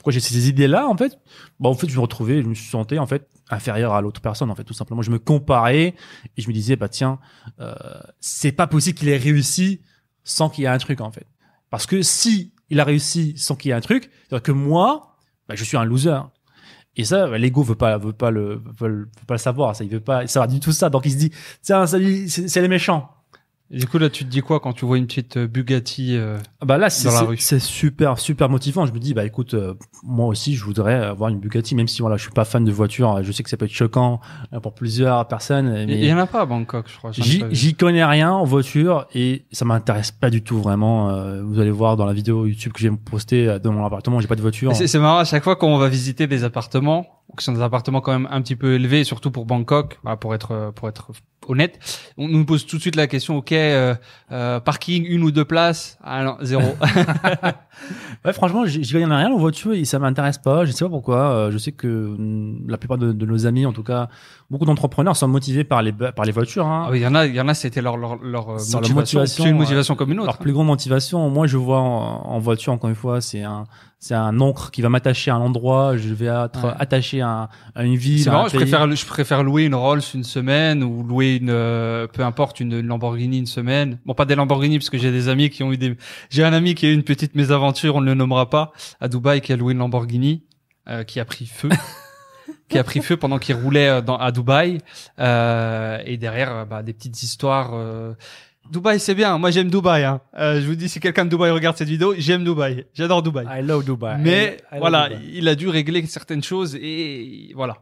pourquoi 0.00 0.14
j'ai 0.14 0.20
ces 0.20 0.48
idées-là 0.48 0.88
en 0.88 0.96
fait, 0.96 1.18
bah 1.58 1.68
en 1.68 1.74
fait 1.74 1.86
je 1.86 1.94
me 1.94 2.00
retrouvais, 2.00 2.40
je 2.40 2.48
me 2.48 2.54
sentais 2.54 2.96
en 2.96 3.06
fait 3.06 3.28
inférieur 3.50 3.92
à 3.92 4.00
l'autre 4.00 4.22
personne 4.22 4.50
en 4.50 4.54
fait 4.54 4.64
tout 4.64 4.72
simplement. 4.72 5.02
Je 5.02 5.10
me 5.10 5.18
comparais 5.18 5.94
et 6.38 6.40
je 6.40 6.48
me 6.48 6.54
disais 6.54 6.74
bah 6.74 6.88
tiens, 6.88 7.18
euh, 7.60 7.74
c'est 8.18 8.52
pas 8.52 8.66
possible 8.66 8.98
qu'il 8.98 9.10
ait 9.10 9.18
réussi 9.18 9.82
sans 10.24 10.48
qu'il 10.48 10.64
y 10.64 10.64
ait 10.64 10.70
un 10.70 10.78
truc 10.78 11.02
en 11.02 11.12
fait. 11.12 11.26
Parce 11.68 11.84
que 11.84 12.00
si 12.00 12.54
il 12.70 12.80
a 12.80 12.84
réussi 12.84 13.34
sans 13.36 13.56
qu'il 13.56 13.68
y 13.68 13.72
ait 13.72 13.76
un 13.76 13.82
truc, 13.82 14.10
c'est-à-dire 14.22 14.42
que 14.42 14.52
moi, 14.52 15.18
bah, 15.46 15.54
je 15.54 15.64
suis 15.64 15.76
un 15.76 15.84
loser. 15.84 16.18
Et 16.96 17.04
ça, 17.04 17.28
bah, 17.28 17.36
l'ego 17.36 17.62
veut 17.62 17.74
pas, 17.74 17.98
veut 17.98 18.14
pas 18.14 18.30
le, 18.30 18.62
veut, 18.78 19.10
pas 19.26 19.34
le 19.34 19.38
savoir. 19.38 19.76
Ça, 19.76 19.84
il 19.84 19.90
veut 19.90 20.00
pas 20.00 20.26
savoir 20.28 20.48
du 20.48 20.60
tout 20.60 20.72
ça. 20.72 20.88
Donc 20.88 21.04
il 21.04 21.12
se 21.12 21.16
dit, 21.16 21.32
tiens, 21.60 21.86
c'est 21.86 21.98
les 21.98 22.68
méchants. 22.68 23.10
Et 23.72 23.78
du 23.78 23.86
coup, 23.86 23.98
là, 23.98 24.10
tu 24.10 24.24
te 24.24 24.28
dis 24.30 24.40
quoi 24.40 24.58
quand 24.58 24.72
tu 24.72 24.84
vois 24.84 24.98
une 24.98 25.06
petite 25.06 25.36
euh, 25.36 25.46
Bugatti 25.46 26.16
euh, 26.16 26.38
Ah 26.60 26.64
Bah 26.64 26.76
là, 26.76 26.90
c'est 26.90 27.06
Dans 27.08 27.14
la 27.14 27.20
rue? 27.22 27.36
c'est 27.38 27.60
super, 27.60 28.18
super 28.18 28.48
motivant. 28.48 28.84
Je 28.84 28.92
me 28.92 28.98
dis, 28.98 29.14
bah 29.14 29.24
écoute, 29.24 29.54
euh, 29.54 29.74
moi 30.02 30.26
aussi, 30.26 30.56
je 30.56 30.64
voudrais 30.64 30.94
avoir 30.94 31.30
une 31.30 31.38
Bugatti, 31.38 31.76
même 31.76 31.86
si 31.86 32.00
voilà, 32.00 32.16
je 32.16 32.22
suis 32.22 32.32
pas 32.32 32.44
fan 32.44 32.64
de 32.64 32.72
voiture. 32.72 33.22
Je 33.22 33.30
sais 33.30 33.44
que 33.44 33.48
ça 33.48 33.56
peut 33.56 33.66
être 33.66 33.70
choquant 33.70 34.20
euh, 34.52 34.58
pour 34.58 34.74
plusieurs 34.74 35.28
personnes. 35.28 35.72
Il 35.82 35.86
Mais 35.86 36.00
y 36.04 36.12
en 36.12 36.18
a 36.18 36.26
pas 36.26 36.40
à 36.40 36.46
Bangkok, 36.46 36.86
je 36.90 36.96
crois. 36.96 37.12
J'y 37.12 37.74
connais 37.74 38.04
rien 38.04 38.32
en 38.32 38.44
voiture 38.44 39.06
et 39.14 39.44
ça 39.52 39.64
m'intéresse 39.64 40.10
pas 40.10 40.30
du 40.30 40.42
tout 40.42 40.60
vraiment. 40.60 41.10
Euh, 41.10 41.40
vous 41.44 41.60
allez 41.60 41.70
voir 41.70 41.96
dans 41.96 42.06
la 42.06 42.12
vidéo 42.12 42.46
YouTube 42.46 42.72
que 42.72 42.80
j'ai 42.80 42.90
postée 42.90 43.58
dans 43.62 43.72
mon 43.72 43.86
appartement, 43.86 44.18
j'ai 44.20 44.26
pas 44.26 44.34
de 44.34 44.42
voiture. 44.42 44.74
C'est 44.74 44.98
marrant, 44.98 45.18
à 45.18 45.24
chaque 45.24 45.44
fois 45.44 45.54
qu'on 45.54 45.78
va 45.78 45.88
visiter 45.88 46.26
des 46.26 46.42
appartements, 46.42 47.06
qui 47.38 47.44
sont 47.44 47.52
des 47.52 47.62
appartements 47.62 48.00
quand 48.00 48.12
même 48.12 48.28
un 48.30 48.42
petit 48.42 48.56
peu 48.56 48.74
élevés, 48.74 49.04
surtout 49.04 49.30
pour 49.30 49.46
Bangkok, 49.46 49.98
bah, 50.04 50.16
pour 50.16 50.34
être 50.34 50.52
euh, 50.52 50.70
pour 50.72 50.88
être 50.88 51.12
honnête, 51.48 51.78
on 52.16 52.28
nous 52.28 52.44
pose 52.44 52.66
tout 52.66 52.76
de 52.76 52.80
suite 52.80 52.96
la 52.96 53.06
question, 53.06 53.36
ok, 53.36 53.52
euh, 53.52 53.94
euh, 54.30 54.60
parking 54.60 55.04
une 55.06 55.22
ou 55.22 55.30
deux 55.30 55.44
places, 55.44 55.98
ah 56.02 56.22
non, 56.24 56.36
zéro. 56.42 56.74
Ouais, 58.24 58.34
franchement, 58.34 58.66
j'y 58.66 58.92
connais 58.92 59.06
rien 59.06 59.30
en 59.30 59.38
voiture 59.38 59.72
et 59.72 59.84
ça 59.86 59.98
m'intéresse 59.98 60.36
pas. 60.36 60.66
Je 60.66 60.72
sais 60.72 60.84
pas 60.84 60.90
pourquoi. 60.90 61.30
Euh, 61.30 61.50
je 61.50 61.56
sais 61.56 61.72
que 61.72 61.86
mm, 61.86 62.68
la 62.68 62.76
plupart 62.76 62.98
de, 62.98 63.12
de 63.12 63.26
nos 63.26 63.46
amis, 63.46 63.64
en 63.64 63.72
tout 63.72 63.82
cas, 63.82 64.10
beaucoup 64.50 64.64
d'entrepreneurs 64.64 65.16
sont 65.16 65.28
motivés 65.28 65.64
par 65.64 65.82
les 65.82 65.92
par 65.92 66.24
les 66.24 66.32
voitures. 66.32 66.66
Hein. 66.66 66.84
Ah 66.86 66.90
oui, 66.90 66.98
il 66.98 67.02
y 67.02 67.06
en 67.06 67.14
a, 67.14 67.26
il 67.26 67.34
y 67.34 67.40
en 67.40 67.48
a, 67.48 67.54
c'était 67.54 67.80
leur 67.82 67.96
leur 67.96 68.16
leur 68.22 68.46
motivation. 68.48 68.94
motivation, 68.94 69.44
C'est 69.44 69.50
une 69.50 69.56
motivation 69.56 69.94
comme 69.96 70.12
une 70.12 70.18
autre. 70.18 70.26
Leur 70.26 70.38
plus 70.38 70.52
grande 70.52 70.66
motivation, 70.66 71.28
moi 71.30 71.46
je 71.46 71.56
vois 71.56 71.78
en, 71.78 72.22
en 72.26 72.38
voiture 72.38 72.72
encore 72.72 72.90
une 72.90 72.96
fois, 72.96 73.20
c'est 73.20 73.42
un 73.42 73.64
c'est 74.02 74.14
un 74.14 74.40
encre 74.40 74.70
qui 74.70 74.80
va 74.80 74.88
m'attacher 74.88 75.30
à 75.30 75.34
un 75.34 75.40
endroit. 75.40 75.96
Je 75.98 76.14
vais 76.14 76.24
être 76.26 76.64
Ouais. 76.64 76.72
attaché 76.78 77.20
à, 77.20 77.28
un- 77.28 77.48
à 77.74 77.84
une 77.84 77.96
ville. 77.96 78.20
C'est 78.20 78.30
marrant, 78.30 78.48
je 78.48 78.56
préfère, 78.56 78.90
je 78.90 79.06
préfère 79.06 79.42
louer 79.42 79.64
une 79.64 79.74
Rolls 79.74 80.00
une 80.14 80.24
semaine 80.24 80.82
ou 80.82 81.02
louer 81.02 81.36
une, 81.36 81.50
euh, 81.50 82.06
peu 82.06 82.24
importe, 82.24 82.60
une 82.60 82.80
Lamborghini 82.80 83.38
une 83.38 83.46
semaine. 83.46 83.98
Bon, 84.06 84.14
pas 84.14 84.24
des 84.24 84.34
Lamborghini 84.36 84.78
parce 84.78 84.88
que 84.88 84.96
j'ai 84.96 85.12
des 85.12 85.28
amis 85.28 85.50
qui 85.50 85.62
ont 85.62 85.70
eu 85.70 85.76
des, 85.76 85.96
j'ai 86.30 86.42
un 86.44 86.54
ami 86.54 86.74
qui 86.74 86.86
a 86.86 86.88
eu 86.88 86.94
une 86.94 87.02
petite 87.02 87.34
mésaventure, 87.34 87.94
on 87.96 88.00
ne 88.00 88.06
le 88.06 88.14
nommera 88.14 88.48
pas, 88.48 88.72
à 89.00 89.08
Dubaï, 89.08 89.42
qui 89.42 89.52
a 89.52 89.56
loué 89.56 89.74
une 89.74 89.78
Lamborghini, 89.80 90.44
euh, 90.88 91.04
qui 91.04 91.20
a 91.20 91.26
pris 91.26 91.44
feu. 91.44 91.68
qui 92.68 92.78
a 92.78 92.84
pris 92.84 93.00
feu 93.00 93.16
pendant 93.16 93.38
qu'il 93.38 93.54
roulait 93.56 93.88
euh, 93.88 94.00
dans, 94.00 94.16
à 94.16 94.30
Dubaï. 94.32 94.78
Euh, 95.18 95.98
et 96.04 96.16
derrière, 96.16 96.52
euh, 96.52 96.64
bah, 96.64 96.82
des 96.82 96.92
petites 96.92 97.22
histoires. 97.22 97.70
Euh... 97.74 98.14
Dubaï, 98.70 99.00
c'est 99.00 99.14
bien. 99.14 99.36
Moi, 99.38 99.50
j'aime 99.50 99.68
Dubaï. 99.70 100.04
Hein. 100.04 100.20
Euh, 100.38 100.60
je 100.60 100.66
vous 100.66 100.76
dis, 100.76 100.88
si 100.88 101.00
quelqu'un 101.00 101.24
de 101.24 101.30
Dubaï 101.30 101.50
regarde 101.50 101.76
cette 101.76 101.88
vidéo, 101.88 102.14
j'aime 102.16 102.44
Dubaï. 102.44 102.86
J'adore 102.94 103.22
Dubaï. 103.22 103.46
I 103.50 103.62
love 103.62 103.84
Dubai. 103.84 104.16
Mais 104.18 104.44
I- 104.44 104.46
I 104.46 104.74
love 104.74 104.80
voilà, 104.80 105.08
Dubai. 105.08 105.22
il 105.32 105.48
a 105.48 105.54
dû 105.56 105.68
régler 105.68 106.06
certaines 106.06 106.42
choses 106.44 106.76
et 106.76 107.52
voilà. 107.56 107.78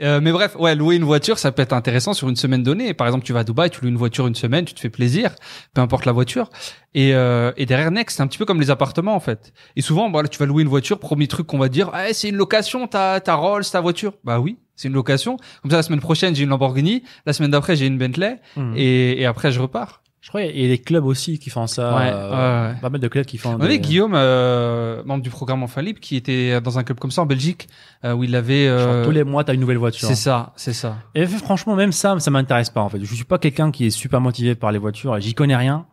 Euh, 0.00 0.20
mais 0.20 0.32
bref, 0.32 0.56
ouais, 0.58 0.74
louer 0.74 0.96
une 0.96 1.04
voiture, 1.04 1.38
ça 1.38 1.52
peut 1.52 1.62
être 1.62 1.72
intéressant 1.74 2.12
sur 2.14 2.28
une 2.28 2.34
semaine 2.34 2.62
donnée. 2.62 2.92
Par 2.94 3.06
exemple, 3.06 3.24
tu 3.24 3.32
vas 3.32 3.40
à 3.40 3.44
Dubaï, 3.44 3.70
tu 3.70 3.82
loues 3.82 3.88
une 3.88 3.96
voiture 3.96 4.26
une 4.26 4.34
semaine, 4.34 4.64
tu 4.64 4.74
te 4.74 4.80
fais 4.80 4.88
plaisir, 4.88 5.34
peu 5.74 5.80
importe 5.80 6.06
la 6.06 6.12
voiture. 6.12 6.50
Et, 6.94 7.14
euh, 7.14 7.52
et 7.56 7.66
derrière 7.66 7.90
Next, 7.90 8.16
c'est 8.16 8.22
un 8.22 8.26
petit 8.26 8.38
peu 8.38 8.44
comme 8.46 8.60
les 8.60 8.70
appartements 8.70 9.14
en 9.14 9.20
fait. 9.20 9.52
Et 9.76 9.82
souvent, 9.82 10.10
voilà, 10.10 10.28
tu 10.28 10.38
vas 10.38 10.46
louer 10.46 10.62
une 10.62 10.68
voiture, 10.68 10.98
premier 10.98 11.28
truc 11.28 11.46
qu'on 11.46 11.58
va 11.58 11.68
te 11.68 11.74
dire, 11.74 11.90
ah, 11.92 12.12
c'est 12.12 12.30
une 12.30 12.36
location, 12.36 12.86
ta 12.88 13.20
ta 13.20 13.34
Rolls, 13.34 13.64
ta 13.70 13.80
voiture. 13.80 14.14
Bah 14.24 14.40
oui, 14.40 14.58
c'est 14.76 14.88
une 14.88 14.94
location. 14.94 15.36
Comme 15.60 15.70
ça, 15.70 15.76
la 15.76 15.82
semaine 15.82 16.00
prochaine, 16.00 16.34
j'ai 16.34 16.42
une 16.44 16.50
Lamborghini, 16.50 17.04
la 17.26 17.32
semaine 17.32 17.50
d'après, 17.52 17.76
j'ai 17.76 17.86
une 17.86 17.98
Bentley, 17.98 18.40
Mhm. 18.56 18.74
et, 18.76 19.20
et 19.20 19.26
après, 19.26 19.52
je 19.52 19.60
repars. 19.60 20.01
Je 20.22 20.28
crois 20.28 20.42
qu'il 20.42 20.56
y 20.60 20.64
a 20.64 20.68
des 20.68 20.78
clubs 20.78 21.04
aussi 21.04 21.40
qui 21.40 21.50
font 21.50 21.66
ça. 21.66 21.96
Ouais, 21.96 22.10
euh, 22.12 22.30
ouais, 22.68 22.74
ouais. 22.74 22.80
Pas 22.80 22.90
mal 22.90 23.00
de 23.00 23.08
clubs 23.08 23.24
qui 23.26 23.38
font. 23.38 23.54
On 23.54 23.58
des- 23.58 23.80
Guillaume, 23.80 24.12
euh, 24.14 25.02
membre 25.04 25.20
du 25.22 25.30
programme 25.30 25.64
Enfant 25.64 25.80
Libre, 25.80 25.98
qui 25.98 26.14
était 26.14 26.60
dans 26.60 26.78
un 26.78 26.84
club 26.84 27.00
comme 27.00 27.10
ça 27.10 27.22
en 27.22 27.26
Belgique, 27.26 27.68
euh, 28.04 28.12
où 28.14 28.22
il 28.22 28.34
avait. 28.36 28.66
Genre, 28.68 28.78
euh, 28.78 29.04
tous 29.04 29.10
les 29.10 29.24
mois, 29.24 29.42
t'as 29.42 29.52
une 29.52 29.60
nouvelle 29.60 29.78
voiture. 29.78 30.06
C'est 30.06 30.14
ça, 30.14 30.52
c'est 30.54 30.72
ça. 30.72 30.96
Et 31.16 31.26
franchement, 31.26 31.74
même 31.74 31.90
ça, 31.90 32.18
ça 32.20 32.30
m'intéresse 32.30 32.70
pas 32.70 32.82
en 32.82 32.88
fait. 32.88 33.00
Je 33.04 33.14
suis 33.14 33.24
pas 33.24 33.38
quelqu'un 33.38 33.72
qui 33.72 33.86
est 33.86 33.90
super 33.90 34.20
motivé 34.20 34.54
par 34.54 34.70
les 34.70 34.78
voitures. 34.78 35.18
J'y 35.20 35.34
connais 35.34 35.56
rien. 35.56 35.86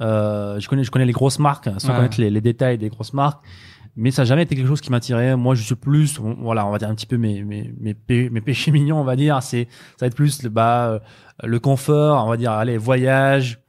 Euh, 0.00 0.58
je 0.60 0.68
connais, 0.68 0.82
je 0.82 0.90
connais 0.90 1.04
les 1.04 1.12
grosses 1.12 1.38
marques, 1.38 1.68
sans 1.78 1.88
connaître 1.96 2.18
les, 2.20 2.30
les 2.30 2.40
détails 2.40 2.78
des 2.78 2.88
grosses 2.88 3.12
marques. 3.12 3.44
Mais 3.96 4.10
ça 4.10 4.22
n'a 4.22 4.26
jamais 4.26 4.42
été 4.42 4.56
quelque 4.56 4.66
chose 4.66 4.80
qui 4.80 4.90
m'attirait. 4.90 5.36
Moi, 5.36 5.54
je 5.54 5.62
suis 5.62 5.76
plus, 5.76 6.18
voilà, 6.18 6.66
on 6.66 6.70
va 6.70 6.78
dire 6.78 6.88
un 6.88 6.94
petit 6.96 7.06
peu 7.06 7.16
mes 7.16 7.44
mes 7.44 7.70
mes, 7.78 7.94
pé- 7.94 8.28
mes 8.30 8.40
péchés 8.40 8.70
mignons, 8.72 8.98
on 8.98 9.04
va 9.04 9.14
dire. 9.14 9.40
C'est 9.42 9.68
ça 9.98 10.06
va 10.06 10.06
être 10.08 10.16
plus 10.16 10.42
le 10.42 10.48
bah 10.48 11.00
le 11.42 11.60
confort, 11.60 12.24
on 12.26 12.30
va 12.30 12.36
dire, 12.36 12.50
allez 12.52 12.76
voyage, 12.78 13.60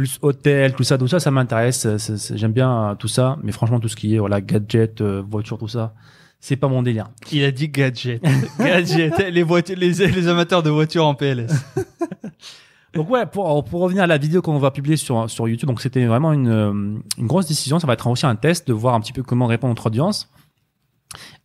plus 0.00 0.18
hôtel, 0.22 0.72
tout 0.74 0.82
ça, 0.82 0.96
tout 0.96 1.08
ça, 1.08 1.20
ça 1.20 1.30
m'intéresse. 1.30 1.86
J'aime 2.34 2.52
bien 2.52 2.90
euh, 2.90 2.94
tout 2.94 3.08
ça. 3.08 3.36
Mais 3.42 3.52
franchement, 3.52 3.80
tout 3.80 3.88
ce 3.88 3.96
qui 3.96 4.14
est 4.14 4.18
voilà 4.18 4.40
gadget, 4.40 5.02
euh, 5.02 5.22
voiture, 5.28 5.58
tout 5.58 5.68
ça, 5.68 5.92
c'est 6.40 6.56
pas 6.56 6.68
mon 6.68 6.82
délire. 6.82 7.10
Il 7.32 7.44
a 7.44 7.50
dit 7.50 7.68
gadget. 7.68 8.22
gadget. 8.58 9.18
les 9.30 9.42
voitures, 9.42 9.76
les, 9.76 9.92
les 9.92 10.28
amateurs 10.28 10.62
de 10.62 10.70
voitures 10.70 11.04
en 11.06 11.14
PLS. 11.14 11.52
Donc 12.94 13.10
ouais, 13.10 13.26
pour, 13.26 13.62
pour 13.64 13.80
revenir 13.82 14.02
à 14.02 14.06
la 14.06 14.18
vidéo 14.18 14.42
qu'on 14.42 14.58
va 14.58 14.70
publier 14.70 14.96
sur, 14.96 15.30
sur 15.30 15.46
YouTube, 15.46 15.68
donc 15.68 15.80
c'était 15.80 16.06
vraiment 16.06 16.32
une, 16.32 16.48
euh, 16.48 16.72
une 17.18 17.26
grosse 17.26 17.46
décision. 17.46 17.78
Ça 17.78 17.86
va 17.86 17.92
être 17.92 18.04
aussi 18.08 18.26
un 18.26 18.34
test 18.34 18.66
de 18.66 18.72
voir 18.72 18.94
un 18.94 19.00
petit 19.00 19.12
peu 19.12 19.22
comment 19.22 19.46
répond 19.46 19.68
notre 19.68 19.86
audience. 19.86 20.28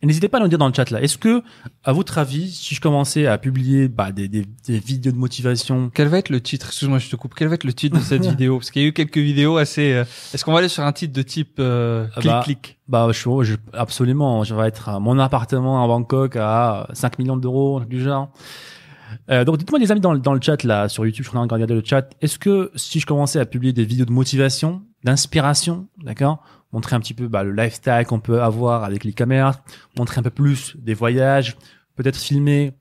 N'hésitez 0.02 0.28
pas 0.28 0.38
à 0.38 0.40
nous 0.40 0.48
dire 0.48 0.58
dans 0.58 0.68
le 0.68 0.74
chat 0.74 0.88
là. 0.90 1.02
Est-ce 1.02 1.18
que, 1.18 1.42
à 1.82 1.92
votre 1.92 2.18
avis, 2.18 2.50
si 2.52 2.74
je 2.74 2.80
commençais 2.80 3.26
à 3.26 3.36
publier 3.38 3.88
bah, 3.88 4.12
des, 4.12 4.28
des, 4.28 4.46
des 4.66 4.78
vidéos 4.78 5.10
de 5.12 5.16
motivation, 5.16 5.90
Quel 5.92 6.06
va 6.08 6.18
être 6.18 6.28
le 6.30 6.40
titre? 6.40 6.66
Excuse-moi, 6.68 6.98
je 6.98 7.08
te 7.10 7.16
coupe. 7.16 7.34
Quel 7.34 7.48
va 7.48 7.54
être 7.56 7.64
le 7.64 7.72
titre 7.72 7.96
de 7.98 8.02
cette 8.02 8.24
vidéo? 8.30 8.58
Parce 8.58 8.70
qu'il 8.70 8.82
y 8.82 8.84
a 8.84 8.88
eu 8.88 8.92
quelques 8.92 9.18
vidéos 9.18 9.56
assez. 9.56 9.92
euh, 9.92 10.04
Est-ce 10.32 10.44
qu'on 10.44 10.52
va 10.52 10.58
aller 10.60 10.68
sur 10.68 10.84
un 10.84 10.92
titre 10.92 11.12
de 11.12 11.22
type 11.22 11.56
euh, 11.58 12.06
Ah 12.14 12.20
clic 12.20 12.30
bah, 12.30 12.40
clic? 12.44 12.78
bah 12.88 13.08
je, 13.12 13.42
je, 13.42 13.54
absolument, 13.72 14.44
je 14.44 14.54
vais 14.54 14.68
être 14.68 14.88
à 14.88 15.00
mon 15.00 15.18
appartement 15.18 15.82
à 15.82 15.86
Bangkok 15.88 16.36
à 16.36 16.86
5 16.92 17.18
millions 17.18 17.36
d'euros, 17.36 17.80
du 17.80 18.00
genre. 18.00 18.30
Euh, 19.30 19.44
donc 19.44 19.58
dites-moi 19.58 19.78
les 19.80 19.90
amis 19.92 20.00
dans, 20.00 20.12
le- 20.12 20.18
dans 20.20 20.34
le 20.34 20.40
chat 20.40 20.62
là 20.64 20.88
sur 20.88 21.04
YouTube, 21.04 21.24
je 21.24 21.28
suis 21.30 21.36
en 21.36 21.40
train 21.40 21.46
de 21.48 21.54
regarder 21.54 21.74
le 21.74 21.82
chat. 21.84 22.08
Est-ce 22.20 22.38
que 22.38 22.70
si 22.76 23.00
je 23.00 23.06
commençais 23.06 23.40
à 23.40 23.46
publier 23.46 23.72
des 23.72 23.84
vidéos 23.84 24.04
de 24.04 24.12
motivation, 24.12 24.82
d'inspiration, 25.04 25.86
d'accord, 26.02 26.42
montrer 26.72 26.96
un 26.96 27.00
petit 27.00 27.14
peu 27.14 27.28
bah, 27.28 27.44
le 27.44 27.52
lifestyle 27.52 28.04
qu'on 28.06 28.20
peut 28.20 28.42
avoir 28.42 28.84
avec 28.84 29.04
les 29.04 29.12
caméras, 29.12 29.62
montrer 29.98 30.18
un 30.18 30.22
peu 30.22 30.30
plus 30.30 30.76
des 30.76 30.94
voyages, 30.94 31.56
peut-être 31.94 32.16
filmer 32.16 32.72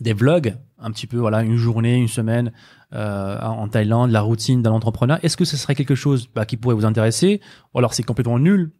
des 0.00 0.12
vlogs, 0.12 0.56
un 0.78 0.90
petit 0.90 1.06
peu 1.06 1.18
voilà 1.18 1.42
une 1.42 1.56
journée, 1.56 1.96
une 1.96 2.08
semaine 2.08 2.52
euh, 2.92 3.40
en 3.40 3.68
Thaïlande, 3.68 4.10
la 4.10 4.20
routine 4.20 4.62
d'un 4.62 4.72
entrepreneur. 4.72 5.18
Est-ce 5.22 5.36
que 5.36 5.44
ce 5.44 5.56
serait 5.56 5.74
quelque 5.74 5.94
chose 5.94 6.28
bah, 6.34 6.46
qui 6.46 6.56
pourrait 6.56 6.74
vous 6.74 6.84
intéresser 6.84 7.40
ou 7.74 7.78
alors 7.78 7.94
c'est 7.94 8.02
complètement 8.02 8.38
nul 8.38 8.72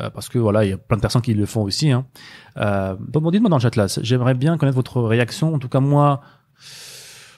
euh, 0.00 0.10
parce 0.10 0.28
que 0.28 0.38
voilà, 0.38 0.64
il 0.64 0.70
y 0.70 0.72
a 0.72 0.78
plein 0.78 0.96
de 0.96 1.02
personnes 1.02 1.22
qui 1.22 1.34
le 1.34 1.46
font 1.46 1.62
aussi. 1.62 1.90
Hein. 1.90 2.06
Euh, 2.56 2.96
bon, 2.98 3.30
dites-moi 3.30 3.50
dans 3.50 3.56
le 3.56 3.62
chat 3.62 3.76
là. 3.76 3.86
J'aimerais 4.02 4.34
bien 4.34 4.56
connaître 4.56 4.76
votre 4.76 5.00
réaction. 5.02 5.54
En 5.54 5.58
tout 5.58 5.68
cas, 5.68 5.80
moi, 5.80 6.20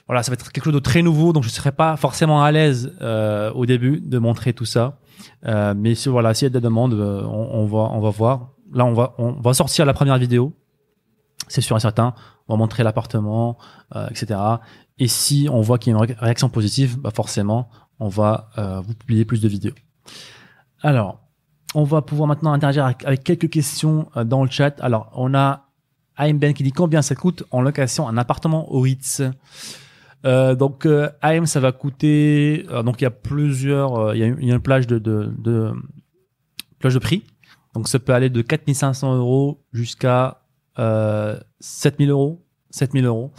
voilà, 0.07 0.23
ça 0.23 0.31
va 0.31 0.35
être 0.35 0.51
quelque 0.51 0.65
chose 0.65 0.73
de 0.73 0.79
très 0.79 1.01
nouveau, 1.01 1.33
donc 1.33 1.43
je 1.43 1.49
serais 1.49 1.71
pas 1.71 1.95
forcément 1.97 2.43
à 2.43 2.51
l'aise 2.51 2.93
euh, 3.01 3.51
au 3.53 3.65
début 3.65 4.01
de 4.01 4.17
montrer 4.17 4.53
tout 4.53 4.65
ça. 4.65 4.99
Euh, 5.45 5.73
mais 5.75 5.95
si 5.95 6.09
voilà, 6.09 6.33
s'il 6.33 6.45
y 6.45 6.47
a 6.47 6.49
des 6.49 6.61
demandes, 6.61 6.93
euh, 6.93 7.23
on, 7.23 7.61
on 7.61 7.65
va, 7.65 7.89
on 7.91 7.99
va 7.99 8.09
voir. 8.09 8.49
Là, 8.73 8.85
on 8.85 8.93
va, 8.93 9.13
on 9.17 9.33
va 9.33 9.53
sortir 9.53 9.85
la 9.85 9.93
première 9.93 10.17
vidéo. 10.17 10.53
C'est 11.47 11.61
sûr 11.61 11.77
et 11.77 11.79
certain. 11.79 12.13
On 12.47 12.53
va 12.53 12.57
montrer 12.57 12.83
l'appartement, 12.83 13.57
euh, 13.95 14.07
etc. 14.09 14.39
Et 14.99 15.07
si 15.07 15.47
on 15.51 15.61
voit 15.61 15.77
qu'il 15.77 15.91
y 15.91 15.95
a 15.95 15.97
une 15.97 16.05
ré- 16.05 16.15
réaction 16.17 16.49
positive, 16.49 16.99
bah 16.99 17.11
forcément, 17.13 17.69
on 17.99 18.07
va 18.07 18.49
euh, 18.57 18.81
vous 18.81 18.93
publier 18.93 19.25
plus 19.25 19.41
de 19.41 19.47
vidéos. 19.47 19.73
Alors, 20.81 21.19
on 21.75 21.83
va 21.83 22.01
pouvoir 22.01 22.27
maintenant 22.27 22.53
interagir 22.53 22.85
avec, 22.85 23.23
quelques 23.23 23.49
questions 23.49 24.09
euh, 24.17 24.23
dans 24.23 24.43
le 24.43 24.49
chat. 24.49 24.79
Alors, 24.81 25.11
on 25.13 25.33
a 25.33 25.69
Aim 26.17 26.35
Ben 26.35 26.53
qui 26.53 26.63
dit 26.63 26.71
combien 26.71 27.01
ça 27.01 27.15
coûte 27.15 27.43
en 27.51 27.61
location 27.61 28.07
un 28.07 28.17
appartement 28.17 28.71
au 28.71 28.81
Ritz? 28.81 29.21
Euh, 30.25 30.55
donc 30.55 30.85
euh, 30.85 31.09
AM 31.21 31.45
ça 31.45 31.59
va 31.59 31.71
coûter 31.73 32.65
euh, 32.71 32.81
donc 32.81 33.01
il 33.01 33.03
y 33.03 33.07
a 33.07 33.11
plusieurs 33.11 33.95
euh, 33.97 34.15
il 34.15 34.19
y 34.21 34.23
a 34.23 34.27
une, 34.27 34.37
il 34.39 34.47
y 34.47 34.51
a 34.51 34.55
une 34.55 34.61
plage 34.61 34.87
de, 34.87 34.97
de, 34.97 35.33
de 35.37 35.73
plage 36.79 36.93
de 36.93 36.99
prix 36.99 37.23
donc 37.73 37.89
ça 37.89 37.99
peut 37.99 38.13
aller 38.13 38.29
de 38.29 38.41
4500 38.41 39.17
euros 39.17 39.61
jusqu'à 39.73 40.41
euh, 40.79 41.37
7000 41.59 42.09
euros 42.11 42.41
7000 42.69 43.05
euros 43.05 43.31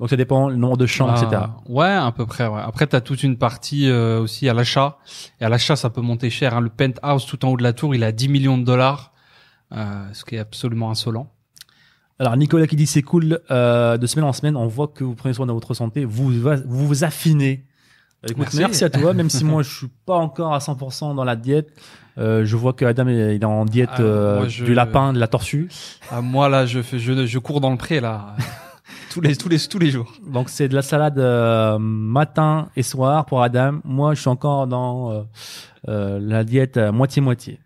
donc 0.00 0.10
ça 0.10 0.16
dépend 0.16 0.48
le 0.48 0.56
nombre 0.56 0.76
de 0.76 0.86
chambres 0.86 1.12
etc 1.16 1.42
Ah, 1.44 1.56
Ouais, 1.68 1.86
à 1.86 2.10
peu 2.10 2.26
près. 2.26 2.48
Ouais. 2.48 2.60
Après, 2.60 2.88
t'as 2.88 3.00
toute 3.00 3.22
une 3.22 3.38
partie 3.38 3.88
euh, 3.88 4.20
aussi 4.20 4.48
à 4.48 4.54
l'achat. 4.54 4.98
Et 5.40 5.44
à 5.44 5.48
l'achat, 5.48 5.76
ça 5.76 5.88
peut 5.88 6.00
monter 6.00 6.30
cher. 6.30 6.54
hein. 6.56 6.60
Le 6.60 6.68
penthouse 6.68 7.24
tout 7.26 7.44
en 7.44 7.50
haut 7.50 7.56
de 7.56 7.62
la 7.62 7.72
tour, 7.72 7.94
il 7.94 8.02
est 8.02 8.06
à 8.06 8.10
10 8.12 8.28
millions 8.28 8.58
de 8.58 8.64
dollars, 8.64 9.12
euh, 9.72 10.04
ce 10.12 10.24
qui 10.24 10.34
est 10.34 10.40
absolument 10.40 10.90
insolent. 10.90 11.30
Alors 12.18 12.36
Nicolas 12.36 12.66
qui 12.66 12.76
dit 12.76 12.86
c'est 12.86 13.02
cool 13.02 13.40
euh, 13.50 13.96
de 13.96 14.06
semaine 14.06 14.24
en 14.24 14.32
semaine 14.32 14.56
on 14.56 14.66
voit 14.68 14.88
que 14.88 15.02
vous 15.04 15.14
prenez 15.14 15.34
soin 15.34 15.46
de 15.46 15.52
votre 15.52 15.74
santé 15.74 16.04
vous 16.04 16.30
vous, 16.30 16.50
vous 16.66 17.04
affinez 17.04 17.64
Euh, 18.24 18.28
Écoute, 18.30 18.38
Merci. 18.54 18.58
merci. 18.58 18.84
à 18.84 18.90
toi 18.90 19.12
même 19.14 19.28
si 19.30 19.44
moi 19.44 19.62
je 19.66 19.70
suis 19.78 19.90
pas 20.06 20.16
encore 20.16 20.54
à 20.54 20.58
100% 20.58 21.14
dans 21.14 21.24
la 21.24 21.36
diète 21.36 21.68
euh, 22.16 22.44
je 22.44 22.56
vois 22.56 22.72
que 22.72 22.84
Adam 22.84 23.08
est, 23.08 23.34
il 23.36 23.42
est 23.42 23.44
en 23.44 23.64
diète 23.64 23.90
Ah, 23.94 24.00
euh, 24.02 24.38
moi, 24.38 24.48
je- 24.48 24.64
du 24.64 24.72
lapin 24.74 25.12
de 25.12 25.18
la 25.18 25.26
tortue 25.26 25.68
Ah, 26.10 26.20
moi 26.22 26.48
là, 26.48 26.64
je 26.64 26.80
fais, 26.80 26.98
je, 27.00 27.26
je 27.26 27.38
cours 27.40 27.60
dans 27.60 27.70
le 27.72 27.76
pré 27.76 28.00
là, 28.00 28.36
tous 29.10 29.20
les 29.20 29.34
tous 29.36 29.48
les 29.48 29.58
tous 29.58 29.78
les 29.80 29.90
jours. 29.90 30.10
donc 30.26 30.48
c'est 30.48 30.68
de 30.68 30.74
la 30.74 30.82
salade 30.82 31.18
euh, 31.18 31.76
matin 31.78 32.68
et 32.76 32.82
soir 32.84 33.26
pour 33.26 33.42
Adam 33.42 33.80
moi 33.84 34.14
je 34.14 34.20
suis 34.20 34.30
encore 34.30 34.66
dans 34.68 35.10
euh, 35.10 35.22
euh, 35.88 36.18
la 36.22 36.44
diète 36.44 36.78
moitié 36.78 37.20
moitié 37.20 37.58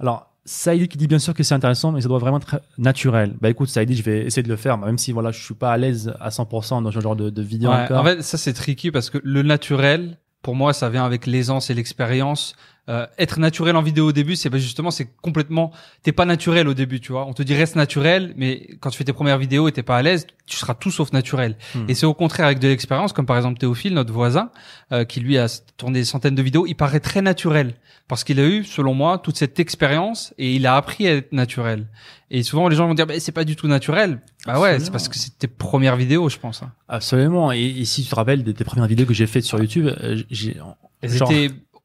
alors 0.00 0.26
Saïd 0.50 0.88
qui 0.88 0.98
dit 0.98 1.06
bien 1.06 1.20
sûr 1.20 1.32
que 1.32 1.44
c'est 1.44 1.54
intéressant, 1.54 1.92
mais 1.92 2.00
ça 2.00 2.08
doit 2.08 2.18
vraiment 2.18 2.38
être 2.38 2.60
naturel. 2.76 3.36
Bah 3.40 3.48
écoute, 3.50 3.68
Saïd, 3.68 3.92
je 3.94 4.02
vais 4.02 4.26
essayer 4.26 4.42
de 4.42 4.48
le 4.48 4.56
faire, 4.56 4.76
même 4.78 4.98
si 4.98 5.12
voilà, 5.12 5.30
je 5.30 5.40
suis 5.40 5.54
pas 5.54 5.70
à 5.72 5.76
l'aise 5.76 6.12
à 6.18 6.30
100% 6.30 6.82
dans 6.82 6.90
ce 6.90 6.98
genre 6.98 7.14
de, 7.14 7.30
de 7.30 7.42
vidéo 7.42 7.70
Ouais, 7.70 7.76
encore. 7.84 8.00
en 8.00 8.04
fait, 8.04 8.20
ça 8.22 8.36
c'est 8.36 8.52
tricky 8.52 8.90
parce 8.90 9.10
que 9.10 9.18
le 9.22 9.42
naturel, 9.42 10.18
pour 10.42 10.56
moi, 10.56 10.72
ça 10.72 10.88
vient 10.88 11.04
avec 11.04 11.26
l'aisance 11.26 11.70
et 11.70 11.74
l'expérience. 11.74 12.56
Euh, 12.90 13.06
être 13.18 13.38
naturel 13.38 13.76
en 13.76 13.82
vidéo 13.82 14.08
au 14.08 14.12
début, 14.12 14.34
c'est 14.34 14.50
pas 14.50 14.58
justement, 14.58 14.90
c'est 14.90 15.08
complètement, 15.22 15.70
t'es 16.02 16.10
pas 16.10 16.24
naturel 16.24 16.66
au 16.66 16.74
début, 16.74 16.98
tu 16.98 17.12
vois. 17.12 17.24
On 17.24 17.32
te 17.32 17.42
dit 17.44 17.54
reste 17.54 17.76
naturel, 17.76 18.34
mais 18.36 18.66
quand 18.80 18.90
tu 18.90 18.98
fais 18.98 19.04
tes 19.04 19.12
premières 19.12 19.38
vidéos 19.38 19.68
et 19.68 19.72
t'es 19.72 19.84
pas 19.84 19.96
à 19.96 20.02
l'aise, 20.02 20.26
tu 20.46 20.56
seras 20.56 20.74
tout 20.74 20.90
sauf 20.90 21.12
naturel. 21.12 21.56
Hmm. 21.76 21.84
Et 21.86 21.94
c'est 21.94 22.06
au 22.06 22.14
contraire 22.14 22.46
avec 22.46 22.58
de 22.58 22.66
l'expérience, 22.66 23.12
comme 23.12 23.26
par 23.26 23.36
exemple 23.36 23.58
Théophile, 23.58 23.94
notre 23.94 24.12
voisin, 24.12 24.50
euh, 24.90 25.04
qui 25.04 25.20
lui 25.20 25.38
a 25.38 25.46
tourné 25.76 26.00
des 26.00 26.04
centaines 26.04 26.34
de 26.34 26.42
vidéos, 26.42 26.66
il 26.66 26.74
paraît 26.74 26.98
très 26.98 27.22
naturel 27.22 27.74
parce 28.08 28.24
qu'il 28.24 28.40
a 28.40 28.44
eu, 28.44 28.64
selon 28.64 28.92
moi, 28.92 29.18
toute 29.18 29.36
cette 29.36 29.60
expérience 29.60 30.34
et 30.36 30.56
il 30.56 30.66
a 30.66 30.74
appris 30.74 31.06
à 31.06 31.14
être 31.14 31.32
naturel. 31.32 31.86
Et 32.32 32.42
souvent 32.42 32.66
les 32.66 32.74
gens 32.74 32.88
vont 32.88 32.94
dire, 32.94 33.06
bah, 33.06 33.14
c'est 33.20 33.30
pas 33.30 33.44
du 33.44 33.54
tout 33.54 33.68
naturel. 33.68 34.20
Bah 34.46 34.58
ouais, 34.58 34.80
c'est 34.80 34.90
parce 34.90 35.08
que 35.08 35.16
c'est 35.16 35.38
tes 35.38 35.46
premières 35.46 35.94
vidéos, 35.94 36.28
je 36.28 36.38
pense. 36.38 36.64
hein. 36.64 36.72
Absolument. 36.88 37.52
Et, 37.52 37.60
et 37.60 37.84
si 37.84 38.02
tu 38.02 38.10
te 38.10 38.16
rappelles 38.16 38.42
des, 38.42 38.52
des 38.52 38.64
premières 38.64 38.88
vidéos 38.88 39.06
que 39.06 39.14
j'ai 39.14 39.28
faites 39.28 39.44
sur 39.44 39.60
YouTube, 39.60 39.86
euh, 39.86 40.20
j'ai 40.28 40.56
genre, 41.04 41.30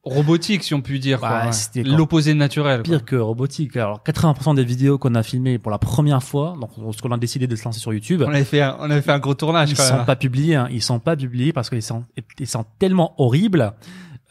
étaient 0.06 0.16
robotiques, 0.16 0.64
si 0.64 0.74
on 0.74 0.82
peut 0.82 0.98
dire. 0.98 1.20
Bah, 1.20 1.50
ouais. 1.50 1.84
L'opposé 1.84 2.34
naturel. 2.34 2.78
quoi. 2.78 2.84
pire 2.84 3.06
que 3.06 3.16
robotique. 3.16 3.76
Alors 3.78 4.02
80% 4.06 4.56
des 4.56 4.64
vidéos 4.64 4.98
qu'on 4.98 5.16
a 5.16 5.24
filmées 5.24 5.58
pour 5.58 5.72
la 5.72 5.78
première 5.78 6.24
fois, 6.24 6.56
donc 6.60 6.72
ce 6.96 7.02
qu'on 7.02 7.12
a 7.12 7.18
décidé 7.18 7.48
de 7.48 7.56
se 7.56 7.64
lancer 7.66 7.80
sur 7.80 7.94
YouTube, 7.94 8.24
On 8.26 8.30
avait 8.30 8.44
fait, 8.44 8.62
un, 8.62 8.78
on 8.80 8.90
avait 8.90 9.02
fait 9.02 9.12
un 9.12 9.20
gros 9.20 9.34
tournage. 9.34 9.72
ils 9.72 9.78
quand 9.78 9.84
sont 9.84 10.06
pas 10.06 10.16
publiés. 10.16 10.56
Hein. 10.56 10.68
Ils 10.72 10.82
sont 10.82 11.00
pas 11.00 11.16
publiés 11.16 11.54
parce 11.54 11.70
qu'ils 11.70 11.82
sont, 11.82 12.06
ils 12.40 12.48
sont 12.48 12.66
tellement 12.80 13.14
horribles 13.18 13.74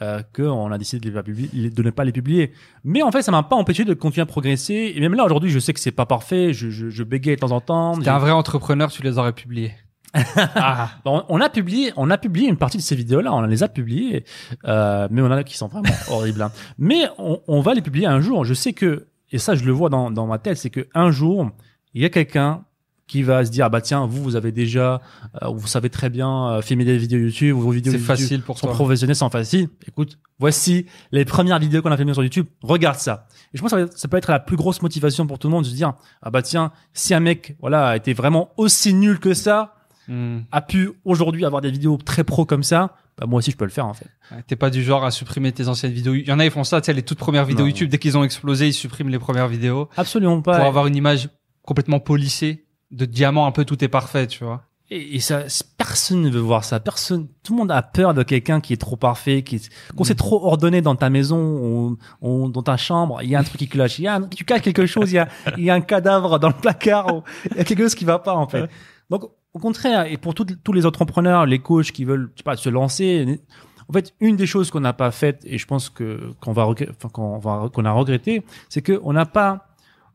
euh, 0.03 0.22
qu'on 0.35 0.72
a 0.72 0.79
décidé 0.79 1.01
de, 1.01 1.07
les 1.09 1.14
pas 1.14 1.22
publier, 1.22 1.70
de 1.70 1.83
ne 1.83 1.91
pas 1.91 2.05
les 2.05 2.12
publier. 2.12 2.53
Mais 2.83 3.03
en 3.03 3.12
fait, 3.12 3.22
ça 3.22 3.31
m'a 3.31 3.45
pas 3.45 3.57
empêché 3.57 3.85
de 3.85 3.95
continuer 3.95 4.22
à 4.22 4.27
progresser. 4.27 4.93
Et 4.95 5.01
même 5.01 5.14
là, 5.14 5.25
aujourd'hui, 5.25 5.51
je 5.51 5.59
sais 5.59 5.72
que 5.72 5.81
c'est 5.81 5.93
pas 5.93 6.07
parfait. 6.07 6.53
Je, 6.53 6.68
je, 6.70 6.91
je 6.91 7.03
bégaye 7.05 7.37
de 7.37 7.41
temps 7.41 7.53
en 7.53 7.61
temps. 7.61 7.99
T'es 7.99 8.09
un 8.09 8.18
vrai 8.18 8.33
entrepreneur, 8.33 8.91
tu 8.91 9.03
les 9.03 9.18
aurais 9.18 9.33
publiés. 9.33 9.72
Ah. 10.15 10.91
Bon, 11.05 11.25
on 11.29 11.41
a 11.41 11.49
publié, 11.49 11.93
on 11.97 12.11
a 12.11 12.19
publié 12.19 12.49
une 12.49 12.57
partie 12.57 12.77
de 12.79 12.83
ces 12.83 12.95
vidéos-là, 12.97 13.33
on 13.33 13.43
les 13.43 13.62
a 13.62 13.69
publiées, 13.69 14.25
euh, 14.65 15.09
mais 15.11 15.23
on 15.23 15.27
en 15.27 15.33
a 15.33 15.45
qui 15.45 15.57
sont 15.57 15.69
vraiment 15.69 15.89
horribles. 16.11 16.43
hein. 16.43 16.53
Mais 16.79 17.07
on, 17.19 17.41
on 17.49 17.61
va 17.61 17.75
les 17.75 17.83
publier 17.83 18.07
un 18.07 18.21
jour. 18.21 18.45
Je 18.45 18.55
sais 18.55 18.73
que, 18.73 19.07
et 19.33 19.39
ça, 19.39 19.55
je 19.55 19.65
le 19.65 19.73
vois 19.73 19.89
dans, 19.91 20.11
dans 20.11 20.27
ma 20.27 20.39
tête, 20.39 20.57
c'est 20.57 20.71
que 20.71 20.87
un 20.95 21.11
jour, 21.11 21.51
il 21.95 22.03
y 22.03 22.05
a 22.05 22.11
quelqu'un 22.11 22.65
qui 23.07 23.23
va 23.23 23.45
se 23.45 23.51
dire, 23.51 23.67
ah 23.67 23.69
bah 23.69 23.83
tiens, 23.83 24.07
vous, 24.07 24.23
vous 24.23 24.35
avez 24.35 24.51
déjà, 24.51 25.03
euh, 25.43 25.49
vous 25.49 25.67
savez 25.67 25.91
très 25.91 26.09
bien 26.09 26.49
euh, 26.53 26.62
filmer 26.62 26.87
des 26.87 26.97
vidéos 26.97 27.19
YouTube, 27.19 27.55
vos 27.55 27.71
vidéos 27.71 27.93
YouTube 27.93 28.07
facile 28.07 28.41
pour 28.41 28.59
sont 28.59 28.67
toi. 28.67 28.75
professionnelles, 28.75 29.15
sont 29.15 29.29
faciles. 29.29 29.69
Écoute, 29.87 30.19
voici 30.39 30.87
les 31.12 31.27
premières 31.27 31.59
vidéos 31.59 31.83
qu'on 31.83 31.93
a 31.93 31.99
filmées 31.99 32.15
sur 32.15 32.23
YouTube. 32.23 32.47
Regarde 32.62 32.97
ça. 32.99 33.27
Et 33.53 33.59
je 33.59 33.62
pense 33.62 33.73
que 33.73 33.91
ça 33.95 34.09
peut 34.09 34.17
être 34.17 34.31
la 34.31 34.41
plus 34.41 34.57
grosse 34.57 34.81
motivation 34.81 35.27
pour 35.27 35.39
tout 35.39 35.49
le 35.49 35.53
monde 35.53 35.65
de 35.65 35.69
se 35.69 35.75
dire, 35.75 35.93
ah 36.23 36.31
bah 36.31 36.41
tiens, 36.41 36.73
si 36.95 37.12
un 37.12 37.21
mec, 37.21 37.57
voilà, 37.61 37.89
a 37.89 37.97
été 37.97 38.15
vraiment 38.15 38.53
aussi 38.57 38.95
nul 38.95 39.19
que 39.21 39.35
ça, 39.35 39.75
Hmm. 40.09 40.41
a 40.53 40.61
pu 40.61 40.93
aujourd'hui 41.05 41.45
avoir 41.45 41.63
des 41.63 41.71
vidéos 41.71 41.97
très 41.97 42.25
pro 42.25 42.45
comme 42.45 42.63
ça, 42.63 42.95
bah 43.17 43.27
moi 43.27 43.39
aussi 43.39 43.51
je 43.51 43.57
peux 43.57 43.65
le 43.65 43.71
faire 43.71 43.87
en 43.87 43.95
fait. 43.95 44.11
Ouais, 44.31 44.43
T'es 44.47 44.57
pas 44.57 44.71
du 44.71 44.83
genre 44.83 45.05
à 45.05 45.11
supprimer 45.11 45.53
tes 45.53 45.69
anciennes 45.69 45.93
vidéos. 45.93 46.15
Il 46.15 46.27
y 46.27 46.33
en 46.33 46.39
a, 46.39 46.45
ils 46.45 46.51
font 46.51 46.65
ça, 46.65 46.81
tu 46.81 46.87
sais, 46.87 46.93
les 46.93 47.03
toutes 47.03 47.19
premières 47.19 47.45
vidéos 47.45 47.65
Non. 47.65 47.69
YouTube, 47.71 47.89
dès 47.89 47.99
qu'ils 47.99 48.19
ont 48.19 48.25
explosé, 48.25 48.69
ils 48.69 48.73
suppriment 48.75 49.09
les 49.11 49.19
premières 49.19 49.49
vidéos 49.49 49.89
Absolument 49.97 50.43
pas. 50.43 50.57
pour 50.59 50.67
avoir 50.67 50.87
une 50.87 50.97
image 50.97 51.29
complètement 51.63 52.01
polissée, 52.01 52.67
de 52.91 53.05
diamant, 53.07 53.47
un 53.47 53.53
peu 53.53 53.65
tout 53.65 53.83
est 53.83 53.89
parfait, 53.89 54.27
tu 54.27 54.45
vois. 54.45 54.65
Et, 54.91 55.17
et 55.17 55.21
ça, 55.21 55.45
personne 55.79 56.21
ne 56.21 56.29
veut 56.29 56.41
voir 56.41 56.63
ça. 56.63 56.79
Personne, 56.79 57.27
tout 57.43 57.55
le 57.55 57.59
monde 57.61 57.71
a 57.71 57.81
peur 57.81 58.13
de 58.13 58.23
quelqu'un 58.23 58.61
qui 58.61 58.75
est 58.75 58.77
trop 58.77 58.97
parfait, 58.97 59.43
qui, 59.43 59.61
qu'on 59.97 60.05
s'est 60.05 60.15
trop 60.15 60.45
ordonné 60.45 60.83
dans 60.83 60.95
ta 60.95 61.09
maison 61.09 61.97
dans 62.21 62.63
ta 62.63 62.77
chambre. 62.77 63.21
Il 63.23 63.31
y 63.31 63.35
a 63.35 63.39
un 63.39 63.45
truc 63.45 63.59
qui 63.59 63.69
cloche. 63.69 63.99
Il 63.99 64.03
y 64.03 64.09
a 64.09 64.17
un, 64.17 64.23
tu 64.23 64.45
caches 64.45 64.61
quelque 64.61 64.85
chose. 64.85 65.11
Il 65.11 65.15
y 65.15 65.19
a, 65.19 65.29
il 65.57 65.65
y 65.65 65.71
a 65.71 65.75
un 65.75 65.81
cadavre 65.81 66.39
dans 66.39 66.49
le 66.49 66.55
placard. 66.55 67.23
il 67.51 67.57
y 67.57 67.61
a 67.61 67.65
quelque 67.65 67.83
chose 67.83 67.95
qui 67.95 68.05
va 68.05 68.19
pas 68.19 68.35
en 68.35 68.47
fait. 68.47 68.69
Donc 69.09 69.23
au 69.55 69.59
contraire, 69.61 70.07
et 70.07 70.17
pour 70.17 70.35
tous 70.35 70.73
les 70.73 70.85
entrepreneurs, 70.85 71.47
les 71.47 71.61
coachs 71.61 71.93
qui 71.93 72.05
veulent, 72.05 72.31
je 72.35 72.39
sais 72.39 72.45
pas, 72.45 72.57
se 72.57 72.69
lancer. 72.69 73.41
En 73.89 73.93
fait, 73.93 74.13
une 74.21 74.37
des 74.37 74.47
choses 74.47 74.71
qu'on 74.71 74.81
n'a 74.81 74.93
pas 74.93 75.11
faites, 75.11 75.43
et 75.47 75.59
je 75.59 75.67
pense 75.67 75.89
que 75.91 76.33
qu'on 76.41 76.53
va, 76.53 76.67
enfin, 76.67 77.09
qu'on 77.13 77.39
va, 77.39 77.69
qu'on 77.73 77.85
a 77.85 77.93
regretté, 77.93 78.43
c'est 78.69 78.83
que 78.83 79.01
on 79.05 79.13
n'a 79.13 79.27
pas 79.27 79.69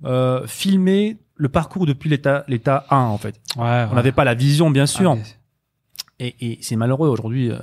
euh, 0.05 0.45
filmé 0.47 1.17
le 1.35 1.49
parcours 1.49 1.85
depuis 1.85 2.09
l'état 2.09 2.43
l'état 2.47 2.85
1 2.89 2.97
en 2.97 3.17
fait. 3.17 3.35
Ouais. 3.57 3.85
On 3.91 3.95
n'avait 3.95 4.11
pas 4.11 4.23
la 4.25 4.33
vision, 4.33 4.69
bien 4.69 4.85
sûr. 4.85 5.11
Ah, 5.11 5.15
mais- 5.15 5.38
Et, 6.19 6.35
et 6.41 6.57
c'est 6.61 6.75
malheureux 6.75 7.07
aujourd'hui. 7.07 7.49
euh. 7.49 7.57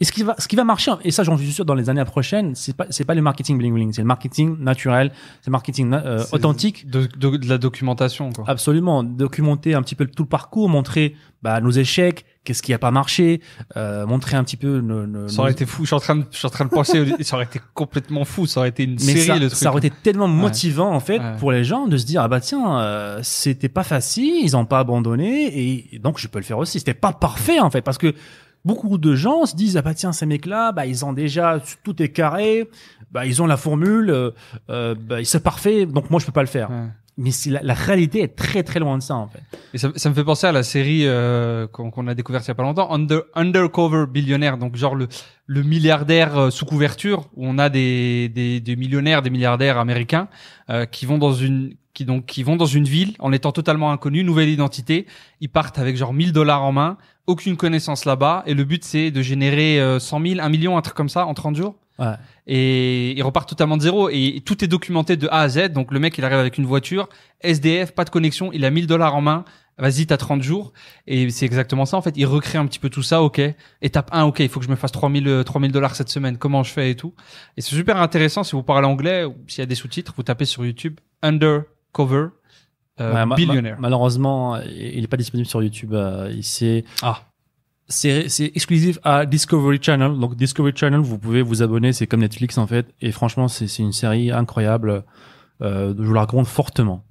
Et 0.00 0.04
ce 0.04 0.12
qui 0.12 0.22
va, 0.22 0.34
ce 0.38 0.46
qui 0.46 0.56
va 0.56 0.64
marcher, 0.64 0.92
et 1.04 1.10
ça 1.10 1.22
j'en 1.22 1.38
suis 1.38 1.50
sûr 1.52 1.64
dans 1.64 1.74
les 1.74 1.88
années 1.88 2.04
prochaines, 2.04 2.54
c'est 2.54 2.76
pas, 2.76 2.86
c'est 2.90 3.04
pas 3.04 3.14
le 3.14 3.22
marketing 3.22 3.56
bling 3.56 3.72
bling, 3.72 3.92
c'est 3.92 4.02
le 4.02 4.06
marketing 4.06 4.58
naturel, 4.58 5.10
c'est 5.40 5.48
le 5.48 5.52
marketing 5.52 5.92
euh, 5.94 6.22
authentique. 6.32 6.88
De, 6.90 7.08
de, 7.16 7.36
de 7.36 7.48
la 7.48 7.56
documentation, 7.58 8.30
quoi. 8.32 8.44
Absolument, 8.46 9.02
documenter 9.02 9.74
un 9.74 9.82
petit 9.82 9.94
peu 9.94 10.06
tout 10.06 10.24
le 10.24 10.28
parcours, 10.28 10.68
montrer 10.68 11.16
bah, 11.42 11.60
nos 11.60 11.70
échecs, 11.70 12.24
qu'est-ce 12.44 12.62
qui 12.62 12.72
a 12.74 12.78
pas 12.78 12.90
marché, 12.90 13.40
euh, 13.76 14.06
montrer 14.06 14.36
un 14.36 14.42
petit 14.44 14.56
peu 14.56 14.80
nos, 14.80 15.06
nos- 15.06 15.28
Ça 15.28 15.40
aurait 15.42 15.50
nos- 15.50 15.54
été 15.54 15.66
fou. 15.66 15.82
Je 15.82 15.88
suis 15.88 15.94
en 15.96 16.00
train 16.00 16.16
de, 16.16 16.24
je 16.30 16.36
suis 16.38 16.46
en 16.46 16.50
train 16.50 16.64
de 16.64 16.70
penser, 16.70 17.04
ça 17.22 17.36
aurait 17.36 17.44
été 17.44 17.60
complètement 17.74 18.24
fou. 18.24 18.46
Ça 18.46 18.60
aurait 18.60 18.70
été 18.70 18.84
une 18.84 18.92
mais 18.92 18.98
série, 18.98 19.20
ça, 19.26 19.34
le 19.38 19.46
truc. 19.48 19.58
ça 19.58 19.70
aurait 19.70 19.78
été 19.86 19.90
tellement 20.02 20.28
motivant 20.28 20.92
en 20.92 21.00
fait 21.00 21.18
Ouais. 21.18 21.36
pour 21.38 21.52
les 21.52 21.64
gens 21.64 21.86
de 21.86 21.96
se 21.96 22.06
dire 22.06 22.22
ah 22.22 22.28
bah 22.28 22.40
tiens 22.40 22.80
euh, 22.80 23.20
c'était 23.22 23.68
pas 23.68 23.82
facile 23.84 24.34
ils 24.42 24.56
ont 24.56 24.64
pas 24.64 24.78
abandonné 24.80 25.86
et, 25.92 25.98
donc 25.98 26.18
je 26.18 26.26
peux 26.28 26.38
le 26.38 26.44
faire 26.44 26.58
aussi 26.58 26.78
c'était 26.78 26.94
pas 26.94 27.12
parfait 27.12 27.60
en 27.60 27.70
fait 27.70 27.82
parce 27.82 27.98
que 27.98 28.14
beaucoup 28.64 28.98
de 28.98 29.14
gens 29.14 29.46
se 29.46 29.54
disent 29.56 29.76
ah 29.76 29.82
bah 29.82 29.94
tiens 29.94 30.12
ces 30.12 30.26
mecs 30.26 30.46
là 30.46 30.72
bah 30.72 30.86
ils 30.86 31.04
ont 31.04 31.12
déjà 31.12 31.60
tout 31.84 32.02
est 32.02 32.08
carré 32.10 32.68
bah 33.12 33.26
ils 33.26 33.40
ont 33.42 33.46
la 33.46 33.56
formule 33.56 34.10
euh, 34.10 34.30
euh, 34.70 34.94
bah 34.98 35.16
c'est 35.24 35.42
parfait 35.42 35.86
donc 35.86 36.10
moi 36.10 36.20
je 36.20 36.26
peux 36.26 36.32
pas 36.32 36.42
le 36.42 36.48
faire 36.48 36.70
Ouais. 36.70 36.86
Mais 37.18 37.30
la, 37.46 37.60
la 37.62 37.74
réalité 37.74 38.22
est 38.22 38.36
très 38.36 38.62
très 38.62 38.78
loin 38.78 38.96
de 38.96 39.02
ça 39.02 39.16
en 39.16 39.26
fait. 39.26 39.42
Et 39.74 39.78
ça, 39.78 39.88
me 39.88 40.14
fait 40.14 40.24
penser 40.24 40.46
à 40.46 40.52
la 40.52 40.62
série 40.62 41.02
euh, 41.04 41.66
qu'on 41.66 42.06
a 42.06 42.14
découverte 42.14 42.46
il 42.46 42.48
y 42.48 42.50
a 42.52 42.54
pas 42.54 42.62
longtemps, 42.62 42.90
Under, 42.92 43.22
Undercover 43.34 44.06
Billionaire, 44.06 44.56
donc 44.56 44.76
genre 44.76 44.94
le, 44.94 45.08
le 45.46 45.62
milliardaire 45.64 46.38
euh, 46.38 46.50
sous 46.50 46.64
couverture, 46.64 47.28
où 47.34 47.44
on 47.46 47.58
a 47.58 47.68
des, 47.68 48.28
des, 48.28 48.60
des 48.60 48.76
millionnaires, 48.76 49.22
des 49.22 49.30
milliardaires 49.30 49.78
américains 49.78 50.28
euh, 50.70 50.86
qui 50.86 51.04
vont 51.06 51.18
dans 51.18 51.32
une 51.32 51.74
qui 51.92 52.04
donc 52.04 52.26
qui 52.26 52.44
vont 52.44 52.54
dans 52.54 52.66
une 52.66 52.84
ville 52.84 53.16
en 53.18 53.32
étant 53.32 53.50
totalement 53.50 53.90
inconnus, 53.90 54.24
nouvelle 54.24 54.48
identité, 54.48 55.06
ils 55.40 55.48
partent 55.48 55.80
avec 55.80 55.96
genre 55.96 56.14
1000 56.14 56.32
dollars 56.32 56.62
en 56.62 56.70
main, 56.70 56.98
aucune 57.26 57.56
connaissance 57.56 58.04
là-bas, 58.04 58.44
et 58.46 58.54
le 58.54 58.62
but 58.62 58.84
c'est 58.84 59.10
de 59.10 59.22
générer 59.22 59.80
euh, 59.80 59.98
100 59.98 60.20
000, 60.24 60.40
1 60.40 60.48
million, 60.50 60.78
un 60.78 60.82
truc 60.82 60.94
comme 60.94 61.08
ça 61.08 61.26
en 61.26 61.34
30 61.34 61.56
jours 61.56 61.74
ouais. 61.98 62.14
et 62.46 63.12
il 63.12 63.22
repart 63.22 63.48
totalement 63.48 63.76
de 63.76 63.82
zéro 63.82 64.08
et 64.10 64.42
tout 64.44 64.64
est 64.64 64.68
documenté 64.68 65.16
de 65.16 65.28
A 65.28 65.40
à 65.42 65.48
Z. 65.48 65.68
Donc 65.72 65.92
le 65.92 65.98
mec 66.00 66.16
il 66.18 66.24
arrive 66.24 66.38
avec 66.38 66.58
une 66.58 66.66
voiture, 66.66 67.08
SDF, 67.40 67.92
pas 67.92 68.04
de 68.04 68.10
connexion, 68.10 68.50
il 68.52 68.64
a 68.64 68.70
1000 68.70 68.86
dollars 68.86 69.14
en 69.14 69.20
main. 69.20 69.44
Vas-y, 69.80 70.06
t'as 70.06 70.16
30 70.16 70.42
jours. 70.42 70.72
Et 71.06 71.30
c'est 71.30 71.46
exactement 71.46 71.84
ça, 71.86 71.96
en 71.96 72.02
fait. 72.02 72.12
Il 72.16 72.26
recrée 72.26 72.58
un 72.58 72.66
petit 72.66 72.80
peu 72.80 72.90
tout 72.90 73.04
ça, 73.04 73.22
ok. 73.22 73.40
Étape 73.80 74.08
1, 74.12 74.24
ok, 74.24 74.40
il 74.40 74.48
faut 74.48 74.58
que 74.58 74.66
je 74.66 74.70
me 74.72 74.74
fasse 74.74 74.90
3000, 74.90 75.28
euh, 75.28 75.44
3000 75.44 75.70
dollars 75.70 75.94
cette 75.94 76.08
semaine. 76.08 76.36
Comment 76.36 76.64
je 76.64 76.72
fais 76.72 76.90
et 76.90 76.96
tout. 76.96 77.14
Et 77.56 77.60
c'est 77.60 77.76
super 77.76 77.96
intéressant. 77.98 78.42
Si 78.42 78.56
vous 78.56 78.64
parlez 78.64 78.88
anglais 78.88 79.22
ou 79.24 79.36
s'il 79.46 79.60
y 79.60 79.62
a 79.62 79.66
des 79.66 79.76
sous-titres, 79.76 80.14
vous 80.16 80.24
tapez 80.24 80.46
sur 80.46 80.66
YouTube 80.66 80.98
Undercover 81.22 82.30
euh, 83.00 83.14
Ouais, 83.14 83.24
ma- 83.26 83.36
Billionaire. 83.36 83.76
ma- 83.76 83.82
malheureusement 83.82 84.56
euh, 84.56 84.62
il 84.66 85.04
est 85.04 85.08
pas 85.08 85.16
disponible 85.16 85.48
sur 85.48 85.62
YouTube 85.62 85.94
euh, 85.94 86.32
il 86.34 86.42
c'est 86.42 86.84
Ah. 87.02 87.20
C'est 87.88 88.52
exclusif 88.54 88.98
à 89.02 89.26
Discovery 89.26 89.78
Channel. 89.80 90.18
Donc 90.18 90.36
Discovery 90.36 90.72
Channel, 90.74 91.00
vous 91.00 91.18
pouvez 91.18 91.42
vous 91.42 91.62
abonner, 91.62 91.92
c'est 91.92 92.06
comme 92.06 92.20
Netflix 92.20 92.58
en 92.58 92.66
fait. 92.66 92.86
Et 93.00 93.12
franchement, 93.12 93.48
c'est 93.48 93.78
une 93.78 93.92
série 93.92 94.30
incroyable. 94.30 95.04
Euh, 95.62 95.94
je 95.96 96.02
vous 96.02 96.14
la 96.14 96.22
recommande 96.22 96.46
fortement. 96.46 97.04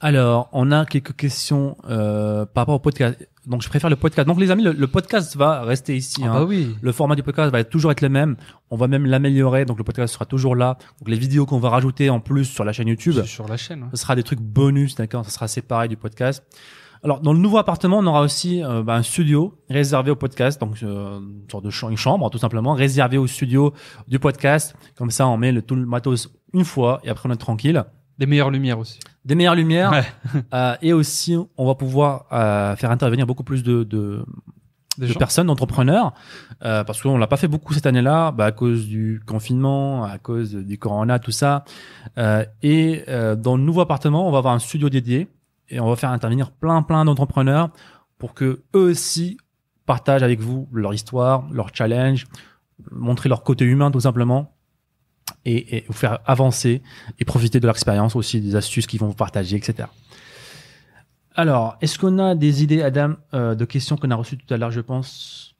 Alors, 0.00 0.48
on 0.52 0.72
a 0.72 0.84
quelques 0.84 1.14
questions 1.14 1.76
euh, 1.88 2.44
par 2.44 2.62
rapport 2.62 2.74
au 2.74 2.78
podcast. 2.80 3.16
Donc, 3.46 3.62
je 3.62 3.68
préfère 3.68 3.88
le 3.88 3.94
podcast. 3.94 4.26
Donc, 4.26 4.40
les 4.40 4.50
amis, 4.50 4.64
le, 4.64 4.72
le 4.72 4.86
podcast 4.88 5.36
va 5.36 5.62
rester 5.62 5.96
ici. 5.96 6.22
Ah 6.24 6.30
hein. 6.30 6.34
bah 6.40 6.44
oui. 6.44 6.76
Le 6.80 6.90
format 6.90 7.14
du 7.14 7.22
podcast 7.22 7.52
va 7.52 7.62
toujours 7.62 7.92
être 7.92 8.00
le 8.00 8.08
même. 8.08 8.36
On 8.70 8.76
va 8.76 8.88
même 8.88 9.06
l'améliorer. 9.06 9.64
Donc, 9.64 9.78
le 9.78 9.84
podcast 9.84 10.12
sera 10.14 10.24
toujours 10.24 10.56
là. 10.56 10.76
Donc, 10.98 11.08
les 11.08 11.16
vidéos 11.16 11.46
qu'on 11.46 11.60
va 11.60 11.70
rajouter 11.70 12.10
en 12.10 12.18
plus 12.18 12.46
sur 12.46 12.64
la 12.64 12.72
chaîne 12.72 12.88
YouTube, 12.88 13.22
sur 13.24 13.46
la 13.46 13.56
chaîne. 13.56 13.84
ouais. 13.84 13.88
ce 13.92 14.02
sera 14.02 14.16
des 14.16 14.24
trucs 14.24 14.40
bonus, 14.40 14.96
d'accord? 14.96 15.24
Ça 15.24 15.30
sera 15.30 15.46
séparé 15.46 15.86
du 15.86 15.96
podcast. 15.96 16.44
Alors, 17.04 17.20
dans 17.20 17.32
le 17.32 17.38
nouveau 17.40 17.58
appartement, 17.58 17.98
on 17.98 18.06
aura 18.06 18.20
aussi 18.22 18.62
euh, 18.62 18.82
bah, 18.82 18.94
un 18.94 19.02
studio 19.02 19.58
réservé 19.68 20.12
au 20.12 20.16
podcast, 20.16 20.60
donc 20.60 20.82
euh, 20.82 21.18
une 21.18 21.50
sorte 21.50 21.64
de 21.64 21.90
une 21.90 21.96
chambre, 21.96 22.30
tout 22.30 22.38
simplement, 22.38 22.74
réservé 22.74 23.18
au 23.18 23.26
studio 23.26 23.72
du 24.06 24.20
podcast. 24.20 24.76
Comme 24.96 25.10
ça, 25.10 25.26
on 25.26 25.36
met 25.36 25.50
le, 25.50 25.62
tout 25.62 25.74
le 25.74 25.84
matos 25.84 26.30
une 26.52 26.64
fois 26.64 27.00
et 27.02 27.08
après 27.08 27.28
on 27.28 27.32
est 27.32 27.36
tranquille. 27.36 27.84
Des 28.18 28.26
meilleures 28.26 28.50
lumières 28.50 28.78
aussi. 28.78 29.00
Des 29.24 29.34
meilleures 29.34 29.54
lumières 29.54 29.90
Ouais. 29.90 30.04
euh, 30.54 30.76
et 30.80 30.92
aussi, 30.92 31.36
on 31.56 31.66
va 31.66 31.74
pouvoir 31.74 32.26
euh, 32.32 32.76
faire 32.76 32.90
intervenir 32.90 33.26
beaucoup 33.26 33.42
plus 33.42 33.62
de, 33.64 33.82
de, 33.82 34.24
Des 34.98 35.08
de 35.08 35.14
personnes, 35.14 35.46
d'entrepreneurs, 35.48 36.12
euh, 36.64 36.84
parce 36.84 37.02
qu'on 37.02 37.16
l'a 37.18 37.26
pas 37.26 37.36
fait 37.36 37.48
beaucoup 37.48 37.72
cette 37.74 37.86
année-là, 37.86 38.30
bah, 38.30 38.44
à 38.44 38.52
cause 38.52 38.86
du 38.86 39.20
confinement, 39.26 40.04
à 40.04 40.18
cause 40.18 40.54
du 40.54 40.78
corona, 40.78 41.18
tout 41.18 41.32
ça. 41.32 41.64
Euh, 42.18 42.44
et 42.62 43.02
euh, 43.08 43.34
dans 43.34 43.56
le 43.56 43.62
nouveau 43.62 43.80
appartement, 43.80 44.28
on 44.28 44.30
va 44.30 44.38
avoir 44.38 44.54
un 44.54 44.60
studio 44.60 44.88
dédié 44.88 45.28
et 45.72 45.80
on 45.80 45.88
va 45.88 45.96
faire 45.96 46.10
intervenir 46.10 46.52
plein, 46.52 46.82
plein 46.82 47.04
d'entrepreneurs 47.04 47.70
pour 48.18 48.34
que 48.34 48.62
eux 48.74 48.90
aussi 48.90 49.38
partagent 49.86 50.22
avec 50.22 50.40
vous 50.40 50.68
leur 50.72 50.94
histoire, 50.94 51.48
leur 51.50 51.74
challenge, 51.74 52.26
montrer 52.90 53.28
leur 53.28 53.42
côté 53.42 53.64
humain 53.64 53.90
tout 53.90 54.00
simplement. 54.00 54.54
et, 55.44 55.84
vous 55.88 55.94
faire 55.94 56.20
avancer 56.26 56.82
et 57.18 57.24
profiter 57.24 57.58
de 57.58 57.66
l'expérience 57.66 58.14
aussi, 58.14 58.40
des 58.40 58.54
astuces 58.54 58.86
qu'ils 58.86 59.00
vont 59.00 59.08
vous 59.08 59.14
partager, 59.14 59.56
etc. 59.56 59.88
Alors, 61.34 61.76
est-ce 61.80 61.98
qu'on 61.98 62.18
a 62.18 62.34
des 62.34 62.62
idées, 62.62 62.82
Adam, 62.82 63.14
euh, 63.34 63.54
de 63.54 63.64
questions 63.64 63.96
qu'on 63.96 64.10
a 64.10 64.14
reçues 64.14 64.36
tout 64.36 64.52
à 64.52 64.56
l'heure, 64.58 64.70
je 64.70 64.80
pense? 64.80 65.54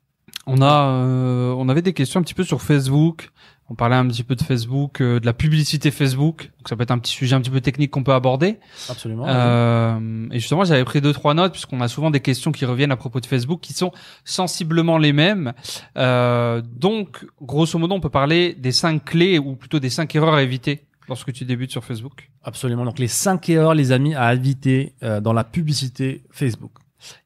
On 0.46 0.60
a, 0.60 0.88
euh, 0.90 1.54
on 1.56 1.68
avait 1.68 1.82
des 1.82 1.94
questions 1.94 2.20
un 2.20 2.22
petit 2.22 2.34
peu 2.34 2.44
sur 2.44 2.60
Facebook. 2.60 3.30
On 3.72 3.74
parlait 3.74 3.96
un 3.96 4.06
petit 4.06 4.22
peu 4.22 4.34
de 4.34 4.42
Facebook, 4.42 5.00
euh, 5.00 5.18
de 5.18 5.24
la 5.24 5.32
publicité 5.32 5.90
Facebook. 5.90 6.50
Donc 6.58 6.68
ça 6.68 6.76
peut 6.76 6.82
être 6.82 6.90
un 6.90 6.98
petit 6.98 7.12
sujet 7.12 7.34
un 7.34 7.40
petit 7.40 7.50
peu 7.50 7.62
technique 7.62 7.90
qu'on 7.90 8.04
peut 8.04 8.12
aborder. 8.12 8.58
Absolument. 8.90 9.24
Euh, 9.26 10.28
et 10.30 10.38
justement, 10.40 10.64
j'avais 10.64 10.84
pris 10.84 11.00
deux 11.00 11.14
trois 11.14 11.32
notes 11.32 11.52
puisqu'on 11.52 11.80
a 11.80 11.88
souvent 11.88 12.10
des 12.10 12.20
questions 12.20 12.52
qui 12.52 12.66
reviennent 12.66 12.92
à 12.92 12.96
propos 12.96 13.18
de 13.20 13.24
Facebook 13.24 13.60
qui 13.62 13.72
sont 13.72 13.90
sensiblement 14.24 14.98
les 14.98 15.14
mêmes. 15.14 15.54
Euh, 15.96 16.60
donc, 16.60 17.24
grosso 17.40 17.78
modo, 17.78 17.94
on 17.94 18.00
peut 18.00 18.10
parler 18.10 18.52
des 18.52 18.72
cinq 18.72 19.06
clés 19.06 19.38
ou 19.38 19.56
plutôt 19.56 19.80
des 19.80 19.88
cinq 19.88 20.14
erreurs 20.14 20.34
à 20.34 20.42
éviter 20.42 20.84
lorsque 21.08 21.32
tu 21.32 21.46
débutes 21.46 21.70
sur 21.70 21.82
Facebook. 21.82 22.30
Absolument. 22.44 22.84
Donc 22.84 22.98
les 22.98 23.08
cinq 23.08 23.48
erreurs, 23.48 23.74
les 23.74 23.90
amis, 23.90 24.14
à 24.14 24.34
éviter 24.34 24.96
euh, 25.02 25.22
dans 25.22 25.32
la 25.32 25.44
publicité 25.44 26.24
Facebook. 26.30 26.72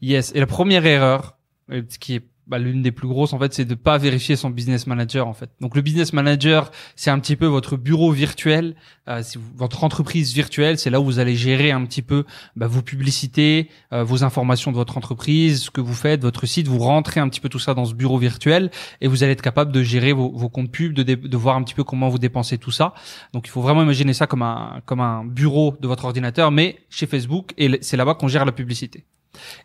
Yes. 0.00 0.30
Et 0.36 0.38
la 0.38 0.46
première 0.46 0.86
erreur, 0.86 1.38
euh, 1.72 1.82
ce 1.88 1.98
qui 1.98 2.14
est 2.14 2.22
bah, 2.46 2.58
l'une 2.58 2.82
des 2.82 2.92
plus 2.92 3.08
grosses 3.08 3.32
en 3.32 3.38
fait, 3.38 3.52
c'est 3.52 3.64
de 3.64 3.74
pas 3.74 3.98
vérifier 3.98 4.36
son 4.36 4.50
business 4.50 4.86
manager 4.86 5.26
en 5.26 5.32
fait. 5.32 5.50
Donc 5.60 5.74
le 5.74 5.82
business 5.82 6.12
manager, 6.12 6.70
c'est 6.94 7.10
un 7.10 7.18
petit 7.18 7.36
peu 7.36 7.46
votre 7.46 7.76
bureau 7.76 8.12
virtuel, 8.12 8.76
euh, 9.08 9.22
votre 9.56 9.82
entreprise 9.84 10.32
virtuelle, 10.32 10.78
c'est 10.78 10.90
là 10.90 11.00
où 11.00 11.04
vous 11.04 11.18
allez 11.18 11.34
gérer 11.34 11.70
un 11.70 11.84
petit 11.84 12.02
peu 12.02 12.24
bah, 12.54 12.66
vos 12.66 12.82
publicités, 12.82 13.68
euh, 13.92 14.04
vos 14.04 14.24
informations 14.24 14.70
de 14.70 14.76
votre 14.76 14.96
entreprise, 14.96 15.64
ce 15.64 15.70
que 15.70 15.80
vous 15.80 15.94
faites, 15.94 16.22
votre 16.22 16.46
site. 16.46 16.68
Vous 16.68 16.78
rentrez 16.78 17.20
un 17.20 17.28
petit 17.28 17.40
peu 17.40 17.48
tout 17.48 17.58
ça 17.58 17.74
dans 17.74 17.84
ce 17.84 17.94
bureau 17.94 18.18
virtuel 18.18 18.70
et 19.00 19.08
vous 19.08 19.22
allez 19.22 19.32
être 19.32 19.42
capable 19.42 19.72
de 19.72 19.82
gérer 19.82 20.12
vos, 20.12 20.30
vos 20.30 20.48
comptes 20.48 20.70
pubs, 20.70 20.92
de, 20.92 21.02
de 21.02 21.36
voir 21.36 21.56
un 21.56 21.62
petit 21.62 21.74
peu 21.74 21.84
comment 21.84 22.08
vous 22.08 22.18
dépensez 22.18 22.58
tout 22.58 22.70
ça. 22.70 22.94
Donc 23.32 23.46
il 23.46 23.50
faut 23.50 23.60
vraiment 23.62 23.82
imaginer 23.82 24.12
ça 24.12 24.26
comme 24.26 24.42
un 24.42 24.80
comme 24.84 25.00
un 25.00 25.24
bureau 25.24 25.76
de 25.80 25.88
votre 25.88 26.04
ordinateur, 26.04 26.50
mais 26.50 26.78
chez 26.90 27.06
Facebook 27.06 27.52
et 27.58 27.78
c'est 27.80 27.96
là-bas 27.96 28.14
qu'on 28.14 28.28
gère 28.28 28.44
la 28.44 28.52
publicité. 28.52 29.04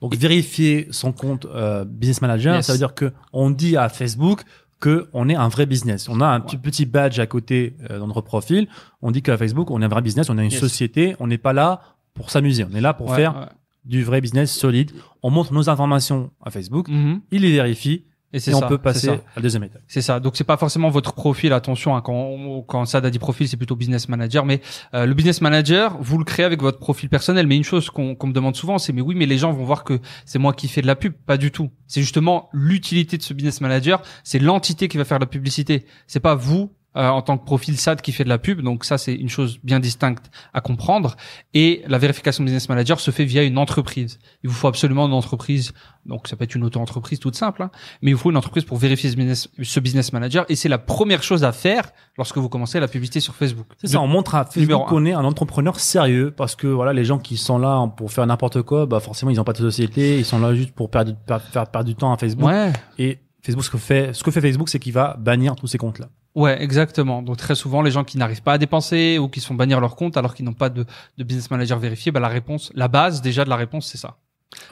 Donc 0.02 0.16
vérifier 0.16 0.88
son 0.92 1.12
compte 1.12 1.46
euh, 1.46 1.86
business 1.86 2.22
manager, 2.22 2.56
Yes. 2.56 2.66
ça 2.66 2.74
veut 2.74 2.78
dire 2.80 2.94
que 2.94 3.12
on 3.34 3.50
dit 3.50 3.78
à 3.78 3.90
Facebook 3.90 4.42
que 4.80 5.08
on 5.14 5.30
est 5.30 5.36
un 5.36 5.48
vrai 5.48 5.66
business. 5.68 6.10
On 6.10 6.22
a 6.22 6.26
un 6.28 6.40
petit 6.40 6.58
petit 6.58 6.86
badge 6.86 7.20
à 7.20 7.28
côté 7.28 7.76
euh, 7.90 8.00
dans 8.00 8.08
notre 8.08 8.22
profil. 8.22 8.68
On 9.02 9.12
dit 9.12 9.22
qu'à 9.22 9.38
Facebook, 9.38 9.70
on 9.72 9.82
est 9.82 9.86
un 9.86 9.90
vrai 9.90 10.02
business, 10.02 10.30
on 10.30 10.38
est 10.38 10.44
une 10.44 10.50
Yes. 10.52 10.60
société. 10.60 11.16
On 11.20 11.28
n'est 11.28 11.38
pas 11.38 11.54
là 11.54 11.82
pour 12.16 12.30
s'amuser. 12.32 12.66
On 12.70 12.76
est 12.76 12.82
là 12.82 12.94
pour 12.94 13.10
Ouais, 13.10 13.16
faire 13.16 13.36
ouais. 13.38 13.46
du 13.86 14.04
vrai 14.04 14.22
business 14.22 14.52
solide. 14.52 14.92
On 15.22 15.30
montre 15.30 15.54
nos 15.54 15.70
informations 15.70 16.32
à 16.44 16.50
Facebook. 16.50 16.88
Mhm. 16.90 17.22
Il 17.32 17.44
les 17.44 17.52
vérifie 17.52 18.04
Et 18.34 18.40
c'est 18.40 18.52
et 18.52 18.56
on 18.56 18.60
ça, 18.60 18.68
peut 18.68 18.76
c'est 18.78 18.82
passer 18.84 19.08
ça. 19.08 19.14
à 19.14 19.18
la 19.36 19.42
deuxième 19.42 19.64
étape. 19.64 19.82
C'est 19.88 20.02
ça. 20.02 20.20
Donc 20.20 20.38
c'est 20.38 20.44
pas 20.46 20.58
forcément 20.58 20.90
votre 20.90 21.14
profil. 21.14 21.52
Attention, 21.54 21.96
hein, 21.96 22.02
quand 22.02 22.14
on- 22.14 22.62
quand 22.62 22.86
ça 22.86 23.00
a 23.00 23.10
dit 23.10 23.20
profil, 23.20 23.48
c'est 23.48 23.58
plutôt 23.58 23.76
business 23.76 24.08
manager. 24.08 24.46
Mais 24.46 24.62
euh, 24.94 25.06
le 25.06 25.14
business 25.14 25.42
manager, 25.42 25.98
vous 26.00 26.18
le 26.18 26.24
créez 26.24 26.46
avec 26.46 26.62
votre 26.62 26.80
profil 26.80 27.10
personnel. 27.10 27.46
Mais 27.48 27.58
une 27.58 27.64
chose 27.64 27.90
qu'on 27.90 28.16
qu'on 28.16 28.28
me 28.28 28.34
demande 28.34 28.56
souvent, 28.56 28.78
c'est 28.78 28.94
mais 28.94 29.02
oui, 29.02 29.16
mais 29.16 29.26
les 29.26 29.38
gens 29.38 29.52
vont 29.52 29.66
voir 29.66 29.84
que 29.84 30.00
c'est 30.26 30.40
moi 30.40 30.54
qui 30.54 30.68
fais 30.68 30.82
de 30.82 30.88
la 30.88 30.96
pub. 30.96 31.14
Pas 31.26 31.38
du 31.38 31.52
tout. 31.52 31.70
C'est 31.88 32.02
justement 32.02 32.50
l'utilité 32.54 33.18
de 33.18 33.24
ce 33.24 33.34
business 33.34 33.60
manager. 33.62 34.02
C'est 34.24 34.40
l'entité 34.40 34.88
qui 34.88 34.98
va 34.98 35.04
faire 35.06 35.20
la 35.20 35.26
publicité. 35.26 35.86
C'est 36.08 36.20
pas 36.22 36.36
vous. 36.36 36.72
Euh, 36.98 37.08
en 37.08 37.22
tant 37.22 37.38
que 37.38 37.46
profil 37.46 37.78
SAD 37.78 38.02
qui 38.02 38.12
fait 38.12 38.24
de 38.26 38.30
la 38.30 38.38
pub, 38.38 38.62
donc 38.62 38.84
ça 38.84 38.98
c'est 38.98 39.14
une 39.16 39.30
chose 39.30 39.60
bien 39.64 39.80
distincte 39.80 40.30
à 40.54 40.60
comprendre. 40.62 41.16
Et 41.54 41.84
la 41.88 41.98
vérification 41.98 42.44
business 42.44 42.68
manager 42.70 43.00
se 43.00 43.12
fait 43.12 43.24
via 43.26 43.44
une 43.44 43.58
entreprise. 43.58 44.20
Il 44.44 44.50
vous 44.50 44.56
faut 44.56 44.68
absolument 44.68 45.06
une 45.08 45.14
entreprise, 45.14 45.72
donc 46.06 46.28
ça 46.28 46.36
peut 46.36 46.44
être 46.44 46.56
une 46.56 46.64
auto-entreprise 46.64 47.20
toute 47.20 47.36
simple, 47.36 47.64
hein, 47.64 47.72
mais 48.02 48.12
il 48.12 48.14
vous 48.16 48.20
faut 48.20 48.30
une 48.32 48.38
entreprise 48.38 48.66
pour 48.66 48.78
vérifier 48.78 49.10
ce 49.10 49.16
business, 49.16 49.48
ce 49.62 49.80
business 49.80 50.12
manager 50.14 50.46
et 50.50 50.56
c'est 50.56 50.68
la 50.70 50.78
première 50.80 51.24
chose 51.24 51.44
à 51.44 51.52
faire 51.52 51.92
lorsque 52.18 52.38
vous 52.38 52.50
commencez 52.50 52.80
la 52.80 52.88
publicité 52.88 53.20
sur 53.20 53.36
Facebook. 53.36 53.68
C'est 53.78 53.88
ça, 53.88 54.02
on 54.02 54.08
montre 54.08 54.36
à 54.36 54.44
Facebook 54.46 54.88
qu'on 54.90 55.06
est 55.06 55.14
un 55.14 55.24
entrepreneur 55.24 55.80
sérieux 55.80 56.32
parce 56.36 56.56
que 56.56 56.68
voilà, 56.68 56.92
les 56.94 57.06
gens 57.06 57.20
qui 57.20 57.38
sont 57.38 57.58
là 57.58 57.88
pour 57.96 58.12
faire 58.12 58.28
n'importe 58.28 58.62
quoi, 58.64 58.86
bah 58.86 59.00
forcément 59.00 59.32
ils 59.32 59.38
n'ont 59.38 59.44
pas 59.46 59.54
de 59.54 59.58
société, 59.60 60.18
ils 60.20 60.26
sont 60.26 60.40
là 60.40 60.54
juste 60.54 60.72
pour 60.74 60.90
perdre, 60.90 61.16
perdre- 61.26 61.46
faire 61.46 61.68
perdre 61.68 61.88
du 61.88 61.96
temps 61.96 62.12
à 62.12 62.18
Facebook. 62.18 62.48
Ouais, 62.50 62.74
Et 62.98 63.20
Facebook, 63.44 63.64
ce 63.64 63.70
que 63.72 63.78
fait, 63.78 64.14
ce 64.14 64.24
que 64.24 64.30
fait 64.32 64.42
Facebook, 64.42 64.70
c'est 64.70 64.78
qu'il 64.80 64.94
va 64.94 65.16
bannir 65.20 65.56
tous 65.56 65.68
ces 65.68 65.78
comptes-là. 65.78 66.08
Ouais, 66.36 66.62
exactement. 66.62 67.22
Donc 67.22 67.38
très 67.38 67.56
souvent, 67.56 67.82
les 67.82 67.92
gens 67.92 68.04
qui 68.04 68.18
n'arrivent 68.18 68.42
pas 68.44 68.54
à 68.54 68.58
dépenser 68.58 69.18
ou 69.20 69.28
qui 69.30 69.40
se 69.42 69.48
font 69.48 69.56
bannir 69.56 69.80
leur 69.80 69.96
compte 69.96 70.18
alors 70.18 70.34
qu'ils 70.36 70.46
n'ont 70.46 70.54
pas 70.54 70.70
de, 70.70 70.86
de 71.18 71.24
business 71.24 71.50
manager 71.52 71.80
vérifié, 71.80 72.12
bah 72.12 72.20
la 72.20 72.28
réponse, 72.28 72.72
la 72.76 72.88
base 72.88 73.22
déjà 73.22 73.44
de 73.46 73.50
la 73.50 73.56
réponse, 73.56 73.88
c'est 73.88 73.98
ça. 73.98 74.18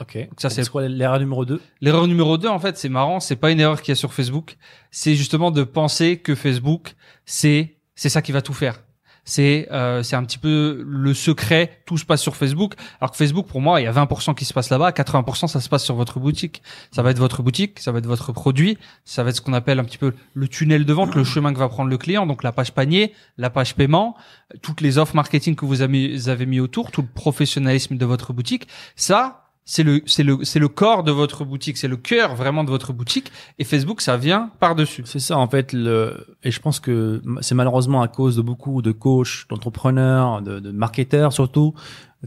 Ok. 0.00 0.18
ça, 0.36 0.50
c'est- 0.50 0.68
quoi 0.68 0.86
l'erreur 0.88 1.18
numéro 1.20 1.44
2 1.46 1.60
L'erreur 1.80 2.06
numéro 2.06 2.36
2, 2.36 2.48
en 2.48 2.58
fait, 2.58 2.76
c'est 2.76 2.90
marrant, 2.90 3.18
c'est 3.18 3.36
pas 3.36 3.50
une 3.50 3.60
erreur 3.60 3.80
qu'il 3.80 3.92
y 3.92 3.92
a 3.92 3.96
sur 3.96 4.12
Facebook, 4.12 4.56
c'est 4.90 5.14
justement 5.14 5.50
de 5.50 5.62
penser 5.64 6.18
que 6.18 6.34
Facebook, 6.34 6.94
c'est 7.24 7.76
c'est 7.94 8.08
ça 8.10 8.20
qui 8.22 8.32
va 8.32 8.42
tout 8.42 8.52
faire. 8.54 8.82
C'est 9.24 9.68
euh, 9.70 10.02
c'est 10.02 10.16
un 10.16 10.24
petit 10.24 10.38
peu 10.38 10.84
le 10.86 11.14
secret, 11.14 11.82
tout 11.86 11.98
se 11.98 12.04
passe 12.04 12.22
sur 12.22 12.36
Facebook. 12.36 12.74
Alors 13.00 13.10
que 13.10 13.16
Facebook, 13.16 13.46
pour 13.46 13.60
moi, 13.60 13.80
il 13.80 13.84
y 13.84 13.86
a 13.86 13.92
20% 13.92 14.34
qui 14.34 14.44
se 14.44 14.52
passe 14.52 14.70
là-bas, 14.70 14.90
80% 14.90 15.46
ça 15.46 15.60
se 15.60 15.68
passe 15.68 15.84
sur 15.84 15.94
votre 15.94 16.20
boutique. 16.20 16.62
Ça 16.90 17.02
va 17.02 17.10
être 17.10 17.18
votre 17.18 17.42
boutique, 17.42 17.78
ça 17.78 17.92
va 17.92 17.98
être 17.98 18.06
votre 18.06 18.32
produit, 18.32 18.78
ça 19.04 19.22
va 19.22 19.30
être 19.30 19.36
ce 19.36 19.40
qu'on 19.40 19.52
appelle 19.52 19.78
un 19.78 19.84
petit 19.84 19.98
peu 19.98 20.14
le 20.34 20.48
tunnel 20.48 20.84
de 20.84 20.92
vente, 20.92 21.14
le 21.14 21.24
chemin 21.24 21.52
que 21.52 21.58
va 21.58 21.68
prendre 21.68 21.90
le 21.90 21.98
client, 21.98 22.26
donc 22.26 22.42
la 22.42 22.52
page 22.52 22.72
panier, 22.72 23.12
la 23.38 23.50
page 23.50 23.74
paiement, 23.74 24.16
toutes 24.62 24.80
les 24.80 24.98
offres 24.98 25.14
marketing 25.14 25.54
que 25.54 25.64
vous 25.64 25.82
avez 25.82 26.16
vous 26.16 26.28
avez 26.28 26.46
mis 26.46 26.60
autour, 26.60 26.90
tout 26.90 27.02
le 27.02 27.08
professionnalisme 27.08 27.96
de 27.96 28.06
votre 28.06 28.32
boutique. 28.32 28.66
Ça, 28.96 29.49
c'est 29.64 29.82
le 29.84 30.02
c'est 30.06 30.22
le 30.24 30.38
c'est 30.44 30.58
le 30.58 30.68
corps 30.68 31.04
de 31.04 31.12
votre 31.12 31.44
boutique, 31.44 31.76
c'est 31.76 31.86
le 31.88 31.96
cœur 31.96 32.34
vraiment 32.34 32.64
de 32.64 32.70
votre 32.70 32.92
boutique 32.92 33.30
et 33.58 33.64
Facebook 33.64 34.00
ça 34.00 34.16
vient 34.16 34.50
par-dessus. 34.58 35.02
C'est 35.06 35.20
ça, 35.20 35.38
en 35.38 35.46
fait, 35.48 35.72
le, 35.72 36.26
et 36.42 36.50
je 36.50 36.60
pense 36.60 36.80
que 36.80 37.22
c'est 37.40 37.54
malheureusement 37.54 38.02
à 38.02 38.08
cause 38.08 38.36
de 38.36 38.42
beaucoup 38.42 38.82
de 38.82 38.90
coachs, 38.92 39.46
d'entrepreneurs, 39.48 40.42
de, 40.42 40.58
de 40.60 40.70
marketeurs 40.72 41.32
surtout, 41.32 41.74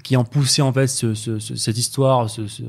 qui 0.04 0.16
ont 0.16 0.24
poussé, 0.24 0.62
en 0.62 0.72
fait, 0.72 0.88
ce, 0.88 1.14
ce- 1.14 1.40
ce- 1.40 1.56
cette 1.56 1.78
histoire, 1.78 2.30
ce, 2.30 2.48
ce, 2.48 2.64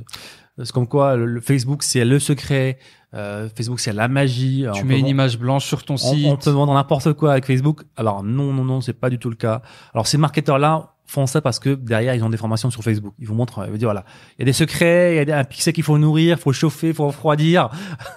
c'est 0.59 0.73
comme 0.73 0.87
quoi 0.89 1.17
le, 1.17 1.27
le 1.27 1.41
Facebook, 1.41 1.83
c'est 1.83 2.05
le 2.05 2.19
secret, 2.19 2.79
euh, 3.15 3.49
Facebook, 3.57 3.81
c'est 3.81 3.93
la 3.93 4.09
magie. 4.09 4.65
Tu 4.75 4.83
On 4.83 4.85
mets 4.85 4.95
une 4.95 5.01
vendre- 5.03 5.09
image 5.11 5.39
blanche 5.39 5.67
sur 5.67 5.85
ton 5.85 5.95
on, 5.95 5.97
site. 5.99 6.27
on 6.27 6.37
peut 6.37 6.51
vendre 6.51 6.75
n'importe 6.75 7.13
quoi 7.13 7.33
avec 7.33 7.45
Facebook. 7.47 7.83
Alors 7.97 8.23
non, 8.25 8.53
non, 8.53 8.65
non, 8.65 8.81
c'est 8.81 8.93
pas 8.93 9.11
du 9.11 9.19
tout 9.19 9.31
le 9.31 9.37
cas. 9.37 9.63
Alors 9.93 10.07
ces 10.07 10.19
marketeurs-là 10.19 10.94
font 11.07 11.27
ça 11.27 11.41
parce 11.41 11.59
que 11.59 11.75
derrière 11.75 12.15
ils 12.15 12.25
ont 12.25 12.31
des 12.31 12.37
formations 12.37 12.71
sur 12.71 12.83
Facebook. 12.83 13.15
Ils 13.19 13.27
vous 13.27 13.35
montrent, 13.35 13.65
ils 13.67 13.71
vous 13.71 13.77
disent 13.77 13.85
voilà, 13.85 14.05
il 14.39 14.41
y 14.41 14.43
a 14.43 14.47
des 14.47 14.53
secrets, 14.53 15.23
il 15.23 15.29
y 15.29 15.33
a 15.33 15.39
un 15.39 15.45
pixel 15.45 15.73
qu'il 15.73 15.85
faut 15.85 15.99
nourrir, 15.99 16.39
faut 16.39 16.53
chauffer, 16.53 16.93
faut 16.93 17.07
refroidir, 17.09 17.69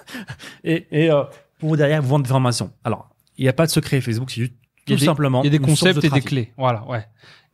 et, 0.64 0.86
et 0.90 1.10
euh, 1.10 1.22
pour 1.58 1.76
derrière 1.76 2.02
vous 2.02 2.08
vendre 2.08 2.24
des 2.24 2.28
formations. 2.30 2.72
Alors 2.84 3.10
il 3.36 3.42
n'y 3.44 3.48
a 3.48 3.52
pas 3.52 3.66
de 3.66 3.70
secret 3.70 4.00
Facebook, 4.00 4.30
c'est 4.30 4.40
juste 4.42 4.54
tout 4.86 4.96
des- 4.96 5.04
simplement 5.04 5.42
Il 5.42 5.46
y 5.52 5.54
a 5.54 5.58
des 5.58 5.64
concepts 5.64 6.00
de 6.00 6.06
et 6.06 6.10
des 6.10 6.20
clés. 6.22 6.52
Voilà, 6.56 6.84
ouais. 6.88 7.04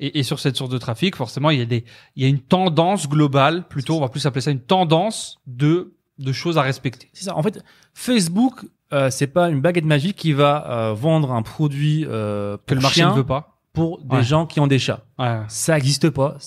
Et, 0.00 0.18
et 0.20 0.22
sur 0.22 0.40
cette 0.40 0.56
source 0.56 0.70
de 0.70 0.78
trafic, 0.78 1.14
forcément, 1.16 1.50
il 1.50 1.58
y 1.58 1.62
a 1.62 1.66
des, 1.66 1.84
il 2.16 2.22
y 2.22 2.26
a 2.26 2.28
une 2.28 2.40
tendance 2.40 3.08
globale, 3.08 3.66
plutôt, 3.68 3.96
on 3.96 4.00
va 4.00 4.08
plus 4.08 4.24
appeler 4.26 4.40
ça 4.40 4.50
une 4.50 4.60
tendance 4.60 5.38
de, 5.46 5.94
de 6.18 6.32
choses 6.32 6.58
à 6.58 6.62
respecter. 6.62 7.10
C'est 7.12 7.24
ça. 7.24 7.36
En 7.36 7.42
fait, 7.42 7.62
Facebook, 7.92 8.64
euh, 8.92 9.10
c'est 9.10 9.26
pas 9.28 9.50
une 9.50 9.60
baguette 9.60 9.84
magique 9.84 10.16
qui 10.16 10.32
va 10.32 10.68
euh, 10.70 10.94
vendre 10.94 11.32
un 11.32 11.42
produit 11.42 12.06
euh, 12.08 12.56
Que 12.66 12.74
le 12.74 12.80
marché 12.80 13.00
chien 13.00 13.10
ne 13.10 13.16
veut 13.16 13.24
pas. 13.24 13.53
Pour 13.74 14.00
des 14.02 14.16
Ouais. 14.16 14.22
gens 14.22 14.46
qui 14.46 14.60
ont 14.60 14.66
des 14.66 14.78
chats. 14.78 15.04
Ouais. 15.18 15.40
Ça 15.48 15.74
n'existe 15.74 16.08
pas 16.08 16.38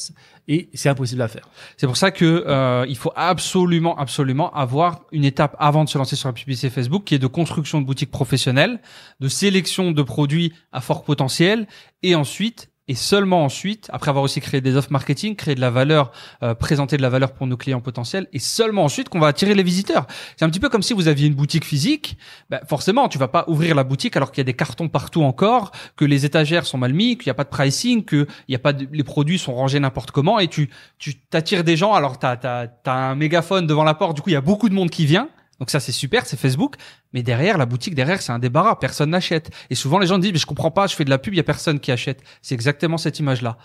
et 0.47 0.69
c'est 0.73 0.87
impossible 0.89 1.21
à 1.21 1.27
faire. 1.27 1.47
C'est 1.75 1.85
pour 1.87 1.97
ça 1.97 2.09
que 2.09 2.45
euh, 2.47 2.85
il 2.87 2.95
faut 2.97 3.11
absolument, 3.17 3.97
absolument 3.99 4.51
avoir 4.53 5.01
une 5.11 5.25
étape 5.25 5.55
avant 5.59 5.83
de 5.83 5.89
se 5.89 5.97
lancer 5.97 6.15
sur 6.15 6.29
la 6.29 6.33
publicité 6.33 6.69
Facebook, 6.69 7.03
qui 7.03 7.15
est 7.15 7.19
de 7.19 7.27
construction 7.27 7.81
de 7.81 7.85
boutique 7.85 8.09
professionnelle, 8.11 8.79
de 9.19 9.27
sélection 9.27 9.91
de 9.91 10.01
produits 10.01 10.53
à 10.71 10.79
fort 10.81 11.03
potentiel, 11.03 11.67
et 12.01 12.15
ensuite 12.15 12.69
et 12.87 12.95
seulement 12.95 13.43
ensuite, 13.43 13.89
après 13.91 14.09
avoir 14.09 14.23
aussi 14.23 14.39
créé 14.39 14.61
des 14.61 14.75
offres 14.75 14.91
marketing, 14.91 15.35
créé 15.35 15.55
de 15.55 15.61
la 15.61 15.69
valeur, 15.69 16.11
euh, 16.43 16.53
présenter 16.53 16.97
de 16.97 17.01
la 17.01 17.09
valeur 17.09 17.33
pour 17.33 17.47
nos 17.47 17.57
clients 17.57 17.81
potentiels, 17.81 18.27
et 18.33 18.39
seulement 18.39 18.83
ensuite 18.83 19.09
qu'on 19.09 19.19
va 19.19 19.27
attirer 19.27 19.53
les 19.53 19.63
visiteurs. 19.63 20.07
C'est 20.35 20.45
un 20.45 20.49
petit 20.49 20.59
peu 20.59 20.69
comme 20.69 20.81
si 20.81 20.93
vous 20.93 21.07
aviez 21.07 21.27
une 21.27 21.35
boutique 21.35 21.65
physique. 21.65 22.17
Ben, 22.49 22.61
forcément, 22.67 23.09
tu 23.09 23.17
vas 23.17 23.27
pas 23.27 23.45
ouvrir 23.47 23.75
la 23.75 23.83
boutique 23.83 24.15
alors 24.15 24.31
qu'il 24.31 24.39
y 24.39 24.45
a 24.45 24.45
des 24.45 24.53
cartons 24.53 24.87
partout 24.87 25.23
encore, 25.23 25.71
que 25.95 26.05
les 26.05 26.25
étagères 26.25 26.65
sont 26.65 26.77
mal 26.77 26.93
mis, 26.93 27.17
qu'il 27.17 27.27
n'y 27.27 27.31
a 27.31 27.35
pas 27.35 27.43
de 27.43 27.49
pricing, 27.49 28.05
que 28.05 28.27
il 28.47 28.53
y 28.53 28.55
a 28.55 28.59
pas 28.59 28.73
de, 28.73 28.87
les 28.91 29.03
produits 29.03 29.39
sont 29.39 29.53
rangés 29.53 29.79
n'importe 29.79 30.11
comment, 30.11 30.39
et 30.39 30.47
tu 30.47 30.69
tu 30.97 31.19
t'attires 31.19 31.63
des 31.63 31.75
gens. 31.75 31.93
Alors 31.93 32.19
t'as 32.19 32.37
t'as 32.37 32.67
t'as 32.67 32.93
un 32.93 33.15
mégaphone 33.15 33.67
devant 33.67 33.83
la 33.83 33.93
porte, 33.93 34.15
du 34.15 34.21
coup 34.21 34.29
il 34.29 34.33
y 34.33 34.37
a 34.37 34.41
beaucoup 34.41 34.69
de 34.69 34.73
monde 34.73 34.89
qui 34.89 35.05
vient. 35.05 35.29
Donc 35.59 35.69
ça 35.69 35.79
c'est 35.79 35.91
super, 35.91 36.25
c'est 36.25 36.37
Facebook, 36.37 36.75
mais 37.13 37.23
derrière 37.23 37.57
la 37.57 37.65
boutique 37.65 37.95
derrière 37.95 38.21
c'est 38.21 38.31
un 38.31 38.39
débarras, 38.39 38.75
personne 38.75 39.11
n'achète. 39.11 39.51
Et 39.69 39.75
souvent 39.75 39.99
les 39.99 40.07
gens 40.07 40.19
disent 40.19 40.33
mais 40.33 40.39
je 40.39 40.45
comprends 40.45 40.71
pas, 40.71 40.87
je 40.87 40.95
fais 40.95 41.05
de 41.05 41.09
la 41.09 41.17
pub, 41.17 41.33
il 41.33 41.37
y 41.37 41.39
a 41.39 41.43
personne 41.43 41.79
qui 41.79 41.91
achète. 41.91 42.21
C'est 42.41 42.55
exactement 42.55 42.97
cette 42.97 43.19
image 43.19 43.41
là. 43.41 43.57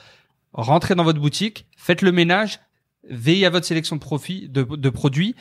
Rentrez 0.53 0.95
dans 0.95 1.05
votre 1.05 1.21
boutique, 1.21 1.67
faites 1.77 2.03
le 2.03 2.13
ménage, 2.13 2.61
veillez 3.09 3.47
à 3.47 3.51
votre 3.51 3.67
sélection 3.67 3.97
de 3.97 4.01
profits 4.01 4.49
de, 4.49 4.91
produits, 4.91 5.35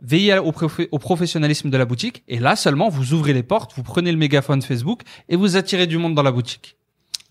veillez 0.00 0.38
au 0.38 0.98
professionnalisme 0.98 1.70
de 1.70 1.76
la 1.76 1.84
boutique 1.84 2.22
et 2.28 2.38
là 2.38 2.56
seulement 2.56 2.88
vous 2.88 3.12
ouvrez 3.12 3.32
les 3.32 3.42
portes, 3.42 3.72
vous 3.76 3.82
prenez 3.82 4.12
le 4.12 4.18
mégaphone 4.18 4.62
Facebook 4.62 5.02
et 5.28 5.36
vous 5.36 5.56
attirez 5.56 5.86
du 5.86 5.98
monde 5.98 6.14
dans 6.14 6.22
la 6.22 6.32
boutique. 6.32 6.76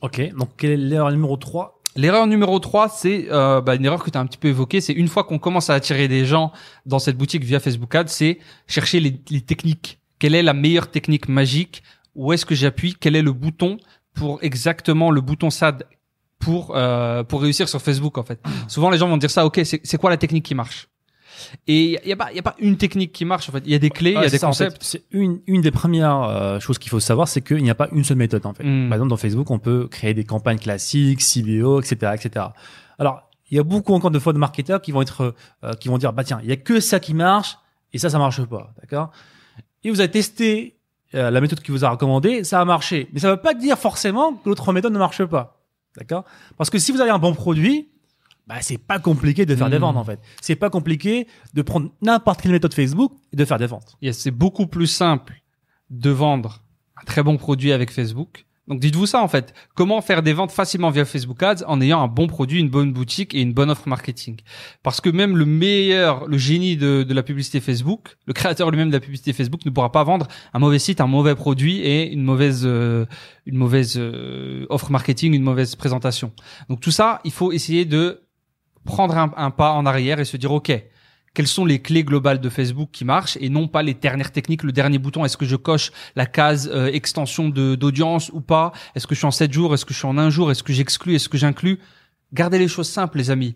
Ok. 0.01 0.21
Donc 0.35 0.49
quelle 0.57 0.71
est 0.71 0.77
l'erreur 0.77 1.11
numéro 1.11 1.37
3 1.37 1.76
L'erreur 1.97 2.27
numéro 2.27 2.59
3, 2.59 2.89
c'est 2.89 3.27
euh, 3.31 3.59
bah, 3.59 3.73
une 3.73 3.83
erreur 3.83 4.03
que 4.03 4.11
tu 4.11 4.17
as 4.19 4.21
un 4.21 4.27
petit 4.27 4.37
peu 4.37 4.47
évoquée, 4.47 4.81
c'est 4.81 4.93
une 4.93 5.07
fois 5.07 5.23
qu'on 5.23 5.39
commence 5.39 5.71
à 5.71 5.73
attirer 5.73 6.07
des 6.07 6.25
gens 6.25 6.51
dans 6.85 6.99
cette 6.99 7.17
boutique 7.17 7.43
via 7.43 7.59
Facebook 7.59 7.93
Ads, 7.95 8.07
c'est 8.07 8.37
chercher 8.67 8.99
les, 8.99 9.41
techniques. 9.41 9.99
Quelle 10.19 10.35
est 10.35 10.43
la 10.43 10.53
meilleure 10.53 10.91
technique 10.91 11.27
magique? 11.27 11.81
Où 12.13 12.33
est-ce 12.33 12.45
que 12.45 12.53
j'appuie? 12.53 12.95
Quel 12.99 13.15
est 13.15 13.23
le 13.23 13.33
bouton 13.33 13.77
pour 14.13 14.37
exactement 14.43 15.09
le 15.09 15.21
bouton 15.21 15.49
SAD 15.49 15.85
pour 16.39 16.75
euh, 16.75 17.23
pour 17.23 17.41
réussir 17.41 17.67
sur 17.67 17.81
Facebook 17.81 18.19
en 18.19 18.23
fait? 18.23 18.39
Souvent 18.67 18.91
les 18.91 18.99
gens 18.99 19.07
vont 19.07 19.17
dire 19.17 19.31
ça. 19.31 19.45
Ok, 19.45 19.59
c'est 19.63 19.97
quoi 19.97 20.11
la 20.11 20.17
technique 20.17 20.45
qui 20.45 20.55
marche? 20.55 20.87
Et 21.67 21.99
il 22.03 22.09
y 22.09 22.13
a 22.13 22.15
pas 22.15 22.31
y 22.33 22.39
a 22.39 22.43
pas 22.43 22.55
une 22.59 22.77
technique 22.77 23.11
qui 23.11 23.25
marche 23.25 23.49
en 23.49 23.51
fait. 23.51 23.63
Il 23.65 23.71
y 23.71 23.75
a 23.75 23.79
des 23.79 23.89
clés, 23.89 24.11
il 24.11 24.15
y 24.15 24.17
a 24.17 24.23
c'est 24.23 24.31
des 24.31 24.37
ça, 24.37 24.47
en 24.47 24.53
fait. 24.53 24.65
concepts. 24.65 24.83
C'est 24.83 25.03
une, 25.11 25.41
une 25.47 25.61
des 25.61 25.71
premières 25.71 26.23
euh, 26.23 26.59
choses 26.59 26.77
qu'il 26.77 26.89
faut 26.89 26.99
savoir, 26.99 27.27
c'est 27.27 27.41
qu'il 27.41 27.63
n'y 27.63 27.69
a 27.69 27.75
pas 27.75 27.87
une 27.91 28.03
seule 28.03 28.17
méthode 28.17 28.45
en 28.45 28.53
fait. 28.53 28.63
Mm. 28.63 28.89
Par 28.89 28.95
exemple, 28.95 29.09
dans 29.09 29.17
Facebook, 29.17 29.49
on 29.51 29.59
peut 29.59 29.87
créer 29.87 30.13
des 30.13 30.23
campagnes 30.23 30.59
classiques, 30.59 31.21
CBO, 31.21 31.81
etc., 31.81 32.13
etc. 32.15 32.45
Alors, 32.99 33.29
il 33.49 33.57
y 33.57 33.59
a 33.59 33.63
beaucoup 33.63 33.93
encore 33.93 34.11
de 34.11 34.19
fois 34.19 34.33
de 34.33 34.37
marketeurs 34.37 34.81
qui 34.81 34.91
vont 34.91 35.01
être, 35.01 35.33
euh, 35.63 35.73
qui 35.73 35.87
vont 35.87 35.97
dire, 35.97 36.13
bah 36.13 36.23
tiens, 36.23 36.39
il 36.43 36.49
y 36.49 36.51
a 36.51 36.57
que 36.57 36.79
ça 36.79 36.99
qui 36.99 37.13
marche 37.13 37.57
et 37.93 37.97
ça, 37.97 38.09
ça 38.09 38.17
marche 38.17 38.43
pas, 38.43 38.73
d'accord? 38.81 39.11
Et 39.83 39.89
vous 39.89 39.99
avez 39.99 40.11
testé 40.11 40.77
euh, 41.15 41.31
la 41.31 41.39
méthode 41.39 41.61
qui 41.61 41.71
vous 41.71 41.85
a 41.85 41.89
recommandée, 41.89 42.43
ça 42.43 42.59
a 42.59 42.65
marché, 42.65 43.09
mais 43.13 43.19
ça 43.19 43.27
ne 43.27 43.33
veut 43.33 43.41
pas 43.41 43.53
dire 43.53 43.77
forcément 43.77 44.33
que 44.33 44.49
l'autre 44.49 44.73
méthode 44.73 44.91
ne 44.91 44.99
marche 44.99 45.23
pas, 45.23 45.61
d'accord? 45.95 46.25
Parce 46.57 46.69
que 46.69 46.77
si 46.77 46.91
vous 46.91 46.99
avez 46.99 47.11
un 47.11 47.19
bon 47.19 47.33
produit, 47.33 47.87
bah 48.47 48.55
c'est 48.61 48.77
pas 48.77 48.99
compliqué 48.99 49.45
de 49.45 49.55
faire 49.55 49.69
des 49.69 49.77
Mm. 49.77 49.81
ventes 49.81 49.97
en 49.97 50.03
fait. 50.05 50.19
C'est 50.41 50.55
pas 50.55 50.69
compliqué 50.69 51.27
de 51.53 51.61
prendre 51.61 51.89
n'importe 52.01 52.41
quelle 52.41 52.51
méthode 52.53 52.73
Facebook 52.73 53.11
et 53.33 53.35
de 53.35 53.45
faire 53.45 53.57
des 53.59 53.67
ventes. 53.67 53.97
Yes, 54.01 54.17
c'est 54.17 54.31
beaucoup 54.31 54.67
plus 54.67 54.87
simple 54.87 55.41
de 55.89 56.09
vendre 56.09 56.63
un 57.01 57.05
très 57.05 57.23
bon 57.23 57.37
produit 57.37 57.71
avec 57.71 57.91
Facebook. 57.91 58.45
Donc 58.67 58.81
dites-vous 58.81 59.05
ça 59.05 59.21
en 59.21 59.29
fait. 59.29 59.53
Comment 59.75 60.01
faire 60.01 60.21
des 60.21 60.33
ventes 60.33 60.51
facilement 60.51 60.89
via 60.89 61.05
Facebook 61.05 61.41
Ads 61.41 61.63
en 61.67 61.79
ayant 61.79 62.01
un 62.01 62.09
bon 62.09 62.27
produit, 62.27 62.59
une 62.59 62.67
bonne 62.69 62.91
boutique 62.91 63.33
et 63.33 63.39
une 63.41 63.53
bonne 63.53 63.69
offre 63.69 63.87
marketing? 63.87 64.35
Parce 64.83 64.99
que 64.99 65.09
même 65.09 65.37
le 65.37 65.45
meilleur, 65.45 66.27
le 66.27 66.37
génie 66.37 66.75
de, 66.75 67.03
de 67.03 67.13
la 67.13 67.23
publicité 67.23 67.61
Facebook, 67.61 68.17
le 68.25 68.33
créateur 68.33 68.69
lui-même 68.69 68.89
de 68.89 68.93
la 68.93 68.99
publicité 68.99 69.31
Facebook 69.31 69.65
ne 69.65 69.69
pourra 69.71 69.93
pas 69.93 70.03
vendre 70.03 70.27
un 70.53 70.59
mauvais 70.59 70.79
site, 70.79 70.99
un 70.99 71.07
mauvais 71.07 71.33
produit 71.35 71.79
et 71.79 72.11
une 72.11 72.23
mauvaise, 72.23 72.63
euh, 72.65 73.05
une 73.45 73.55
mauvaise 73.55 73.93
euh, 73.97 74.65
offre 74.69 74.91
marketing, 74.91 75.33
une 75.33 75.43
mauvaise 75.43 75.75
présentation. 75.77 76.33
Donc 76.67 76.81
tout 76.81 76.91
ça, 76.91 77.21
il 77.23 77.31
faut 77.31 77.53
essayer 77.53 77.85
de 77.85 78.26
prendre 78.87 79.15
un, 79.15 79.31
un 79.37 79.51
pas 79.51 79.73
en 79.73 79.85
arrière 79.85 80.19
et 80.19 80.25
se 80.25 80.37
dire 80.37 80.51
ok, 80.51 80.71
quelles 81.37 81.47
sont 81.47 81.65
les 81.65 81.79
clés 81.79 82.03
globales 82.03 82.41
de 82.41 82.49
Facebook 82.49 82.89
qui 82.91 83.05
marchent 83.05 83.37
et 83.39 83.49
non 83.49 83.67
pas 83.67 83.83
les 83.83 83.93
dernières 83.93 84.31
techniques, 84.31 84.63
le 84.63 84.71
dernier 84.71 84.97
bouton. 84.97 85.23
Est-ce 85.23 85.37
que 85.37 85.45
je 85.45 85.55
coche 85.55 85.91
la 86.15 86.25
case 86.25 86.67
euh, 86.73 86.87
extension 86.87 87.49
d'audience 87.49 88.31
ou 88.33 88.41
pas? 88.41 88.71
Est-ce 88.95 89.05
que 89.05 89.13
je 89.13 89.19
suis 89.19 89.27
en 89.27 89.31
7 89.31 89.53
jours? 89.53 89.75
Est-ce 89.75 89.85
que 89.85 89.93
je 89.93 89.99
suis 89.99 90.07
en 90.07 90.17
un 90.17 90.31
jour? 90.31 90.49
Est-ce 90.49 90.63
que 90.63 90.73
j'exclus? 90.73 91.13
Est-ce 91.13 91.29
que 91.29 91.37
j'inclus? 91.37 91.79
Gardez 92.33 92.57
les 92.57 92.67
choses 92.67 92.89
simples, 92.89 93.19
les 93.19 93.29
amis. 93.29 93.55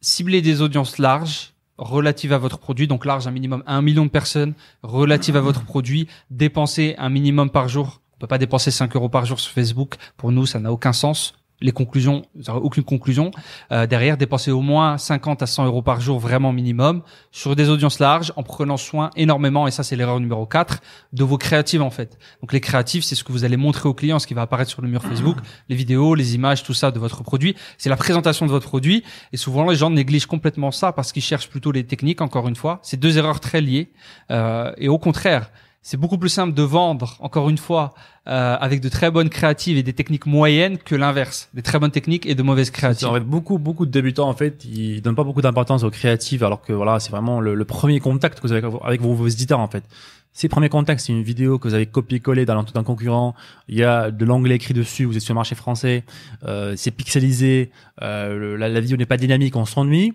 Ciblez 0.00 0.42
des 0.42 0.62
audiences 0.62 0.98
larges 0.98 1.54
relatives 1.78 2.32
à 2.32 2.38
votre 2.38 2.58
produit, 2.58 2.88
donc 2.88 3.04
large 3.04 3.28
un 3.28 3.30
minimum 3.30 3.62
un 3.68 3.82
million 3.82 4.04
de 4.04 4.10
personnes, 4.10 4.54
relative 4.82 5.36
à 5.36 5.40
votre 5.40 5.62
produit, 5.64 6.08
dépensez 6.30 6.96
un 6.98 7.08
minimum 7.08 7.50
par 7.50 7.68
jour. 7.68 8.02
On 8.14 8.18
peut 8.18 8.26
pas 8.26 8.38
dépenser 8.38 8.72
5 8.72 8.96
euros 8.96 9.10
par 9.10 9.26
jour 9.26 9.38
sur 9.38 9.52
Facebook. 9.52 9.94
Pour 10.16 10.32
nous, 10.32 10.44
ça 10.44 10.58
n'a 10.58 10.72
aucun 10.72 10.92
sens. 10.92 11.34
Les 11.62 11.72
conclusions, 11.72 12.22
aucune 12.48 12.84
conclusion. 12.84 13.30
Euh, 13.72 13.86
derrière, 13.86 14.16
dépenser 14.16 14.50
au 14.50 14.60
moins 14.60 14.98
50 14.98 15.42
à 15.42 15.46
100 15.46 15.66
euros 15.66 15.82
par 15.82 16.00
jour, 16.00 16.18
vraiment 16.18 16.52
minimum, 16.52 17.02
sur 17.30 17.56
des 17.56 17.70
audiences 17.70 17.98
larges, 17.98 18.32
en 18.36 18.42
prenant 18.42 18.76
soin 18.76 19.10
énormément, 19.16 19.66
et 19.66 19.70
ça 19.70 19.82
c'est 19.82 19.96
l'erreur 19.96 20.20
numéro 20.20 20.44
4, 20.44 20.82
de 21.12 21.24
vos 21.24 21.38
créatives 21.38 21.82
en 21.82 21.90
fait. 21.90 22.18
Donc 22.42 22.52
les 22.52 22.60
créatives, 22.60 23.02
c'est 23.04 23.14
ce 23.14 23.24
que 23.24 23.32
vous 23.32 23.44
allez 23.44 23.56
montrer 23.56 23.88
aux 23.88 23.94
clients, 23.94 24.18
ce 24.18 24.26
qui 24.26 24.34
va 24.34 24.42
apparaître 24.42 24.70
sur 24.70 24.82
le 24.82 24.88
mur 24.88 25.02
Facebook, 25.02 25.38
les 25.68 25.76
vidéos, 25.76 26.14
les 26.14 26.34
images, 26.34 26.62
tout 26.62 26.74
ça 26.74 26.90
de 26.90 26.98
votre 26.98 27.22
produit. 27.22 27.56
C'est 27.78 27.88
la 27.88 27.96
présentation 27.96 28.44
de 28.44 28.50
votre 28.50 28.68
produit, 28.68 29.02
et 29.32 29.36
souvent 29.36 29.68
les 29.68 29.76
gens 29.76 29.90
négligent 29.90 30.26
complètement 30.26 30.70
ça 30.70 30.92
parce 30.92 31.12
qu'ils 31.12 31.22
cherchent 31.22 31.48
plutôt 31.48 31.72
les 31.72 31.84
techniques, 31.84 32.20
encore 32.20 32.48
une 32.48 32.56
fois. 32.56 32.80
C'est 32.82 32.98
deux 32.98 33.16
erreurs 33.18 33.40
très 33.40 33.60
liées, 33.60 33.90
Euh, 34.30 34.72
et 34.78 34.88
au 34.88 34.98
contraire, 34.98 35.50
c'est 35.88 35.96
beaucoup 35.96 36.18
plus 36.18 36.28
simple 36.30 36.52
de 36.52 36.62
vendre, 36.62 37.16
encore 37.20 37.48
une 37.48 37.58
fois, 37.58 37.94
euh, 38.26 38.56
avec 38.58 38.80
de 38.80 38.88
très 38.88 39.12
bonnes 39.12 39.28
créatives 39.28 39.76
et 39.76 39.84
des 39.84 39.92
techniques 39.92 40.26
moyennes 40.26 40.78
que 40.78 40.96
l'inverse, 40.96 41.48
des 41.54 41.62
très 41.62 41.78
bonnes 41.78 41.92
techniques 41.92 42.26
et 42.26 42.34
de 42.34 42.42
mauvaises 42.42 42.70
créatives. 42.72 43.06
En 43.06 43.14
fait, 43.14 43.20
beaucoup, 43.20 43.58
beaucoup 43.58 43.86
de 43.86 43.92
débutants, 43.92 44.28
en 44.28 44.34
fait, 44.34 44.64
ils 44.64 45.00
donnent 45.00 45.14
pas 45.14 45.22
beaucoup 45.22 45.42
d'importance 45.42 45.84
aux 45.84 45.90
créatives, 45.90 46.42
alors 46.42 46.60
que 46.60 46.72
voilà, 46.72 46.98
c'est 46.98 47.10
vraiment 47.12 47.40
le, 47.40 47.54
le 47.54 47.64
premier 47.64 48.00
contact 48.00 48.40
que 48.40 48.46
vous 48.48 48.52
avez 48.52 48.66
avec 48.82 49.00
vos, 49.00 49.14
vos 49.14 49.28
éditeurs, 49.28 49.60
en 49.60 49.68
fait. 49.68 49.84
Ces 50.32 50.48
premiers 50.48 50.68
contacts, 50.68 51.02
c'est 51.02 51.12
une 51.12 51.22
vidéo 51.22 51.60
que 51.60 51.68
vous 51.68 51.74
avez 51.74 51.86
copié-collé 51.86 52.44
d'un 52.46 52.64
d'un 52.64 52.82
concurrent. 52.82 53.36
Il 53.68 53.76
y 53.78 53.84
a 53.84 54.10
de 54.10 54.24
l'anglais 54.24 54.56
écrit 54.56 54.74
dessus. 54.74 55.04
Vous 55.04 55.16
êtes 55.16 55.22
sur 55.22 55.34
le 55.34 55.38
marché 55.42 55.54
français. 55.54 56.04
Euh, 56.42 56.74
c'est 56.76 56.90
pixelisé. 56.90 57.70
Euh, 58.02 58.36
le- 58.36 58.56
la, 58.56 58.68
la 58.68 58.80
vidéo 58.80 58.96
n'est 58.96 59.06
pas 59.06 59.16
dynamique. 59.18 59.54
On 59.54 59.64
s'ennuie. 59.64 60.12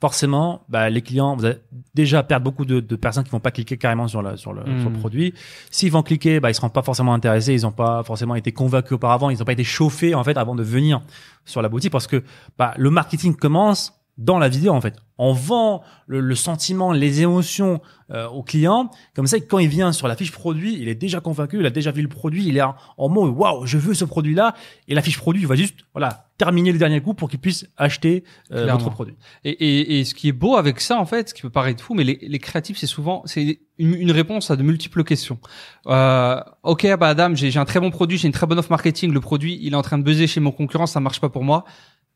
Forcément, 0.00 0.64
bah, 0.68 0.90
les 0.90 1.00
clients, 1.02 1.36
vous 1.36 1.44
allez 1.44 1.58
déjà 1.94 2.22
perdre 2.22 2.44
beaucoup 2.44 2.64
de, 2.64 2.80
de 2.80 2.96
personnes 2.96 3.24
qui 3.24 3.30
vont 3.30 3.40
pas 3.40 3.50
cliquer 3.50 3.76
carrément 3.76 4.08
sur, 4.08 4.22
la, 4.22 4.36
sur, 4.36 4.52
le, 4.52 4.62
sur 4.80 4.90
le 4.90 4.96
produit. 4.98 5.34
S'ils 5.70 5.92
vont 5.92 6.02
cliquer, 6.02 6.40
bah, 6.40 6.50
ils 6.50 6.54
seront 6.54 6.70
pas 6.70 6.82
forcément 6.82 7.12
intéressés. 7.12 7.54
Ils 7.54 7.62
n'ont 7.62 7.72
pas 7.72 8.02
forcément 8.02 8.34
été 8.34 8.52
convaincus 8.52 8.92
auparavant. 8.92 9.30
Ils 9.30 9.38
n'ont 9.38 9.44
pas 9.44 9.52
été 9.52 9.64
chauffés 9.64 10.14
en 10.14 10.24
fait 10.24 10.36
avant 10.36 10.54
de 10.54 10.62
venir 10.62 11.02
sur 11.44 11.60
la 11.60 11.68
boutique 11.68 11.92
parce 11.92 12.06
que 12.06 12.22
bah, 12.58 12.74
le 12.78 12.90
marketing 12.90 13.34
commence 13.34 13.98
dans 14.18 14.38
la 14.38 14.48
vidéo 14.48 14.72
en 14.72 14.80
fait. 14.80 14.96
On 15.18 15.32
vend 15.32 15.82
le, 16.06 16.20
le 16.20 16.34
sentiment, 16.34 16.92
les 16.92 17.22
émotions 17.22 17.80
euh, 18.10 18.26
au 18.28 18.42
client. 18.42 18.90
Comme 19.14 19.26
ça, 19.26 19.38
quand 19.40 19.58
il 19.58 19.68
vient 19.68 19.92
sur 19.92 20.08
la 20.08 20.16
fiche 20.16 20.32
produit, 20.32 20.78
il 20.80 20.88
est 20.88 20.94
déjà 20.94 21.20
convaincu, 21.20 21.58
il 21.60 21.66
a 21.66 21.70
déjà 21.70 21.92
vu 21.92 22.02
le 22.02 22.08
produit, 22.08 22.46
il 22.46 22.56
est 22.56 22.62
en, 22.62 22.74
en 22.98 23.08
mode 23.08 23.30
waouh, 23.34 23.64
je 23.66 23.78
veux 23.78 23.94
ce 23.94 24.04
produit-là. 24.04 24.54
Et 24.88 24.94
la 24.94 25.02
fiche 25.02 25.18
produit, 25.18 25.42
il 25.42 25.48
va 25.48 25.54
juste 25.56 25.80
voilà 25.94 26.26
terminer 26.44 26.72
le 26.72 26.78
dernier 26.78 27.00
coup 27.00 27.14
pour 27.14 27.28
qu'il 27.30 27.38
puisse 27.46 27.62
acheter 27.76 28.24
euh, 28.50 28.66
votre 28.72 28.90
produit. 28.90 29.16
Et, 29.44 29.50
et, 29.50 30.00
et 30.00 30.04
ce 30.04 30.12
qui 30.14 30.26
est 30.30 30.38
beau 30.44 30.56
avec 30.56 30.80
ça, 30.80 30.98
en 30.98 31.06
fait, 31.06 31.28
ce 31.28 31.34
qui 31.34 31.42
peut 31.42 31.54
paraître 31.60 31.82
fou, 31.84 31.94
mais 31.94 32.04
les, 32.10 32.18
les 32.20 32.40
créatifs, 32.46 32.78
c'est 32.78 32.92
souvent 32.96 33.22
c'est 33.26 33.60
une, 33.78 33.94
une 33.94 34.10
réponse 34.10 34.50
à 34.50 34.56
de 34.56 34.64
multiples 34.64 35.04
questions. 35.04 35.38
Euh, 35.86 36.40
ok, 36.64 36.82
bah 36.98 37.10
Adam, 37.10 37.30
j'ai 37.34 37.50
j'ai 37.52 37.60
un 37.60 37.64
très 37.72 37.80
bon 37.84 37.90
produit, 37.90 38.18
j'ai 38.18 38.26
une 38.26 38.38
très 38.40 38.48
bonne 38.48 38.58
offre 38.58 38.72
marketing, 38.78 39.12
le 39.12 39.20
produit, 39.20 39.54
il 39.62 39.72
est 39.72 39.76
en 39.76 39.86
train 39.88 39.98
de 39.98 40.04
buzzer 40.04 40.26
chez 40.26 40.40
mon 40.40 40.52
concurrent, 40.52 40.86
ça 40.86 41.00
marche 41.00 41.20
pas 41.20 41.28
pour 41.28 41.44
moi. 41.44 41.64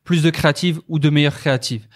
Plus 0.03 0.21
de 0.23 0.29
créatives 0.29 0.81
ou 0.89 0.99
de 0.99 1.09
meilleures 1.09 1.39
créatives. 1.43 1.87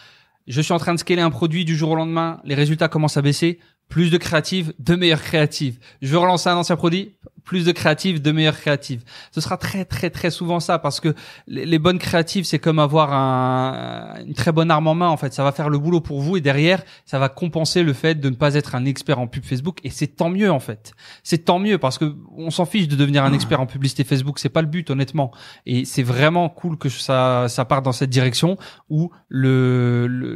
Je 0.48 0.62
suis 0.62 0.74
en 0.74 0.80
train 0.80 0.94
de 0.94 1.00
scaler 1.00 1.22
un 1.22 1.32
produit 1.32 1.66
du 1.66 1.76
jour 1.76 1.90
au 1.92 1.96
lendemain, 1.96 2.40
les 2.44 2.56
résultats 2.56 2.88
commencent 2.88 3.18
à 3.18 3.22
baisser. 3.22 3.60
Plus 3.88 4.10
de 4.10 4.18
créatives, 4.18 4.74
de 4.80 4.96
meilleures 4.96 5.22
créatives. 5.22 5.78
Je 6.02 6.10
veux 6.14 6.18
relancer 6.18 6.48
un 6.48 6.56
ancien 6.56 6.78
produit, 6.78 7.18
plus 7.44 7.66
de 7.66 7.72
créatives, 7.72 8.22
de 8.22 8.32
meilleures 8.32 8.60
créatives. 8.60 9.04
Ce 9.32 9.42
sera 9.42 9.58
très 9.58 9.86
très 9.86 10.10
très 10.10 10.30
souvent 10.32 10.60
ça 10.60 10.80
parce 10.80 11.00
que 11.00 11.14
les, 11.48 11.80
bonnes 11.80 12.00
créatives, 12.00 12.46
c'est 12.46 12.60
comme 12.60 12.80
avoir 12.80 13.14
un, 13.14 14.16
une 14.26 14.34
très 14.34 14.52
bonne 14.52 14.70
arme 14.72 14.88
en 14.88 14.96
main 14.96 15.08
en 15.10 15.18
fait. 15.18 15.34
Ça 15.34 15.44
va 15.44 15.52
faire 15.52 15.70
le 15.70 15.78
boulot 15.80 16.02
pour 16.02 16.22
vous 16.22 16.38
et 16.38 16.42
derrière, 16.42 16.84
ça 17.06 17.20
va 17.20 17.30
compenser 17.30 17.84
le 17.84 17.94
fait 17.94 18.16
de 18.16 18.30
ne 18.30 18.36
pas 18.36 18.54
être 18.56 18.76
un 18.76 18.86
expert 18.86 19.20
en 19.20 19.28
pub 19.28 19.44
Facebook 19.44 19.80
et 19.84 19.90
c'est 19.90 20.08
tant 20.08 20.30
mieux 20.30 20.52
en 20.52 20.60
fait. 20.60 20.94
C'est 21.24 21.46
tant 21.46 21.60
mieux 21.60 21.78
parce 21.78 21.98
que 21.98 22.16
on 22.38 22.52
s'en 22.52 22.66
fiche 22.66 22.88
de 22.88 22.96
devenir 22.96 23.24
un 23.24 23.34
expert 23.34 23.60
en 23.60 23.66
publicité 23.66 24.04
Facebook, 24.04 24.40
c'est 24.40 24.50
pas 24.50 24.62
le 24.62 24.68
but 24.68 24.90
honnêtement. 24.90 25.32
Et 25.66 25.86
c'est 25.86 26.04
vraiment 26.04 26.50
cool 26.50 26.78
que 26.78 26.90
ça 26.90 27.48
ça 27.48 27.66
parte 27.66 27.84
dans 27.86 27.92
cette 27.92 28.10
direction 28.10 28.58
où 28.90 29.12
le, 29.30 30.08
le- 30.08 30.36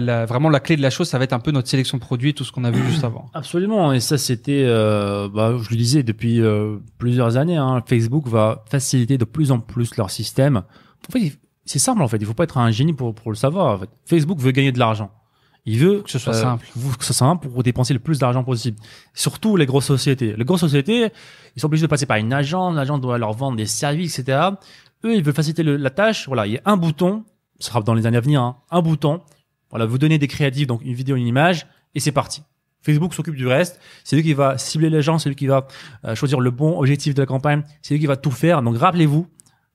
la, 0.00 0.24
vraiment 0.26 0.48
la 0.50 0.60
clé 0.60 0.76
de 0.76 0.82
la 0.82 0.90
chose, 0.90 1.08
ça 1.08 1.18
va 1.18 1.24
être 1.24 1.32
un 1.32 1.38
peu 1.40 1.50
notre 1.50 1.68
sélection 1.68 1.98
de 1.98 2.02
produits, 2.02 2.34
tout 2.34 2.44
ce 2.44 2.52
qu'on 2.52 2.64
a 2.64 2.70
vu 2.70 2.82
juste 2.90 3.04
avant. 3.04 3.26
Absolument, 3.34 3.92
et 3.92 4.00
ça 4.00 4.18
c'était, 4.18 4.64
euh, 4.66 5.28
bah, 5.28 5.54
je 5.60 5.70
le 5.70 5.76
disais 5.76 6.02
depuis 6.02 6.40
euh, 6.44 6.78
plusieurs 6.98 7.36
années, 7.36 7.56
hein, 7.56 7.82
Facebook 7.86 8.28
va 8.28 8.64
faciliter 8.70 9.18
de 9.18 9.24
plus 9.24 9.50
en 9.52 9.60
plus 9.60 9.96
leur 9.96 10.10
système. 10.10 10.58
En 11.08 11.12
fait, 11.12 11.20
il- 11.20 11.32
c'est 11.64 11.78
simple 11.78 12.02
en 12.02 12.08
fait, 12.08 12.18
il 12.18 12.26
faut 12.26 12.34
pas 12.34 12.44
être 12.44 12.58
un 12.58 12.70
génie 12.70 12.92
pour, 12.92 13.14
pour 13.14 13.30
le 13.30 13.36
savoir. 13.36 13.74
En 13.74 13.78
fait. 13.78 13.90
Facebook 14.06 14.38
veut 14.38 14.50
gagner 14.52 14.72
de 14.72 14.78
l'argent. 14.78 15.10
Il 15.66 15.78
veut 15.78 16.02
Que 16.02 16.10
ce 16.10 16.18
soit 16.18 16.34
simple. 16.34 16.66
vous- 16.76 16.90
que 16.94 17.02
ce 17.04 17.14
soit 17.14 17.26
simple 17.26 17.48
pour 17.48 17.62
dépenser 17.62 17.94
le 17.94 17.98
plus 18.00 18.18
d'argent 18.18 18.44
possible. 18.44 18.76
Surtout 19.14 19.56
les 19.56 19.64
grosses 19.64 19.86
sociétés. 19.86 20.34
Les 20.36 20.44
grosses 20.44 20.60
sociétés, 20.60 21.08
ils 21.56 21.60
sont 21.60 21.66
obligés 21.66 21.86
de 21.86 21.90
passer 21.90 22.04
par 22.04 22.18
une 22.18 22.34
agence, 22.34 22.74
l'agence 22.74 23.00
doit 23.00 23.16
leur 23.16 23.32
vendre 23.32 23.56
des 23.56 23.64
services, 23.64 24.18
etc. 24.18 24.38
Eux, 25.04 25.14
ils 25.16 25.22
veulent 25.24 25.32
faciliter 25.34 25.62
le- 25.62 25.76
la 25.78 25.88
tâche. 25.90 26.26
Voilà, 26.26 26.46
il 26.46 26.52
y 26.52 26.58
a 26.58 26.62
un 26.66 26.76
bouton, 26.76 27.24
ce 27.60 27.68
sera 27.68 27.80
dans 27.80 27.94
les 27.94 28.04
années 28.04 28.18
à 28.18 28.20
venir, 28.20 28.42
hein, 28.42 28.56
un 28.70 28.82
bouton. 28.82 29.22
Voilà, 29.70 29.86
vous 29.86 29.96
donnez 29.96 30.18
des 30.18 30.28
créatifs, 30.28 30.66
donc 30.66 30.82
une 30.84 30.92
vidéo, 30.94 31.16
une 31.16 31.26
image, 31.26 31.66
et 31.94 32.00
c'est 32.00 32.12
parti. 32.12 32.42
Facebook 32.84 33.14
s'occupe 33.14 33.34
du 33.34 33.46
reste. 33.46 33.80
C'est 34.04 34.16
lui 34.16 34.22
qui 34.22 34.34
va 34.34 34.58
cibler 34.58 34.90
les 34.90 35.02
gens, 35.02 35.18
c'est 35.18 35.28
lui 35.28 35.36
qui 35.36 35.46
va 35.46 35.66
euh, 36.04 36.14
choisir 36.14 36.40
le 36.40 36.50
bon 36.50 36.78
objectif 36.78 37.14
de 37.14 37.22
la 37.22 37.26
campagne, 37.26 37.62
c'est 37.82 37.94
lui 37.94 38.00
qui 38.00 38.06
va 38.06 38.16
tout 38.16 38.30
faire. 38.30 38.62
Donc 38.62 38.76
rappelez-vous, 38.76 39.26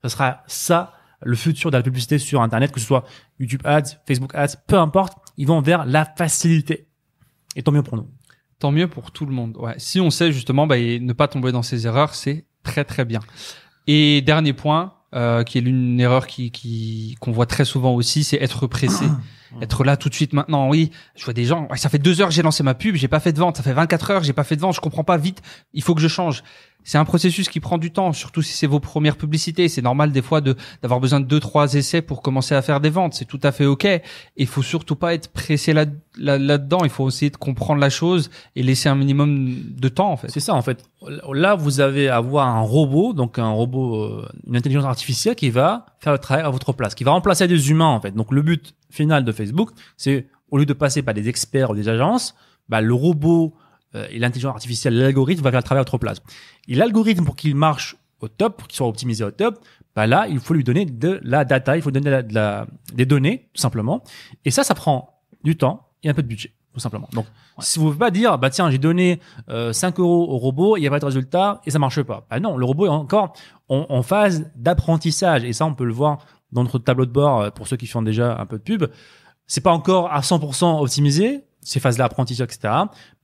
ce 0.03 0.09
sera 0.09 0.43
ça 0.47 0.93
le 1.21 1.35
futur 1.35 1.71
de 1.71 1.77
la 1.77 1.83
publicité 1.83 2.17
sur 2.17 2.41
Internet, 2.41 2.71
que 2.71 2.79
ce 2.79 2.85
soit 2.85 3.05
YouTube 3.39 3.61
Ads, 3.65 3.97
Facebook 4.07 4.33
Ads, 4.35 4.55
peu 4.67 4.77
importe, 4.77 5.17
ils 5.37 5.47
vont 5.47 5.61
vers 5.61 5.85
la 5.85 6.05
facilité. 6.05 6.87
Et 7.55 7.63
tant 7.63 7.71
mieux 7.71 7.83
pour 7.83 7.97
nous. 7.97 8.07
Tant 8.59 8.71
mieux 8.71 8.87
pour 8.87 9.11
tout 9.11 9.25
le 9.25 9.33
monde. 9.33 9.57
Ouais. 9.57 9.73
Si 9.77 9.99
on 9.99 10.09
sait 10.11 10.31
justement 10.31 10.67
bah, 10.67 10.77
et 10.77 10.99
ne 10.99 11.13
pas 11.13 11.27
tomber 11.27 11.51
dans 11.51 11.63
ces 11.63 11.87
erreurs, 11.87 12.13
c'est 12.13 12.45
très 12.63 12.85
très 12.85 13.05
bien. 13.05 13.19
Et 13.87 14.21
dernier 14.21 14.53
point, 14.53 14.93
euh, 15.15 15.43
qui 15.43 15.57
est 15.57 15.61
l'une 15.61 15.99
erreur 15.99 16.27
qui 16.27 17.15
qu'on 17.19 17.31
voit 17.31 17.47
très 17.47 17.65
souvent 17.65 17.93
aussi, 17.95 18.23
c'est 18.23 18.37
être 18.37 18.67
pressé. 18.67 19.05
Être 19.61 19.83
là 19.83 19.97
tout 19.97 20.09
de 20.09 20.13
suite 20.13 20.33
maintenant. 20.33 20.69
Oui, 20.69 20.91
je 21.15 21.25
vois 21.25 21.33
des 21.33 21.45
gens. 21.45 21.67
Ça 21.75 21.89
fait 21.89 21.97
deux 21.97 22.21
heures 22.21 22.31
j'ai 22.31 22.41
lancé 22.41 22.63
ma 22.63 22.73
pub, 22.73 22.95
j'ai 22.95 23.07
pas 23.07 23.19
fait 23.19 23.33
de 23.33 23.39
vente. 23.39 23.57
Ça 23.57 23.63
fait 23.63 23.73
24 23.73 24.11
heures, 24.11 24.23
j'ai 24.23 24.33
pas 24.33 24.43
fait 24.43 24.55
de 24.55 24.61
vente. 24.61 24.75
Je 24.75 24.81
comprends 24.81 25.03
pas 25.03 25.17
vite. 25.17 25.41
Il 25.73 25.83
faut 25.83 25.95
que 25.95 26.01
je 26.01 26.07
change. 26.07 26.43
C'est 26.83 26.97
un 26.97 27.05
processus 27.05 27.49
qui 27.49 27.59
prend 27.59 27.77
du 27.77 27.91
temps, 27.91 28.13
surtout 28.13 28.41
si 28.41 28.53
c'est 28.53 28.65
vos 28.65 28.79
premières 28.79 29.17
publicités. 29.17 29.67
C'est 29.67 29.81
normal 29.81 30.11
des 30.11 30.21
fois 30.21 30.41
de 30.41 30.55
d'avoir 30.81 30.99
besoin 30.99 31.19
de 31.19 31.25
deux 31.25 31.39
trois 31.39 31.73
essais 31.73 32.01
pour 32.01 32.21
commencer 32.21 32.55
à 32.55 32.61
faire 32.61 32.79
des 32.79 32.89
ventes. 32.89 33.13
C'est 33.13 33.25
tout 33.25 33.39
à 33.43 33.51
fait 33.51 33.65
ok. 33.65 33.87
Il 34.37 34.47
faut 34.47 34.61
surtout 34.61 34.95
pas 34.95 35.13
être 35.13 35.27
pressé 35.31 35.73
là 35.73 35.85
là 36.17 36.37
là-dedans. 36.37 36.79
Il 36.83 36.89
faut 36.89 37.07
essayer 37.07 37.29
de 37.29 37.37
comprendre 37.37 37.79
la 37.79 37.89
chose 37.89 38.31
et 38.55 38.63
laisser 38.63 38.89
un 38.89 38.95
minimum 38.95 39.55
de 39.77 39.89
temps 39.89 40.11
en 40.11 40.17
fait. 40.17 40.29
C'est 40.29 40.39
ça 40.39 40.55
en 40.55 40.61
fait. 40.61 40.83
Là, 41.31 41.55
vous 41.55 41.79
avez 41.79 42.09
à 42.09 42.17
avoir 42.17 42.47
un 42.47 42.61
robot, 42.61 43.13
donc 43.13 43.39
un 43.39 43.49
robot, 43.49 43.95
euh, 43.95 44.29
une 44.47 44.55
intelligence 44.55 44.85
artificielle 44.85 45.35
qui 45.35 45.49
va 45.49 45.85
faire 45.99 46.13
le 46.13 46.19
travail 46.19 46.43
à 46.43 46.49
votre 46.49 46.73
place, 46.73 46.95
qui 46.95 47.03
va 47.03 47.11
remplacer 47.11 47.47
des 47.47 47.69
humains 47.69 47.87
en 47.87 48.01
fait. 48.01 48.11
Donc 48.11 48.31
le 48.31 48.41
but 48.41 48.73
final 48.89 49.25
de 49.25 49.31
Facebook, 49.31 49.71
c'est 49.97 50.27
au 50.51 50.57
lieu 50.57 50.65
de 50.65 50.73
passer 50.73 51.01
par 51.01 51.13
des 51.13 51.29
experts 51.29 51.69
ou 51.71 51.75
des 51.75 51.89
agences, 51.89 52.35
bah, 52.67 52.81
le 52.81 52.93
robot 52.93 53.53
et 53.93 54.19
l'intelligence 54.19 54.53
artificielle, 54.53 54.97
l'algorithme 54.97 55.43
va 55.43 55.51
faire 55.51 55.59
le 55.59 55.63
travail 55.63 55.79
à 55.79 55.83
votre 55.83 55.97
place. 55.97 56.21
Et 56.67 56.75
l'algorithme, 56.75 57.25
pour 57.25 57.35
qu'il 57.35 57.55
marche 57.55 57.97
au 58.21 58.27
top, 58.27 58.57
pour 58.57 58.67
qu'il 58.67 58.77
soit 58.77 58.87
optimisé 58.87 59.23
au 59.23 59.31
top, 59.31 59.59
bah 59.95 60.07
là, 60.07 60.27
il 60.27 60.39
faut 60.39 60.53
lui 60.53 60.63
donner 60.63 60.85
de 60.85 61.19
la 61.23 61.45
data, 61.45 61.75
il 61.75 61.81
faut 61.81 61.91
donner 61.91 62.23
de 62.23 62.33
la, 62.33 62.67
des 62.93 63.05
données, 63.05 63.49
tout 63.53 63.61
simplement. 63.61 64.03
Et 64.45 64.51
ça, 64.51 64.63
ça 64.63 64.75
prend 64.75 65.21
du 65.43 65.57
temps 65.57 65.87
et 66.03 66.09
un 66.09 66.13
peu 66.13 66.21
de 66.21 66.27
budget, 66.27 66.53
tout 66.73 66.79
simplement. 66.79 67.09
Donc, 67.13 67.25
si 67.59 67.79
vous 67.79 67.85
ne 67.85 67.91
pouvez 67.91 67.99
pas 67.99 68.11
dire, 68.11 68.37
bah 68.37 68.49
tiens, 68.49 68.69
j'ai 68.69 68.77
donné 68.77 69.19
euh, 69.49 69.73
5 69.73 69.99
euros 69.99 70.29
au 70.29 70.37
robot, 70.37 70.77
il 70.77 70.81
n'y 70.81 70.87
a 70.87 70.89
pas 70.89 70.99
de 70.99 71.05
résultat 71.05 71.61
et 71.65 71.71
ça 71.71 71.79
marche 71.79 72.01
pas. 72.03 72.25
Bah 72.29 72.39
non, 72.39 72.57
le 72.57 72.65
robot 72.65 72.85
est 72.85 72.89
encore 72.89 73.33
en, 73.67 73.87
en 73.89 74.03
phase 74.03 74.51
d'apprentissage. 74.55 75.43
Et 75.43 75.53
ça, 75.53 75.65
on 75.65 75.73
peut 75.73 75.85
le 75.85 75.93
voir 75.93 76.25
dans 76.51 76.63
notre 76.63 76.79
tableau 76.79 77.05
de 77.05 77.11
bord 77.11 77.41
euh, 77.41 77.49
pour 77.49 77.67
ceux 77.67 77.77
qui 77.77 77.87
font 77.87 78.01
déjà 78.01 78.39
un 78.39 78.45
peu 78.45 78.57
de 78.57 78.63
pub. 78.63 78.85
C'est 79.47 79.61
pas 79.61 79.71
encore 79.71 80.11
à 80.11 80.21
100% 80.21 80.81
optimisé, 80.81 81.43
ces 81.61 81.79
phases 81.79 81.97
d'apprentissage, 81.97 82.45
etc. 82.45 82.73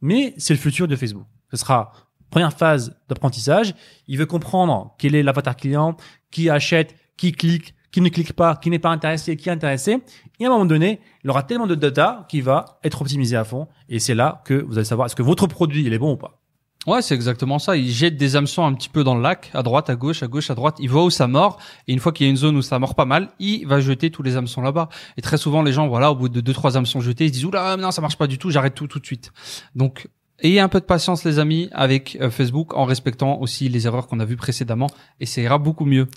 Mais 0.01 0.33
c'est 0.37 0.53
le 0.53 0.59
futur 0.59 0.87
de 0.87 0.95
Facebook. 0.95 1.25
Ce 1.51 1.57
sera 1.57 1.91
première 2.29 2.53
phase 2.53 2.97
d'apprentissage. 3.07 3.73
Il 4.07 4.17
veut 4.17 4.25
comprendre 4.25 4.93
quel 4.97 5.15
est 5.15 5.23
l'avatar 5.23 5.55
client, 5.55 5.95
qui 6.31 6.49
achète, 6.49 6.95
qui 7.17 7.31
clique, 7.31 7.75
qui 7.91 8.01
ne 8.01 8.09
clique 8.09 8.33
pas, 8.33 8.57
qui 8.57 8.69
n'est 8.69 8.79
pas 8.79 8.89
intéressé, 8.89 9.37
qui 9.37 9.47
est 9.47 9.53
intéressé. 9.53 9.99
Et 10.39 10.43
à 10.43 10.47
un 10.49 10.51
moment 10.51 10.65
donné, 10.65 10.99
il 11.23 11.29
aura 11.29 11.43
tellement 11.43 11.65
de 11.65 11.75
data 11.75 12.25
qui 12.27 12.41
va 12.41 12.79
être 12.83 13.01
optimisé 13.01 13.37
à 13.37 13.45
fond. 13.45 13.69
Et 13.87 13.99
c'est 13.99 14.15
là 14.15 14.41
que 14.43 14.53
vous 14.53 14.77
allez 14.77 14.85
savoir 14.85 15.05
est-ce 15.05 15.15
que 15.15 15.23
votre 15.23 15.47
produit 15.47 15.85
il 15.85 15.93
est 15.93 15.97
bon 15.97 16.13
ou 16.13 16.17
pas. 16.17 16.41
Ouais, 16.87 17.01
c'est 17.01 17.15
exactement 17.15 17.57
ça. 17.57 17.75
Il 17.75 17.89
jette 17.89 18.15
des 18.15 18.35
hameçons 18.35 18.63
un 18.63 18.73
petit 18.73 18.89
peu 18.89 19.03
dans 19.03 19.15
le 19.15 19.21
lac, 19.21 19.49
à 19.53 19.63
droite, 19.63 19.89
à 19.89 19.95
gauche, 19.95 20.21
à 20.21 20.27
gauche, 20.27 20.51
à 20.51 20.55
droite. 20.55 20.75
Il 20.79 20.89
voit 20.89 21.03
où 21.03 21.09
ça 21.09 21.27
mord. 21.27 21.57
Et 21.87 21.93
une 21.93 21.99
fois 21.99 22.11
qu'il 22.11 22.25
y 22.25 22.29
a 22.29 22.29
une 22.29 22.37
zone 22.37 22.55
où 22.55 22.61
ça 22.61 22.77
mord 22.77 22.93
pas 22.93 23.05
mal, 23.05 23.29
il 23.39 23.65
va 23.65 23.79
jeter 23.79 24.11
tous 24.11 24.21
les 24.21 24.37
hameçons 24.37 24.61
là-bas. 24.61 24.89
Et 25.17 25.21
très 25.21 25.37
souvent, 25.37 25.63
les 25.63 25.73
gens, 25.73 25.87
voilà, 25.87 26.11
au 26.11 26.15
bout 26.15 26.29
de 26.29 26.41
deux, 26.41 26.53
trois 26.53 26.77
hameçons 26.77 27.01
jetés, 27.01 27.25
ils 27.25 27.29
se 27.29 27.33
disent, 27.33 27.45
oula, 27.45 27.75
non, 27.77 27.91
ça 27.91 28.01
marche 28.01 28.17
pas 28.17 28.27
du 28.27 28.37
tout, 28.37 28.51
j'arrête 28.51 28.75
tout 28.75 28.87
tout 28.87 28.99
de 28.99 29.05
suite. 29.05 29.31
Donc, 29.75 30.07
ayez 30.39 30.59
un 30.59 30.69
peu 30.69 30.79
de 30.79 30.85
patience, 30.85 31.23
les 31.23 31.39
amis, 31.39 31.69
avec 31.71 32.17
euh, 32.21 32.29
Facebook, 32.29 32.75
en 32.75 32.85
respectant 32.85 33.39
aussi 33.39 33.67
les 33.67 33.87
erreurs 33.87 34.07
qu'on 34.07 34.19
a 34.19 34.25
vues 34.25 34.37
précédemment. 34.37 34.89
Et 35.19 35.25
ça 35.25 35.41
ira 35.41 35.57
beaucoup 35.57 35.85
mieux. 35.85 36.07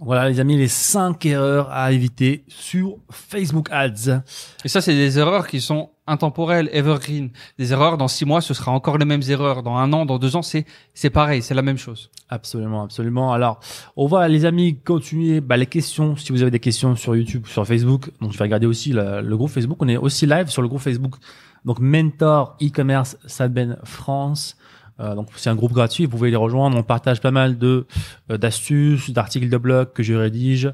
Voilà, 0.00 0.28
les 0.28 0.38
amis, 0.38 0.56
les 0.56 0.68
cinq 0.68 1.26
erreurs 1.26 1.72
à 1.72 1.90
éviter 1.90 2.44
sur 2.46 2.98
Facebook 3.10 3.68
Ads. 3.72 4.22
Et 4.64 4.68
ça, 4.68 4.80
c'est 4.80 4.94
des 4.94 5.18
erreurs 5.18 5.48
qui 5.48 5.60
sont 5.60 5.90
intemporelles, 6.06 6.70
evergreen. 6.72 7.30
Des 7.58 7.72
erreurs 7.72 7.98
dans 7.98 8.06
six 8.06 8.24
mois, 8.24 8.40
ce 8.40 8.54
sera 8.54 8.70
encore 8.70 8.96
les 8.96 9.04
mêmes 9.04 9.22
erreurs. 9.28 9.64
Dans 9.64 9.76
un 9.76 9.92
an, 9.92 10.06
dans 10.06 10.18
deux 10.18 10.36
ans, 10.36 10.42
c'est 10.42 10.66
c'est 10.94 11.10
pareil, 11.10 11.42
c'est 11.42 11.54
la 11.54 11.62
même 11.62 11.78
chose. 11.78 12.10
Absolument, 12.28 12.84
absolument. 12.84 13.32
Alors, 13.32 13.58
on 13.96 14.06
va, 14.06 14.28
les 14.28 14.44
amis, 14.44 14.78
continuer 14.78 15.40
bah, 15.40 15.56
les 15.56 15.66
questions. 15.66 16.14
Si 16.14 16.30
vous 16.30 16.42
avez 16.42 16.52
des 16.52 16.60
questions 16.60 16.94
sur 16.94 17.16
YouTube, 17.16 17.46
sur 17.46 17.66
Facebook, 17.66 18.12
donc 18.20 18.32
je 18.32 18.38
vais 18.38 18.44
regarder 18.44 18.66
aussi 18.66 18.92
le, 18.92 19.20
le 19.20 19.36
groupe 19.36 19.50
Facebook. 19.50 19.78
On 19.80 19.88
est 19.88 19.96
aussi 19.96 20.26
live 20.26 20.46
sur 20.46 20.62
le 20.62 20.68
groupe 20.68 20.80
Facebook. 20.80 21.16
Donc, 21.64 21.80
Mentor 21.80 22.56
e-commerce 22.62 23.16
Sadben 23.26 23.76
France. 23.82 24.56
Euh, 25.00 25.14
donc 25.14 25.28
c'est 25.36 25.50
un 25.50 25.54
groupe 25.54 25.72
gratuit, 25.72 26.04
vous 26.04 26.10
pouvez 26.10 26.30
les 26.30 26.36
rejoindre. 26.36 26.76
On 26.76 26.82
partage 26.82 27.20
pas 27.20 27.30
mal 27.30 27.56
de 27.58 27.86
euh, 28.30 28.38
d'astuces, 28.38 29.10
d'articles 29.10 29.48
de 29.48 29.56
blog 29.56 29.92
que 29.92 30.02
je 30.02 30.14
rédige, 30.14 30.72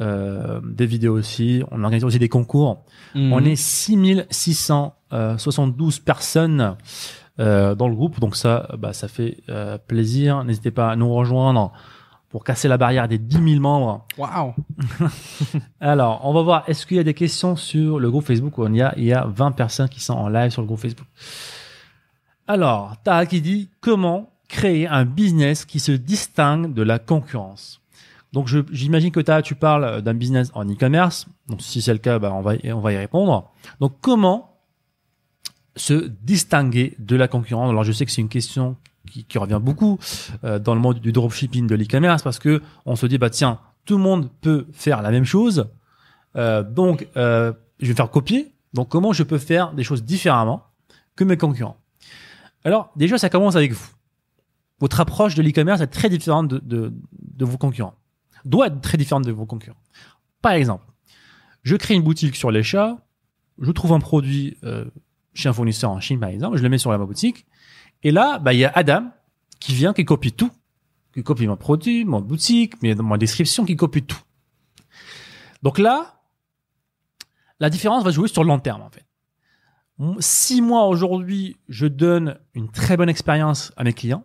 euh, 0.00 0.60
des 0.64 0.86
vidéos 0.86 1.18
aussi. 1.18 1.64
On 1.70 1.82
organise 1.82 2.04
aussi 2.04 2.18
des 2.18 2.28
concours. 2.28 2.84
Mhm. 3.14 3.32
On 3.32 3.44
est 3.44 3.56
6672 3.56 5.98
personnes 6.00 6.76
euh, 7.40 7.74
dans 7.74 7.88
le 7.88 7.96
groupe, 7.96 8.20
donc 8.20 8.36
ça, 8.36 8.68
bah, 8.78 8.92
ça 8.92 9.08
fait 9.08 9.38
euh, 9.48 9.76
plaisir. 9.76 10.44
N'hésitez 10.44 10.70
pas 10.70 10.90
à 10.90 10.96
nous 10.96 11.12
rejoindre 11.12 11.72
pour 12.28 12.44
casser 12.44 12.68
la 12.68 12.78
barrière 12.78 13.08
des 13.08 13.18
10 13.18 13.54
000 13.54 13.60
membres. 13.60 14.06
Waouh. 14.16 14.54
Alors, 15.80 16.20
on 16.24 16.32
va 16.32 16.42
voir. 16.42 16.64
Est-ce 16.68 16.86
qu'il 16.86 16.96
y 16.96 17.00
a 17.00 17.04
des 17.04 17.14
questions 17.14 17.56
sur 17.56 17.98
le 17.98 18.08
groupe 18.08 18.24
Facebook 18.24 18.56
On 18.58 18.72
y 18.72 18.82
a, 18.82 18.94
il 18.96 19.04
y 19.04 19.12
a 19.12 19.24
20 19.24 19.52
personnes 19.52 19.88
qui 19.88 20.00
sont 20.00 20.14
en 20.14 20.28
live 20.28 20.50
sur 20.50 20.62
le 20.62 20.66
groupe 20.66 20.78
Facebook? 20.78 21.06
Alors, 22.46 22.96
Taha 23.02 23.26
qui 23.26 23.40
dit 23.40 23.70
comment 23.80 24.30
créer 24.48 24.86
un 24.86 25.04
business 25.06 25.64
qui 25.64 25.80
se 25.80 25.92
distingue 25.92 26.74
de 26.74 26.82
la 26.82 26.98
concurrence? 26.98 27.80
Donc, 28.32 28.48
j'imagine 28.70 29.12
que 29.12 29.20
Taha, 29.20 29.42
tu 29.42 29.54
parles 29.54 30.02
d'un 30.02 30.14
business 30.14 30.50
en 30.54 30.68
e-commerce. 30.68 31.26
Donc, 31.48 31.62
si 31.62 31.80
c'est 31.80 31.92
le 31.92 32.00
cas, 32.00 32.18
bah, 32.18 32.32
on 32.34 32.42
va, 32.42 32.54
on 32.64 32.80
va 32.80 32.92
y 32.92 32.96
répondre. 32.96 33.50
Donc, 33.80 33.94
comment 34.00 34.58
se 35.76 36.08
distinguer 36.22 36.94
de 36.98 37.16
la 37.16 37.28
concurrence? 37.28 37.70
Alors, 37.70 37.84
je 37.84 37.92
sais 37.92 38.04
que 38.04 38.12
c'est 38.12 38.20
une 38.20 38.28
question 38.28 38.76
qui, 39.10 39.24
qui 39.24 39.38
revient 39.38 39.60
beaucoup 39.62 39.98
euh, 40.42 40.58
dans 40.58 40.74
le 40.74 40.80
monde 40.80 40.98
du 40.98 41.12
dropshipping, 41.12 41.66
de 41.66 41.74
l'e-commerce, 41.76 42.22
parce 42.22 42.38
que 42.38 42.60
on 42.84 42.96
se 42.96 43.06
dit, 43.06 43.18
bah 43.18 43.30
tiens, 43.30 43.60
tout 43.84 43.96
le 43.96 44.02
monde 44.02 44.30
peut 44.40 44.66
faire 44.72 45.00
la 45.00 45.10
même 45.10 45.24
chose. 45.24 45.68
Euh, 46.36 46.62
donc, 46.62 47.06
euh, 47.16 47.52
je 47.80 47.86
vais 47.86 47.94
faire 47.94 48.10
copier. 48.10 48.52
Donc, 48.74 48.88
comment 48.88 49.12
je 49.12 49.22
peux 49.22 49.38
faire 49.38 49.72
des 49.72 49.84
choses 49.84 50.02
différemment 50.02 50.64
que 51.16 51.24
mes 51.24 51.36
concurrents? 51.36 51.76
Alors, 52.64 52.90
déjà, 52.96 53.18
ça 53.18 53.28
commence 53.28 53.56
avec 53.56 53.72
vous. 53.72 53.86
Votre 54.80 55.00
approche 55.00 55.34
de 55.34 55.42
l'e-commerce 55.42 55.80
est 55.80 55.86
très 55.86 56.08
différente 56.08 56.48
de, 56.48 56.92
vos 57.38 57.58
concurrents. 57.58 57.94
Doit 58.44 58.66
être 58.66 58.80
très 58.80 58.98
différente 58.98 59.24
de 59.24 59.32
vos 59.32 59.46
concurrents. 59.46 59.80
Par 60.42 60.52
exemple, 60.52 60.84
je 61.62 61.76
crée 61.76 61.94
une 61.94 62.02
boutique 62.02 62.36
sur 62.36 62.50
les 62.50 62.62
chats, 62.62 62.98
je 63.58 63.70
trouve 63.70 63.92
un 63.92 64.00
produit 64.00 64.58
euh, 64.64 64.84
chez 65.32 65.48
un 65.48 65.52
fournisseur 65.52 65.90
en 65.90 66.00
Chine, 66.00 66.20
par 66.20 66.28
exemple, 66.28 66.56
je 66.58 66.62
le 66.62 66.68
mets 66.68 66.78
sur 66.78 66.90
ma 66.90 66.98
boutique, 66.98 67.46
et 68.02 68.10
là, 68.10 68.38
bah, 68.38 68.52
il 68.52 68.58
y 68.58 68.64
a 68.64 68.72
Adam 68.74 69.10
qui 69.60 69.74
vient, 69.74 69.94
qui 69.94 70.04
copie 70.04 70.32
tout, 70.32 70.50
qui 71.14 71.22
copie 71.22 71.46
mon 71.46 71.56
produit, 71.56 72.04
mon 72.04 72.20
boutique, 72.20 72.82
mes- 72.82 72.94
ma 72.94 73.16
description, 73.16 73.64
qui 73.64 73.76
copie 73.76 74.02
tout. 74.02 74.20
Donc 75.62 75.78
là, 75.78 76.20
la 77.60 77.70
différence 77.70 78.04
va 78.04 78.10
jouer 78.10 78.28
sur 78.28 78.42
le 78.42 78.48
long 78.48 78.58
terme, 78.58 78.82
en 78.82 78.90
fait. 78.90 79.04
Si 80.18 80.60
moi, 80.60 80.86
aujourd'hui, 80.86 81.56
je 81.68 81.86
donne 81.86 82.38
une 82.54 82.70
très 82.70 82.96
bonne 82.96 83.08
expérience 83.08 83.72
à 83.76 83.84
mes 83.84 83.92
clients, 83.92 84.24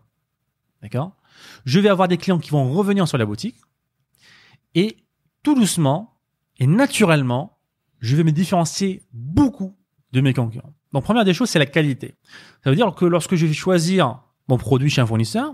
d'accord 0.82 1.16
Je 1.66 1.80
vais 1.80 1.90
avoir 1.90 2.08
des 2.08 2.18
clients 2.18 2.40
qui 2.40 2.50
vont 2.50 2.72
revenir 2.74 3.08
sur 3.08 3.18
la 3.18 3.26
boutique, 3.26 3.56
et 4.76 4.98
tout 5.44 5.56
doucement 5.56 6.20
et 6.58 6.68
naturellement, 6.68 7.60
je 8.00 8.16
vais 8.16 8.24
me 8.24 8.32
différencier 8.32 9.04
beaucoup 9.14 9.76
de 10.12 10.22
mes 10.22 10.34
concurrents. 10.34 10.74
Donc, 10.92 11.04
première 11.04 11.24
des 11.24 11.34
choses, 11.34 11.50
c'est 11.50 11.60
la 11.60 11.66
qualité. 11.66 12.16
Ça 12.64 12.70
veut 12.72 12.76
dire 12.76 12.94
que 12.96 13.06
lorsque 13.06 13.36
je 13.36 13.46
vais 13.46 13.54
choisir 13.54 14.22
mon 14.48 14.58
produit 14.58 14.90
chez 14.90 15.02
un 15.02 15.06
fournisseur, 15.06 15.54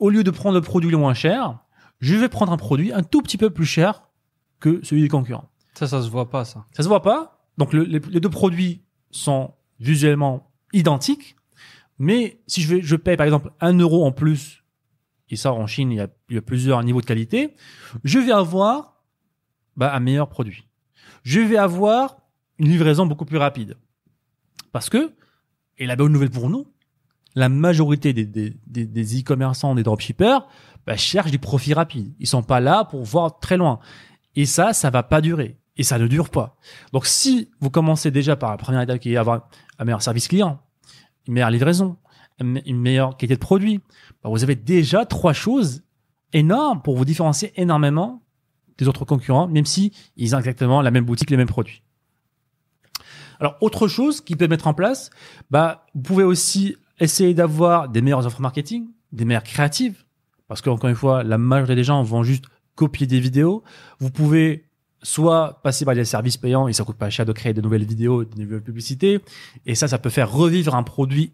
au 0.00 0.10
lieu 0.10 0.24
de 0.24 0.30
prendre 0.30 0.56
le 0.56 0.60
produit 0.60 0.90
le 0.90 0.96
moins 0.98 1.14
cher, 1.14 1.60
je 2.00 2.16
vais 2.16 2.28
prendre 2.28 2.52
un 2.52 2.56
produit 2.56 2.92
un 2.92 3.02
tout 3.04 3.22
petit 3.22 3.38
peu 3.38 3.50
plus 3.50 3.64
cher 3.64 4.02
que 4.58 4.80
celui 4.84 5.02
des 5.02 5.08
concurrents. 5.08 5.48
Ça, 5.74 5.86
ça 5.86 6.02
se 6.02 6.08
voit 6.10 6.28
pas, 6.28 6.44
ça. 6.44 6.66
Ça 6.72 6.82
se 6.82 6.88
voit 6.88 7.02
pas? 7.02 7.46
Donc 7.58 7.72
le- 7.72 7.84
les, 7.84 8.00
les 8.00 8.20
deux 8.20 8.28
produits 8.30 8.82
sont 9.12 9.54
visuellement 9.78 10.50
identiques, 10.72 11.36
mais 11.98 12.40
si 12.48 12.62
je 12.62 12.74
vais, 12.74 12.82
je 12.82 12.96
paye 12.96 13.16
par 13.16 13.26
exemple 13.26 13.52
un 13.60 13.78
euro 13.78 14.04
en 14.04 14.10
plus, 14.10 14.64
et 15.28 15.36
ça 15.36 15.52
en 15.52 15.68
Chine 15.68 15.92
il 15.92 15.96
y 16.30 16.36
a, 16.36 16.42
plusieurs 16.42 16.82
niveaux 16.82 17.00
de 17.00 17.06
qualité, 17.06 17.54
je 18.02 18.18
vais 18.18 18.32
avoir 18.32 19.02
bah, 19.76 19.94
un 19.94 20.00
meilleur 20.00 20.28
produit. 20.28 20.66
Je 21.22 21.38
vais 21.38 21.56
avoir 21.56 22.16
une 22.58 22.68
livraison 22.68 23.06
beaucoup 23.06 23.24
plus 23.24 23.38
rapide, 23.38 23.76
parce 24.72 24.90
que 24.90 25.12
et 25.78 25.86
la 25.86 25.94
bonne 25.94 26.12
nouvelle 26.12 26.30
pour 26.30 26.50
nous, 26.50 26.66
la 27.34 27.48
majorité 27.48 28.12
des 28.12 29.20
e-commerçants, 29.20 29.74
des 29.74 29.82
dropshippers, 29.82 30.40
bah, 30.86 30.96
cherchent 30.96 31.30
des 31.30 31.38
profits 31.38 31.74
rapides. 31.74 32.12
Ils 32.18 32.26
sont 32.26 32.42
pas 32.42 32.60
là 32.60 32.84
pour 32.84 33.04
voir 33.04 33.38
très 33.38 33.56
loin. 33.56 33.78
Et 34.34 34.46
ça, 34.46 34.72
ça 34.72 34.90
va 34.90 35.02
pas 35.02 35.20
durer. 35.20 35.58
Et 35.76 35.82
ça 35.82 35.98
ne 35.98 36.06
dure 36.06 36.28
pas. 36.28 36.56
Donc, 36.92 37.06
si 37.06 37.50
vous 37.60 37.70
commencez 37.70 38.10
déjà 38.10 38.36
par 38.36 38.50
la 38.50 38.56
première 38.56 38.82
étape 38.82 38.98
qui 38.98 39.12
est 39.12 39.16
avoir 39.16 39.48
un 39.78 39.84
meilleur 39.84 40.02
service 40.02 40.28
client, 40.28 40.60
une 41.26 41.34
meilleure 41.34 41.50
livraison, 41.50 41.96
une 42.40 42.46
me- 42.52 42.68
une 42.68 42.78
meilleure 42.78 43.16
qualité 43.16 43.36
de 43.36 43.40
produit, 43.40 43.80
bah, 44.22 44.28
vous 44.28 44.42
avez 44.42 44.54
déjà 44.54 45.06
trois 45.06 45.32
choses 45.32 45.82
énormes 46.32 46.82
pour 46.82 46.96
vous 46.96 47.04
différencier 47.04 47.52
énormément 47.56 48.22
des 48.78 48.88
autres 48.88 49.04
concurrents, 49.04 49.48
même 49.48 49.66
si 49.66 49.92
ils 50.16 50.34
ont 50.34 50.38
exactement 50.38 50.82
la 50.82 50.90
même 50.90 51.04
boutique, 51.04 51.30
les 51.30 51.36
mêmes 51.36 51.46
produits. 51.46 51.82
Alors, 53.40 53.56
autre 53.60 53.88
chose 53.88 54.20
qui 54.20 54.36
peut 54.36 54.48
mettre 54.48 54.66
en 54.66 54.74
place, 54.74 55.10
bah, 55.50 55.86
vous 55.94 56.02
pouvez 56.02 56.24
aussi 56.24 56.76
essayer 57.00 57.34
d'avoir 57.34 57.88
des 57.88 58.02
meilleures 58.02 58.26
offres 58.26 58.40
marketing, 58.40 58.88
des 59.10 59.24
meilleures 59.24 59.42
créatives, 59.42 60.04
parce 60.48 60.60
que 60.60 60.70
encore 60.70 60.90
une 60.90 60.96
fois, 60.96 61.22
la 61.24 61.38
majorité 61.38 61.74
des 61.74 61.84
gens 61.84 62.02
vont 62.02 62.22
juste 62.22 62.44
copier 62.74 63.06
des 63.06 63.20
vidéos. 63.20 63.62
Vous 63.98 64.10
pouvez 64.10 64.68
soit 65.02 65.60
passer 65.62 65.84
par 65.84 65.94
des 65.94 66.04
services 66.04 66.36
payants 66.36 66.68
et 66.68 66.72
ça 66.72 66.84
coûte 66.84 66.96
pas 66.96 67.10
cher 67.10 67.26
de 67.26 67.32
créer 67.32 67.52
de 67.52 67.60
nouvelles 67.60 67.84
vidéos, 67.84 68.24
de 68.24 68.40
nouvelles 68.40 68.62
publicités. 68.62 69.20
Et 69.66 69.74
ça, 69.74 69.88
ça 69.88 69.98
peut 69.98 70.10
faire 70.10 70.30
revivre 70.30 70.74
un 70.74 70.82
produit 70.82 71.32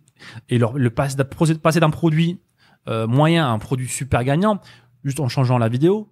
et 0.49 0.59
le, 0.59 0.67
le 0.75 0.91
passer 0.91 1.81
d'un 1.81 1.91
produit 1.91 2.41
euh, 2.89 3.07
moyen 3.07 3.47
à 3.47 3.51
un 3.51 3.59
produit 3.59 3.89
super 3.89 4.25
gagnant 4.25 4.61
juste 5.05 5.21
en 5.21 5.29
changeant 5.29 5.59
la 5.59 5.69
vidéo. 5.69 6.09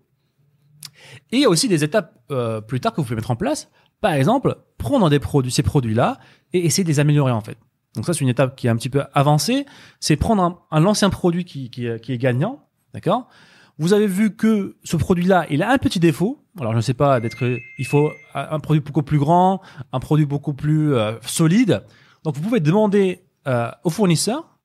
Et 1.32 1.46
aussi 1.46 1.68
des 1.68 1.82
étapes 1.84 2.22
euh, 2.30 2.60
plus 2.60 2.80
tard 2.80 2.92
que 2.92 3.00
vous 3.00 3.04
pouvez 3.04 3.16
mettre 3.16 3.30
en 3.30 3.36
place. 3.36 3.70
Par 4.00 4.12
exemple, 4.12 4.56
prendre 4.76 5.08
des 5.08 5.18
produits, 5.18 5.50
ces 5.50 5.62
produits-là 5.62 6.18
et 6.52 6.64
essayer 6.64 6.84
de 6.84 6.88
les 6.88 7.00
améliorer 7.00 7.32
en 7.32 7.40
fait. 7.40 7.58
Donc 7.94 8.04
ça, 8.04 8.12
c'est 8.12 8.20
une 8.20 8.28
étape 8.28 8.56
qui 8.56 8.66
est 8.66 8.70
un 8.70 8.76
petit 8.76 8.90
peu 8.90 9.02
avancée. 9.14 9.64
C'est 10.00 10.16
prendre 10.16 10.42
un, 10.42 10.58
un 10.70 10.84
ancien 10.84 11.08
produit 11.10 11.44
qui, 11.44 11.70
qui, 11.70 11.88
qui 12.02 12.12
est 12.12 12.18
gagnant, 12.18 12.66
d'accord? 12.92 13.28
Vous 13.78 13.92
avez 13.92 14.06
vu 14.06 14.36
que 14.36 14.76
ce 14.84 14.96
produit-là, 14.96 15.46
il 15.50 15.62
a 15.62 15.70
un 15.70 15.78
petit 15.78 16.00
défaut. 16.00 16.42
Alors 16.58 16.72
je 16.72 16.76
ne 16.76 16.82
sais 16.82 16.94
pas, 16.94 17.20
d'être, 17.20 17.44
il 17.78 17.86
faut 17.86 18.12
un 18.34 18.60
produit 18.60 18.80
beaucoup 18.80 19.02
plus 19.02 19.18
grand, 19.18 19.60
un 19.92 20.00
produit 20.00 20.26
beaucoup 20.26 20.54
plus 20.54 20.94
euh, 20.94 21.12
solide. 21.22 21.84
Donc 22.24 22.34
vous 22.36 22.42
pouvez 22.42 22.60
demander 22.60 23.24
euh, 23.46 23.70
au 23.84 23.90
fournisseur 23.90 24.58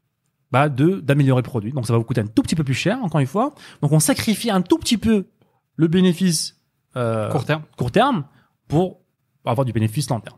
bah, 0.52 0.70
de 0.70 1.00
d'améliorer 1.00 1.42
le 1.42 1.48
produit. 1.48 1.72
Donc 1.72 1.86
ça 1.86 1.94
va 1.94 2.00
vous 2.00 2.06
coûter 2.06 2.22
un 2.22 2.28
tout 2.28 2.42
petit 2.42 2.56
peu 2.56 2.64
plus 2.64 2.74
cher, 2.74 3.04
encore 3.04 3.20
une 3.20 3.28
fois. 3.28 3.54
Donc 3.82 3.92
on 3.92 4.00
sacrifie 4.00 4.50
un 4.50 4.62
tout 4.62 4.78
petit 4.78 4.98
peu 4.98 5.28
le 5.76 5.88
bénéfice 5.88 6.62
euh, 6.98 7.30
Court 7.30 7.46
terme. 7.46 7.64
court 7.78 7.92
terme 7.92 8.26
pour 8.68 9.02
avoir 9.46 9.66
du 9.66 9.74
bénéfice 9.74 10.10
long 10.10 10.20
terme. 10.20 10.38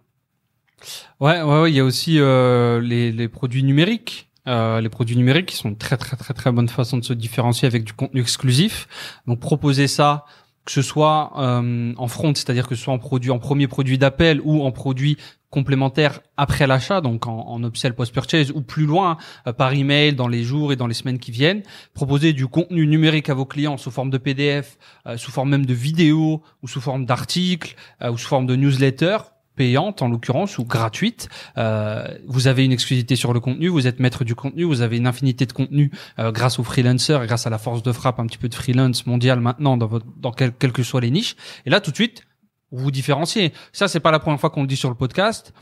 Ouais, 1.20 1.42
ouais, 1.42 1.62
ouais, 1.62 1.72
il 1.72 1.76
y 1.76 1.80
a 1.80 1.84
aussi 1.84 2.20
euh, 2.20 2.80
les, 2.82 3.12
les 3.12 3.28
produits 3.28 3.64
numériques. 3.64 4.30
Euh, 4.46 4.82
les 4.82 4.90
produits 4.90 5.16
numériques 5.16 5.46
qui 5.46 5.56
sont 5.56 5.70
une 5.70 5.78
très 5.78 5.96
très 5.96 6.18
très 6.18 6.34
très 6.34 6.52
bonne 6.52 6.68
façon 6.68 6.98
de 6.98 7.04
se 7.04 7.14
différencier 7.14 7.66
avec 7.66 7.86
du 7.86 7.94
contenu 7.94 8.20
exclusif. 8.22 8.88
Donc 9.26 9.40
proposer 9.40 9.88
ça, 9.88 10.26
que 10.66 10.72
ce 10.72 10.82
soit 10.82 11.34
euh, 11.38 11.94
en 11.98 12.08
front, 12.08 12.34
c'est-à-dire 12.36 12.68
que 12.68 12.76
ce 12.76 12.84
soit 12.84 12.94
en 12.94 13.00
produit, 13.00 13.32
en 13.32 13.40
premier 13.40 13.68
produit 13.68 13.98
d'appel 13.98 14.42
ou 14.44 14.64
en 14.64 14.72
produit 14.72 15.18
complémentaire 15.54 16.22
après 16.36 16.66
l'achat, 16.66 17.00
donc 17.00 17.28
en, 17.28 17.48
en 17.48 17.64
upsell 17.64 17.94
post-purchase 17.94 18.52
ou 18.52 18.62
plus 18.62 18.88
loin 18.88 19.18
euh, 19.46 19.54
par 19.54 19.72
email 19.74 20.14
dans 20.14 20.28
les 20.28 20.44
jours 20.44 20.74
et 20.74 20.76
dans 20.76 20.88
les 20.88 20.96
semaines 20.96 21.20
qui 21.20 21.30
viennent. 21.30 21.62
Proposer 21.94 22.34
du 22.34 22.48
contenu 22.48 22.88
numérique 22.88 23.30
à 23.30 23.36
vos 23.36 23.46
clients 23.46 23.78
sous 23.78 23.92
forme 23.92 24.10
de 24.10 24.18
PDF, 24.18 24.78
euh, 25.06 25.16
sous 25.16 25.32
forme 25.32 25.52
même 25.52 25.68
de 25.68 25.74
vidéo 25.74 26.42
ou 26.64 26.68
sous 26.68 26.82
forme 26.82 27.06
d'articles 27.06 27.76
euh, 28.02 28.12
ou 28.12 28.18
sous 28.18 28.28
forme 28.28 28.48
de 28.48 28.56
newsletter 28.56 29.18
payante 29.56 30.02
en 30.02 30.08
l'occurrence 30.10 30.58
ou 30.58 30.66
gratuite. 30.66 31.30
Euh, 31.58 32.08
vous 32.28 32.48
avez 32.48 32.66
une 32.66 32.72
exclusivité 32.72 33.16
sur 33.16 33.34
le 33.34 33.40
contenu, 33.40 33.68
vous 33.68 33.88
êtes 33.88 34.00
maître 34.00 34.24
du 34.24 34.36
contenu, 34.36 34.64
vous 34.64 34.82
avez 34.82 34.98
une 34.98 35.08
infinité 35.08 35.46
de 35.46 35.54
contenu 35.54 35.92
euh, 36.20 36.32
grâce 36.32 36.60
aux 36.60 36.64
freelancers 36.64 37.22
et 37.24 37.28
grâce 37.28 37.46
à 37.48 37.50
la 37.50 37.58
force 37.58 37.84
de 37.84 37.92
frappe 37.92 38.20
un 38.20 38.26
petit 38.28 38.38
peu 38.38 38.50
de 38.50 38.56
freelance 38.56 39.06
mondial 39.06 39.40
maintenant 39.40 39.78
dans 39.78 39.88
votre 39.88 40.06
dans 40.18 40.32
quel, 40.32 40.52
quelles 40.54 40.72
que 40.74 40.84
soient 40.84 41.02
les 41.02 41.12
niches. 41.12 41.36
Et 41.66 41.70
là 41.70 41.80
tout 41.82 41.92
de 41.92 41.96
suite 41.96 42.24
vous 42.72 42.86
vous 42.86 42.92
différenciez. 42.92 43.54
Ça 43.72 43.88
c'est 43.88 44.00
pas 44.00 44.12
la 44.12 44.20
première 44.20 44.40
fois 44.40 44.50
qu'on 44.50 44.62
le 44.62 44.68
dit 44.68 44.78
sur 44.78 44.90
le 44.90 44.96
podcast. 44.96 45.54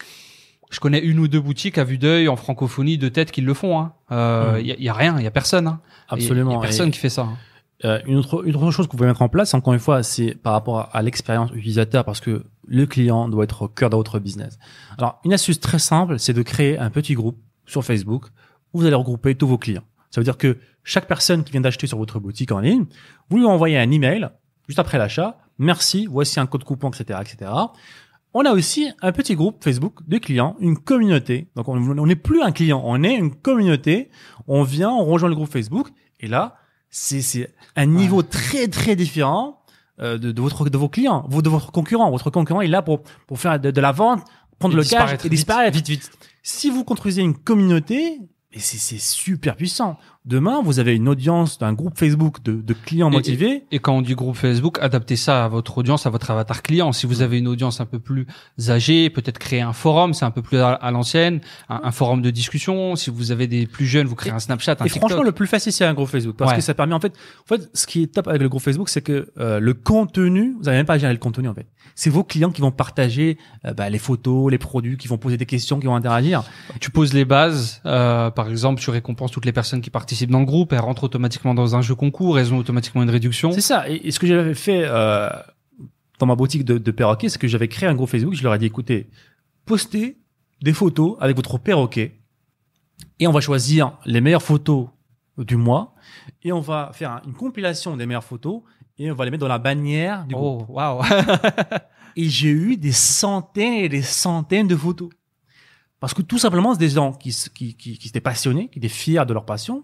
Je 0.71 0.79
connais 0.79 0.99
une 0.99 1.19
ou 1.19 1.27
deux 1.27 1.41
boutiques 1.41 1.77
à 1.77 1.83
vue 1.83 1.97
d'œil 1.97 2.29
en 2.29 2.37
francophonie 2.37 2.97
de 2.97 3.09
tête 3.09 3.31
qui 3.31 3.41
le 3.41 3.53
font. 3.53 3.73
Il 3.77 3.83
hein. 3.83 3.93
euh, 4.13 4.57
Mhm. 4.59 4.65
y, 4.65 4.71
a, 4.71 4.75
y 4.79 4.87
a 4.89 4.93
rien, 4.93 5.15
il 5.19 5.23
y 5.25 5.27
a 5.27 5.31
personne. 5.31 5.67
Hein. 5.67 5.81
Absolument. 6.07 6.53
Y 6.53 6.55
a 6.55 6.61
personne 6.61 6.87
Et- 6.87 6.91
qui 6.91 6.99
fait 6.99 7.09
ça. 7.09 7.23
hein. 7.23 7.37
Euh, 7.83 7.99
une 8.05 8.17
autre 8.17 8.45
une 8.45 8.55
autre 8.55 8.71
chose 8.71 8.87
que 8.87 8.91
vous 8.91 8.97
pouvez 8.97 9.07
mettre 9.07 9.21
en 9.21 9.29
place, 9.29 9.53
encore 9.53 9.73
une 9.73 9.79
fois, 9.79 10.03
c'est 10.03 10.35
par 10.35 10.53
rapport 10.53 10.89
à, 10.91 11.01
l'expérience 11.01 11.51
utilisateur, 11.51 12.05
parce 12.05 12.19
que 12.19 12.45
le 12.67 12.85
client 12.85 13.27
doit 13.27 13.43
être 13.43 13.63
au 13.63 13.67
cœur 13.67 13.89
de 13.89 13.95
votre 13.95 14.19
business. 14.19 14.59
Alors, 14.97 15.19
une 15.25 15.33
astuce 15.33 15.59
très 15.59 15.79
simple, 15.79 16.19
c'est 16.19 16.33
de 16.33 16.41
créer 16.41 16.77
un 16.77 16.89
petit 16.89 17.15
groupe 17.15 17.37
sur 17.65 17.83
Facebook 17.83 18.25
où 18.73 18.79
vous 18.79 18.85
allez 18.85 18.95
regrouper 18.95 19.35
tous 19.35 19.47
vos 19.47 19.57
clients. 19.57 19.83
Ça 20.11 20.21
veut 20.21 20.25
dire 20.25 20.37
que 20.37 20.57
chaque 20.83 21.07
personne 21.07 21.43
qui 21.43 21.51
vient 21.51 21.61
d'acheter 21.61 21.87
sur 21.87 21.97
votre 21.97 22.19
boutique 22.19 22.51
en 22.51 22.59
ligne, 22.59 22.85
vous 23.29 23.37
lui 23.37 23.45
envoyez 23.45 23.77
un 23.77 23.89
email 23.89 24.29
juste 24.67 24.79
après 24.79 24.97
l'achat. 24.97 25.37
Merci, 25.57 26.07
voici 26.07 26.39
un 26.39 26.45
code 26.45 26.63
coupon, 26.63 26.89
etc., 26.89 27.19
etc. 27.21 27.51
On 28.33 28.45
a 28.45 28.53
aussi 28.53 28.89
un 29.01 29.11
petit 29.11 29.35
groupe 29.35 29.63
Facebook 29.63 30.07
de 30.07 30.17
clients, 30.17 30.55
une 30.59 30.77
communauté. 30.77 31.49
Donc, 31.55 31.67
on 31.67 31.75
on 31.75 32.05
n'est 32.05 32.15
plus 32.15 32.41
un 32.41 32.51
client, 32.51 32.81
on 32.85 33.03
est 33.03 33.15
une 33.15 33.35
communauté. 33.35 34.09
On 34.47 34.63
vient, 34.63 34.91
on 34.91 35.05
rejoint 35.05 35.29
le 35.29 35.35
groupe 35.35 35.51
Facebook, 35.51 35.89
et 36.19 36.27
là, 36.27 36.60
c'est 36.91 37.21
c'est 37.21 37.53
un 37.75 37.85
niveau 37.87 38.21
très 38.21 38.67
très 38.67 38.95
différent 38.95 39.63
euh, 39.99 40.17
de, 40.17 40.31
de 40.31 40.41
votre 40.41 40.69
de 40.69 40.77
vos 40.77 40.89
clients, 40.89 41.25
de 41.27 41.49
votre 41.49 41.71
concurrent. 41.71 42.11
Votre 42.11 42.29
concurrent 42.29 42.61
il 42.61 42.65
est 42.65 42.71
là 42.71 42.81
pour 42.81 43.01
pour 43.27 43.39
faire 43.39 43.59
de, 43.59 43.71
de 43.71 43.81
la 43.81 43.93
vente, 43.93 44.23
prendre 44.59 44.75
Et 44.75 44.77
le 44.77 44.83
cash 44.83 45.25
et 45.25 45.29
disparaître 45.29 45.75
vite, 45.75 45.87
vite. 45.87 46.11
Si 46.43 46.69
vous 46.69 46.83
construisez 46.83 47.21
une 47.21 47.35
communauté, 47.35 48.19
et 48.51 48.59
c'est 48.59 48.77
c'est 48.77 48.99
super 48.99 49.55
puissant. 49.55 49.97
Demain, 50.23 50.61
vous 50.63 50.77
avez 50.77 50.95
une 50.95 51.09
audience 51.09 51.57
d'un 51.57 51.73
groupe 51.73 51.97
Facebook 51.97 52.43
de, 52.43 52.53
de 52.61 52.73
clients 52.73 53.09
Et- 53.09 53.13
motivés. 53.13 53.63
Et 53.71 53.79
quand 53.79 53.93
on 53.97 54.03
dit 54.03 54.13
groupe 54.13 54.35
Facebook, 54.35 54.77
adaptez 54.79 55.15
ça 55.15 55.45
à 55.45 55.47
votre 55.47 55.79
audience, 55.79 56.05
à 56.05 56.11
votre 56.11 56.29
avatar 56.29 56.61
client. 56.61 56.91
Si 56.91 57.07
vous 57.07 57.23
avez 57.23 57.39
une 57.39 57.47
audience 57.47 57.81
un 57.81 57.87
peu 57.87 57.97
plus 57.97 58.27
âgée, 58.69 59.09
peut-être 59.09 59.39
créer 59.39 59.61
un 59.61 59.73
forum, 59.73 60.13
c'est 60.13 60.23
un 60.23 60.29
peu 60.29 60.43
plus 60.43 60.59
à, 60.59 60.73
à 60.73 60.91
l'ancienne, 60.91 61.41
un, 61.69 61.81
un 61.85 61.91
forum 61.91 62.21
de 62.21 62.29
discussion. 62.29 62.95
Si 62.95 63.09
vous 63.09 63.31
avez 63.31 63.47
des 63.47 63.65
plus 63.65 63.87
jeunes, 63.87 64.05
vous 64.05 64.13
créez 64.15 64.31
un 64.31 64.37
Snapchat, 64.37 64.73
un 64.73 64.85
Et 64.85 64.89
TikTok. 64.89 64.99
franchement, 65.09 65.23
le 65.23 65.31
plus 65.31 65.47
facile, 65.47 65.73
c'est 65.73 65.85
un 65.85 65.93
groupe 65.95 66.09
Facebook. 66.09 66.35
Parce 66.35 66.51
Ouais. 66.51 66.57
que 66.57 66.63
ça 66.63 66.75
permet, 66.75 66.93
en 66.93 66.99
fait, 66.99 67.13
en 67.45 67.47
fait, 67.55 67.69
ce 67.73 67.87
qui 67.87 68.03
est 68.03 68.07
top 68.13 68.27
avec 68.27 68.43
le 68.43 68.49
groupe 68.49 68.61
Facebook, 68.61 68.89
c'est 68.89 69.01
que 69.01 69.31
euh, 69.39 69.59
le 69.59 69.73
contenu, 69.73 70.53
vous 70.59 70.65
n'avez 70.65 70.77
même 70.77 70.85
pas 70.85 70.93
à 70.93 70.97
gérer 70.99 71.13
le 71.13 71.19
contenu, 71.19 71.47
en 71.47 71.55
fait. 71.55 71.65
C'est 71.95 72.11
vos 72.11 72.23
clients 72.23 72.51
qui 72.51 72.61
vont 72.61 72.71
partager 72.71 73.39
euh, 73.65 73.73
bah, 73.73 73.89
les 73.89 73.97
photos, 73.97 74.51
les 74.51 74.59
produits, 74.59 74.97
qui 74.97 75.07
vont 75.07 75.17
poser 75.17 75.37
des 75.37 75.47
questions, 75.47 75.79
qui 75.79 75.87
vont 75.87 75.95
interagir. 75.95 76.43
tu 76.79 76.91
poses 76.91 77.13
les 77.13 77.25
bases. 77.25 77.81
euh, 77.87 78.29
par 78.29 78.49
exemple, 78.49 78.79
tu 78.79 78.91
récompenses 78.91 79.31
toutes 79.31 79.45
les 79.45 79.51
personnes 79.51 79.81
qui 79.81 79.89
participent 79.89 80.10
dans 80.27 80.39
le 80.39 80.45
groupe. 80.45 80.73
Elles 80.73 80.79
rentrent 80.79 81.03
automatiquement 81.03 81.53
dans 81.53 81.75
un 81.75 81.81
jeu 81.81 81.95
concours. 81.95 82.39
Elles 82.39 82.53
ont 82.53 82.57
automatiquement 82.57 83.03
une 83.03 83.09
réduction. 83.09 83.51
C'est 83.51 83.61
ça. 83.61 83.89
Et, 83.89 84.07
et 84.07 84.11
ce 84.11 84.19
que 84.19 84.27
j'avais 84.27 84.53
fait 84.53 84.83
euh, 84.85 85.29
dans 86.19 86.25
ma 86.25 86.35
boutique 86.35 86.65
de, 86.65 86.77
de 86.77 86.91
perroquet, 86.91 87.29
c'est 87.29 87.39
que 87.39 87.47
j'avais 87.47 87.67
créé 87.67 87.89
un 87.89 87.95
groupe 87.95 88.09
Facebook. 88.09 88.33
Je 88.33 88.43
leur 88.43 88.53
ai 88.53 88.59
dit, 88.59 88.65
écoutez, 88.65 89.09
postez 89.65 90.17
des 90.61 90.73
photos 90.73 91.17
avec 91.19 91.35
votre 91.35 91.57
perroquet 91.57 92.19
et 93.19 93.27
on 93.27 93.31
va 93.31 93.41
choisir 93.41 93.97
les 94.05 94.21
meilleures 94.21 94.43
photos 94.43 94.87
du 95.37 95.55
mois 95.55 95.95
et 96.43 96.51
on 96.51 96.59
va 96.59 96.91
faire 96.93 97.21
une 97.25 97.33
compilation 97.33 97.97
des 97.97 98.05
meilleures 98.05 98.23
photos 98.23 98.61
et 98.97 99.11
on 99.11 99.15
va 99.15 99.25
les 99.25 99.31
mettre 99.31 99.41
dans 99.41 99.47
la 99.47 99.59
bannière 99.59 100.25
du 100.25 100.35
groupe. 100.35 100.65
Oh, 100.69 100.73
waouh. 100.73 101.01
Et 102.15 102.27
j'ai 102.27 102.49
eu 102.49 102.75
des 102.75 102.91
centaines 102.91 103.85
et 103.85 103.87
des 103.87 104.01
centaines 104.01 104.67
de 104.67 104.75
photos. 104.75 105.09
Parce 106.01 106.13
que 106.13 106.21
tout 106.21 106.37
simplement, 106.37 106.73
c'est 106.73 106.79
des 106.79 106.89
gens 106.89 107.13
qui, 107.13 107.33
qui, 107.55 107.75
qui, 107.75 107.97
qui 107.97 108.07
étaient 108.09 108.19
passionnés, 108.19 108.67
qui 108.67 108.79
étaient 108.79 108.89
fiers 108.89 109.25
de 109.25 109.33
leur 109.33 109.45
passion. 109.45 109.83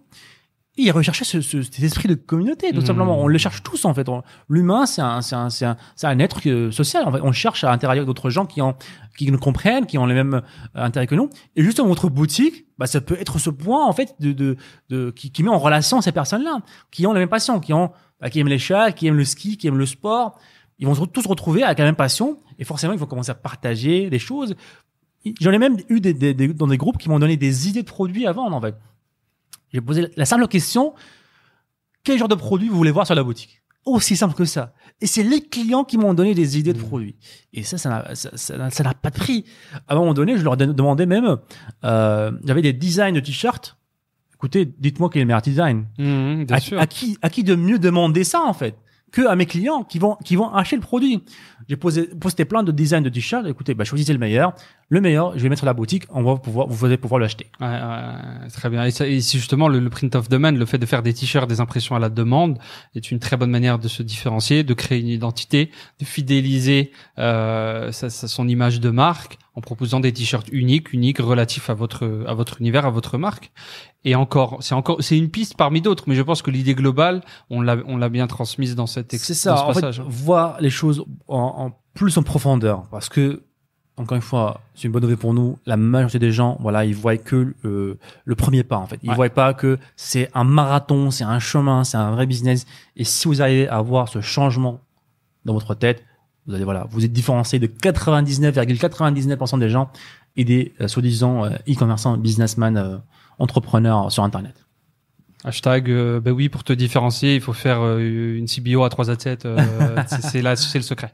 Et 0.79 0.83
ils 0.83 0.91
recherchaient 0.91 1.25
ce, 1.25 1.41
ce- 1.41 1.63
cet 1.63 1.79
esprit 1.79 2.07
de 2.07 2.13
communauté, 2.13 2.69
tout 2.71 2.81
Mhm. 2.81 2.85
simplement. 2.85 3.19
On 3.19 3.27
le 3.27 3.37
cherche 3.39 3.63
tous, 3.63 3.83
en 3.85 3.93
fait. 3.95 4.05
L'humain, 4.47 4.85
c'est 4.85 5.01
un, 5.01 5.21
c'est 5.21 5.35
un, 5.35 5.49
c'est 5.49 5.65
un, 5.65 5.75
c'est 5.95 6.05
un 6.05 6.19
être 6.19 6.39
euh, 6.47 6.69
social. 6.71 7.03
En 7.07 7.11
fait, 7.11 7.19
on 7.23 7.31
cherche 7.31 7.63
à 7.63 7.71
interagir 7.71 8.01
avec 8.01 8.07
d'autres 8.07 8.29
gens 8.29 8.45
qui, 8.45 8.61
ont, 8.61 8.75
qui 9.17 9.31
nous 9.31 9.39
comprennent, 9.39 9.87
qui 9.87 9.97
ont 9.97 10.05
les 10.05 10.13
mêmes 10.13 10.35
euh, 10.35 10.41
intérêts 10.75 11.07
que 11.07 11.15
nous. 11.15 11.29
Et 11.55 11.63
justement, 11.63 11.87
votre 11.87 12.09
boutique, 12.09 12.65
bah, 12.77 12.85
ça 12.85 13.01
peut 13.01 13.17
être 13.19 13.39
ce 13.39 13.49
point, 13.49 13.85
en 13.87 13.93
fait, 13.93 14.13
de, 14.19 14.33
de, 14.33 14.57
de, 14.89 15.09
qui, 15.09 15.31
qui 15.31 15.41
met 15.41 15.49
en 15.49 15.57
relation 15.59 15.99
ces 16.01 16.11
personnes-là, 16.11 16.59
qui 16.91 17.07
ont 17.07 17.13
les 17.13 17.21
mêmes 17.21 17.29
passions, 17.29 17.59
qui 17.59 17.73
ont, 17.73 17.91
bah, 18.21 18.29
qui 18.29 18.39
aiment 18.39 18.47
les 18.47 18.59
chats, 18.59 18.91
qui 18.91 19.07
aiment 19.07 19.17
le 19.17 19.25
ski, 19.25 19.57
qui 19.57 19.65
aiment 19.67 19.79
le 19.79 19.85
sport. 19.87 20.37
Ils 20.79 20.85
vont 20.85 21.07
tous 21.07 21.23
se 21.23 21.27
retrouver 21.27 21.63
avec 21.63 21.79
la 21.79 21.85
même 21.85 21.95
passion. 21.95 22.39
Et 22.59 22.63
forcément, 22.65 22.93
ils 22.93 22.99
vont 22.99 23.07
commencer 23.07 23.31
à 23.31 23.35
partager 23.35 24.11
des 24.11 24.19
choses. 24.19 24.55
J'en 25.41 25.51
ai 25.51 25.57
même 25.57 25.77
eu 25.89 25.99
des, 25.99 26.13
des- 26.13 26.33
des- 26.33 26.53
dans 26.53 26.67
des 26.67 26.77
groupes 26.77 26.97
qui 26.97 27.09
m'ont 27.09 27.19
donné 27.19 27.37
des 27.37 27.67
idées 27.69 27.83
de 27.83 27.87
produits 27.87 28.25
à 28.27 28.31
vendre, 28.31 28.55
en 28.55 28.61
fait. 28.61 28.75
J'ai 29.73 29.81
posé 29.81 30.07
la 30.15 30.25
simple 30.25 30.47
question, 30.47 30.93
quel 32.03 32.17
genre 32.17 32.27
de 32.27 32.35
produit 32.35 32.69
vous 32.69 32.77
voulez 32.77 32.91
voir 32.91 33.05
sur 33.05 33.15
la 33.15 33.23
boutique? 33.23 33.61
Aussi 33.85 34.15
simple 34.17 34.33
que 34.35 34.45
ça. 34.45 34.73
Et 34.99 35.07
c'est 35.07 35.23
les 35.23 35.41
clients 35.41 35.83
qui 35.85 35.97
m'ont 35.97 36.13
donné 36.13 36.33
des 36.33 36.57
idées 36.59 36.73
de 36.73 36.79
Mmh. 36.79 36.83
produits. 36.87 37.15
Et 37.53 37.63
ça, 37.63 37.77
ça 37.77 37.89
n'a 37.89 38.15
ça, 38.15 38.31
ça 38.35 38.57
n'a- 38.57 38.69
ça 38.69 38.83
n'a 38.83 38.93
pas 38.93 39.09
de 39.09 39.15
prix. 39.17 39.45
À 39.87 39.93
un 39.93 39.97
moment 39.97 40.13
donné, 40.13 40.37
je 40.37 40.43
leur 40.43 40.57
de- 40.57 40.65
demandais 40.65 41.05
même, 41.05 41.37
euh, 41.85 42.31
j'avais 42.43 42.61
des 42.61 42.73
designs 42.73 43.13
de 43.13 43.19
t-shirts. 43.21 43.77
Écoutez, 44.35 44.65
dites-moi 44.65 45.09
quel 45.11 45.21
est 45.21 45.23
le 45.23 45.27
meilleur 45.27 45.41
design. 45.41 45.85
Mhm, 45.97 46.45
bien 46.45 46.55
À, 46.57 46.59
sûr. 46.59 46.79
à 46.79 46.85
qui, 46.87 47.17
à 47.21 47.29
qui 47.29 47.43
de 47.43 47.55
mieux 47.55 47.79
demander 47.79 48.23
ça, 48.23 48.41
en 48.43 48.53
fait 48.53 48.75
que 49.09 49.25
à 49.25 49.35
mes 49.37 49.45
clients 49.45 49.83
qui 49.85 49.99
vont 49.99 50.17
qui 50.25 50.35
vont 50.35 50.53
acheter 50.53 50.75
le 50.75 50.81
produit? 50.81 51.23
J'ai 51.69 51.77
posé 51.77 52.07
posté 52.07 52.43
plein 52.43 52.63
de 52.63 52.71
designs 52.73 53.01
de 53.01 53.09
t-shirts. 53.09 53.47
Écoutez, 53.47 53.73
bah, 53.73 53.85
choisissez 53.85 54.11
le 54.13 54.19
meilleur. 54.19 54.53
Le 54.89 55.01
meilleur, 55.01 55.33
je 55.37 55.43
vais 55.43 55.49
mettre 55.49 55.63
à 55.63 55.65
la 55.65 55.73
boutique. 55.73 56.05
On 56.11 56.23
va 56.23 56.37
pouvoir 56.37 56.67
vous 56.67 56.85
allez 56.85 56.95
pouvoir 56.97 57.19
l'acheter. 57.19 57.47
Ouais, 57.59 57.67
ouais, 57.67 58.49
très 58.53 58.69
bien. 58.69 58.85
Et, 58.85 58.91
ça, 58.91 59.05
et 59.05 59.19
c'est 59.19 59.37
justement 59.37 59.67
le, 59.67 59.79
le 59.79 59.89
print 59.89 60.15
of 60.15 60.29
demand, 60.29 60.51
le 60.51 60.65
fait 60.65 60.77
de 60.77 60.85
faire 60.85 61.03
des 61.03 61.13
t-shirts, 61.13 61.49
des 61.49 61.59
impressions 61.59 61.95
à 61.95 61.99
la 61.99 62.09
demande, 62.09 62.57
est 62.95 63.11
une 63.11 63.19
très 63.19 63.35
bonne 63.35 63.49
manière 63.51 63.79
de 63.79 63.89
se 63.89 64.01
différencier, 64.01 64.63
de 64.63 64.73
créer 64.73 64.99
une 65.01 65.09
identité, 65.09 65.71
de 65.99 66.05
fidéliser 66.05 66.91
euh, 67.19 67.91
sa- 67.91 68.09
sa- 68.09 68.29
son 68.29 68.47
image 68.47 68.79
de 68.79 68.89
marque 68.89 69.37
en 69.55 69.61
proposant 69.61 69.99
des 69.99 70.13
t-shirts 70.13 70.47
uniques, 70.53 70.93
uniques, 70.93 71.17
relatifs 71.17 71.69
à 71.69 71.73
votre 71.73 72.23
à 72.27 72.33
votre 72.33 72.61
univers, 72.61 72.85
à 72.85 72.89
votre 72.89 73.17
marque. 73.17 73.51
Et 74.05 74.15
encore, 74.15 74.57
c'est 74.61 74.75
encore, 74.75 74.97
c'est 75.01 75.17
une 75.17 75.29
piste 75.29 75.57
parmi 75.57 75.81
d'autres, 75.81 76.05
mais 76.07 76.15
je 76.15 76.21
pense 76.21 76.41
que 76.41 76.49
l'idée 76.51 76.75
globale, 76.75 77.23
on 77.49 77.59
l'a 77.61 77.75
on 77.87 77.97
l'a 77.97 78.07
bien 78.07 78.27
transmise 78.27 78.75
dans 78.75 78.87
cette 78.87 79.11
C'est 79.17 79.33
ça. 79.33 79.51
dans 79.51 79.57
ce 79.57 79.63
En 79.63 79.67
fait, 79.73 79.81
passage. 79.81 79.99
hein. 79.99 80.05
voir 80.07 80.61
les 80.61 80.69
choses 80.69 81.03
en, 81.27 81.37
en 81.65 81.71
plus 81.93 82.17
en 82.17 82.23
profondeur, 82.23 82.87
parce 82.89 83.09
que 83.09 83.43
encore 83.97 84.15
une 84.15 84.21
fois, 84.21 84.61
c'est 84.75 84.83
une 84.85 84.91
bonne 84.91 85.01
nouvelle 85.01 85.17
pour 85.17 85.33
nous. 85.33 85.57
La 85.65 85.75
majorité 85.77 86.19
des 86.19 86.31
gens, 86.31 86.57
voilà, 86.59 86.85
ils 86.85 86.95
voient 86.95 87.17
que 87.17 87.53
euh, 87.65 87.97
le 88.25 88.35
premier 88.35 88.63
pas. 88.63 88.77
En 88.77 88.85
fait, 88.85 88.99
ils 89.03 89.09
Ouais. 89.09 89.15
voient 89.15 89.29
pas 89.29 89.53
que 89.53 89.79
c'est 89.95 90.29
un 90.35 90.43
marathon, 90.43 91.09
c'est 91.11 91.23
un 91.23 91.39
chemin, 91.39 91.83
c'est 91.83 91.97
un 91.97 92.11
vrai 92.11 92.25
business. 92.27 92.65
Et 92.95 93.03
si 93.03 93.27
vous 93.27 93.41
arrivez 93.41 93.67
à 93.67 93.77
avoir 93.77 94.07
ce 94.07 94.21
changement 94.21 94.79
dans 95.45 95.53
votre 95.53 95.73
tête, 95.75 96.03
Vous 96.45 96.53
allez 96.55 96.63
voilà, 96.63 96.87
vous 96.91 97.03
êtes 97.03 97.11
différencié 97.11 97.59
de 97.59 97.67
99,99% 97.67 99.59
des 99.59 99.69
gens 99.69 99.89
et 100.37 100.45
des 100.45 100.73
euh, 100.79 100.87
soi-disant 100.87 101.43
euh, 101.45 101.49
e-commerçants, 101.69 102.17
businessmen, 102.17 103.01
entrepreneurs 103.39 104.11
sur 104.11 104.23
Internet. 104.23 104.55
Hashtag, 105.43 105.91
bah 106.19 106.31
oui, 106.31 106.49
pour 106.49 106.63
te 106.63 106.73
différencier, 106.73 107.35
il 107.35 107.41
faut 107.41 107.53
faire 107.53 107.79
une 107.99 108.47
CBO 108.47 108.83
à 108.83 108.89
3 108.89 109.09
à 109.11 109.19
7. 109.19 109.45
euh, 109.45 109.57
c'est 110.07 110.21
c'est 110.23 110.41
là, 110.41 110.55
c'est 110.55 110.77
le 110.79 110.83
secret. 110.83 111.13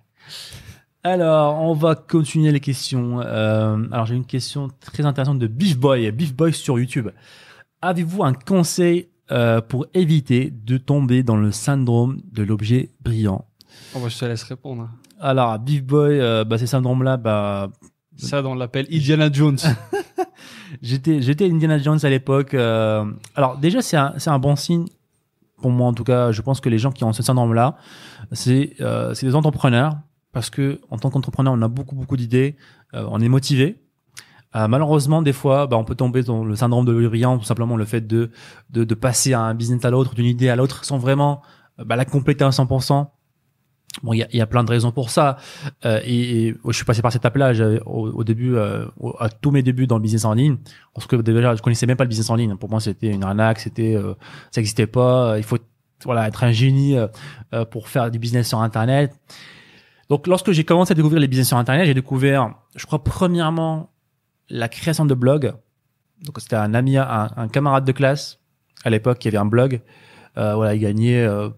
Alors, 1.03 1.59
on 1.61 1.73
va 1.73 1.95
continuer 1.95 2.51
les 2.51 2.61
questions. 2.61 3.19
Euh, 3.19 3.77
alors, 3.91 4.05
j'ai 4.05 4.15
une 4.15 4.25
question 4.25 4.69
très 4.79 5.05
intéressante 5.05 5.37
de 5.39 5.47
Beef 5.47 5.77
Boy, 5.77 6.09
Beef 6.11 6.33
Boy 6.33 6.53
sur 6.53 6.79
YouTube. 6.79 7.09
Avez-vous 7.81 8.23
un 8.23 8.33
conseil 8.33 9.09
euh, 9.31 9.59
pour 9.59 9.85
éviter 9.93 10.49
de 10.51 10.77
tomber 10.77 11.21
dans 11.23 11.35
le 11.35 11.51
syndrome 11.51 12.21
de 12.31 12.43
l'objet 12.43 12.91
brillant? 13.01 13.43
Oh, 13.95 13.99
bah, 14.01 14.07
je 14.07 14.17
te 14.17 14.23
laisse 14.25 14.43
répondre. 14.43 14.89
Alors, 15.19 15.59
Beef 15.59 15.83
Boy, 15.83 16.19
euh, 16.21 16.45
bah, 16.45 16.57
ces 16.57 16.67
syndromes-là, 16.67 17.17
bah, 17.17 17.69
Ça, 18.15 18.41
on 18.45 18.55
l'appelle 18.55 18.87
Indiana 18.89 19.29
Jones. 19.31 19.57
j'étais, 20.81 21.21
j'étais 21.21 21.51
Indiana 21.51 21.79
Jones 21.79 21.99
à 22.01 22.09
l'époque. 22.09 22.53
euh, 22.53 23.03
alors, 23.35 23.57
déjà, 23.57 23.81
c'est 23.81 23.97
un, 23.97 24.13
c'est 24.19 24.29
un 24.29 24.39
bon 24.39 24.55
signe. 24.55 24.85
Pour 25.61 25.71
moi, 25.71 25.87
en 25.87 25.93
tout 25.93 26.03
cas, 26.05 26.31
je 26.31 26.41
pense 26.41 26.61
que 26.61 26.69
les 26.69 26.77
gens 26.79 26.91
qui 26.91 27.03
ont 27.03 27.11
ce 27.13 27.23
syndrome-là, 27.23 27.75
c'est, 28.31 28.73
euh, 28.79 29.13
c'est 29.13 29.25
des 29.25 29.35
entrepreneurs. 29.35 29.97
Parce 30.33 30.49
que, 30.49 30.81
en 30.89 30.97
tant 30.97 31.09
qu'entrepreneur, 31.09 31.53
on 31.53 31.61
a 31.61 31.67
beaucoup, 31.69 31.95
beaucoup 31.95 32.17
d'idées. 32.17 32.57
euh, 32.93 33.05
on 33.09 33.21
est 33.21 33.29
motivé. 33.29 33.79
Euh, 34.55 34.67
malheureusement, 34.67 35.21
des 35.21 35.33
fois, 35.33 35.65
bah, 35.67 35.77
on 35.77 35.83
peut 35.85 35.95
tomber 35.95 36.21
dans 36.23 36.43
le 36.43 36.55
syndrome 36.55 36.85
de 36.85 37.07
brillant, 37.07 37.37
tout 37.39 37.45
simplement 37.45 37.77
le 37.77 37.85
fait 37.85 38.05
de, 38.05 38.29
de, 38.69 38.83
de 38.83 38.95
passer 38.95 39.33
un 39.33 39.53
business 39.55 39.83
à 39.85 39.89
l'autre, 39.89 40.13
d'une 40.15 40.25
idée 40.27 40.49
à 40.49 40.55
l'autre, 40.55 40.83
sans 40.85 40.97
vraiment 40.97 41.41
euh, 41.79 41.85
bah, 41.85 41.95
la 41.95 42.05
compléter 42.05 42.43
à 42.43 42.49
100%. 42.49 43.07
Bon, 44.01 44.13
il 44.13 44.17
y 44.17 44.23
a, 44.23 44.27
y 44.35 44.41
a 44.41 44.47
plein 44.47 44.63
de 44.63 44.69
raisons 44.71 44.91
pour 44.91 45.11
ça. 45.11 45.37
Euh, 45.85 45.99
et, 46.03 46.47
et 46.47 46.55
je 46.67 46.71
suis 46.71 46.85
passé 46.85 47.01
par 47.03 47.11
cette 47.11 47.21
étape-là. 47.21 47.53
Au, 47.85 48.09
au 48.09 48.23
début, 48.23 48.55
euh, 48.55 48.85
à 49.19 49.29
tous 49.29 49.51
mes 49.51 49.61
débuts 49.61 49.85
dans 49.85 49.97
le 49.97 50.01
business 50.01 50.25
en 50.25 50.33
ligne, 50.33 50.57
parce 50.95 51.05
que 51.05 51.15
déjà, 51.15 51.55
je 51.55 51.61
connaissais 51.61 51.85
même 51.85 51.97
pas 51.97 52.03
le 52.05 52.09
business 52.09 52.29
en 52.31 52.35
ligne. 52.35 52.55
Pour 52.57 52.69
moi, 52.71 52.79
c'était 52.79 53.09
une 53.11 53.23
arnaque, 53.23 53.59
c'était, 53.59 53.95
euh, 53.95 54.13
ça 54.49 54.61
n'existait 54.61 54.87
pas. 54.87 55.35
Il 55.37 55.43
faut, 55.43 55.57
voilà, 56.05 56.27
être 56.27 56.43
un 56.43 56.51
génie 56.51 56.97
euh, 56.97 57.07
euh, 57.53 57.65
pour 57.65 57.87
faire 57.87 58.09
du 58.11 58.17
business 58.19 58.47
sur 58.47 58.59
Internet. 58.61 59.13
Donc, 60.09 60.27
lorsque 60.27 60.51
j'ai 60.51 60.63
commencé 60.63 60.91
à 60.91 60.95
découvrir 60.95 61.19
les 61.19 61.27
business 61.27 61.47
sur 61.47 61.57
Internet, 61.57 61.85
j'ai 61.85 61.93
découvert, 61.93 62.53
je 62.75 62.85
crois, 62.85 63.03
premièrement, 63.03 63.91
la 64.49 64.67
création 64.67 65.05
de 65.05 65.13
blogs. 65.13 65.53
Donc, 66.23 66.39
c'était 66.39 66.55
un 66.55 66.73
ami, 66.73 66.97
un, 66.97 67.29
un 67.35 67.47
camarade 67.47 67.85
de 67.85 67.91
classe 67.91 68.39
à 68.83 68.89
l'époque 68.89 69.19
qui 69.19 69.27
avait 69.27 69.37
un 69.37 69.45
blog. 69.45 69.81
Euh, 70.37 70.55
voilà, 70.55 70.73
il 70.75 70.79
gagnait, 70.79 71.23
euh, 71.23 71.49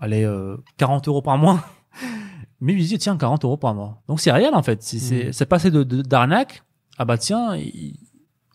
allez, 0.00 0.24
euh, 0.24 0.56
40 0.76 1.08
euros 1.08 1.22
par 1.22 1.38
mois. 1.38 1.64
Mais 2.60 2.72
il 2.72 2.76
me 2.76 2.80
disait, 2.80 2.98
tiens, 2.98 3.16
40 3.16 3.44
euros 3.44 3.56
par 3.56 3.74
mois. 3.74 4.02
Donc, 4.06 4.20
c'est 4.20 4.30
réel, 4.32 4.54
en 4.54 4.62
fait. 4.62 4.82
C'est, 4.82 5.32
c'est 5.32 5.46
passé 5.46 5.70
de, 5.70 5.82
de- 5.82 6.02
d'arnaque. 6.02 6.62
Ah 6.98 7.04
bah, 7.04 7.18
tiens, 7.18 7.56
il- 7.56 7.98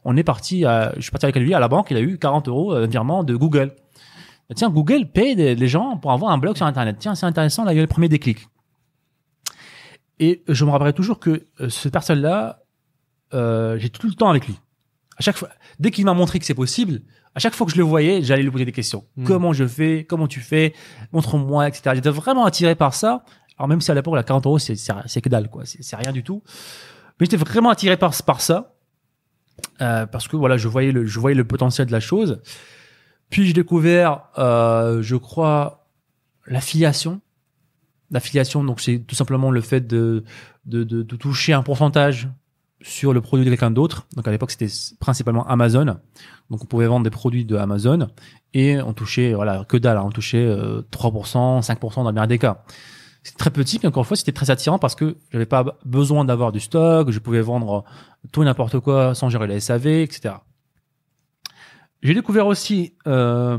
on 0.06 0.16
est 0.16 0.24
parti 0.24 0.64
à, 0.64 0.94
je 0.96 1.02
suis 1.02 1.12
parti 1.12 1.26
avec 1.26 1.36
lui 1.36 1.54
à 1.54 1.60
la 1.60 1.68
banque, 1.68 1.88
il 1.92 1.98
a 1.98 2.02
eu 2.02 2.18
40 2.18 2.48
euros, 2.48 2.74
euh, 2.74 2.86
virement 2.86 3.24
de 3.26 3.36
Google. 3.36 3.74
Bah, 4.48 4.56
Tiens, 4.56 4.70
Google 4.70 5.12
paye 5.12 5.36
des- 5.36 5.56
les 5.56 5.68
gens 5.68 5.98
pour 5.98 6.14
avoir 6.14 6.32
un 6.32 6.38
blog 6.38 6.56
sur 6.56 6.66
Internet. 6.66 6.96
Tiens, 7.00 7.16
c'est 7.16 7.26
intéressant, 7.26 7.66
là, 7.66 7.74
il 7.74 7.76
y 7.76 7.80
a 7.80 7.82
eu 7.82 7.86
le 7.86 7.90
premier 7.90 8.08
déclic. 8.08 8.48
Et 10.20 10.44
je 10.48 10.66
me 10.66 10.72
rappellerai 10.72 10.94
toujours 10.94 11.20
que 11.20 11.46
euh, 11.62 11.70
cette 11.70 11.94
personne-là, 11.94 12.64
euh, 13.34 13.78
j'ai 13.78 13.90
tout 13.90 14.08
le 14.08 14.14
temps 14.14 14.30
avec 14.30 14.48
lui. 14.48 14.56
À 15.18 15.22
chaque 15.22 15.38
fois, 15.38 15.50
dès 15.80 15.92
qu'il 15.92 16.06
m'a 16.06 16.14
montré 16.14 16.40
que 16.40 16.46
c'est 16.46 16.54
possible, 16.54 17.02
à 17.36 17.40
chaque 17.40 17.54
fois 17.56 17.66
que 17.68 17.72
je 17.74 17.78
le 17.78 17.84
voyais, 17.84 18.24
j'allais 18.24 18.42
lui 18.44 18.52
poser 18.52 18.66
des 18.66 18.72
questions. 18.72 19.06
Mm. 19.16 19.24
Comment 19.26 19.54
je 19.54 19.66
fais? 19.68 20.06
Comment 20.10 20.28
tu 20.28 20.40
fais? 20.40 20.74
Montre-moi, 21.12 21.68
etc. 21.68 21.92
J'étais 21.96 22.10
vraiment 22.10 22.46
attiré 22.46 22.76
par 22.76 22.94
ça. 22.94 23.24
Alors 23.58 23.68
même 23.68 23.82
si 23.82 23.90
à 23.92 23.94
l'époque, 23.94 24.16
la 24.16 24.24
40 24.24 24.46
euros, 24.46 24.60
c'est 24.60 24.76
c'est- 24.76 24.94
c'est 25.08 25.22
que 25.22 25.30
dalle, 25.30 25.50
quoi. 25.50 25.66
C'est 25.66 25.84
c'est 25.84 25.96
rien 25.96 26.12
du 26.12 26.24
tout. 26.24 26.44
Mais 27.20 27.26
j'étais 27.26 27.38
vraiment 27.38 27.70
attiré 27.70 27.98
par, 27.98 28.14
par 28.24 28.42
ça. 28.42 28.76
Euh, 29.82 30.06
parce 30.06 30.28
que 30.28 30.36
voilà, 30.36 30.58
je 30.58 30.68
voyais 30.68 30.92
le, 30.92 31.06
je 31.08 31.20
voyais 31.20 31.36
le 31.36 31.44
potentiel 31.46 31.88
de 31.88 31.92
la 31.92 32.00
chose. 32.00 32.42
Puis 33.32 33.46
j'ai 33.48 33.54
découvert, 33.54 34.30
euh, 34.38 35.02
je 35.02 35.16
crois, 35.16 35.88
l'affiliation. 36.46 37.22
L'affiliation, 38.12 38.64
donc 38.64 38.80
c'est 38.80 39.00
tout 39.00 39.16
simplement 39.16 39.52
le 39.52 39.62
fait 39.62 39.86
de, 39.86 40.24
de, 40.66 40.84
de, 40.84 41.04
de 41.04 41.16
toucher 41.16 41.54
un 41.54 41.64
pourcentage 41.64 42.30
sur 42.82 43.14
le 43.14 43.22
produit 43.22 43.46
de 43.46 43.50
quelqu'un 43.50 43.72
d'autre. 43.72 44.08
Donc 44.16 44.28
à 44.28 44.32
l'époque, 44.32 44.52
c'était 44.52 44.72
principalement 45.00 45.46
Amazon. 45.48 45.98
Donc 46.50 46.64
on 46.64 46.66
pouvait 46.66 46.88
vendre 46.88 47.04
des 47.04 47.10
produits 47.10 47.46
de 47.46 47.56
Amazon 47.56 48.08
et 48.54 48.82
on 48.82 48.94
touchait, 48.94 49.34
voilà, 49.34 49.66
que 49.68 49.78
dalle, 49.78 49.98
hein, 49.98 50.04
on 50.06 50.12
touchait 50.12 50.46
euh, 50.46 50.82
3%, 50.92 51.66
5% 51.66 51.96
dans 51.96 52.04
le 52.06 52.14
meilleur 52.14 52.28
des 52.28 52.40
cas. 52.40 52.64
C'était 53.24 53.40
très 53.40 53.50
petit, 53.50 53.80
mais 53.82 53.90
encore 53.90 54.04
une 54.04 54.08
fois, 54.08 54.16
c'était 54.16 54.32
très 54.32 54.52
attirant 54.52 54.80
parce 54.80 54.96
que 54.96 55.18
j'avais 55.32 55.46
pas 55.46 55.78
besoin 55.84 56.24
d'avoir 56.24 56.52
du 56.52 56.60
stock, 56.60 57.12
je 57.12 57.20
pouvais 57.20 57.42
vendre 57.42 57.84
tout 58.32 58.42
et 58.42 58.46
n'importe 58.46 58.80
quoi 58.80 59.16
sans 59.16 59.30
gérer 59.30 59.48
les 59.48 59.60
SAV, 59.60 59.88
etc. 59.88 60.36
J'ai 62.02 62.14
découvert 62.14 62.48
aussi 62.48 62.94
euh, 63.08 63.58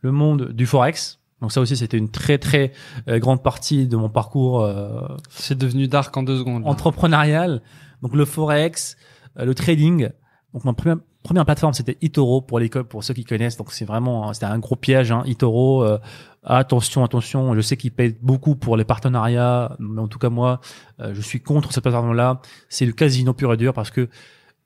le 0.00 0.12
monde 0.12 0.52
du 0.52 0.66
forex. 0.66 1.17
Donc 1.40 1.52
ça 1.52 1.60
aussi, 1.60 1.76
c'était 1.76 1.98
une 1.98 2.10
très 2.10 2.38
très 2.38 2.72
euh, 3.08 3.18
grande 3.18 3.42
partie 3.42 3.86
de 3.86 3.96
mon 3.96 4.08
parcours 4.08 4.62
euh, 4.62 5.06
C'est 5.30 5.56
devenu 5.56 5.86
dark 5.86 6.16
en 6.16 6.22
deux 6.22 6.38
secondes. 6.38 6.64
là. 6.64 6.68
entrepreneurial. 6.68 7.62
Donc 8.02 8.14
le 8.14 8.24
forex, 8.24 8.96
euh, 9.38 9.44
le 9.44 9.54
trading. 9.54 10.08
Donc 10.52 10.64
ma 10.64 10.72
première, 10.72 10.98
première 11.22 11.44
plateforme 11.44 11.74
c'était 11.74 11.98
eToro 12.00 12.40
pour 12.40 12.58
l'école, 12.58 12.84
pour 12.84 13.04
ceux 13.04 13.14
qui 13.14 13.24
connaissent. 13.24 13.56
Donc 13.56 13.72
c'est 13.72 13.84
vraiment, 13.84 14.32
c'était 14.32 14.46
un 14.46 14.58
gros 14.58 14.76
piège. 14.76 15.12
Hein, 15.12 15.22
eToro, 15.26 15.84
euh, 15.84 15.98
attention, 16.42 17.04
attention. 17.04 17.54
Je 17.54 17.60
sais 17.60 17.76
qu'ils 17.76 17.92
payent 17.92 18.16
beaucoup 18.20 18.56
pour 18.56 18.76
les 18.76 18.84
partenariats, 18.84 19.76
mais 19.78 20.00
en 20.00 20.08
tout 20.08 20.18
cas 20.18 20.30
moi, 20.30 20.60
euh, 21.00 21.12
je 21.14 21.20
suis 21.20 21.40
contre 21.40 21.72
cette 21.72 21.82
plateforme-là. 21.82 22.40
C'est 22.68 22.86
le 22.86 22.92
casino 22.92 23.34
pur 23.34 23.52
et 23.52 23.56
dur 23.56 23.72
parce 23.74 23.90
que 23.90 24.08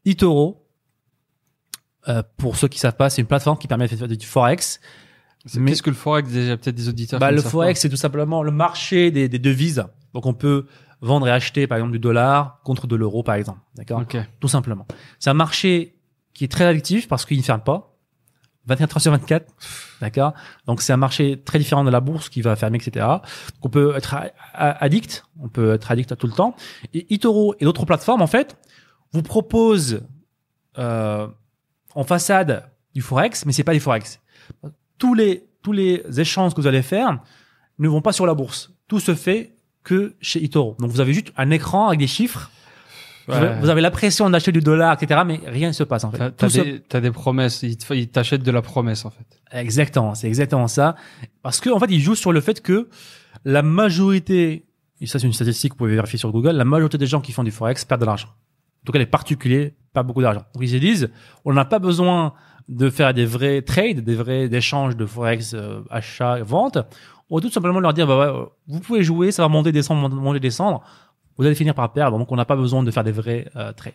eToro, 0.05 0.67
euh, 2.09 2.23
pour 2.37 2.57
ceux 2.57 2.69
qui 2.69 2.79
savent 2.79 2.97
pas, 2.97 3.11
c'est 3.11 3.21
une 3.21 3.29
plateforme 3.29 3.59
qui 3.59 3.69
permet 3.69 3.89
de 3.89 3.97
faire 3.97 4.09
du 4.09 4.27
forex. 4.27 4.81
C'est- 5.47 5.59
mais- 5.61 5.71
Qu'est-ce 5.73 5.83
que 5.83 5.91
le 5.91 5.97
forex 5.97 6.29
déjà 6.31 6.57
Peut-être 6.57 6.75
des 6.77 6.89
auditeurs. 6.89 7.19
Bah, 7.21 7.31
le 7.31 7.43
forex, 7.43 7.81
c'est 7.81 7.89
tout 7.89 7.97
simplement 7.97 8.43
le 8.43 8.51
marché 8.53 9.11
des, 9.11 9.29
des 9.29 9.39
devises. 9.39 9.85
Donc, 10.15 10.27
on 10.27 10.35
peut 10.35 10.67
vendre 11.01 11.27
et 11.27 11.31
acheter, 11.31 11.67
par 11.67 11.79
exemple, 11.79 11.93
du 11.93 11.99
dollar 11.99 12.61
contre 12.65 12.87
de 12.87 12.95
l'euro, 12.97 13.23
par 13.23 13.35
exemple. 13.35 13.59
D'accord 13.75 14.05
pas. 14.07 14.19
Ok. 14.19 14.25
Tout 14.41 14.49
simplement. 14.49 14.87
C'est 15.19 15.31
un 15.31 15.35
marché 15.35 15.97
qui 16.33 16.45
est 16.45 16.49
très 16.49 16.65
addictif 16.65 17.09
parce 17.09 17.25
qu'il 17.25 17.37
ne 17.39 17.43
ferme 17.43 17.63
pas. 17.63 17.89
24 18.67 18.97
heures 18.97 19.03
sur 19.03 19.11
24. 19.11 19.53
D'accord 20.01 20.35
Donc, 20.67 20.81
c'est 20.83 20.93
un 20.93 20.97
marché 20.97 21.43
très 21.43 21.59
différent 21.59 21.83
de 21.83 21.91
la 21.91 21.99
bourse 22.01 22.29
qui 22.29 22.41
va 22.43 22.55
fermer, 22.55 22.77
etc. 22.79 23.05
Donc, 23.07 23.65
on 23.65 23.69
peut 23.69 23.95
être 23.97 24.15
addict. 24.55 25.25
On 25.41 25.49
peut 25.49 25.73
être 25.73 25.91
addict 25.91 26.13
à 26.13 26.17
tout 26.17 26.29
le 26.29 26.33
temps. 26.33 26.55
Et 26.95 27.13
eToro 27.13 27.57
et 27.59 27.65
d'autres 27.65 27.85
plateformes, 27.85 28.23
en 28.23 28.29
fait, 28.29 28.57
vous 29.13 29.23
proposent 29.23 30.03
euh, 30.79 31.27
en 31.97 32.05
façade 32.05 32.71
du 32.95 33.03
forex, 33.03 33.45
mais 33.45 33.53
c'est 33.53 33.65
pas 33.65 33.73
du 33.75 33.81
forex. 33.81 34.21
Tous 34.99 35.15
les 35.15 35.45
tous 35.63 35.73
les 35.73 36.03
échanges 36.19 36.55
que 36.55 36.61
vous 36.61 36.67
allez 36.67 36.83
faire 36.83 37.19
ne 37.79 37.89
vont 37.89 38.03
pas 38.03 38.13
sur 38.13 38.27
la 38.27 38.35
bourse. 38.35 38.73
Tout 38.89 39.01
se 39.01 39.15
fait 39.15 39.55
que 39.85 40.15
chez 40.21 40.45
eToro. 40.45 40.77
Donc 40.81 40.91
vous 40.91 41.01
avez 41.01 41.13
juste 41.15 41.33
un 41.37 41.51
écran 41.51 41.89
avec 41.89 42.01
des 42.01 42.07
chiffres. 42.07 42.51
Vous 43.29 43.35
avez- 43.35 43.47
Ouais. 43.49 43.61
Vous 43.61 43.69
avez 43.69 43.81
l'impression 43.81 44.29
d'acheter 44.31 44.51
du 44.51 44.61
dollar, 44.61 44.95
etc. 45.01 45.21
Mais 45.25 45.41
rien 45.47 45.69
ne 45.69 45.73
se 45.73 45.85
passe 45.85 46.03
en 46.03 46.11
fait. 46.11 46.33
T'as 46.37 46.49
se- 46.49 46.99
des, 46.99 47.11
promesses. 47.13 47.63
Ils 47.63 47.77
te- 47.77 47.95
ils 47.95 48.09
t'achètent 48.09 48.43
de 48.43 48.51
la 48.51 48.63
promesse 48.63 49.05
en 49.05 49.11
fait. 49.11 49.25
Exactement, 49.53 50.15
c'est 50.17 50.27
exactement 50.27 50.67
ça. 50.67 50.97
Parce 51.43 51.61
que 51.61 51.71
en 51.71 51.79
fait, 51.79 51.87
ils 51.91 52.01
jouent 52.01 52.17
sur 52.17 52.33
le 52.33 52.41
fait 52.41 52.61
que 52.61 52.89
la 53.45 53.63
majorité, 53.63 54.65
et 55.01 55.07
ça 55.07 55.19
c'est 55.21 55.27
une 55.27 55.33
statistique 55.33 55.71
que 55.73 55.75
vous 55.75 55.85
pouvez 55.85 55.95
vérifier 55.95 56.19
sur 56.19 56.33
Google, 56.33 56.51
la 56.53 56.65
majorité 56.65 56.99
des 56.99 57.07
gens 57.07 57.21
qui 57.21 57.31
font 57.33 57.45
du 57.45 57.51
forex 57.53 57.85
perdent 57.85 58.01
de 58.01 58.07
l'argent. 58.07 58.29
En 58.29 58.85
tout 58.87 58.93
cas, 58.93 58.99
les 58.99 59.07
particuliers, 59.07 59.75
pas 59.93 60.03
beaucoup 60.03 60.23
d'argent. 60.23 60.43
Donc 60.55 60.63
ils 60.65 60.71
se 60.71 60.77
disent, 60.77 61.09
on 61.45 61.53
n'a 61.53 61.65
pas 61.65 61.79
besoin 61.79 62.33
de 62.69 62.91
faire 62.91 63.15
des 63.15 63.25
vrais 63.27 63.63
trades, 63.63 64.01
des 64.01 64.15
vrais 64.15 64.45
échanges 64.53 64.97
de 64.97 65.07
forex 65.07 65.55
euh, 65.55 65.81
achat 65.91 66.43
vente. 66.43 66.79
Va 67.31 67.41
tout 67.41 67.51
simplement 67.51 67.81
leur 67.81 67.95
dire, 67.95 68.07
bah 68.07 68.51
vous 68.69 68.81
pouvez 68.81 69.03
jouer, 69.03 69.33
ça 69.33 69.43
va 69.43 69.49
monter, 69.49 69.73
descendre, 69.73 70.09
monter, 70.11 70.41
descendre. 70.41 70.83
Vous 71.39 71.47
allez 71.47 71.55
finir 71.55 71.75
par 71.75 71.91
perdre. 71.93 72.19
Donc 72.19 72.31
on 72.31 72.37
n'a 72.37 72.45
pas 72.45 72.57
besoin 72.57 72.83
de 72.83 72.91
faire 72.91 73.05
des 73.05 73.13
vrais 73.13 73.49
euh, 73.57 73.73
trades. 73.73 73.95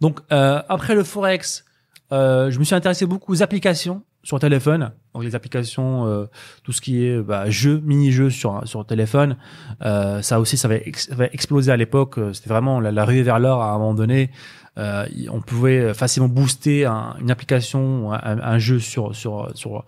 Donc 0.00 0.20
euh, 0.32 0.62
après 0.68 0.94
le 0.94 1.02
forex, 1.02 1.64
euh, 2.12 2.50
je 2.50 2.58
me 2.60 2.64
suis 2.64 2.76
intéressé 2.76 3.06
beaucoup 3.06 3.32
aux 3.32 3.42
applications 3.42 4.02
sur 4.22 4.38
téléphone. 4.38 4.92
Donc 5.14 5.24
les 5.24 5.34
applications, 5.34 6.06
euh, 6.06 6.26
tout 6.62 6.72
ce 6.72 6.80
qui 6.80 7.04
est 7.04 7.20
bah, 7.20 7.50
jeux, 7.50 7.80
mini-jeux 7.84 8.30
sur 8.30 8.66
sur 8.66 8.86
téléphone, 8.86 9.36
euh, 9.82 10.22
ça 10.22 10.38
aussi 10.38 10.56
ça 10.56 10.68
avait, 10.68 10.92
ça 10.94 11.12
avait 11.12 11.30
explosé 11.32 11.72
à 11.72 11.76
l'époque. 11.76 12.20
C'était 12.32 12.50
vraiment 12.50 12.78
la, 12.78 12.92
la 12.92 13.04
ruée 13.04 13.22
vers 13.22 13.40
l'or 13.40 13.62
à 13.62 13.72
un 13.72 13.78
moment 13.78 13.94
donné. 13.94 14.30
Euh, 14.76 15.06
on 15.30 15.40
pouvait 15.40 15.94
facilement 15.94 16.28
booster 16.28 16.84
un- 16.84 17.14
une 17.20 17.30
application, 17.30 18.12
un, 18.12 18.38
un 18.40 18.58
jeu 18.58 18.80
sur 18.80 19.14
sur 19.14 19.50
sur 19.54 19.84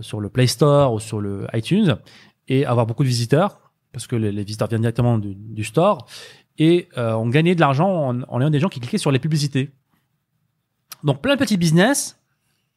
sur 0.00 0.20
le 0.20 0.28
Play 0.28 0.46
Store 0.46 0.92
ou 0.92 1.00
sur 1.00 1.20
le 1.20 1.46
iTunes 1.54 1.96
et 2.46 2.64
avoir 2.64 2.86
beaucoup 2.86 3.02
de 3.02 3.08
visiteurs 3.08 3.58
parce 3.92 4.06
que 4.06 4.14
les, 4.16 4.30
visiteurs 4.44 4.68
viennent 4.68 4.82
directement 4.82 5.18
du, 5.18 5.64
store 5.64 6.06
et 6.58 6.88
euh, 6.98 7.14
on 7.14 7.28
gagnait 7.28 7.54
de 7.54 7.60
l'argent 7.60 8.14
en, 8.28 8.40
ayant 8.40 8.50
des 8.50 8.60
gens 8.60 8.68
qui 8.68 8.78
cliquaient 8.80 8.98
sur 8.98 9.10
les 9.10 9.18
publicités. 9.18 9.70
Donc 11.04 11.20
plein 11.22 11.34
de 11.34 11.38
petits 11.38 11.56
business, 11.56 12.16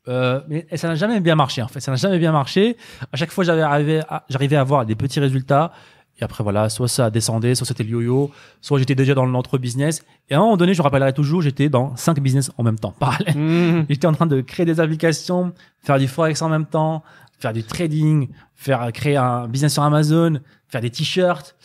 euh, 0.07 0.41
mais 0.47 0.65
ça 0.75 0.87
n'a 0.87 0.95
jamais 0.95 1.19
bien 1.19 1.35
marché 1.35 1.61
en 1.61 1.67
fait. 1.67 1.79
Ça 1.79 1.91
n'a 1.91 1.97
jamais 1.97 2.17
bien 2.19 2.31
marché. 2.31 2.77
À 3.11 3.17
chaque 3.17 3.31
fois, 3.31 3.47
arrivé, 3.49 4.01
à- 4.09 4.23
j'arrivais 4.29 4.55
à 4.55 4.61
avoir 4.61 4.85
des 4.85 4.95
petits 4.95 5.19
résultats, 5.19 5.71
Et 6.19 6.23
après, 6.23 6.43
voilà, 6.43 6.69
soit 6.69 6.87
ça 6.87 7.09
descendait, 7.09 7.55
soit 7.55 7.65
c'était 7.65 7.83
le 7.83 7.89
yo-yo, 7.89 8.31
soit 8.61 8.77
j'étais 8.77 8.95
déjà 8.95 9.15
dans 9.15 9.25
l'autre 9.25 9.57
business. 9.57 10.03
Et 10.29 10.35
à 10.35 10.37
un 10.37 10.41
moment 10.41 10.57
donné, 10.57 10.73
je 10.73 10.81
rappellerai 10.81 11.13
toujours, 11.13 11.41
j'étais 11.41 11.67
dans 11.67 11.95
cinq 11.95 12.19
business 12.19 12.51
en 12.57 12.63
même 12.63 12.77
temps, 12.77 12.91
parallèle. 12.99 13.37
Mmh. 13.37 13.85
J'étais 13.89 14.07
en 14.07 14.13
train 14.13 14.27
de 14.27 14.41
créer 14.41 14.65
des 14.65 14.79
applications, 14.79 15.53
faire 15.79 15.97
du 15.97 16.07
forex 16.07 16.41
en 16.41 16.49
même 16.49 16.65
temps, 16.65 17.03
faire 17.39 17.53
du 17.53 17.63
trading, 17.63 18.29
faire 18.55 18.91
créer 18.91 19.17
un 19.17 19.47
business 19.47 19.73
sur 19.73 19.83
Amazon, 19.83 20.39
faire 20.67 20.81
des 20.81 20.91
t-shirts. 20.91 21.55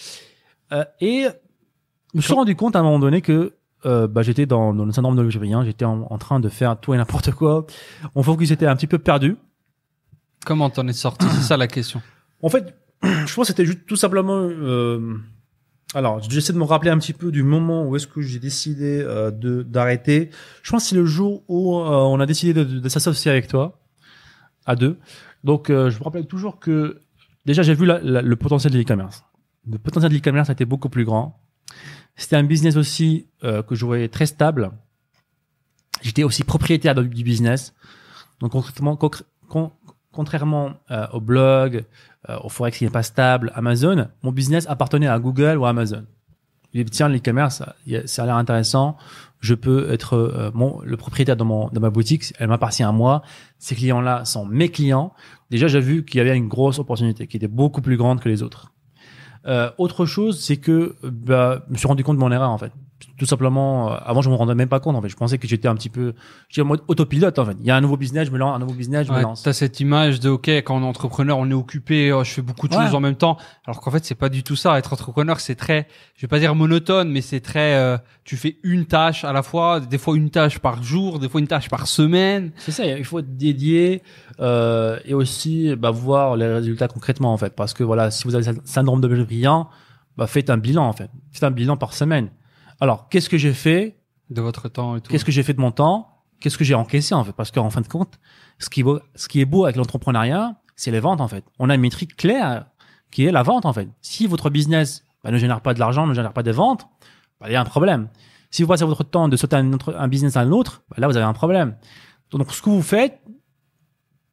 Euh, 0.72 0.84
et 1.00 1.26
je 2.12 2.16
me 2.16 2.22
suis 2.22 2.32
rendu 2.32 2.56
compte 2.56 2.76
à 2.76 2.80
un 2.80 2.82
moment 2.82 2.98
donné 2.98 3.20
que 3.20 3.52
euh, 3.84 4.08
bah, 4.08 4.22
j'étais 4.22 4.46
dans, 4.46 4.72
dans 4.72 4.86
le 4.86 4.92
syndrome 4.92 5.16
de 5.16 5.22
l'objet 5.22 5.38
j'étais 5.64 5.84
en, 5.84 6.06
en 6.10 6.18
train 6.18 6.40
de 6.40 6.48
faire 6.48 6.80
tout 6.80 6.94
et 6.94 6.96
n'importe 6.96 7.30
quoi. 7.32 7.66
Mon 8.14 8.22
focus 8.22 8.50
était 8.50 8.66
un 8.66 8.74
petit 8.74 8.86
peu 8.86 8.98
perdu. 8.98 9.36
Comment 10.46 10.70
t'en 10.70 10.88
es 10.88 10.92
sorti? 10.92 11.26
C'est 11.28 11.42
ça 11.42 11.56
la 11.56 11.66
question. 11.66 12.00
En 12.42 12.48
fait, 12.48 12.74
je 13.02 13.34
pense 13.34 13.36
que 13.36 13.44
c'était 13.44 13.66
juste 13.66 13.86
tout 13.86 13.96
simplement. 13.96 14.38
Euh, 14.40 15.16
alors, 15.94 16.20
j'essaie 16.20 16.52
de 16.52 16.58
me 16.58 16.64
rappeler 16.64 16.90
un 16.90 16.98
petit 16.98 17.12
peu 17.12 17.30
du 17.30 17.42
moment 17.42 17.86
où 17.86 17.96
est-ce 17.96 18.06
que 18.06 18.20
j'ai 18.20 18.38
décidé 18.38 19.00
euh, 19.00 19.30
de 19.30 19.62
d'arrêter. 19.62 20.30
Je 20.62 20.70
pense 20.70 20.84
que 20.84 20.88
c'est 20.90 20.96
le 20.96 21.06
jour 21.06 21.44
où 21.48 21.76
euh, 21.78 21.88
on 21.88 22.20
a 22.20 22.26
décidé 22.26 22.64
de, 22.64 22.88
s'associer 22.88 23.30
avec 23.30 23.48
toi 23.48 23.78
à 24.64 24.74
deux. 24.76 24.98
Donc, 25.44 25.68
je 25.68 25.96
me 25.98 26.02
rappelle 26.02 26.26
toujours 26.26 26.58
que 26.58 27.00
déjà 27.44 27.62
j'ai 27.62 27.74
vu 27.74 27.86
le 27.86 28.34
potentiel 28.34 28.72
de 28.72 28.78
l'e-commerce. 28.78 29.22
Le 29.70 29.78
potentiel 29.78 30.10
de 30.10 30.16
l'e-commerce 30.16 30.50
était 30.50 30.64
beaucoup 30.64 30.88
plus 30.88 31.04
grand. 31.04 31.40
C'était 32.16 32.34
un 32.34 32.42
business 32.42 32.74
aussi 32.76 33.28
que 33.42 33.74
je 33.76 33.84
voyais 33.84 34.08
très 34.08 34.26
stable. 34.26 34.72
J'étais 36.02 36.24
aussi 36.24 36.42
propriétaire 36.42 36.96
du 36.96 37.22
business. 37.22 37.74
Donc 38.40 38.52
concrètement, 38.52 38.94
concr- 38.96 39.22
con- 39.48 39.70
contrairement 40.10 40.74
au 41.12 41.20
blog, 41.20 41.84
au 42.42 42.48
forex 42.48 42.78
qui 42.78 42.84
n'est 42.84 42.90
pas 42.90 43.02
stable, 43.02 43.52
Amazon, 43.54 44.08
mon 44.22 44.32
business 44.32 44.66
appartenait 44.68 45.06
à 45.08 45.18
Google 45.18 45.56
ou 45.58 45.66
à 45.66 45.70
Amazon. 45.70 46.04
Il 46.72 46.84
dit, 46.84 46.90
tiens, 46.90 47.08
l'e-commerce, 47.08 47.62
ça 48.04 48.22
a 48.22 48.26
l'air 48.26 48.36
intéressant. 48.36 48.98
Je 49.40 49.54
peux 49.54 49.90
être 49.90 50.14
euh, 50.14 50.50
mon, 50.52 50.80
le 50.82 50.96
propriétaire 50.98 51.36
de, 51.36 51.42
mon, 51.42 51.68
de 51.68 51.78
ma 51.78 51.88
boutique. 51.88 52.34
Elle 52.38 52.48
m'appartient 52.48 52.82
à 52.82 52.92
moi. 52.92 53.22
Ces 53.58 53.74
clients-là 53.74 54.26
sont 54.26 54.44
mes 54.44 54.68
clients. 54.68 55.14
Déjà, 55.50 55.68
j'ai 55.68 55.80
vu 55.80 56.04
qu'il 56.04 56.18
y 56.18 56.20
avait 56.20 56.36
une 56.36 56.48
grosse 56.48 56.78
opportunité 56.78 57.26
qui 57.28 57.38
était 57.38 57.48
beaucoup 57.48 57.80
plus 57.80 57.96
grande 57.96 58.20
que 58.20 58.28
les 58.28 58.42
autres. 58.42 58.72
Euh, 59.46 59.70
autre 59.78 60.04
chose, 60.04 60.38
c'est 60.38 60.56
que 60.58 60.96
bah, 61.02 61.62
je 61.66 61.72
me 61.72 61.78
suis 61.78 61.86
rendu 61.86 62.04
compte 62.04 62.16
de 62.16 62.20
mon 62.20 62.32
erreur 62.32 62.50
en 62.50 62.58
fait. 62.58 62.72
Tout 63.18 63.26
simplement, 63.26 63.92
euh, 63.92 63.96
avant 64.06 64.22
je 64.22 64.30
me 64.30 64.34
rendais 64.34 64.54
même 64.54 64.70
pas 64.70 64.80
compte 64.80 64.96
en 64.96 65.02
fait. 65.02 65.10
Je 65.10 65.16
pensais 65.16 65.36
que 65.36 65.46
j'étais 65.46 65.68
un 65.68 65.74
petit 65.74 65.90
peu, 65.90 66.14
j'étais 66.48 66.62
en 66.62 66.66
mode 66.66 66.80
autopilote 66.88 67.38
en 67.38 67.44
fait. 67.44 67.56
Il 67.60 67.66
y 67.66 67.70
a 67.70 67.76
un 67.76 67.80
nouveau 67.82 67.98
business, 67.98 68.26
je 68.26 68.32
me 68.32 68.38
lance, 68.38 68.56
un 68.56 68.58
nouveau 68.58 68.72
business, 68.72 69.06
je 69.06 69.12
me 69.12 69.16
Ouais, 69.18 69.22
lance. 69.22 69.42
T'as 69.42 69.52
cette 69.52 69.80
image 69.80 70.18
de 70.20 70.30
ok 70.30 70.48
quand 70.48 70.76
on 70.78 70.82
est 70.82 70.86
entrepreneur 70.86 71.36
on 71.36 71.50
est 71.50 71.54
occupé, 71.54 72.10
oh, 72.12 72.24
je 72.24 72.30
fais 72.30 72.40
beaucoup 72.42 72.68
de 72.68 72.74
Ouais. 72.74 72.84
choses 72.86 72.94
en 72.94 73.00
même 73.00 73.16
temps. 73.16 73.36
Alors 73.66 73.80
qu'en 73.82 73.90
fait 73.90 74.02
c'est 74.06 74.14
pas 74.14 74.30
du 74.30 74.42
tout 74.42 74.56
ça. 74.56 74.78
Être 74.78 74.94
entrepreneur 74.94 75.40
c'est 75.40 75.56
très, 75.56 75.88
je 76.16 76.22
vais 76.22 76.28
pas 76.28 76.38
dire 76.38 76.54
monotone, 76.54 77.10
mais 77.10 77.20
c'est 77.20 77.40
très, 77.40 77.74
euh, 77.76 77.98
tu 78.24 78.36
fais 78.38 78.56
une 78.62 78.86
tâche 78.86 79.24
à 79.24 79.32
la 79.34 79.42
fois, 79.42 79.80
des 79.80 79.98
fois 79.98 80.16
une 80.16 80.30
tâche 80.30 80.58
par 80.58 80.82
jour, 80.82 81.18
des 81.18 81.28
fois 81.28 81.40
une 81.40 81.48
tâche 81.48 81.68
par 81.68 81.86
semaine. 81.86 82.52
C'est 82.56 82.72
ça, 82.72 82.86
il 82.86 83.04
faut 83.04 83.18
être 83.18 83.36
dédié 83.36 84.02
euh, 84.40 84.98
et 85.04 85.12
aussi 85.12 85.76
bah, 85.76 85.90
voir 85.90 86.36
les 86.36 86.46
résultats 86.46 86.88
concrètement 86.88 87.32
en 87.32 87.36
fait. 87.36 87.54
Parce 87.54 87.74
que 87.74 87.84
voilà, 87.84 88.10
si 88.10 88.24
vous 88.24 88.34
avez 88.34 88.52
le 88.52 88.60
syndrome 88.64 89.02
de 89.02 89.08
brillant, 89.08 89.68
bah, 90.16 90.26
faites 90.26 90.48
un 90.48 90.56
bilan 90.56 90.86
en 90.88 90.92
fait. 90.94 91.10
Faites 91.30 91.44
un 91.44 91.50
bilan 91.50 91.76
par 91.76 91.92
semaine. 91.92 92.30
Alors, 92.80 93.08
qu'est-ce 93.08 93.28
que 93.28 93.38
j'ai 93.38 93.54
fait 93.54 93.96
de 94.30 94.42
votre 94.42 94.68
temps 94.68 94.96
et 94.96 95.00
tout. 95.00 95.10
Qu'est-ce 95.10 95.24
que 95.24 95.32
j'ai 95.32 95.42
fait 95.42 95.54
de 95.54 95.60
mon 95.60 95.70
temps 95.70 96.24
Qu'est-ce 96.40 96.58
que 96.58 96.64
j'ai 96.64 96.74
encaissé 96.74 97.14
en 97.14 97.24
fait? 97.24 97.32
Parce 97.32 97.50
qu'en 97.50 97.70
fin 97.70 97.80
de 97.80 97.88
compte, 97.88 98.18
ce 98.58 98.68
qui, 98.68 98.80
est 98.80 98.82
beau, 98.82 99.00
ce 99.14 99.28
qui 99.28 99.40
est 99.40 99.44
beau 99.44 99.64
avec 99.64 99.76
l'entrepreneuriat, 99.76 100.60
c'est 100.74 100.90
les 100.90 101.00
ventes 101.00 101.20
en 101.20 101.28
fait. 101.28 101.44
On 101.58 101.70
a 101.70 101.74
une 101.74 101.80
métrique 101.80 102.16
claire 102.16 102.66
qui 103.10 103.24
est 103.24 103.32
la 103.32 103.42
vente 103.42 103.64
en 103.64 103.72
fait. 103.72 103.88
Si 104.02 104.26
votre 104.26 104.50
business 104.50 105.04
bah, 105.24 105.30
ne 105.30 105.38
génère 105.38 105.62
pas 105.62 105.72
de 105.72 105.78
l'argent, 105.78 106.06
ne 106.06 106.14
génère 106.14 106.32
pas 106.32 106.42
de 106.42 106.50
ventes, 106.50 106.86
bah, 107.40 107.46
il 107.48 107.52
y 107.52 107.56
a 107.56 107.60
un 107.60 107.64
problème. 107.64 108.08
Si 108.50 108.62
vous 108.62 108.68
passez 108.68 108.84
votre 108.84 109.04
temps 109.04 109.28
de 109.28 109.36
sauter 109.36 109.56
un, 109.56 109.72
autre, 109.72 109.96
un 109.96 110.08
business 110.08 110.36
à 110.36 110.40
un 110.40 110.50
autre, 110.50 110.82
bah, 110.90 110.96
là 110.98 111.08
vous 111.08 111.16
avez 111.16 111.26
un 111.26 111.32
problème. 111.32 111.76
Donc 112.30 112.52
ce 112.52 112.60
que 112.60 112.68
vous 112.68 112.82
faites, 112.82 113.22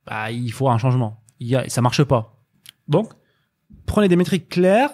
bah, 0.05 0.31
il 0.31 0.51
faut 0.51 0.69
un 0.69 0.77
changement. 0.77 1.23
Il 1.39 1.47
y 1.47 1.55
a, 1.55 1.69
ça 1.69 1.81
marche 1.81 2.03
pas. 2.03 2.43
Donc 2.89 3.13
prenez 3.85 4.09
des 4.09 4.17
métriques 4.17 4.49
claires 4.49 4.91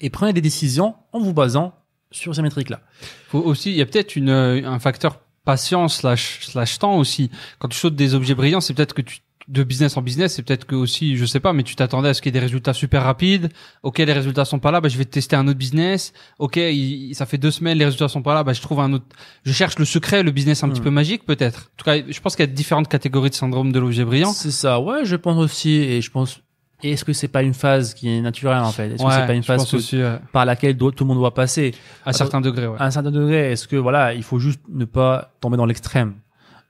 et 0.00 0.10
prenez 0.10 0.32
des 0.32 0.40
décisions 0.40 0.96
en 1.12 1.20
vous 1.20 1.32
basant 1.32 1.74
sur 2.12 2.34
ces 2.34 2.42
métriques-là. 2.42 2.80
Faut 3.28 3.40
aussi, 3.40 3.70
il 3.70 3.76
y 3.76 3.82
a 3.82 3.86
peut-être 3.86 4.16
une 4.16 4.28
euh, 4.30 4.62
un 4.64 4.78
facteur 4.78 5.18
patience 5.44 5.96
slash 5.98 6.40
slash 6.46 6.78
temps 6.78 6.96
aussi. 6.98 7.30
Quand 7.58 7.68
tu 7.68 7.76
sautes 7.78 7.96
des 7.96 8.14
objets 8.14 8.34
brillants, 8.34 8.60
c'est 8.60 8.74
peut-être 8.74 8.94
que 8.94 9.02
tu 9.02 9.18
de 9.48 9.64
business 9.64 9.96
en 9.96 10.02
business, 10.02 10.34
c'est 10.34 10.44
peut-être 10.44 10.66
que 10.66 10.76
aussi, 10.76 11.16
je 11.16 11.24
sais 11.26 11.40
pas, 11.40 11.52
mais 11.52 11.64
tu 11.64 11.74
t'attendais 11.74 12.08
à 12.10 12.14
ce 12.14 12.22
qu'il 12.22 12.28
y 12.28 12.32
ait 12.36 12.38
des 12.38 12.46
résultats 12.46 12.72
super 12.72 13.02
rapides. 13.02 13.48
Ok, 13.82 13.98
les 13.98 14.12
résultats 14.12 14.44
sont 14.44 14.60
pas 14.60 14.70
là, 14.70 14.80
bah 14.80 14.88
je 14.88 14.96
vais 14.96 15.04
tester 15.04 15.34
un 15.34 15.48
autre 15.48 15.58
business. 15.58 16.12
Ok, 16.38 16.58
il- 16.58 17.12
ça 17.16 17.26
fait 17.26 17.38
deux 17.38 17.50
semaines, 17.50 17.76
les 17.76 17.84
résultats 17.84 18.06
sont 18.06 18.22
pas 18.22 18.34
là, 18.34 18.44
bah 18.44 18.52
je 18.52 18.60
trouve 18.60 18.78
un 18.78 18.92
autre. 18.92 19.04
Je 19.44 19.52
cherche 19.52 19.80
le 19.80 19.84
secret, 19.84 20.22
le 20.22 20.30
business 20.30 20.62
un 20.62 20.68
petit 20.68 20.80
Hmm. 20.80 20.84
peu 20.84 20.90
magique 20.90 21.24
peut-être. 21.26 21.72
En 21.72 21.76
tout 21.76 21.84
cas, 21.84 21.96
je 22.08 22.20
pense 22.20 22.36
qu'il 22.36 22.44
y 22.46 22.48
a 22.48 22.52
différentes 22.52 22.86
catégories 22.88 23.30
de 23.30 23.34
syndrome 23.34 23.72
de 23.72 23.80
l'objet 23.80 24.04
brillant. 24.04 24.32
C'est 24.32 24.52
ça, 24.52 24.78
ouais, 24.80 25.04
je 25.04 25.16
pense 25.16 25.36
aussi, 25.38 25.70
et 25.72 26.00
je 26.00 26.10
pense, 26.12 26.38
est-ce 26.82 27.04
que 27.04 27.12
c'est 27.12 27.28
pas 27.28 27.42
une 27.42 27.54
phase 27.54 27.94
qui 27.94 28.08
est 28.08 28.20
naturelle 28.20 28.58
en 28.58 28.70
fait? 28.72 28.90
Est-ce 28.92 29.02
que 29.04 29.10
c'est 29.10 29.26
pas 29.26 29.34
une 29.34 29.42
phase 29.42 29.60
pense 29.62 29.70
que- 29.70 29.76
aussi 29.76 30.00
euh, 30.00 30.16
par 30.32 30.44
laquelle 30.44 30.76
tout 30.76 30.92
le 31.00 31.04
monde 31.06 31.18
doit 31.18 31.34
passer? 31.34 31.74
À 32.04 32.10
un 32.10 32.12
certain 32.12 32.40
degré. 32.40 32.66
Ouais. 32.66 32.76
À 32.78 32.86
un 32.86 32.90
certain 32.90 33.10
degré, 33.10 33.52
est-ce 33.52 33.66
que 33.68 33.76
voilà, 33.76 34.14
il 34.14 34.22
faut 34.22 34.38
juste 34.38 34.60
ne 34.68 34.84
pas 34.84 35.30
tomber 35.40 35.56
dans 35.56 35.66
l'extrême? 35.66 36.14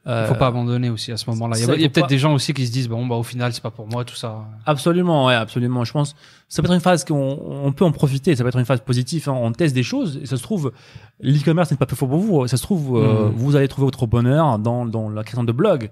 Euh, 0.04 0.24
Il 0.26 0.32
faut 0.32 0.38
pas 0.38 0.48
abandonner 0.48 0.90
aussi 0.90 1.12
à 1.12 1.16
ce 1.16 1.30
moment-là. 1.30 1.56
Il 1.56 1.60
y 1.60 1.64
a, 1.64 1.68
peut-être 1.68 2.00
pas- 2.00 2.06
des 2.08 2.18
gens 2.18 2.34
aussi 2.34 2.52
qui 2.52 2.66
se 2.66 2.72
disent 2.72 2.88
bon 2.88 3.06
bah 3.06 3.14
au 3.14 3.22
final 3.22 3.52
c'est 3.52 3.62
pas 3.62 3.70
pour 3.70 3.86
moi 3.86 4.04
tout 4.04 4.16
ça. 4.16 4.40
Absolument, 4.66 5.26
ouais, 5.26 5.34
absolument. 5.34 5.84
Je 5.84 5.92
pense, 5.92 6.16
ça 6.48 6.60
peut 6.60 6.66
être 6.66 6.74
une 6.74 6.80
phase 6.80 7.04
qu'on 7.04 7.38
on 7.64 7.70
peut 7.70 7.84
en 7.84 7.92
profiter. 7.92 8.34
Ça 8.34 8.42
peut 8.42 8.48
être 8.48 8.58
une 8.58 8.64
phase 8.64 8.80
positive. 8.80 9.28
hein. 9.28 9.36
On 9.40 9.52
teste 9.52 9.76
des 9.76 9.84
choses 9.84 10.18
et 10.20 10.26
ça 10.26 10.36
se 10.36 10.42
trouve, 10.42 10.72
l'e-commerce 11.20 11.70
n'est 11.70 11.76
pas 11.76 11.86
fait 11.86 11.94
pour 11.94 12.08
vous. 12.08 12.48
Ça 12.48 12.56
se 12.56 12.62
trouve, 12.64 12.98
euh, 12.98 13.26
Mhm. 13.28 13.32
vous 13.36 13.54
allez 13.54 13.68
trouver 13.68 13.84
votre 13.84 14.06
bonheur 14.08 14.58
dans, 14.58 14.84
dans 14.86 15.08
la 15.08 15.22
création 15.22 15.44
de 15.44 15.52
blog. 15.52 15.90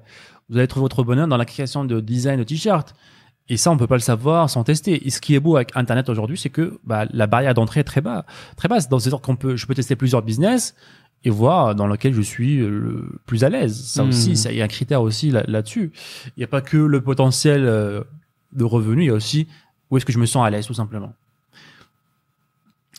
Vous 0.48 0.58
allez 0.58 0.66
trouver 0.66 0.82
votre 0.82 1.04
bonheur 1.04 1.28
dans 1.28 1.36
la 1.36 1.44
création 1.44 1.84
de 1.84 2.00
design 2.00 2.36
de 2.40 2.42
t-shirt. 2.44 2.94
Et 3.51 3.57
ça, 3.57 3.70
on 3.70 3.76
peut 3.76 3.86
pas 3.88 3.96
le 3.96 4.01
savoir 4.01 4.48
sans 4.48 4.64
tester. 4.64 5.07
Et 5.07 5.11
ce 5.11 5.20
qui 5.20 5.34
est 5.34 5.40
beau 5.40 5.57
avec 5.57 5.72
Internet 5.76 6.09
aujourd'hui, 6.09 6.38
c'est 6.38 6.48
que 6.51 6.78
bah, 6.84 7.05
la 7.12 7.26
barrière 7.26 7.53
d'entrée 7.53 7.80
est 7.80 7.84
très 7.84 8.01
bas, 8.01 8.24
très 8.57 8.68
basse. 8.68 8.88
Dans 8.88 8.98
ce 9.01 9.11
sens 9.11 9.20
qu'on 9.20 9.36
peut, 9.36 9.57
je 9.57 9.66
peux 9.66 9.74
tester 9.74 9.96
plusieurs 9.96 10.22
business 10.22 10.74
et 11.24 11.30
voir 11.30 11.74
dans 11.74 11.86
lequel 11.88 12.14
je 12.14 12.22
suis 12.22 12.59
le 12.59 13.11
plus 13.26 13.42
à 13.44 13.48
l'aise. 13.51 13.74
Ça 13.84 14.05
aussi, 14.05 14.36
ça, 14.36 14.53
il 14.53 14.57
y 14.59 14.62
a 14.62 14.64
un 14.64 14.68
critère 14.68 15.03
aussi 15.03 15.30
là- 15.30 15.44
là-dessus. 15.48 15.92
il 16.28 16.32
n'y 16.38 16.44
a 16.44 16.46
pas 16.46 16.61
que 16.62 16.76
le 16.78 17.01
potentiel 17.03 17.64
euh, 17.66 18.03
de 18.53 18.64
revenus, 18.64 19.05
il 19.05 19.09
y 19.09 19.11
a 19.11 19.14
aussi 19.14 19.46
où 19.90 19.96
est-ce 19.96 20.07
que 20.07 20.12
je 20.12 20.18
me 20.18 20.26
sens 20.26 20.46
à 20.46 20.51
l'aise, 20.51 20.66
tout 20.66 20.72
simplement. 20.74 21.12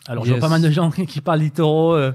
Alors, 0.08 0.24
je 0.24 0.30
Yes. 0.30 0.38
vois 0.40 0.48
pas 0.48 0.52
mal 0.52 0.62
de 0.62 0.70
gens 0.70 0.90
qui 1.06 1.20
parlent 1.20 1.40
d'Itoro. 1.40 1.94
Euh, 1.94 2.12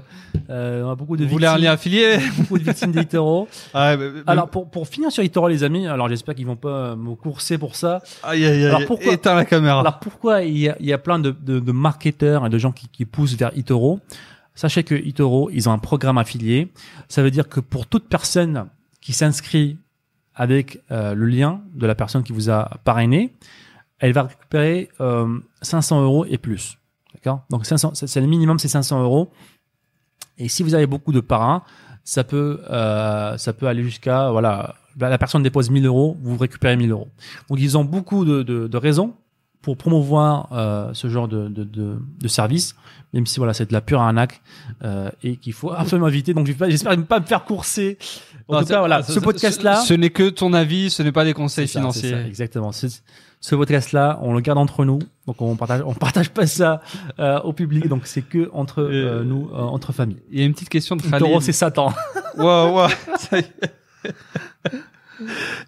euh, 0.50 0.82
on 0.84 0.90
a 0.90 0.94
beaucoup 0.94 1.16
de 1.16 1.24
Vous 1.24 1.30
voulez 1.30 1.46
un 1.46 1.56
lien 1.56 1.72
affilié 1.72 2.18
beaucoup 2.38 2.58
de 2.58 2.64
victimes 2.64 2.92
d'Itoro. 2.92 3.48
Ah, 3.74 3.96
Alors, 4.26 4.48
pour, 4.50 4.70
pour 4.70 4.86
finir 4.88 5.10
sur 5.10 5.22
Itoro, 5.22 5.48
les 5.48 5.64
amis, 5.64 5.86
alors 5.86 6.08
j'espère 6.08 6.34
qu'ils 6.34 6.46
vont 6.46 6.56
pas 6.56 6.96
me 6.96 7.14
courser 7.14 7.56
pour 7.58 7.76
ça. 7.76 8.00
aïe 8.22 8.44
aïe 8.44 8.52
aïe. 8.52 8.66
alors, 8.66 8.84
pourquoi- 8.86 9.12
Éteins 9.14 9.34
la 9.34 9.44
caméra. 9.46 9.80
Alors, 9.80 9.98
pourquoi 10.00 10.42
il 10.42 10.58
y 10.58 10.68
a, 10.68 10.76
il 10.80 10.86
y 10.86 10.92
a 10.92 10.98
plein 10.98 11.18
de, 11.18 11.30
de, 11.30 11.60
de 11.60 11.72
marketeurs 11.72 12.44
et 12.46 12.50
de 12.50 12.58
gens 12.58 12.72
qui, 12.72 12.88
qui 12.88 13.04
poussent 13.06 13.34
vers 13.36 13.56
Itoro? 13.56 14.00
Sachez 14.54 14.82
que 14.84 14.94
Itoro, 14.94 15.50
ils 15.52 15.68
ont 15.68 15.72
un 15.72 15.78
programme 15.78 16.18
affilié. 16.18 16.68
Ça 17.08 17.22
veut 17.22 17.30
dire 17.30 17.48
que 17.48 17.60
pour 17.60 17.86
toute 17.86 18.08
personne 18.08 18.66
qui 19.00 19.12
s'inscrit 19.12 19.78
avec 20.34 20.80
euh, 20.90 21.14
le 21.14 21.26
lien 21.26 21.60
de 21.74 21.86
la 21.86 21.94
personne 21.94 22.22
qui 22.22 22.32
vous 22.32 22.50
a 22.50 22.68
parrainé, 22.84 23.32
elle 23.98 24.12
va 24.12 24.24
récupérer 24.24 24.88
euh, 25.00 25.38
500 25.62 26.02
euros 26.02 26.24
et 26.28 26.38
plus. 26.38 26.76
D'accord 27.18 27.44
Donc 27.50 27.66
500, 27.66 27.92
c'est 27.94 28.20
le 28.20 28.26
minimum, 28.26 28.58
c'est 28.58 28.68
500 28.68 29.02
euros. 29.02 29.30
Et 30.38 30.48
si 30.48 30.62
vous 30.62 30.74
avez 30.74 30.86
beaucoup 30.86 31.12
de 31.12 31.20
parrains, 31.20 31.62
ça 32.04 32.24
peut, 32.24 32.60
euh, 32.70 33.36
ça 33.36 33.52
peut 33.52 33.66
aller 33.66 33.82
jusqu'à 33.82 34.30
voilà, 34.30 34.76
la 34.98 35.18
personne 35.18 35.42
dépose 35.42 35.68
1000 35.70 35.84
euros, 35.86 36.16
vous 36.22 36.36
récupérez 36.38 36.76
1000 36.76 36.90
euros. 36.90 37.08
Donc 37.48 37.58
ils 37.60 37.76
ont 37.76 37.84
beaucoup 37.84 38.24
de, 38.24 38.42
de, 38.42 38.66
de 38.68 38.76
raisons 38.76 39.14
pour 39.62 39.76
promouvoir 39.76 40.48
euh, 40.52 40.90
ce 40.94 41.08
genre 41.08 41.26
de, 41.26 41.48
de, 41.48 41.64
de, 41.64 41.98
de 42.20 42.28
service, 42.28 42.76
même 43.12 43.26
si 43.26 43.38
voilà 43.40 43.52
c'est 43.52 43.66
de 43.68 43.72
la 43.72 43.80
pure 43.80 44.00
arnaque 44.00 44.40
euh, 44.84 45.10
et 45.24 45.36
qu'il 45.36 45.52
faut 45.52 45.72
absolument 45.72 46.06
éviter. 46.08 46.32
Donc 46.32 46.46
j'espère 46.46 46.96
ne 46.96 47.02
pas 47.02 47.18
me 47.20 47.26
faire 47.26 47.44
courser. 47.44 47.98
En 48.46 48.54
Non, 48.54 48.60
tout 48.60 48.68
cas 48.68 48.78
voilà, 48.78 49.02
ce- 49.02 49.12
ce 49.12 49.20
ce- 49.84 49.94
n'est 49.94 50.10
que 50.10 50.30
ton 50.30 50.52
avis, 50.52 50.88
ce 50.90 51.02
n'est 51.02 51.12
pas 51.12 51.24
des 51.24 51.34
conseils 51.34 51.66
ça, 51.68 51.80
financiers. 51.80 52.10
ça, 52.12 52.22
exactement. 52.22 52.70
Ce, 53.40 53.54
podcast-là, 53.54 54.18
on 54.22 54.32
le 54.34 54.40
garde 54.40 54.58
entre 54.58 54.84
nous, 54.84 54.98
donc 55.26 55.40
on 55.40 55.54
partage, 55.56 55.82
on 55.86 55.94
partage 55.94 56.30
pas 56.30 56.46
ça 56.46 56.82
euh, 57.18 57.38
au 57.40 57.52
public, 57.52 57.86
donc 57.88 58.06
c'est 58.06 58.22
que 58.22 58.50
entre 58.52 58.82
euh, 58.82 59.20
Euh, 59.20 59.24
nous, 59.24 59.48
euh, 59.52 59.58
entre 59.58 59.92
familles. 59.92 60.20
Il 60.30 60.40
y 60.40 60.42
a 60.42 60.46
une 60.46 60.52
petite 60.54 60.68
question 60.68 60.96
de 60.96 61.02
Le 61.04 61.10
taureau, 61.10 61.34
Khalid. 61.34 61.42
c'est 61.42 61.52
Satan. 61.52 61.92
Est. 63.32 63.52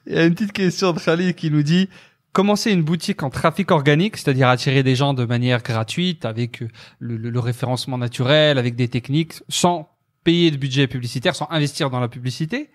Il 0.07 0.15
y 0.15 0.19
a 0.19 0.25
une 0.25 0.35
petite 0.35 0.53
question 0.53 0.93
de 0.93 0.99
Khalid 1.01 1.35
qui 1.35 1.51
nous 1.51 1.63
dit 1.63 1.89
commencer 2.33 2.71
une 2.71 2.83
boutique 2.83 3.23
en 3.23 3.31
trafic 3.31 3.71
organique, 3.73 4.17
c'est-à-dire 4.17 4.49
attirer 4.49 4.83
des 4.83 4.95
gens 4.95 5.15
de 5.15 5.25
manière 5.25 5.63
gratuite 5.63 6.25
avec 6.25 6.63
euh, 6.63 6.69
le, 7.01 7.17
le- 7.17 7.31
le 7.31 7.41
référencement 7.41 7.99
naturel, 7.99 8.59
avec 8.59 8.77
des 8.77 8.89
techniques, 8.89 9.35
sans 9.49 9.89
payer 10.23 10.51
de 10.53 10.57
budget 10.57 10.87
publicitaire, 10.87 11.35
sans 11.35 11.49
investir 11.51 11.91
dans 11.91 11.99
la 12.01 12.09
publicité. 12.09 12.71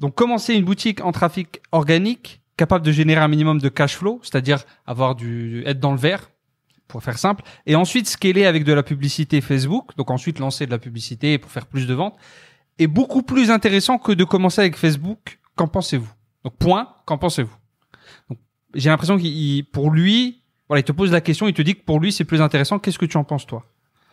Donc 0.00 0.14
commencer 0.14 0.54
une 0.54 0.64
boutique 0.64 1.00
en 1.04 1.12
trafic 1.12 1.60
organique 1.70 2.40
capable 2.56 2.84
de 2.84 2.92
générer 2.92 3.20
un 3.20 3.28
minimum 3.28 3.58
de 3.60 3.68
cash 3.68 3.96
flow, 3.96 4.20
c'est-à-dire 4.22 4.64
avoir 4.86 5.14
du 5.14 5.62
être 5.66 5.80
dans 5.80 5.92
le 5.92 5.98
vert 5.98 6.30
pour 6.88 7.02
faire 7.02 7.18
simple. 7.18 7.42
Et 7.66 7.74
ensuite, 7.74 8.08
scaler 8.08 8.44
avec 8.44 8.64
de 8.64 8.72
la 8.72 8.82
publicité 8.82 9.40
Facebook. 9.40 9.96
Donc 9.96 10.10
ensuite, 10.10 10.38
lancer 10.38 10.66
de 10.66 10.70
la 10.70 10.78
publicité 10.78 11.38
pour 11.38 11.50
faire 11.50 11.66
plus 11.66 11.86
de 11.86 11.94
ventes. 11.94 12.16
Est 12.78 12.86
beaucoup 12.86 13.22
plus 13.22 13.50
intéressant 13.50 13.98
que 13.98 14.12
de 14.12 14.24
commencer 14.24 14.60
avec 14.60 14.76
Facebook. 14.76 15.38
Qu'en 15.56 15.68
pensez-vous? 15.68 16.10
Donc 16.44 16.56
point, 16.56 16.88
qu'en 17.06 17.18
pensez-vous? 17.18 17.54
J'ai 18.74 18.88
l'impression 18.88 19.18
qu'il, 19.18 19.64
pour 19.66 19.90
lui, 19.90 20.42
voilà, 20.68 20.80
il 20.80 20.84
te 20.84 20.92
pose 20.92 21.12
la 21.12 21.20
question, 21.20 21.46
il 21.46 21.54
te 21.54 21.62
dit 21.62 21.74
que 21.74 21.84
pour 21.84 22.00
lui 22.00 22.12
c'est 22.12 22.24
plus 22.24 22.40
intéressant. 22.40 22.78
Qu'est-ce 22.78 22.98
que 22.98 23.06
tu 23.06 23.18
en 23.18 23.24
penses 23.24 23.46
toi? 23.46 23.64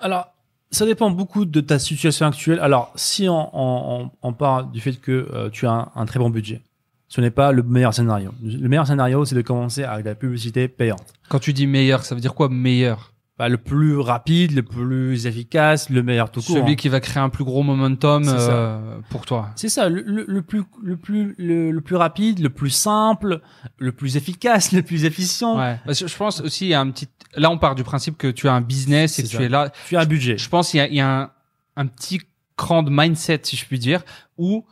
Alors, 0.01 0.27
ça 0.71 0.85
dépend 0.85 1.09
beaucoup 1.09 1.45
de 1.45 1.61
ta 1.61 1.79
situation 1.79 2.25
actuelle. 2.27 2.59
Alors, 2.59 2.91
si 2.95 3.27
on, 3.29 3.49
on, 3.53 4.11
on 4.21 4.33
parle 4.33 4.71
du 4.71 4.81
fait 4.81 4.93
que 4.93 5.27
euh, 5.33 5.49
tu 5.49 5.65
as 5.65 5.91
un, 5.95 6.05
très 6.05 6.19
bon 6.19 6.29
budget, 6.29 6.61
ce 7.09 7.21
n'est 7.21 7.31
pas 7.31 7.51
le 7.51 7.63
meilleur 7.63 7.93
scénario. 7.93 8.31
Le 8.43 8.69
meilleur 8.69 8.87
scénario, 8.87 9.25
c'est 9.25 9.35
de 9.35 9.41
commencer 9.41 9.83
avec 9.83 10.05
la 10.05 10.15
publicité 10.15 10.67
payante. 10.67 11.13
Quand 11.27 11.39
tu 11.39 11.53
dis 11.53 11.67
meilleur, 11.67 12.05
ça 12.05 12.15
veut 12.15 12.21
dire 12.21 12.35
quoi 12.35 12.49
meilleur? 12.49 13.13
Bah, 13.39 13.47
le 13.47 13.57
plus 13.57 13.97
rapide, 13.97 14.51
le 14.51 14.63
plus 14.63 15.25
efficace, 15.25 15.89
le 15.89 16.03
meilleur 16.03 16.29
tout 16.29 16.41
court. 16.41 16.57
Celui 16.57 16.73
hein. 16.73 16.75
qui 16.75 16.89
va 16.89 16.99
créer 16.99 17.23
un 17.23 17.29
plus 17.29 17.45
gros 17.45 17.63
momentum 17.63 18.23
euh, 18.27 18.99
pour 19.09 19.25
toi. 19.25 19.49
C'est 19.55 19.69
ça, 19.69 19.87
le, 19.87 20.03
le, 20.05 20.25
le, 20.27 20.41
plus 20.41 20.63
le 20.83 20.97
plus 20.97 21.35
le, 21.37 21.71
le, 21.71 21.81
plus 21.81 21.95
rapide, 21.95 22.39
le 22.39 22.49
plus 22.49 22.69
simple, 22.69 23.39
le 23.77 23.91
plus 23.93 24.17
efficace, 24.17 24.73
le 24.73 24.83
plus 24.83 25.05
efficient. 25.05 25.57
Ouais. 25.57 25.79
Parce 25.85 26.01
que 26.01 26.07
je 26.07 26.17
pense 26.17 26.41
aussi 26.41 26.65
il 26.65 26.69
y 26.69 26.73
a 26.73 26.81
un 26.81 26.91
petit. 26.91 27.07
Là, 27.35 27.49
on 27.49 27.57
part 27.57 27.75
du 27.75 27.83
principe 27.83 28.17
que 28.17 28.27
tu 28.27 28.49
as 28.49 28.53
un 28.53 28.61
business 28.61 29.17
et 29.19 29.23
que 29.23 29.29
ça. 29.29 29.37
tu 29.37 29.43
es 29.45 29.49
là. 29.49 29.71
Tu 29.87 29.95
as 29.95 30.01
un 30.01 30.05
budget. 30.05 30.37
Je 30.37 30.49
pense 30.49 30.71
qu'il 30.71 30.79
y 30.79 30.81
a, 30.81 30.87
il 30.87 30.95
y 30.95 31.01
a 31.01 31.21
un, 31.21 31.31
un 31.77 31.87
petit 31.87 32.19
cran 32.57 32.83
de 32.83 32.89
mindset, 32.91 33.39
si 33.43 33.55
je 33.55 33.65
puis 33.65 33.79
dire, 33.79 34.03
où 34.37 34.65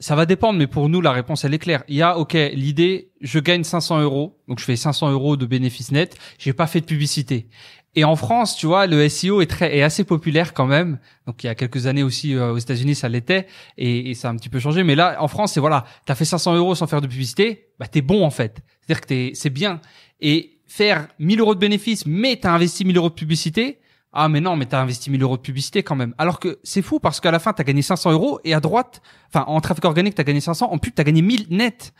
ça 0.00 0.16
va 0.16 0.26
dépendre, 0.26 0.58
mais 0.58 0.66
pour 0.66 0.88
nous, 0.88 1.00
la 1.00 1.12
réponse, 1.12 1.44
elle 1.44 1.54
est 1.54 1.58
claire. 1.58 1.84
Il 1.86 1.94
y 1.94 2.02
a, 2.02 2.18
OK, 2.18 2.32
l'idée, 2.32 3.12
je 3.20 3.38
gagne 3.38 3.64
500 3.64 4.00
euros, 4.00 4.38
donc 4.48 4.58
je 4.58 4.64
fais 4.64 4.74
500 4.74 5.12
euros 5.12 5.36
de 5.36 5.44
bénéfices 5.46 5.92
nets, 5.92 6.16
j'ai 6.38 6.54
pas 6.54 6.66
fait 6.66 6.80
de 6.80 6.86
publicité. 6.86 7.48
Et 7.96 8.04
en 8.04 8.16
France, 8.16 8.56
tu 8.56 8.66
vois, 8.66 8.86
le 8.86 9.08
SEO 9.08 9.42
est 9.42 9.46
très 9.46 9.76
est 9.76 9.82
assez 9.82 10.04
populaire 10.04 10.54
quand 10.54 10.66
même. 10.66 10.98
Donc 11.26 11.42
il 11.42 11.48
y 11.48 11.50
a 11.50 11.56
quelques 11.56 11.86
années 11.86 12.04
aussi 12.04 12.34
euh, 12.34 12.52
aux 12.52 12.58
États-Unis, 12.58 12.94
ça 12.94 13.08
l'était 13.08 13.46
et, 13.78 14.10
et, 14.10 14.14
ça 14.14 14.28
a 14.28 14.30
un 14.30 14.36
petit 14.36 14.48
peu 14.48 14.60
changé. 14.60 14.84
Mais 14.84 14.94
là, 14.94 15.16
en 15.20 15.26
France, 15.28 15.52
c'est 15.54 15.60
voilà, 15.60 15.84
t'as 16.06 16.14
fait 16.14 16.24
500 16.24 16.54
euros 16.54 16.74
sans 16.76 16.86
faire 16.86 17.00
de 17.00 17.08
publicité, 17.08 17.68
bah 17.78 17.88
t'es 17.88 18.00
bon 18.00 18.24
en 18.24 18.30
fait. 18.30 18.62
C'est-à-dire 18.80 19.00
que 19.00 19.06
t'es 19.06 19.30
c'est 19.34 19.50
bien. 19.50 19.80
Et 20.20 20.60
faire 20.66 21.08
1000 21.18 21.40
euros 21.40 21.54
de 21.54 21.60
bénéfices, 21.60 22.06
mais 22.06 22.36
t'as 22.36 22.52
investi 22.52 22.84
1000 22.84 22.96
euros 22.96 23.08
de 23.08 23.14
publicité. 23.14 23.80
Ah 24.12 24.28
mais 24.28 24.40
non, 24.40 24.56
mais 24.56 24.66
t'as 24.66 24.80
investi 24.80 25.10
1000 25.10 25.22
euros 25.22 25.36
de 25.36 25.42
publicité 25.42 25.82
quand 25.82 25.94
même. 25.94 26.14
Alors 26.18 26.40
que 26.40 26.58
c'est 26.64 26.82
fou 26.82 26.98
parce 26.98 27.20
qu'à 27.20 27.30
la 27.30 27.38
fin 27.38 27.52
t'as 27.52 27.64
gagné 27.64 27.82
500 27.82 28.12
euros 28.12 28.40
et 28.44 28.54
à 28.54 28.60
droite, 28.60 29.02
enfin 29.28 29.44
en 29.46 29.60
trafic 29.60 29.84
organique 29.84 30.14
t'as 30.14 30.24
gagné 30.24 30.40
500, 30.40 30.70
en 30.70 30.78
pub 30.78 30.94
t'as 30.94 31.04
gagné 31.04 31.22
1000 31.22 31.46
net 31.50 31.92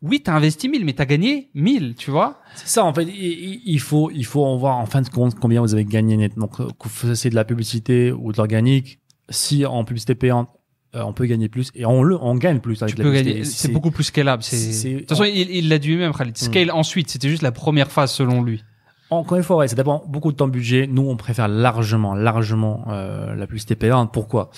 oui, 0.00 0.20
t'as 0.22 0.34
investi 0.34 0.68
1000, 0.68 0.84
mais 0.84 0.92
t'as 0.92 1.06
gagné 1.06 1.50
1000, 1.54 1.96
tu 1.96 2.10
vois. 2.10 2.40
C'est 2.54 2.68
ça, 2.68 2.84
en 2.84 2.94
fait. 2.94 3.08
Il 3.12 3.80
faut, 3.80 4.10
il 4.12 4.24
faut 4.24 4.44
en 4.44 4.56
voir 4.56 4.78
en 4.78 4.86
fin 4.86 5.02
de 5.02 5.08
compte 5.08 5.34
combien 5.34 5.60
vous 5.60 5.74
avez 5.74 5.84
gagné 5.84 6.16
net. 6.16 6.38
Donc, 6.38 6.58
que 6.58 6.62
vous 6.62 6.88
fassiez 6.88 7.30
de 7.30 7.34
la 7.34 7.44
publicité 7.44 8.12
ou 8.12 8.30
de 8.30 8.36
l'organique, 8.36 9.00
si 9.28 9.66
en 9.66 9.84
publicité 9.84 10.14
payante, 10.14 10.50
euh, 10.94 11.02
on 11.02 11.12
peut 11.12 11.26
gagner 11.26 11.48
plus 11.50 11.70
et 11.74 11.84
on 11.84 12.02
le, 12.02 12.16
on 12.22 12.34
gagne 12.36 12.60
plus 12.60 12.82
avec 12.82 12.94
tu 12.94 13.02
la 13.02 13.10
peux. 13.10 13.44
C'est 13.44 13.72
beaucoup 13.72 13.90
plus 13.90 14.04
scalable. 14.04 14.42
C'est. 14.42 14.94
De 14.94 14.98
toute 15.00 15.08
façon, 15.10 15.24
il, 15.24 15.50
il 15.50 15.68
l'a 15.68 15.78
dit 15.78 15.88
lui-même, 15.88 16.14
Khalid. 16.14 16.36
Scale 16.38 16.70
ensuite. 16.70 17.10
C'était 17.10 17.28
juste 17.28 17.42
la 17.42 17.52
première 17.52 17.90
phase 17.90 18.12
selon 18.12 18.42
lui. 18.42 18.62
Encore 19.10 19.38
une 19.38 19.42
fois, 19.42 19.56
ouais, 19.56 19.68
ça 19.68 19.76
dépend 19.76 20.04
beaucoup 20.06 20.32
de 20.32 20.36
ton 20.36 20.48
budget. 20.48 20.86
Nous, 20.86 21.08
on 21.08 21.16
préfère 21.16 21.48
largement, 21.48 22.14
largement 22.14 22.84
euh, 22.88 23.34
la 23.34 23.46
publicité 23.46 23.74
payante. 23.74 24.12
Pourquoi? 24.12 24.50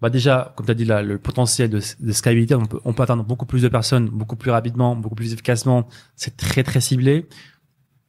Bah 0.00 0.08
déjà, 0.08 0.54
comme 0.56 0.64
tu 0.64 0.72
as 0.72 0.74
dit 0.74 0.86
là, 0.86 1.02
le 1.02 1.18
potentiel 1.18 1.68
de, 1.68 1.80
de 2.00 2.12
scalabilité, 2.12 2.54
on 2.54 2.64
peut, 2.64 2.80
on 2.84 2.94
peut 2.94 3.02
atteindre 3.02 3.24
beaucoup 3.24 3.44
plus 3.44 3.62
de 3.62 3.68
personnes, 3.68 4.08
beaucoup 4.08 4.36
plus 4.36 4.50
rapidement, 4.50 4.96
beaucoup 4.96 5.14
plus 5.14 5.34
efficacement. 5.34 5.88
C'est 6.16 6.36
très 6.36 6.62
très 6.62 6.80
ciblé. 6.80 7.28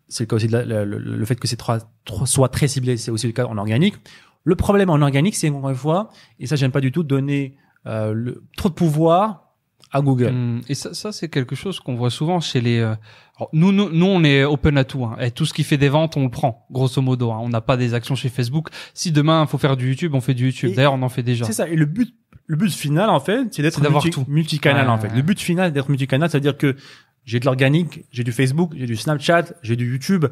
C'est 0.07 0.23
le 0.23 0.27
cas 0.27 0.37
aussi 0.37 0.47
de 0.47 0.57
la, 0.57 0.85
le, 0.85 0.97
le, 0.97 1.25
fait 1.25 1.35
que 1.35 1.47
c'est 1.47 1.57
trois, 1.57 1.79
trois, 2.05 2.25
soit 2.25 2.49
très 2.49 2.67
ciblé, 2.67 2.95
c'est 2.95 3.11
aussi 3.11 3.27
le 3.27 3.33
cas 3.33 3.45
en 3.45 3.57
organique. 3.57 3.95
Le 4.43 4.55
problème 4.55 4.89
en 4.89 5.01
organique, 5.01 5.35
c'est 5.35 5.49
encore 5.49 5.69
une 5.69 5.75
fois, 5.75 6.09
et 6.39 6.47
ça 6.47 6.55
j'aime 6.55 6.71
pas 6.71 6.81
du 6.81 6.91
tout, 6.91 7.03
donner 7.03 7.57
euh, 7.85 8.13
le, 8.13 8.43
trop 8.55 8.69
de 8.69 8.73
pouvoir 8.73 9.53
à 9.91 10.01
Google. 10.01 10.31
Mmh. 10.31 10.61
Et 10.69 10.75
ça, 10.75 10.93
ça 10.93 11.11
c'est 11.11 11.29
quelque 11.29 11.55
chose 11.55 11.79
qu'on 11.79 11.95
voit 11.95 12.09
souvent 12.09 12.39
chez 12.39 12.61
les. 12.61 12.79
Euh... 12.79 12.95
Alors, 13.39 13.49
nous, 13.53 13.71
nous, 13.71 13.89
nous, 13.89 14.05
on 14.05 14.23
est 14.23 14.43
open 14.43 14.77
à 14.77 14.83
tout. 14.83 15.05
Hein. 15.05 15.15
Et 15.21 15.31
tout 15.31 15.45
ce 15.45 15.53
qui 15.53 15.63
fait 15.63 15.77
des 15.77 15.87
ventes, 15.87 16.17
on 16.17 16.23
le 16.23 16.29
prend, 16.29 16.67
grosso 16.71 17.01
modo. 17.01 17.31
Hein. 17.31 17.39
On 17.41 17.47
n'a 17.47 17.61
pas 17.61 17.77
des 17.77 17.93
actions 17.93 18.15
chez 18.15 18.27
Facebook. 18.27 18.67
Si 18.93 19.11
demain, 19.13 19.43
il 19.43 19.49
faut 19.49 19.57
faire 19.57 19.77
du 19.77 19.87
YouTube, 19.87 20.13
on 20.13 20.21
fait 20.21 20.33
du 20.33 20.47
YouTube. 20.47 20.73
D'ailleurs, 20.75 20.93
on 20.93 21.01
en 21.01 21.09
fait 21.09 21.23
déjà. 21.23 21.45
C'est 21.45 21.53
ça. 21.53 21.69
Et 21.69 21.75
le 21.75 21.85
but, 21.85 22.13
le 22.47 22.57
but 22.57 22.73
final, 22.73 23.09
en 23.09 23.21
fait, 23.21 23.47
c'est 23.51 23.61
d'être 23.61 23.81
multi, 23.81 24.09
tout. 24.09 24.25
multicanal. 24.27 24.87
Ouais, 24.87 24.91
en 24.91 24.97
fait, 24.97 25.07
ouais. 25.07 25.15
le 25.15 25.21
but 25.21 25.39
final, 25.39 25.71
d'être 25.71 25.87
multicanal, 25.87 26.29
c'est-à-dire 26.29 26.57
que 26.57 26.75
j'ai 27.23 27.39
de 27.39 27.45
l'organique, 27.45 28.05
j'ai 28.11 28.25
du 28.25 28.33
Facebook, 28.33 28.73
j'ai 28.75 28.87
du 28.87 28.97
Snapchat, 28.97 29.45
j'ai 29.61 29.77
du 29.77 29.89
YouTube. 29.89 30.25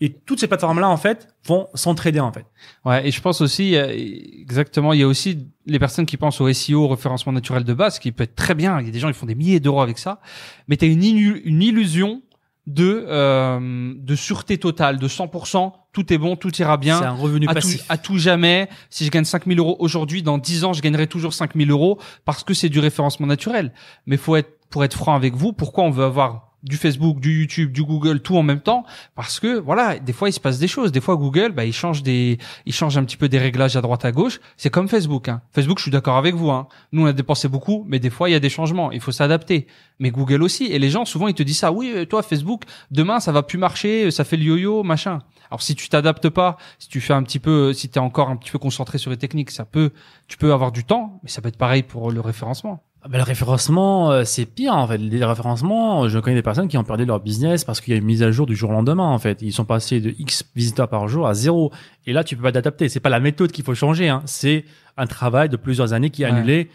Et 0.00 0.12
toutes 0.12 0.40
ces 0.40 0.48
plateformes-là, 0.48 0.88
en 0.88 0.96
fait, 0.96 1.28
vont 1.46 1.68
s'entraider, 1.74 2.20
en 2.20 2.32
fait. 2.32 2.44
Ouais, 2.84 3.06
et 3.06 3.10
je 3.10 3.20
pense 3.20 3.40
aussi, 3.40 3.74
exactement, 3.74 4.92
il 4.92 5.00
y 5.00 5.02
a 5.02 5.06
aussi 5.06 5.48
les 5.66 5.78
personnes 5.78 6.06
qui 6.06 6.16
pensent 6.16 6.40
au 6.40 6.52
SEO, 6.52 6.84
au 6.84 6.88
référencement 6.88 7.32
naturel 7.32 7.64
de 7.64 7.74
base, 7.74 7.98
qui 7.98 8.10
peut 8.10 8.24
être 8.24 8.34
très 8.34 8.54
bien. 8.54 8.80
Il 8.80 8.86
y 8.86 8.88
a 8.88 8.92
des 8.92 8.98
gens 8.98 9.08
qui 9.08 9.14
font 9.14 9.26
des 9.26 9.36
milliers 9.36 9.60
d'euros 9.60 9.80
avec 9.80 9.98
ça. 9.98 10.20
Mais 10.68 10.76
tu 10.76 10.84
as 10.84 10.88
une, 10.88 11.02
une 11.02 11.62
illusion 11.62 12.22
de 12.66 13.04
euh, 13.08 13.94
de 13.96 14.14
sûreté 14.14 14.58
totale, 14.58 14.98
de 14.98 15.08
100%, 15.08 15.72
tout 15.92 16.12
est 16.12 16.18
bon, 16.18 16.36
tout 16.36 16.54
ira 16.56 16.76
bien. 16.76 16.98
C'est 16.98 17.04
un 17.04 17.12
revenu 17.12 17.46
à 17.48 17.54
passif. 17.54 17.80
Tout, 17.80 17.86
à 17.88 17.98
tout 17.98 18.18
jamais. 18.18 18.68
Si 18.88 19.04
je 19.04 19.10
gagne 19.10 19.24
5000 19.24 19.58
euros 19.58 19.76
aujourd'hui, 19.80 20.22
dans 20.22 20.38
10 20.38 20.64
ans, 20.64 20.72
je 20.72 20.80
gagnerai 20.80 21.06
toujours 21.06 21.34
5000 21.34 21.70
euros 21.70 21.98
parce 22.24 22.44
que 22.44 22.54
c'est 22.54 22.68
du 22.68 22.78
référencement 22.78 23.26
naturel. 23.26 23.72
Mais 24.06 24.16
faut 24.16 24.36
être 24.36 24.58
pour 24.70 24.84
être 24.84 24.96
franc 24.96 25.14
avec 25.14 25.34
vous, 25.34 25.52
pourquoi 25.52 25.84
on 25.84 25.90
veut 25.90 26.04
avoir 26.04 26.51
du 26.62 26.76
Facebook, 26.76 27.20
du 27.20 27.40
YouTube, 27.40 27.72
du 27.72 27.82
Google, 27.82 28.20
tout 28.20 28.36
en 28.36 28.42
même 28.42 28.60
temps, 28.60 28.84
parce 29.14 29.40
que 29.40 29.58
voilà, 29.58 29.98
des 29.98 30.12
fois 30.12 30.28
il 30.28 30.32
se 30.32 30.40
passe 30.40 30.58
des 30.58 30.68
choses. 30.68 30.92
Des 30.92 31.00
fois 31.00 31.16
Google, 31.16 31.52
bah 31.52 31.64
il 31.64 31.72
change 31.72 32.02
des, 32.02 32.38
il 32.66 32.72
change 32.72 32.96
un 32.96 33.04
petit 33.04 33.16
peu 33.16 33.28
des 33.28 33.38
réglages 33.38 33.76
à 33.76 33.80
droite 33.80 34.04
à 34.04 34.12
gauche. 34.12 34.40
C'est 34.56 34.70
comme 34.70 34.88
Facebook. 34.88 35.28
Hein. 35.28 35.42
Facebook, 35.52 35.78
je 35.78 35.82
suis 35.82 35.90
d'accord 35.90 36.16
avec 36.16 36.34
vous. 36.34 36.50
Hein. 36.50 36.68
Nous 36.92 37.02
on 37.02 37.06
a 37.06 37.12
dépensé 37.12 37.48
beaucoup, 37.48 37.84
mais 37.88 37.98
des 37.98 38.10
fois 38.10 38.28
il 38.28 38.32
y 38.32 38.36
a 38.36 38.40
des 38.40 38.50
changements. 38.50 38.92
Il 38.92 39.00
faut 39.00 39.12
s'adapter. 39.12 39.66
Mais 39.98 40.10
Google 40.10 40.42
aussi. 40.42 40.66
Et 40.66 40.78
les 40.78 40.90
gens 40.90 41.04
souvent 41.04 41.28
ils 41.28 41.34
te 41.34 41.42
disent 41.42 41.58
ça. 41.58 41.72
Oui, 41.72 42.06
toi 42.08 42.22
Facebook, 42.22 42.62
demain 42.90 43.20
ça 43.20 43.32
va 43.32 43.42
plus 43.42 43.58
marcher, 43.58 44.10
ça 44.10 44.24
fait 44.24 44.36
le 44.36 44.44
yo-yo, 44.44 44.82
machin. 44.82 45.20
Alors 45.50 45.62
si 45.62 45.74
tu 45.74 45.88
t'adaptes 45.88 46.30
pas, 46.30 46.56
si 46.78 46.88
tu 46.88 47.00
fais 47.00 47.12
un 47.12 47.22
petit 47.22 47.38
peu, 47.38 47.72
si 47.72 47.90
tu 47.90 47.96
es 47.96 48.02
encore 48.02 48.30
un 48.30 48.36
petit 48.36 48.50
peu 48.50 48.58
concentré 48.58 48.98
sur 48.98 49.10
les 49.10 49.18
techniques, 49.18 49.50
ça 49.50 49.64
peut, 49.64 49.90
tu 50.28 50.38
peux 50.38 50.52
avoir 50.52 50.72
du 50.72 50.84
temps, 50.84 51.20
mais 51.22 51.28
ça 51.28 51.42
peut 51.42 51.48
être 51.48 51.58
pareil 51.58 51.82
pour 51.82 52.10
le 52.10 52.20
référencement. 52.20 52.82
Ben, 53.08 53.18
le 53.18 53.24
référencement, 53.24 54.12
euh, 54.12 54.22
c'est 54.24 54.46
pire 54.46 54.74
en 54.74 54.86
fait. 54.86 54.96
Les 54.96 55.24
référencements, 55.24 56.08
je 56.08 56.18
connais 56.20 56.36
des 56.36 56.42
personnes 56.42 56.68
qui 56.68 56.78
ont 56.78 56.84
perdu 56.84 57.04
leur 57.04 57.18
business 57.18 57.64
parce 57.64 57.80
qu'il 57.80 57.92
y 57.92 57.96
a 57.96 57.98
une 57.98 58.04
mise 58.04 58.22
à 58.22 58.30
jour 58.30 58.46
du 58.46 58.54
jour 58.54 58.70
au 58.70 58.72
lendemain 58.72 59.08
en 59.08 59.18
fait. 59.18 59.42
Ils 59.42 59.52
sont 59.52 59.64
passés 59.64 60.00
de 60.00 60.14
X 60.18 60.44
visiteurs 60.54 60.88
par 60.88 61.08
jour 61.08 61.26
à 61.26 61.34
zéro. 61.34 61.72
Et 62.06 62.12
là, 62.12 62.22
tu 62.22 62.36
peux 62.36 62.44
pas 62.44 62.52
t'adapter. 62.52 62.88
C'est 62.88 63.00
pas 63.00 63.08
la 63.08 63.18
méthode 63.18 63.50
qu'il 63.50 63.64
faut 63.64 63.74
changer. 63.74 64.08
Hein. 64.08 64.22
C'est 64.26 64.64
un 64.96 65.06
travail 65.06 65.48
de 65.48 65.56
plusieurs 65.56 65.92
années 65.92 66.10
qui 66.10 66.22
est 66.22 66.26
annulé 66.26 66.70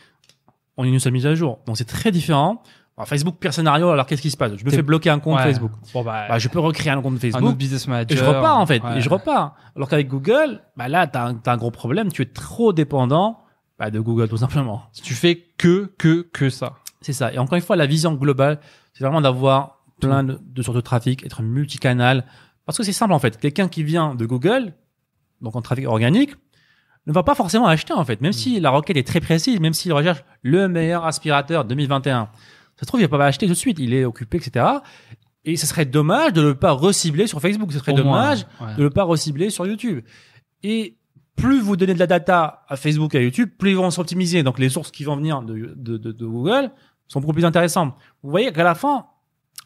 en 0.76 0.84
une 0.84 1.00
seule 1.00 1.14
mise 1.14 1.26
à 1.26 1.34
jour. 1.34 1.60
Donc 1.66 1.78
c'est 1.78 1.88
très 1.88 2.12
différent. 2.12 2.62
Alors, 2.98 3.08
Facebook 3.08 3.38
pire 3.40 3.54
scénario. 3.54 3.90
Alors 3.90 4.06
qu'est-ce 4.06 4.22
qui 4.22 4.32
se 4.32 4.38
passe? 4.38 4.52
Je 4.58 4.66
me 4.66 4.70
fais 4.70 4.82
bloquer 4.82 5.10
un 5.10 5.20
compte 5.20 5.38
ouais. 5.38 5.44
Facebook. 5.44 5.72
Bon, 5.94 6.04
bah, 6.04 6.26
bah, 6.28 6.40
je 6.40 6.50
peux 6.50 6.60
recréer 6.60 6.92
un 6.92 7.02
compte 7.02 7.20
Facebook. 7.20 7.42
Un 7.42 7.48
autre 7.48 7.58
business 7.58 7.88
manager. 7.88 8.18
Et 8.18 8.20
je 8.20 8.26
repars 8.26 8.60
en 8.60 8.66
fait. 8.66 8.84
Ouais. 8.84 8.98
Et 8.98 9.02
je 9.02 9.10
repars. 9.10 9.56
Alors 9.78 9.88
qu'avec 9.88 10.10
Google, 10.10 10.60
bah 10.76 10.90
là, 10.90 11.08
t'as 11.08 11.30
un, 11.30 11.38
as 11.46 11.52
un 11.52 11.58
gros 11.58 11.72
problème. 11.72 12.12
Tu 12.12 12.22
es 12.24 12.26
trop 12.26 12.74
dépendant 12.74 13.40
bah, 13.80 13.92
de 13.92 14.00
Google 14.00 14.28
tout 14.28 14.38
simplement. 14.38 14.84
Si 14.92 15.02
tu 15.02 15.14
fais 15.14 15.46
que 15.58 15.92
que 15.98 16.22
que 16.22 16.50
ça. 16.50 16.78
C'est 17.02 17.14
ça. 17.14 17.32
Et 17.34 17.38
encore 17.38 17.56
une 17.56 17.62
fois, 17.62 17.76
la 17.76 17.86
vision 17.86 18.14
globale, 18.14 18.60
c'est 18.94 19.04
vraiment 19.04 19.22
d'avoir 19.22 19.84
plein 20.00 20.24
de, 20.24 20.40
de, 20.42 20.62
sources 20.62 20.76
de 20.76 20.82
trafic, 20.82 21.24
être 21.24 21.42
multicanal. 21.42 22.26
Parce 22.66 22.78
que 22.78 22.84
c'est 22.84 22.94
simple, 22.94 23.14
en 23.14 23.20
fait. 23.20 23.38
Quelqu'un 23.38 23.68
qui 23.68 23.84
vient 23.84 24.16
de 24.16 24.26
Google, 24.26 24.74
donc 25.42 25.56
en 25.56 25.62
trafic 25.62 25.88
organique, 25.88 26.36
ne 27.06 27.14
va 27.14 27.24
pas 27.24 27.36
forcément 27.36 27.68
acheter, 27.68 27.94
en 27.94 28.04
fait. 28.04 28.20
Même 28.22 28.32
mmh. 28.32 28.34
si 28.34 28.60
la 28.60 28.72
requête 28.72 28.98
est 28.98 29.08
très 29.08 29.22
précise, 29.22 29.60
même 29.60 29.74
s'il 29.74 29.94
recherche 29.94 30.24
le 30.42 30.68
meilleur 30.68 31.06
aspirateur 31.06 31.66
2021. 31.66 32.30
Ça 32.76 32.82
se 32.82 32.86
trouve, 32.86 33.00
il 33.00 33.08
va 33.08 33.18
pas 33.18 33.26
acheter 33.26 33.46
tout 33.48 33.54
de 33.54 33.58
suite. 33.58 33.80
Il 33.80 33.94
est 33.94 34.06
occupé, 34.06 34.38
etc. 34.38 34.66
Et 35.46 35.56
ce 35.56 35.66
serait 35.66 35.86
dommage 35.86 36.34
de 36.34 36.44
ne 36.44 36.52
pas 36.52 36.72
recibler 36.72 37.26
sur 37.26 37.40
Facebook. 37.40 37.72
Ce 37.72 37.80
serait 37.80 37.94
Au 37.94 37.96
dommage 37.96 38.46
moins, 38.60 38.70
ouais. 38.70 38.76
de 38.76 38.84
ne 38.84 38.90
pas 38.90 39.04
recibler 39.04 39.50
sur 39.50 39.66
YouTube. 39.66 40.04
Et 40.64 40.98
plus 41.38 41.62
vous 41.62 41.78
donnez 41.78 41.94
de 41.94 42.00
la 42.00 42.08
data 42.08 42.66
à 42.68 42.76
Facebook 42.76 43.16
et 43.16 43.20
à 43.20 43.22
YouTube, 43.22 43.50
plus 43.58 43.70
ils 43.72 43.78
vont 43.78 43.90
s'optimiser. 43.92 44.44
Donc 44.44 44.60
les 44.60 44.70
sources 44.70 44.92
qui 44.92 45.06
vont 45.06 45.16
venir 45.16 45.42
de, 45.44 45.74
de, 45.76 45.98
de, 45.98 46.12
de 46.12 46.26
Google 46.26 46.72
sont 47.08 47.22
beaucoup 47.22 47.34
plus 47.34 47.46
intéressantes. 47.46 47.96
Vous 48.24 48.30
voyez 48.30 48.52
qu'à 48.52 48.64
la 48.64 48.76
fin, 48.76 49.06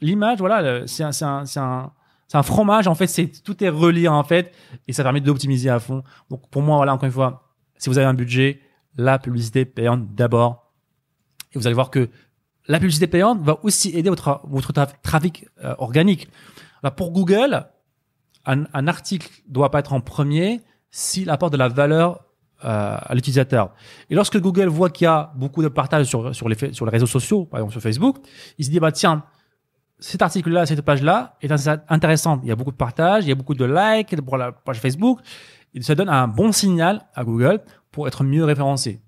l'image, 0.02 0.38
voilà, 0.39 0.85
c'est 0.85 1.03
un, 1.03 1.11
un, 1.22 1.43
un, 1.56 1.91
un 2.34 2.43
fromage. 2.43 2.88
En 2.88 2.93
fait, 2.93 3.07
c'est 3.07 3.27
tout 3.43 3.64
est 3.64 3.69
relié 3.69 4.07
en 4.07 4.23
fait, 4.23 4.53
et 4.88 4.93
ça 4.93 5.02
permet 5.02 5.22
d'optimiser 5.22 5.69
à 5.69 5.80
fond. 5.80 6.03
Donc 6.30 6.48
pour 6.49 6.61
moi, 6.61 6.76
voilà, 6.76 6.93
encore 6.93 7.07
une 7.07 7.11
fois, 7.11 7.49
si 7.77 7.89
vous 7.89 7.98
avez 7.98 8.07
un 8.07 8.14
budget, 8.14 8.61
la 8.98 9.18
publicité 9.18 9.65
payante 9.65 10.14
d'abord, 10.14 10.72
et 11.53 11.57
vous 11.57 11.65
allez 11.65 11.73
voir 11.73 11.89
que 11.89 12.10
la 12.68 12.80
publicité 12.80 13.07
payante 13.07 13.41
va 13.41 13.57
aussi 13.64 13.89
aider 13.98 14.10
votre 14.10 14.41
votre 14.43 14.72
trafic 15.02 15.48
euh, 15.64 15.73
organique. 15.80 16.27
Là, 16.84 16.91
pour 16.91 17.11
Google, 17.11 17.65
un, 18.45 18.65
un 18.73 18.88
article 18.88 19.30
doit 19.48 19.72
pas 19.72 19.80
être 19.80 19.93
en 19.93 20.02
premier 20.02 20.61
s'il 20.91 21.30
apporte 21.30 21.53
de 21.53 21.57
la 21.57 21.69
valeur 21.69 22.26
euh, 22.63 22.97
à 23.01 23.15
l'utilisateur. 23.15 23.73
Et 24.09 24.15
lorsque 24.15 24.39
Google 24.39 24.68
voit 24.68 24.91
qu'il 24.91 25.05
y 25.05 25.07
a 25.07 25.31
beaucoup 25.35 25.63
de 25.63 25.68
partage 25.68 26.05
sur, 26.05 26.35
sur, 26.35 26.47
les, 26.47 26.73
sur 26.73 26.85
les 26.85 26.91
réseaux 26.91 27.07
sociaux, 27.07 27.45
par 27.45 27.59
exemple 27.59 27.72
sur 27.72 27.81
Facebook, 27.81 28.18
il 28.59 28.65
se 28.65 28.69
dit, 28.69 28.80
bah 28.80 28.91
tiens, 28.91 29.23
cet 29.97 30.22
article-là, 30.22 30.65
cette 30.65 30.81
page-là 30.81 31.38
est 31.41 31.51
intéressante. 31.89 32.41
Il 32.43 32.49
y 32.49 32.51
a 32.51 32.55
beaucoup 32.55 32.72
de 32.72 32.76
partages, 32.76 33.26
il 33.26 33.30
y 33.30 33.31
a 33.31 33.35
beaucoup 33.35 33.53
de 33.53 33.65
likes 33.65 34.19
pour 34.22 34.38
la 34.38 34.51
page 34.51 34.80
Facebook. 34.80 35.19
Ça 35.80 35.95
donne 35.95 36.09
un 36.09 36.27
bon 36.27 36.51
signal 36.51 37.07
à 37.15 37.23
Google 37.23 37.61
pour 37.91 38.07
être 38.07 38.23
mieux 38.23 38.43
référencé. 38.43 38.99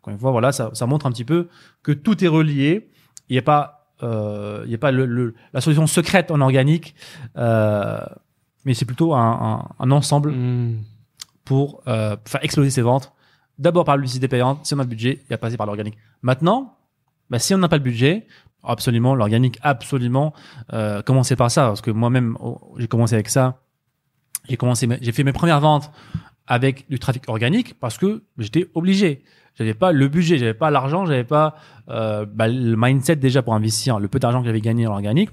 Encore 0.00 0.12
une 0.12 0.20
fois, 0.20 0.30
voilà, 0.30 0.52
ça, 0.52 0.70
ça 0.72 0.86
montre 0.86 1.06
un 1.06 1.10
petit 1.10 1.24
peu 1.24 1.48
que 1.82 1.92
tout 1.92 2.24
est 2.24 2.28
relié. 2.28 2.88
Il 3.28 3.32
n'y 3.32 3.38
a 3.38 3.42
pas, 3.42 3.88
euh, 4.02 4.62
il 4.64 4.70
y 4.70 4.74
a 4.74 4.78
pas 4.78 4.92
le, 4.92 5.34
la 5.52 5.60
solution 5.60 5.86
secrète 5.86 6.30
en 6.30 6.40
organique, 6.40 6.94
euh, 7.36 8.00
mais 8.64 8.74
c'est 8.74 8.84
plutôt 8.84 9.14
un, 9.14 9.68
un, 9.78 9.90
ensemble 9.90 10.30
hmm. 10.30 10.78
Pour 11.46 11.82
euh, 11.86 12.16
faire 12.26 12.44
exploser 12.44 12.68
ses 12.68 12.82
ventes. 12.82 13.14
D'abord 13.58 13.84
par 13.86 13.96
la 13.96 14.00
publicité 14.00 14.28
payante, 14.28 14.66
si 14.66 14.74
on 14.74 14.78
a 14.80 14.82
le 14.82 14.88
budget, 14.88 15.24
et 15.30 15.34
à 15.34 15.38
passer 15.38 15.56
par 15.56 15.66
l'organique. 15.66 15.96
Maintenant, 16.20 16.76
bah, 17.30 17.38
si 17.38 17.54
on 17.54 17.58
n'a 17.58 17.68
pas 17.68 17.78
le 17.78 17.82
budget, 17.82 18.26
absolument, 18.62 19.14
l'organique, 19.14 19.58
absolument, 19.62 20.34
euh, 20.74 21.00
commencer 21.00 21.36
par 21.36 21.50
ça, 21.50 21.68
parce 21.68 21.80
que 21.80 21.90
moi-même, 21.90 22.36
oh, 22.40 22.74
j'ai 22.76 22.88
commencé 22.88 23.14
avec 23.14 23.30
ça. 23.30 23.62
J'ai 24.48 24.58
commencé, 24.58 24.86
j'ai 25.00 25.12
fait 25.12 25.24
mes 25.24 25.32
premières 25.32 25.60
ventes 25.60 25.90
avec 26.46 26.88
du 26.90 26.98
trafic 26.98 27.28
organique 27.28 27.78
parce 27.80 27.96
que 27.96 28.22
j'étais 28.38 28.68
obligé. 28.74 29.24
J'avais 29.54 29.74
pas 29.74 29.90
le 29.90 30.08
budget, 30.08 30.38
j'avais 30.38 30.54
pas 30.54 30.70
l'argent, 30.70 31.06
j'avais 31.06 31.24
pas 31.24 31.56
euh, 31.88 32.26
bah, 32.26 32.46
le 32.46 32.76
mindset 32.76 33.16
déjà 33.16 33.42
pour 33.42 33.54
investir 33.54 33.98
le 33.98 34.08
peu 34.08 34.18
d'argent 34.18 34.40
que 34.40 34.46
j'avais 34.46 34.60
gagné 34.60 34.86
en 34.86 34.92
organique. 34.92 35.30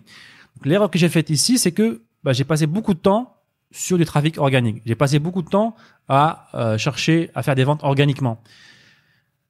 L'erreur 0.63 0.89
que 0.89 0.97
j'ai 0.97 1.09
faite 1.09 1.29
ici, 1.29 1.57
c'est 1.57 1.73
que 1.73 2.03
bah, 2.23 2.33
j'ai 2.33 2.45
passé 2.45 2.67
beaucoup 2.67 2.93
de 2.93 2.99
temps 2.99 3.32
sur 3.73 3.97
du 3.97 4.05
trafic 4.05 4.37
organique. 4.37 4.81
J'ai 4.85 4.95
passé 4.95 5.19
beaucoup 5.19 5.41
de 5.41 5.49
temps 5.49 5.75
à 6.07 6.47
euh, 6.53 6.77
chercher 6.77 7.29
à 7.35 7.43
faire 7.43 7.55
des 7.55 7.63
ventes 7.63 7.83
organiquement. 7.83 8.41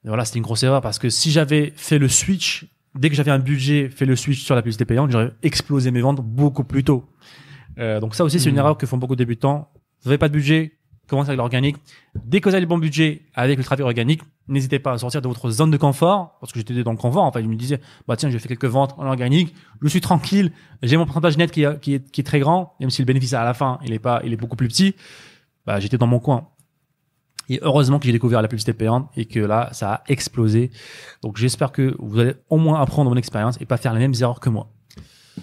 Et 0.05 0.07
voilà, 0.07 0.25
c'était 0.25 0.39
une 0.39 0.43
grosse 0.43 0.63
erreur 0.63 0.81
parce 0.81 0.97
que 0.97 1.09
si 1.09 1.31
j'avais 1.31 1.73
fait 1.75 1.99
le 1.99 2.07
switch 2.07 2.65
dès 2.95 3.09
que 3.09 3.15
j'avais 3.15 3.31
un 3.31 3.39
budget, 3.39 3.89
fait 3.89 4.05
le 4.05 4.15
switch 4.15 4.43
sur 4.43 4.55
la 4.55 4.61
publicité 4.61 4.85
payante, 4.85 5.11
j'aurais 5.11 5.31
explosé 5.43 5.91
mes 5.91 6.01
ventes 6.01 6.21
beaucoup 6.21 6.63
plus 6.63 6.83
tôt. 6.83 7.05
Euh, 7.79 7.99
donc 7.99 8.15
ça 8.15 8.23
aussi, 8.23 8.39
c'est 8.39 8.49
une 8.49 8.55
hmm. 8.55 8.59
erreur 8.59 8.77
que 8.77 8.85
font 8.85 8.97
beaucoup 8.97 9.15
de 9.15 9.23
débutants. 9.23 9.69
Vous 10.03 10.09
n'avez 10.09 10.17
pas 10.17 10.29
de 10.29 10.33
budget, 10.33 10.73
commencez 11.07 11.29
avec 11.29 11.37
l'organique. 11.37 11.77
Dès 12.15 12.41
que 12.41 12.49
vous 12.49 12.55
avez 12.55 12.61
le 12.61 12.67
bon 12.67 12.77
budget 12.77 13.23
avec 13.33 13.57
le 13.57 13.63
trafic 13.63 13.85
organique, 13.85 14.21
n'hésitez 14.47 14.79
pas 14.79 14.93
à 14.93 14.97
sortir 14.97 15.21
de 15.21 15.27
votre 15.27 15.49
zone 15.49 15.71
de 15.71 15.77
confort, 15.77 16.37
parce 16.39 16.51
que 16.51 16.59
j'étais 16.59 16.83
dans 16.83 16.91
le 16.91 16.97
confort. 16.97 17.23
En 17.23 17.31
fait, 17.31 17.43
je 17.43 17.47
me 17.47 17.55
disais, 17.55 17.79
bah 18.07 18.15
tiens, 18.15 18.29
j'ai 18.29 18.39
fait 18.39 18.47
quelques 18.47 18.65
ventes 18.65 18.93
en 18.97 19.05
organique, 19.05 19.53
je 19.81 19.87
suis 19.87 20.01
tranquille, 20.01 20.51
j'ai 20.81 20.97
mon 20.97 21.05
pourcentage 21.05 21.37
net 21.37 21.51
qui, 21.51 21.65
qui, 21.81 21.95
est, 21.95 22.11
qui 22.11 22.21
est 22.21 22.23
très 22.23 22.39
grand, 22.39 22.75
même 22.79 22.89
si 22.89 23.01
le 23.01 23.05
bénéfice 23.05 23.33
à 23.33 23.43
la 23.43 23.53
fin, 23.53 23.79
il 23.85 23.93
est 23.93 23.99
pas, 23.99 24.21
il 24.23 24.33
est 24.33 24.37
beaucoup 24.37 24.55
plus 24.55 24.67
petit. 24.67 24.95
Bah, 25.65 25.79
j'étais 25.79 25.97
dans 25.97 26.07
mon 26.07 26.19
coin. 26.19 26.49
Et 27.49 27.59
heureusement 27.61 27.99
que 27.99 28.05
j'ai 28.05 28.11
découvert 28.11 28.41
la 28.41 28.47
publicité 28.47 28.73
payante 28.73 29.09
et 29.15 29.25
que 29.25 29.39
là, 29.39 29.69
ça 29.73 29.93
a 29.93 30.03
explosé. 30.07 30.71
Donc 31.21 31.37
j'espère 31.37 31.71
que 31.71 31.95
vous 31.99 32.19
allez 32.19 32.35
au 32.49 32.57
moins 32.57 32.81
apprendre 32.81 33.09
mon 33.09 33.17
expérience 33.17 33.59
et 33.59 33.65
pas 33.65 33.77
faire 33.77 33.93
les 33.93 33.99
mêmes 33.99 34.13
erreurs 34.19 34.39
que 34.39 34.49
moi. 34.49 34.69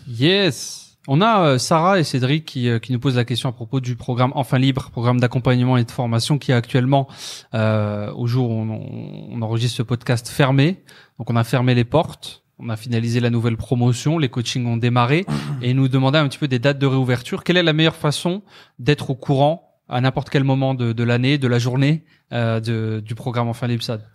Yes. 0.08 0.89
On 1.08 1.22
a 1.22 1.40
euh, 1.40 1.58
Sarah 1.58 1.98
et 1.98 2.04
Cédric 2.04 2.44
qui, 2.44 2.68
euh, 2.68 2.78
qui 2.78 2.92
nous 2.92 3.00
posent 3.00 3.16
la 3.16 3.24
question 3.24 3.48
à 3.48 3.52
propos 3.52 3.80
du 3.80 3.96
programme 3.96 4.32
Enfin 4.34 4.58
Libre, 4.58 4.90
programme 4.90 5.18
d'accompagnement 5.18 5.78
et 5.78 5.84
de 5.84 5.90
formation 5.90 6.38
qui 6.38 6.52
est 6.52 6.54
actuellement, 6.54 7.08
euh, 7.54 8.12
au 8.12 8.26
jour 8.26 8.50
où 8.50 8.54
on, 8.54 9.32
on, 9.32 9.42
enregistre 9.42 9.78
ce 9.78 9.82
podcast, 9.82 10.28
fermé. 10.28 10.82
Donc 11.18 11.30
on 11.30 11.36
a 11.36 11.44
fermé 11.44 11.74
les 11.74 11.84
portes, 11.84 12.42
on 12.58 12.68
a 12.68 12.76
finalisé 12.76 13.20
la 13.20 13.30
nouvelle 13.30 13.56
promotion, 13.56 14.18
les 14.18 14.28
coachings 14.28 14.66
ont 14.66 14.76
démarré 14.76 15.24
et 15.62 15.72
nous 15.72 15.88
demandaient 15.88 16.18
un 16.18 16.28
petit 16.28 16.38
peu 16.38 16.48
des 16.48 16.58
dates 16.58 16.78
de 16.78 16.86
réouverture. 16.86 17.44
Quelle 17.44 17.56
est 17.56 17.62
la 17.62 17.72
meilleure 17.72 17.96
façon 17.96 18.42
d'être 18.78 19.08
au 19.08 19.14
courant 19.14 19.80
à 19.88 20.00
n'importe 20.02 20.28
quel 20.28 20.44
moment 20.44 20.74
de, 20.74 20.92
de 20.92 21.02
l'année, 21.02 21.38
de 21.38 21.48
la 21.48 21.58
journée 21.58 22.04
euh, 22.32 22.60
de, 22.60 23.02
du 23.04 23.14
programme 23.14 23.48
Enfin 23.48 23.66
Libre 23.66 23.82
SAD? 23.82 24.06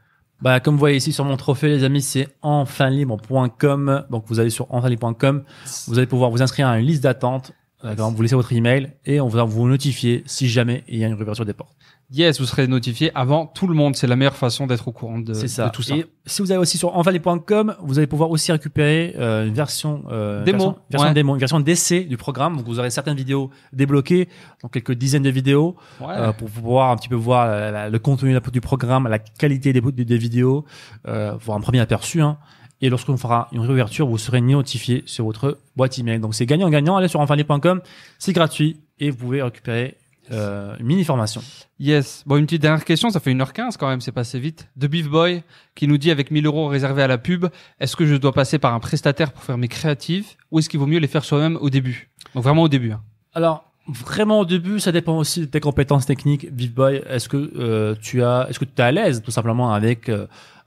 Bah, 0.41 0.59
comme 0.59 0.75
vous 0.75 0.79
voyez 0.79 0.97
ici 0.97 1.13
sur 1.13 1.25
mon 1.25 1.37
trophée, 1.37 1.69
les 1.69 1.83
amis, 1.83 2.01
c'est 2.01 2.27
enfinlibre.com. 2.41 4.05
Donc, 4.09 4.25
vous 4.27 4.39
allez 4.39 4.49
sur 4.49 4.73
enfinlibre.com. 4.73 5.43
Vous 5.87 5.97
allez 5.97 6.07
pouvoir 6.07 6.29
vous 6.29 6.41
inscrire 6.41 6.67
à 6.67 6.79
une 6.79 6.85
liste 6.85 7.03
d'attente. 7.03 7.53
Vous 7.93 8.21
laissez 8.21 8.35
votre 8.35 8.53
email 8.53 8.91
et 9.05 9.19
on 9.19 9.27
va 9.27 9.43
vous 9.43 9.67
notifier 9.67 10.23
si 10.25 10.49
jamais 10.49 10.83
il 10.87 10.97
y 10.97 11.03
a 11.03 11.07
une 11.07 11.13
réouverture 11.13 11.45
des 11.45 11.53
portes. 11.53 11.75
Yes, 12.11 12.39
vous 12.39 12.45
serez 12.45 12.67
notifié 12.67 13.11
avant 13.15 13.47
tout 13.47 13.65
le 13.67 13.73
monde. 13.73 13.95
C'est 13.95 14.05
la 14.05 14.15
meilleure 14.15 14.35
façon 14.35 14.67
d'être 14.67 14.87
au 14.87 14.91
courant 14.91 15.17
de, 15.17 15.33
ça. 15.33 15.69
tout 15.69 15.81
ça. 15.81 15.95
Et 15.95 16.05
si 16.27 16.43
vous 16.43 16.51
allez 16.51 16.61
aussi 16.61 16.77
sur 16.77 16.95
envalet.com, 16.95 17.75
vous 17.81 17.97
allez 17.97 18.05
pouvoir 18.05 18.29
aussi 18.29 18.51
récupérer 18.51 19.15
euh, 19.17 19.47
une 19.47 19.55
version 19.55 20.03
euh, 20.11 20.43
démo, 20.43 20.77
version, 20.89 21.13
démo, 21.13 21.33
une 21.33 21.39
version 21.39 21.59
d'essai 21.59 22.01
du 22.01 22.15
programme. 22.15 22.57
Donc 22.57 22.67
vous 22.67 22.77
aurez 22.77 22.91
certaines 22.91 23.17
vidéos 23.17 23.49
débloquées, 23.73 24.29
donc 24.61 24.73
quelques 24.73 24.93
dizaines 24.93 25.23
de 25.23 25.31
vidéos 25.31 25.75
euh, 26.01 26.31
pour 26.31 26.47
pouvoir 26.49 26.91
un 26.91 26.95
petit 26.95 27.09
peu 27.09 27.15
voir 27.15 27.89
le 27.89 27.97
contenu 27.97 28.37
du 28.51 28.61
programme, 28.61 29.07
la 29.07 29.19
qualité 29.19 29.73
des, 29.73 29.81
des, 29.81 30.17
vidéos, 30.17 30.63
euh, 31.07 31.35
voir 31.39 31.57
un 31.57 31.61
premier 31.61 31.79
aperçu. 31.79 32.21
Hein. 32.21 32.37
Et 32.81 32.89
lorsqu'on 32.89 33.17
fera 33.17 33.47
une 33.51 33.61
réouverture, 33.61 34.07
vous 34.07 34.17
serez 34.17 34.41
notifié 34.41 35.03
sur 35.05 35.25
votre 35.25 35.59
boîte 35.75 35.97
email. 35.97 36.19
Donc 36.19 36.35
c'est 36.35 36.45
gagnant-gagnant. 36.45 36.97
Allez 36.97 37.07
sur 37.07 37.19
enfanlé.com, 37.19 37.81
c'est 38.19 38.33
gratuit 38.33 38.77
et 38.99 39.09
vous 39.09 39.17
pouvez 39.17 39.41
récupérer 39.41 39.97
euh, 40.31 40.75
mini 40.79 41.03
formation. 41.03 41.41
Yes. 41.79 42.23
Bon, 42.25 42.37
une 42.37 42.45
petite 42.45 42.61
dernière 42.61 42.83
question, 42.83 43.09
ça 43.09 43.19
fait 43.19 43.33
1h15 43.33 43.77
quand 43.77 43.87
même, 43.87 44.01
c'est 44.01 44.11
passé 44.11 44.39
vite. 44.39 44.67
De 44.75 44.87
Beef 44.87 45.07
Boy, 45.07 45.43
qui 45.75 45.87
nous 45.87 45.97
dit 45.97 46.09
avec 46.09 46.31
1000 46.31 46.45
euros 46.45 46.67
réservés 46.67 47.03
à 47.03 47.07
la 47.07 47.17
pub, 47.17 47.45
est-ce 47.79 47.95
que 47.95 48.05
je 48.05 48.15
dois 48.15 48.33
passer 48.33 48.57
par 48.57 48.73
un 48.73 48.79
prestataire 48.79 49.31
pour 49.31 49.43
faire 49.43 49.57
mes 49.57 49.67
créatives 49.67 50.25
ou 50.51 50.59
est-ce 50.59 50.69
qu'il 50.69 50.79
vaut 50.79 50.87
mieux 50.87 50.99
les 50.99 51.07
faire 51.07 51.23
soi-même 51.23 51.57
au 51.61 51.69
début? 51.69 52.09
Donc 52.33 52.43
vraiment 52.43 52.63
au 52.63 52.69
début. 52.69 52.91
Hein. 52.91 53.01
Alors, 53.33 53.71
vraiment 53.87 54.39
au 54.39 54.45
début, 54.45 54.79
ça 54.79 54.91
dépend 54.91 55.17
aussi 55.17 55.41
de 55.41 55.45
tes 55.45 55.59
compétences 55.59 56.05
techniques. 56.05 56.51
Beef 56.51 56.73
Boy, 56.73 57.03
est-ce 57.07 57.29
que 57.29 57.51
euh, 57.57 57.95
tu 58.01 58.23
as, 58.23 58.47
est-ce 58.49 58.59
que 58.59 58.65
tu 58.65 58.71
es 58.77 58.81
à 58.81 58.91
l'aise 58.91 59.21
tout 59.21 59.31
simplement 59.31 59.73
avec 59.73 60.09
euh, 60.09 60.25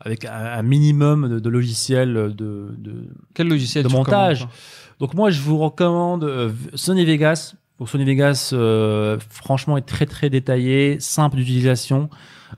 avec 0.09 0.25
un, 0.25 0.63
minimum 0.63 1.29
de, 1.29 1.39
de 1.39 1.49
logiciels 1.49 2.35
de, 2.35 2.75
de 2.77 3.09
quel 3.35 3.49
logiciel 3.49 3.85
de 3.85 3.89
montage 3.89 4.49
Donc 4.99 5.15
moi, 5.15 5.31
je 5.31 5.41
vous 5.41 5.59
recommande 5.59 6.53
Sony 6.75 7.05
Vegas 7.05 7.55
pour 7.79 7.89
Sony 7.89 8.05
Vegas, 8.05 8.51
euh, 8.53 9.19
franchement, 9.31 9.77
est 9.77 9.87
très 9.87 10.05
très 10.05 10.31
détaillé, 10.31 10.99
simple 10.99 11.37
d'utilisation. 11.37 12.11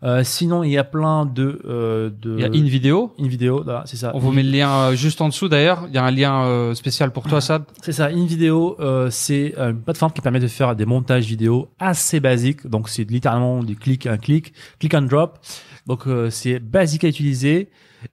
Euh, 0.03 0.23
sinon, 0.25 0.63
il 0.63 0.71
y 0.71 0.79
a 0.79 0.85
plein 0.85 1.27
de, 1.27 1.61
euh, 1.65 2.11
de. 2.11 2.37
Il 2.39 2.41
y 2.41 2.45
a 2.45 2.49
InVideo. 2.49 3.13
InVideo, 3.19 3.65
c'est 3.85 3.97
ça. 3.97 4.13
On 4.15 4.19
vous 4.19 4.33
met 4.33 4.43
le 4.43 4.51
lien 4.51 4.71
euh, 4.71 4.95
juste 4.95 5.21
en 5.21 5.29
dessous 5.29 5.49
d'ailleurs. 5.49 5.85
Il 5.89 5.95
y 5.95 5.99
a 5.99 6.05
un 6.05 6.11
lien 6.11 6.45
euh, 6.45 6.75
spécial 6.75 7.13
pour 7.13 7.27
toi, 7.27 7.41
Sad. 7.41 7.65
C'est 7.83 7.93
ça. 7.93 8.07
InVideo, 8.07 8.77
euh, 8.81 9.09
c'est 9.11 9.55
une 9.57 9.81
plateforme 9.81 10.13
qui 10.13 10.21
permet 10.21 10.41
de 10.41 10.49
faire 10.49 10.77
des 10.77 10.87
montages 10.87 11.27
vidéo 11.27 11.69
assez 11.79 12.21
basiques. 12.21 12.67
Donc, 12.67 12.89
c'est 12.89 13.05
littéralement 13.05 13.63
du 13.63 13.77
clic 13.77 14.07
un 14.07 14.19
clic, 14.19 14.53
click 14.79 14.95
and 14.95 15.03
drop. 15.03 15.39
Donc, 15.87 16.05
c'est 16.31 16.59
basique 16.59 17.05
à 17.05 17.09
utiliser. 17.09 17.71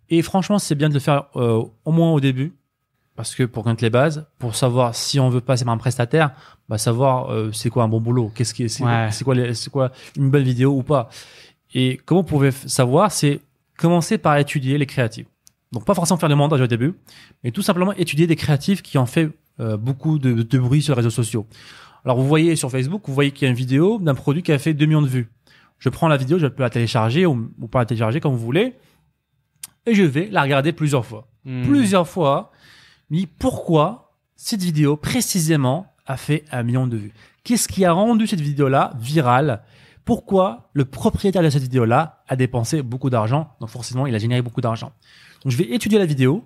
Et 0.09 0.21
franchement, 0.21 0.59
c'est 0.59 0.75
bien 0.75 0.89
de 0.89 0.93
le 0.93 0.99
faire 0.99 1.25
au 1.35 1.91
moins 1.91 2.11
au 2.11 2.19
début 2.19 2.53
parce 3.17 3.33
que 3.33 3.43
pour 3.43 3.63
connaître 3.63 3.83
les 3.83 3.89
bases, 3.89 4.27
pour 4.37 4.55
savoir 4.55 4.93
si 4.95 5.19
on 5.19 5.29
veut 5.29 5.41
passer 5.41 5.65
par 5.65 5.73
un 5.73 5.77
prestataire, 5.77 6.31
bah 6.69 6.77
savoir 6.77 7.31
euh, 7.31 7.51
c'est 7.51 7.71
quoi 7.71 7.83
un 7.83 7.87
bon 7.87 7.99
boulot, 7.99 8.31
qu'est-ce 8.33 8.53
qui 8.53 8.63
est, 8.63 8.67
c'est, 8.67 8.83
quoi 8.83 9.11
c'est 9.53 9.71
quoi 9.71 9.91
une 10.15 10.29
bonne 10.29 10.43
vidéo 10.43 10.71
ou 10.71 10.83
pas. 10.83 11.09
Et 11.73 11.99
comment 12.05 12.21
vous 12.21 12.27
pouvez 12.27 12.51
savoir, 12.51 13.11
c'est 13.11 13.41
commencer 13.77 14.17
par 14.17 14.37
étudier 14.37 14.77
les 14.77 14.85
créatifs. 14.85 15.27
Donc 15.71 15.85
pas 15.85 15.93
forcément 15.93 16.17
faire 16.17 16.29
le 16.29 16.35
montage 16.35 16.61
au 16.61 16.67
début, 16.67 16.93
mais 17.43 17.51
tout 17.51 17.61
simplement 17.61 17.93
étudier 17.93 18.25
des 18.25 18.35
créatifs 18.35 18.81
qui 18.81 18.97
ont 18.97 19.05
fait 19.05 19.29
euh, 19.59 19.77
beaucoup 19.77 20.17
de, 20.17 20.41
de, 20.41 20.59
bruit 20.59 20.81
sur 20.81 20.93
les 20.93 20.97
réseaux 20.97 21.09
sociaux. 21.09 21.45
Alors 22.05 22.17
vous 22.17 22.27
voyez 22.27 22.55
sur 22.55 22.71
Facebook, 22.71 23.03
vous 23.05 23.13
voyez 23.13 23.31
qu'il 23.31 23.45
y 23.45 23.47
a 23.47 23.49
une 23.49 23.57
vidéo 23.57 23.99
d'un 23.99 24.15
produit 24.15 24.43
qui 24.43 24.51
a 24.51 24.59
fait 24.59 24.73
2 24.73 24.85
millions 24.85 25.01
de 25.01 25.07
vues. 25.07 25.29
Je 25.77 25.89
prends 25.89 26.07
la 26.07 26.17
vidéo, 26.17 26.39
je 26.39 26.47
peux 26.47 26.63
la 26.63 26.69
télécharger 26.69 27.25
ou, 27.25 27.51
ou 27.59 27.67
pas 27.67 27.79
la 27.79 27.85
télécharger 27.85 28.19
comme 28.19 28.31
vous 28.31 28.39
voulez, 28.45 28.75
et 29.85 29.93
je 29.93 30.03
vais 30.03 30.29
la 30.31 30.41
regarder 30.41 30.71
plusieurs 30.71 31.05
fois. 31.05 31.27
Hmm. 31.43 31.63
Plusieurs 31.63 32.07
fois 32.07 32.51
mais 33.09 33.25
pourquoi 33.25 34.11
cette 34.35 34.61
vidéo 34.61 34.97
précisément 34.97 35.93
a 36.05 36.17
fait 36.17 36.43
un 36.51 36.63
million 36.63 36.87
de 36.87 36.97
vues? 36.97 37.13
Qu'est-ce 37.43 37.67
qui 37.67 37.85
a 37.85 37.93
rendu 37.93 38.27
cette 38.27 38.41
vidéo-là 38.41 38.93
virale? 38.99 39.61
Pourquoi 40.07 40.69
le 40.71 40.85
propriétaire 40.85 41.43
de 41.43 41.49
cette 41.49 41.63
vidéo-là 41.63 42.23
a 42.29 42.37
dépensé 42.37 42.81
beaucoup 42.81 43.09
d'argent 43.09 43.53
Donc 43.59 43.67
forcément, 43.67 44.07
il 44.07 44.15
a 44.15 44.17
généré 44.17 44.41
beaucoup 44.41 44.61
d'argent. 44.61 44.93
Donc 45.43 45.51
je 45.51 45.57
vais 45.57 45.65
étudier 45.65 45.99
la 45.99 46.05
vidéo, 46.05 46.45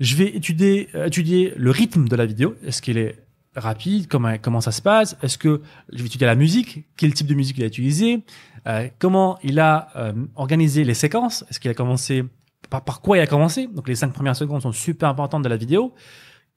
je 0.00 0.16
vais 0.16 0.28
étudier, 0.36 0.90
euh, 0.94 1.08
le 1.56 1.70
rythme 1.70 2.08
de 2.08 2.14
la 2.14 2.26
vidéo. 2.26 2.56
Est-ce 2.62 2.82
qu'il 2.82 2.98
est 2.98 3.24
rapide? 3.56 4.06
Comment, 4.06 4.60
ça 4.60 4.70
se 4.70 4.82
passe? 4.82 5.16
Est-ce 5.22 5.38
que 5.38 5.62
je 5.90 5.98
vais 6.02 6.08
étudier 6.08 6.26
la 6.26 6.34
musique? 6.34 6.84
Quel 6.98 7.14
type 7.14 7.26
de 7.26 7.32
musique 7.32 7.56
il 7.56 7.64
a 7.64 7.68
utilisé? 7.68 8.22
Euh, 8.66 8.88
Comment 8.98 9.38
il 9.42 9.60
a 9.60 9.88
euh, 9.96 10.12
organisé 10.36 10.84
les 10.84 10.92
séquences? 10.92 11.46
Est-ce 11.48 11.58
qu'il 11.58 11.70
a 11.70 11.74
commencé 11.74 12.22
par, 12.68 13.00
quoi 13.00 13.16
il 13.16 13.20
a 13.22 13.26
commencé? 13.26 13.66
Donc 13.66 13.88
les 13.88 13.94
cinq 13.94 14.12
premières 14.12 14.36
secondes 14.36 14.60
sont 14.60 14.72
super 14.72 15.08
importantes 15.08 15.42
de 15.42 15.48
la 15.48 15.56
vidéo. 15.56 15.94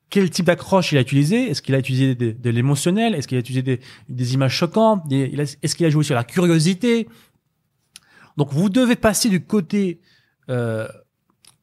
Quel 0.09 0.30
type 0.30 0.45
d'accroche 0.45 0.91
il 0.91 0.97
a 0.97 1.01
utilisé? 1.01 1.49
Est-ce 1.49 1.61
qu'il 1.61 1.73
a 1.73 1.80
utilisé 1.80 2.13
de, 2.15 2.49
l'émotionnel? 2.49 3.15
Est-ce 3.15 3.27
qu'il 3.27 3.38
a 3.38 3.39
utilisé 3.39 3.80
des, 4.09 4.34
images 4.34 4.55
choquantes? 4.55 5.03
Est-ce 5.11 5.75
qu'il 5.75 5.85
a 5.85 5.89
joué 5.89 6.03
sur 6.03 6.15
la 6.15 6.23
curiosité? 6.23 7.07
Donc 8.38 8.51
vous 8.51 8.69
devez 8.69 8.95
passer 8.95 9.30
du 9.30 9.43
côté 9.43 10.01
euh, 10.49 10.88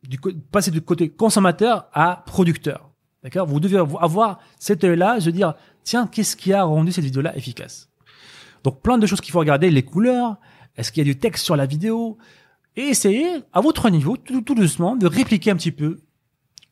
du 0.02 0.18
passer 0.50 0.70
du 0.70 0.80
côté 0.80 1.08
consommateur 1.08 1.88
à 1.92 2.22
producteur. 2.26 2.90
D'accord? 3.22 3.46
Vous 3.46 3.60
devez 3.60 3.78
avoir 3.78 4.40
cet 4.58 4.82
œil-là, 4.84 5.20
se 5.20 5.30
dire 5.30 5.54
tiens, 5.84 6.06
qu'est-ce 6.06 6.36
qui 6.36 6.52
a 6.52 6.64
rendu 6.64 6.92
cette 6.92 7.04
vidéo-là 7.04 7.36
efficace? 7.36 7.90
Donc 8.64 8.82
plein 8.82 8.98
de 8.98 9.06
choses 9.06 9.20
qu'il 9.20 9.32
faut 9.32 9.38
regarder, 9.38 9.70
les 9.70 9.82
couleurs, 9.82 10.36
est-ce 10.76 10.92
qu'il 10.92 11.06
y 11.06 11.08
a 11.08 11.12
du 11.12 11.18
texte 11.18 11.44
sur 11.44 11.56
la 11.56 11.66
vidéo? 11.66 12.18
Et 12.76 12.82
essayez, 12.82 13.42
à 13.52 13.60
votre 13.60 13.90
niveau, 13.90 14.16
tout, 14.16 14.40
doucement, 14.42 14.96
de 14.96 15.06
répliquer 15.06 15.50
un 15.50 15.56
petit 15.56 15.72
peu 15.72 16.00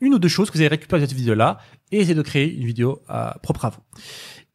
une 0.00 0.14
ou 0.14 0.18
deux 0.18 0.28
choses 0.28 0.50
que 0.50 0.54
vous 0.54 0.60
avez 0.60 0.68
récupérées 0.68 1.02
de 1.02 1.06
cette 1.06 1.16
vidéo-là 1.16 1.58
et 1.90 1.98
essayer 1.98 2.14
de 2.14 2.22
créer 2.22 2.54
une 2.54 2.64
vidéo 2.64 3.02
euh, 3.10 3.30
propre 3.42 3.64
à 3.64 3.70
vous. 3.70 3.80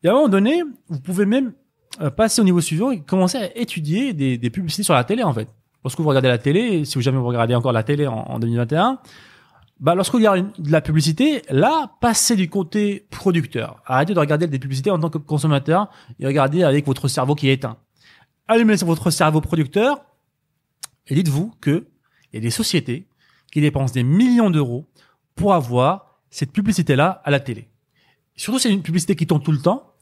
Et 0.03 0.07
à 0.07 0.11
un 0.11 0.15
moment 0.15 0.29
donné, 0.29 0.61
vous 0.89 0.99
pouvez 0.99 1.25
même 1.25 1.53
euh, 2.01 2.09
passer 2.09 2.41
au 2.41 2.43
niveau 2.43 2.61
suivant 2.61 2.91
et 2.91 3.01
commencer 3.01 3.37
à 3.37 3.57
étudier 3.57 4.13
des, 4.13 4.37
des 4.37 4.49
publicités 4.49 4.83
sur 4.83 4.93
la 4.93 5.03
télé 5.03 5.23
en 5.23 5.33
fait. 5.33 5.47
Lorsque 5.83 5.99
vous 5.99 6.07
regardez 6.07 6.29
la 6.29 6.37
télé, 6.37 6.85
si 6.85 6.95
vous 6.95 7.01
jamais 7.01 7.17
vous 7.17 7.27
regardez 7.27 7.55
encore 7.55 7.73
la 7.73 7.83
télé 7.83 8.07
en, 8.07 8.13
en 8.13 8.39
2021, 8.39 8.99
bah, 9.79 9.95
lorsque 9.95 10.13
vous 10.13 10.19
regardez 10.19 10.45
de 10.59 10.71
la 10.71 10.81
publicité, 10.81 11.41
là, 11.49 11.91
passez 11.99 12.35
du 12.35 12.49
côté 12.49 13.05
producteur. 13.09 13.81
Arrêtez 13.85 14.13
de 14.13 14.19
regarder 14.19 14.47
des 14.47 14.59
publicités 14.59 14.91
en 14.91 14.99
tant 14.99 15.09
que 15.09 15.17
consommateur 15.17 15.89
et 16.19 16.25
regardez 16.25 16.63
avec 16.63 16.85
votre 16.85 17.09
cerveau 17.09 17.35
qui 17.35 17.49
est 17.49 17.53
éteint. 17.53 17.77
Allumez 18.47 18.75
votre 18.77 19.11
cerveau 19.11 19.41
producteur 19.41 20.05
et 21.07 21.15
dites-vous 21.15 21.53
que 21.59 21.87
il 22.31 22.37
y 22.37 22.39
a 22.39 22.41
des 22.41 22.49
sociétés 22.49 23.07
qui 23.51 23.61
dépensent 23.61 23.93
des 23.93 24.03
millions 24.03 24.49
d'euros 24.49 24.87
pour 25.35 25.53
avoir 25.53 26.21
cette 26.29 26.51
publicité-là 26.51 27.21
à 27.23 27.31
la 27.31 27.39
télé. 27.39 27.69
Surtout, 28.35 28.59
c'est 28.59 28.71
une 28.71 28.81
publicité 28.81 29.15
qui 29.15 29.27
tourne 29.27 29.43
tout 29.43 29.51
le 29.51 29.59
temps. 29.59 29.93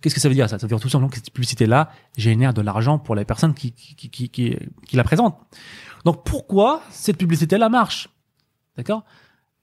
Qu'est-ce 0.00 0.16
que 0.16 0.20
ça 0.20 0.28
veut 0.28 0.34
dire 0.34 0.48
ça? 0.48 0.58
Ça 0.58 0.66
veut 0.66 0.68
dire 0.68 0.80
tout 0.80 0.88
simplement 0.88 1.08
que 1.08 1.14
cette 1.14 1.30
publicité-là 1.30 1.90
génère 2.16 2.52
de 2.52 2.60
l'argent 2.60 2.98
pour 2.98 3.14
les 3.14 3.24
personnes 3.24 3.54
qui, 3.54 3.70
qui, 3.72 3.94
qui, 3.94 4.28
qui, 4.28 4.56
qui, 4.86 4.96
la 4.96 5.04
présentent. 5.04 5.38
Donc 6.04 6.24
pourquoi 6.24 6.82
cette 6.90 7.16
publicité-là 7.18 7.68
marche? 7.68 8.08
D'accord? 8.76 9.04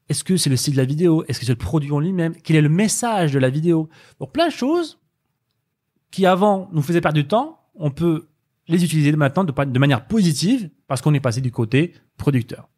Est-ce 0.07 0.23
que 0.23 0.37
c'est 0.37 0.49
le 0.49 0.55
style 0.55 0.75
de 0.75 0.77
la 0.77 0.85
vidéo? 0.85 1.25
Est-ce 1.27 1.41
que 1.41 1.45
c'est 1.45 1.51
le 1.51 1.57
produit 1.57 1.91
en 1.91 1.99
lui-même? 1.99 2.35
Quel 2.41 2.55
est 2.55 2.61
le 2.61 2.69
message 2.69 3.33
de 3.33 3.39
la 3.39 3.49
vidéo? 3.49 3.89
Donc 4.19 4.31
plein 4.31 4.47
de 4.47 4.53
choses 4.53 4.99
qui 6.09 6.25
avant 6.25 6.69
nous 6.71 6.81
faisaient 6.81 7.01
perdre 7.01 7.19
du 7.19 7.27
temps, 7.27 7.59
on 7.75 7.91
peut 7.91 8.29
les 8.69 8.85
utiliser 8.85 9.11
maintenant 9.11 9.43
de 9.43 9.79
manière 9.79 10.07
positive 10.07 10.69
parce 10.87 11.01
qu'on 11.01 11.13
est 11.13 11.19
passé 11.19 11.41
du 11.41 11.51
côté 11.51 11.93
producteur. 12.17 12.69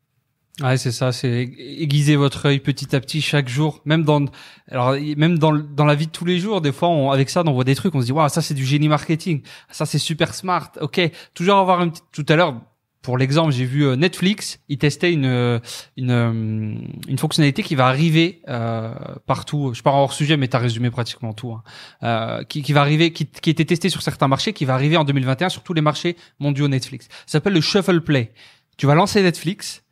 Ouais, 0.60 0.78
c'est 0.78 0.92
ça, 0.92 1.12
c'est 1.12 1.50
aiguiser 1.58 2.18
votre 2.18 2.46
œil 2.46 2.60
petit 2.60 2.94
à 2.96 3.00
petit 3.00 3.22
chaque 3.22 3.48
jour, 3.48 3.82
même 3.86 4.04
dans 4.04 4.26
alors 4.70 4.96
même 5.16 5.40
dans 5.40 5.54
dans 5.54 5.86
la 5.86 5.96
vie 5.96 6.08
de 6.08 6.12
tous 6.12 6.26
les 6.26 6.40
jours, 6.40 6.60
des 6.62 6.74
fois 6.74 6.90
on, 6.90 7.10
avec 7.10 7.30
ça 7.30 7.42
on 7.46 7.54
voit 7.54 7.64
des 7.64 7.74
trucs, 7.74 7.96
on 7.96 8.02
se 8.02 8.08
dit 8.08 8.12
waouh, 8.12 8.28
ça 8.28 8.42
c'est 8.42 8.54
du 8.54 8.66
génie 8.66 8.90
marketing, 8.90 9.42
ça 9.72 9.86
c'est 9.86 9.98
super 9.98 10.36
smart. 10.36 10.70
OK, 10.82 11.00
toujours 11.34 11.56
avoir 11.58 11.86
tout 12.12 12.26
à 12.28 12.36
l'heure 12.36 12.62
pour 13.02 13.18
l'exemple, 13.18 13.52
j'ai 13.52 13.66
vu 13.66 13.86
euh, 13.86 13.96
Netflix, 13.96 14.60
ils 14.70 14.78
testaient 14.78 15.12
une 15.12 15.26
euh, 15.26 15.60
une, 15.98 16.12
euh, 16.12 16.76
une 17.08 17.18
fonctionnalité 17.18 17.64
qui 17.64 17.76
va 17.76 17.88
arriver 17.88 18.42
euh, 18.48 18.94
partout. 19.26 19.74
Je 19.74 19.82
pars 19.82 19.96
hors 19.96 20.14
sujet, 20.14 20.38
mais 20.38 20.48
tu 20.48 20.56
as 20.56 20.60
résumé 20.60 20.92
pratiquement 20.92 21.34
tout. 21.34 21.52
Hein. 21.52 21.64
Euh, 22.04 22.44
qui, 22.44 22.62
qui 22.62 22.74
va 22.74 22.82
arriver, 22.82 23.12
qui, 23.12 23.26
qui 23.26 23.50
était 23.50 23.66
testé 23.66 23.90
sur 23.90 24.02
certains 24.04 24.28
marchés, 24.28 24.54
qui 24.54 24.66
va 24.66 24.76
arriver 24.76 24.98
en 24.98 25.04
2021 25.04 25.50
sur 25.50 25.64
tous 25.64 25.74
les 25.74 25.82
marchés 25.82 26.16
mondiaux 26.40 26.68
Netflix. 26.68 27.08
Ça 27.26 27.34
s'appelle 27.34 27.54
le 27.54 27.62
Shuffle 27.62 28.02
Play. 28.02 28.34
Tu 28.78 28.86
vas 28.86 28.94
lancer 28.94 29.24
Netflix, 29.24 29.84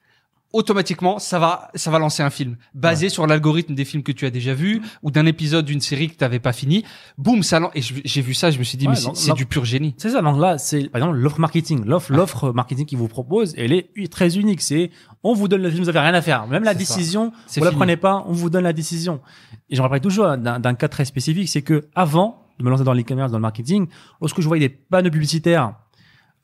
automatiquement 0.51 1.19
ça 1.19 1.39
va 1.39 1.69
ça 1.75 1.91
va 1.91 1.99
lancer 1.99 2.23
un 2.23 2.29
film. 2.29 2.57
Basé 2.73 3.05
ouais. 3.05 3.09
sur 3.09 3.27
l'algorithme 3.27 3.75
des 3.75 3.85
films 3.85 4.03
que 4.03 4.11
tu 4.11 4.25
as 4.25 4.31
déjà 4.31 4.53
vu 4.53 4.81
ou 5.03 5.11
d'un 5.11 5.25
épisode 5.25 5.65
d'une 5.65 5.81
série 5.81 6.09
que 6.09 6.15
tu 6.15 6.23
n'avais 6.23 6.39
pas 6.39 6.53
fini. 6.53 6.83
Boum 7.17 7.43
ça 7.43 7.59
et 7.75 7.81
j'ai 7.81 8.21
vu 8.21 8.33
ça 8.33 8.51
je 8.51 8.59
me 8.59 8.63
suis 8.63 8.77
dit 8.77 8.87
ouais, 8.87 8.95
mais 9.05 9.11
c'est 9.13 9.33
du 9.33 9.45
pur 9.45 9.65
génie. 9.65 9.93
C'est 9.97 10.11
ça 10.11 10.21
donc 10.21 10.39
là 10.39 10.57
c'est 10.57 10.89
par 10.89 11.01
exemple 11.01 11.17
l'offre 11.17 11.39
marketing. 11.39 11.85
L'offre 11.85 12.11
l'offre 12.11 12.51
marketing 12.51 12.85
qu'il 12.85 12.97
vous 12.97 13.07
propose 13.07 13.53
elle 13.57 13.73
est 13.73 14.11
très 14.11 14.37
unique. 14.37 14.61
C'est 14.61 14.91
on 15.23 15.33
vous 15.33 15.47
donne 15.47 15.61
le 15.61 15.69
film 15.69 15.83
vous 15.83 15.89
avez 15.89 15.99
rien 15.99 16.13
à 16.13 16.21
faire. 16.21 16.47
Même 16.47 16.63
la 16.63 16.73
décision 16.73 17.31
vous 17.55 17.63
la 17.63 17.71
prenez 17.71 17.97
pas 17.97 18.23
on 18.27 18.33
vous 18.33 18.49
donne 18.49 18.63
la 18.63 18.73
décision. 18.73 19.21
Et 19.69 19.75
j'en 19.75 19.83
rappelle 19.83 20.01
toujours 20.01 20.37
d'un 20.37 20.75
cas 20.75 20.87
très 20.87 21.05
spécifique 21.05 21.49
c'est 21.49 21.61
que 21.61 21.87
avant 21.95 22.45
de 22.59 22.65
me 22.65 22.69
lancer 22.69 22.83
dans 22.83 22.93
l'e-commerce 22.93 23.31
dans 23.31 23.37
le 23.37 23.43
marketing 23.43 23.87
lorsque 24.19 24.41
je 24.41 24.47
voyais 24.47 24.67
des 24.67 24.73
panneaux 24.73 25.11
publicitaires 25.11 25.75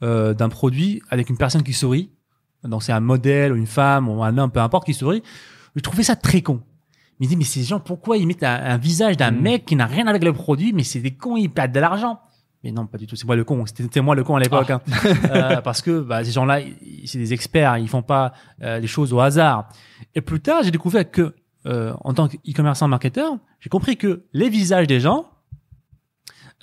euh, 0.04 0.34
d'un 0.34 0.50
produit 0.50 1.02
avec 1.10 1.30
une 1.30 1.38
personne 1.38 1.64
qui 1.64 1.74
sourit 1.74 2.12
donc 2.66 2.84
c'est 2.84 2.92
un 2.92 3.00
modèle 3.00 3.54
ou 3.54 3.56
une 3.56 3.68
femme 3.68 4.10
ou 4.10 4.24
un 4.24 4.38
homme, 4.38 4.52
peu 4.52 4.60
importe, 4.60 4.86
qui 4.86 4.94
sourit. 4.94 5.24
Je 5.76 5.82
trouvais 5.82 6.04
ça 6.04 6.16
très 6.16 6.42
con. 6.42 6.62
Me 7.20 7.28
dis, 7.28 7.38
mais 7.38 7.46
ces 7.46 7.64
gens, 7.64 7.80
pourquoi 7.80 8.18
ils 8.18 8.28
mettent 8.28 8.44
un, 8.44 8.56
un 8.56 8.78
visage 8.78 9.16
d'un 9.16 9.32
mmh. 9.32 9.42
mec 9.42 9.66
qui 9.66 9.76
n'a 9.76 9.86
rien 9.86 10.08
avec 10.08 10.24
le 10.24 10.34
produit, 10.34 10.74
mais 10.74 10.84
c'est 10.84 11.00
des 11.00 11.12
cons, 11.12 11.38
ils 11.38 11.50
perdent 11.50 11.72
de 11.72 11.80
l'argent. 11.80 12.20
Mais 12.66 12.72
non, 12.72 12.88
pas 12.88 12.98
du 12.98 13.06
tout. 13.06 13.16
C'est 13.16 13.28
moi 13.28 13.36
le 13.36 13.44
con. 13.44 13.64
C'était 13.68 14.02
moi 14.02 14.16
le 14.16 14.24
con 14.24 14.36
à 14.36 14.40
l'époque, 14.40 14.72
ah. 14.72 14.82
hein. 14.88 15.14
euh, 15.30 15.62
parce 15.64 15.84
que 15.84 16.02
bah, 16.02 16.24
ces 16.24 16.32
gens-là, 16.32 16.62
c'est 17.06 17.20
des 17.20 17.32
experts. 17.32 17.78
Ils 17.78 17.88
font 17.88 18.02
pas 18.02 18.34
euh, 18.64 18.80
les 18.80 18.88
choses 18.88 19.14
au 19.14 19.20
hasard. 19.20 19.70
Et 20.16 20.22
plus 20.22 20.42
tard, 20.42 20.64
j'ai 20.64 20.72
découvert 20.72 21.10
que, 21.10 21.36
euh, 21.68 21.94
en 22.04 22.16
tant 22.16 22.28
qu'e-commerçant 22.28 22.88
marketeur, 22.88 23.38
j'ai 23.60 23.70
compris 23.70 23.98
que 23.98 24.26
les 24.34 24.50
visages 24.50 24.88
des 24.88 25.00
gens 25.00 25.30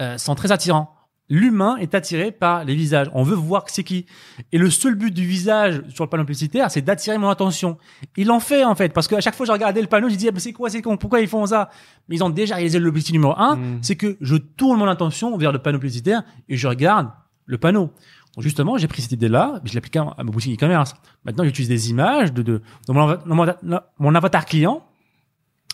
euh, 0.01 0.19
sont 0.19 0.35
très 0.35 0.51
attirants 0.51 0.93
l'humain 1.33 1.77
est 1.77 1.95
attiré 1.95 2.31
par 2.31 2.63
les 2.63 2.75
visages. 2.75 3.11
On 3.15 3.23
veut 3.23 3.35
voir 3.35 3.65
c'est 3.69 3.85
qui. 3.85 4.05
Et 4.53 4.59
le 4.59 4.69
seul 4.69 4.97
but 4.97 5.11
du 5.11 5.25
visage 5.25 5.83
sur 5.89 6.05
le 6.05 6.11
panneau 6.11 6.25
publicitaire, 6.25 6.71
c'est 6.71 6.83
d'attirer 6.83 7.17
mon 7.17 7.31
attention. 7.31 7.79
Il 8.19 8.31
en 8.31 8.39
fait, 8.39 8.65
en 8.65 8.75
fait, 8.75 8.91
parce 8.91 9.09
qu'à 9.09 9.23
chaque 9.23 9.35
fois 9.35 9.45
que 9.45 9.49
je 9.49 9.53
regardais 9.53 9.81
le 9.81 9.87
panneau, 9.87 10.11
je 10.11 10.15
disais, 10.15 10.31
ah, 10.31 10.39
c'est 10.39 10.53
quoi, 10.53 10.69
c'est 10.69 10.83
con, 10.83 10.99
pourquoi 10.99 11.21
ils 11.21 11.29
font 11.29 11.47
ça? 11.47 11.71
Mais 12.09 12.17
ils 12.17 12.23
ont 12.23 12.29
déjà 12.29 12.57
réalisé 12.57 12.79
l'objectif 12.79 13.15
numéro 13.15 13.33
un, 13.39 13.57
mm. 13.57 13.79
c'est 13.81 13.97
que 13.97 14.19
je 14.21 14.37
tourne 14.37 14.79
mon 14.79 14.87
attention 14.87 15.35
vers 15.39 15.53
le 15.53 15.59
panneau 15.59 15.79
publicitaire 15.79 16.23
et 16.51 16.59
je 16.59 16.69
regarde 16.69 17.09
le 17.47 17.57
panneau. 17.57 17.93
Donc 18.37 18.45
justement, 18.45 18.77
j'ai 18.77 18.87
pris 18.87 19.01
cette 19.01 19.13
idée-là, 19.13 19.63
je 19.65 19.75
l'applique 19.75 19.97
à 19.97 20.15
ma 20.19 20.25
boutique 20.25 20.55
e-commerce. 20.59 20.95
Maintenant, 21.25 21.45
j'utilise 21.45 21.71
des 21.71 21.89
images 21.89 22.35
de, 22.35 22.43
de, 22.43 22.61
de 22.89 22.93
mon, 22.93 23.17
mon, 23.25 23.81
mon 23.99 24.15
avatar 24.15 24.45
client 24.45 24.83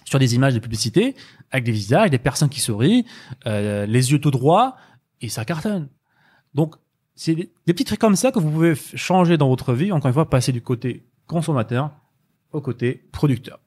sur 0.05 0.19
des 0.19 0.35
images 0.35 0.55
de 0.55 0.61
publicité 0.61 1.15
avec 1.51 1.65
des 1.65 1.73
visages, 1.73 2.11
des 2.11 2.19
personnes 2.19 2.49
qui 2.49 2.61
sourient, 2.61 3.05
euh, 3.47 3.87
les 3.87 4.13
yeux 4.13 4.21
tout 4.21 4.31
droits, 4.31 4.77
et 5.21 5.29
ça 5.29 5.45
cartonne. 5.45 5.89
Donc, 6.55 6.75
c'est 7.15 7.35
des, 7.35 7.53
des, 7.67 7.73
petits 7.73 7.85
trucs 7.85 8.01
comme 8.01 8.17
ça 8.17 8.31
que 8.31 8.39
vous 8.39 8.51
pouvez 8.51 8.75
changer 8.95 9.37
dans 9.37 9.49
votre 9.49 9.75
vie. 9.75 9.93
Encore 9.93 10.09
une 10.09 10.15
fois, 10.15 10.31
passer 10.31 10.53
du 10.53 10.63
côté 10.63 11.05
consommateur 11.27 11.91
au 12.53 12.61
côté 12.61 13.05
producteur. 13.13 13.61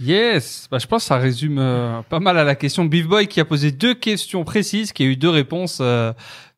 Yes, 0.00 0.66
bah, 0.70 0.78
je 0.78 0.86
pense 0.86 1.02
que 1.02 1.08
ça 1.08 1.18
résume 1.18 1.58
euh, 1.58 2.00
pas 2.02 2.20
mal 2.20 2.38
à 2.38 2.44
la 2.44 2.54
question. 2.54 2.84
Beef 2.86 3.06
Boy 3.06 3.28
qui 3.28 3.38
a 3.38 3.44
posé 3.44 3.70
deux 3.70 3.94
questions 3.94 4.44
précises, 4.44 4.92
qui 4.92 5.02
a 5.02 5.06
eu 5.06 5.16
deux 5.16 5.28
réponses 5.28 5.78
euh, 5.82 6.12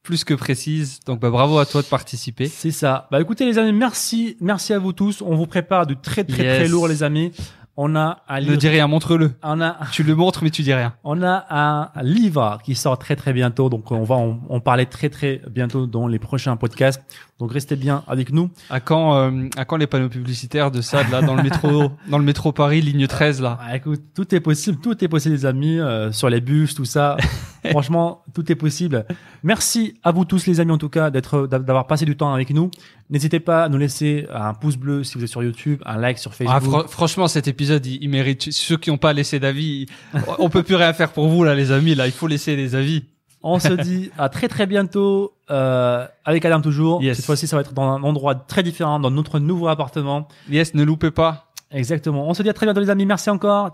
plus 0.05 0.23
que 0.23 0.35
précises. 0.35 1.01
Donc 1.07 1.21
bah, 1.21 1.31
bravo 1.31 1.59
à 1.59 1.67
toi 1.67 1.83
de 1.83 1.89
participer. 1.89 2.47
C'est 2.47 2.71
ça. 2.71 3.09
Bah 3.11 3.21
écoutez 3.21 3.45
les 3.45 3.59
amis, 3.59 3.73
merci, 3.73 4.37
merci 4.41 4.73
à 4.73 4.79
vous 4.79 4.93
tous. 4.93 5.23
On 5.23 5.35
vous 5.35 5.47
prépare 5.47 5.87
de 5.87 5.95
très 5.95 6.23
très 6.23 6.45
yes. 6.45 6.59
très 6.59 6.69
lourd 6.69 6.87
les 6.87 7.03
amis. 7.03 7.33
On 7.77 7.97
a 7.97 8.19
un 8.29 8.41
livre. 8.41 8.53
Ne 8.53 8.57
dis 8.57 8.69
rien, 8.69 8.87
montre-le. 8.87 9.33
On 9.43 9.61
a. 9.63 9.79
Tu 9.93 10.03
le 10.03 10.15
montres, 10.15 10.43
mais 10.43 10.51
tu 10.51 10.63
dis 10.63 10.75
rien. 10.75 10.93
On 11.05 11.23
a 11.23 11.47
un 11.51 12.03
livre 12.03 12.59
qui 12.65 12.75
sort 12.75 12.99
très 12.99 13.17
très 13.17 13.33
bientôt, 13.33 13.71
donc 13.71 13.91
on 13.91 14.05
va 14.05 14.17
en, 14.17 14.41
en 14.49 14.61
parler 14.61 14.87
très 14.87 15.09
très 15.09 15.41
bientôt 15.51 15.87
dans 15.87 16.07
les 16.07 16.19
prochains 16.19 16.57
podcasts. 16.57 17.03
Donc 17.43 17.53
restez 17.53 17.75
bien 17.75 18.05
avec 18.07 18.33
nous. 18.33 18.51
À 18.71 18.79
quand, 18.79 19.17
euh, 19.17 19.49
à 19.57 19.65
quand 19.65 19.77
les 19.77 19.89
panneaux 19.89 20.09
publicitaires 20.09 20.71
de 20.71 20.81
ça, 20.81 21.03
là, 21.11 21.23
dans 21.23 21.35
le 21.35 21.43
métro, 21.43 21.91
dans 22.09 22.19
le 22.19 22.25
métro 22.25 22.53
Paris, 22.53 22.81
ligne 22.81 23.09
13 23.09 23.43
là? 23.43 23.59
Ah, 23.61 23.75
écoute, 23.75 24.01
tout 24.15 24.33
est 24.33 24.39
possible, 24.39 24.79
tout 24.79 25.03
est 25.03 25.09
possible, 25.09 25.35
les 25.35 25.45
amis, 25.45 25.81
euh, 25.81 26.13
sur 26.13 26.31
les 26.31 26.41
bus, 26.41 26.77
tout 26.77 26.85
ça. 26.85 27.17
Franchement, 27.71 28.23
tout 28.33 28.51
est 28.53 28.55
possible. 28.55 29.05
Merci 29.43 29.95
à 30.05 30.13
vous 30.13 30.25
tous, 30.25 30.47
les 30.47 30.61
amis, 30.61 30.71
en 30.71 30.79
tout 30.79 30.89
cas, 30.89 31.11
d'être, 31.11 31.49
d'avoir 31.49 31.89
passé 31.89 32.05
du 32.05 32.17
temps 32.17 32.33
avec 32.33 32.51
nous. 32.51 32.71
N'hésitez 33.13 33.41
pas 33.41 33.65
à 33.65 33.69
nous 33.69 33.79
laisser 33.79 34.27
un 34.33 34.55
pouce 34.55 34.77
bleu 34.77 35.05
si 35.05 35.19
vous 35.19 35.23
êtes 35.23 35.31
sur 35.31 35.43
YouTube, 35.43 35.83
un 35.85 35.99
like 35.99 36.19
sur 36.19 36.35
Facebook. 36.35 36.75
Ah, 36.75 36.89
fr 36.89 36.91
franchement, 36.91 37.29
cet 37.29 37.47
épisode, 37.47 37.85
il, 37.85 38.03
il 38.03 38.09
mérite. 38.09 38.51
Ceux 38.51 38.79
qui 38.79 38.91
n'ont 38.91 38.97
pas 38.97 39.13
laissé 39.13 39.39
d'avis, 39.39 39.87
on 40.39 40.49
peut 40.49 40.63
plus 40.63 40.77
rien 40.77 40.95
faire 40.95 41.13
pour 41.13 41.29
vous 41.29 41.45
là, 41.45 41.55
les 41.55 41.71
amis. 41.71 41.95
Là, 41.95 42.07
il 42.07 42.13
faut 42.13 42.27
laisser 42.27 42.57
des 42.57 42.75
avis. 42.75 43.05
On 43.43 43.59
se 43.59 43.73
dit 43.75 44.11
à 44.19 44.29
très 44.29 44.49
très 44.49 44.67
bientôt 44.67 45.35
euh, 45.51 46.07
avec 46.25 46.45
Adam 46.45 46.61
toujours. 46.61 47.03
Yes. 47.03 47.17
Cette 47.17 47.27
fois-ci, 47.27 47.47
ça 47.47 47.57
va 47.57 47.63
être 47.63 47.75
dans 47.75 47.83
un 47.83 48.03
endroit 48.03 48.35
très 48.35 48.63
différent, 48.63 48.99
dans 48.99 49.11
notre 49.11 49.39
nouveau 49.41 49.69
appartement. 49.69 50.27
Yes, 50.49 50.75
ne 50.75 50.83
loupez 50.83 51.11
pas. 51.11 51.53
Exactement. 51.71 52.29
On 52.29 52.35
se 52.35 52.43
dit 52.43 52.49
à 52.49 52.53
très 52.53 52.67
bientôt 52.67 52.81
les 52.81 52.91
amis. 52.91 53.07
Merci 53.07 53.31
encore. 53.31 53.71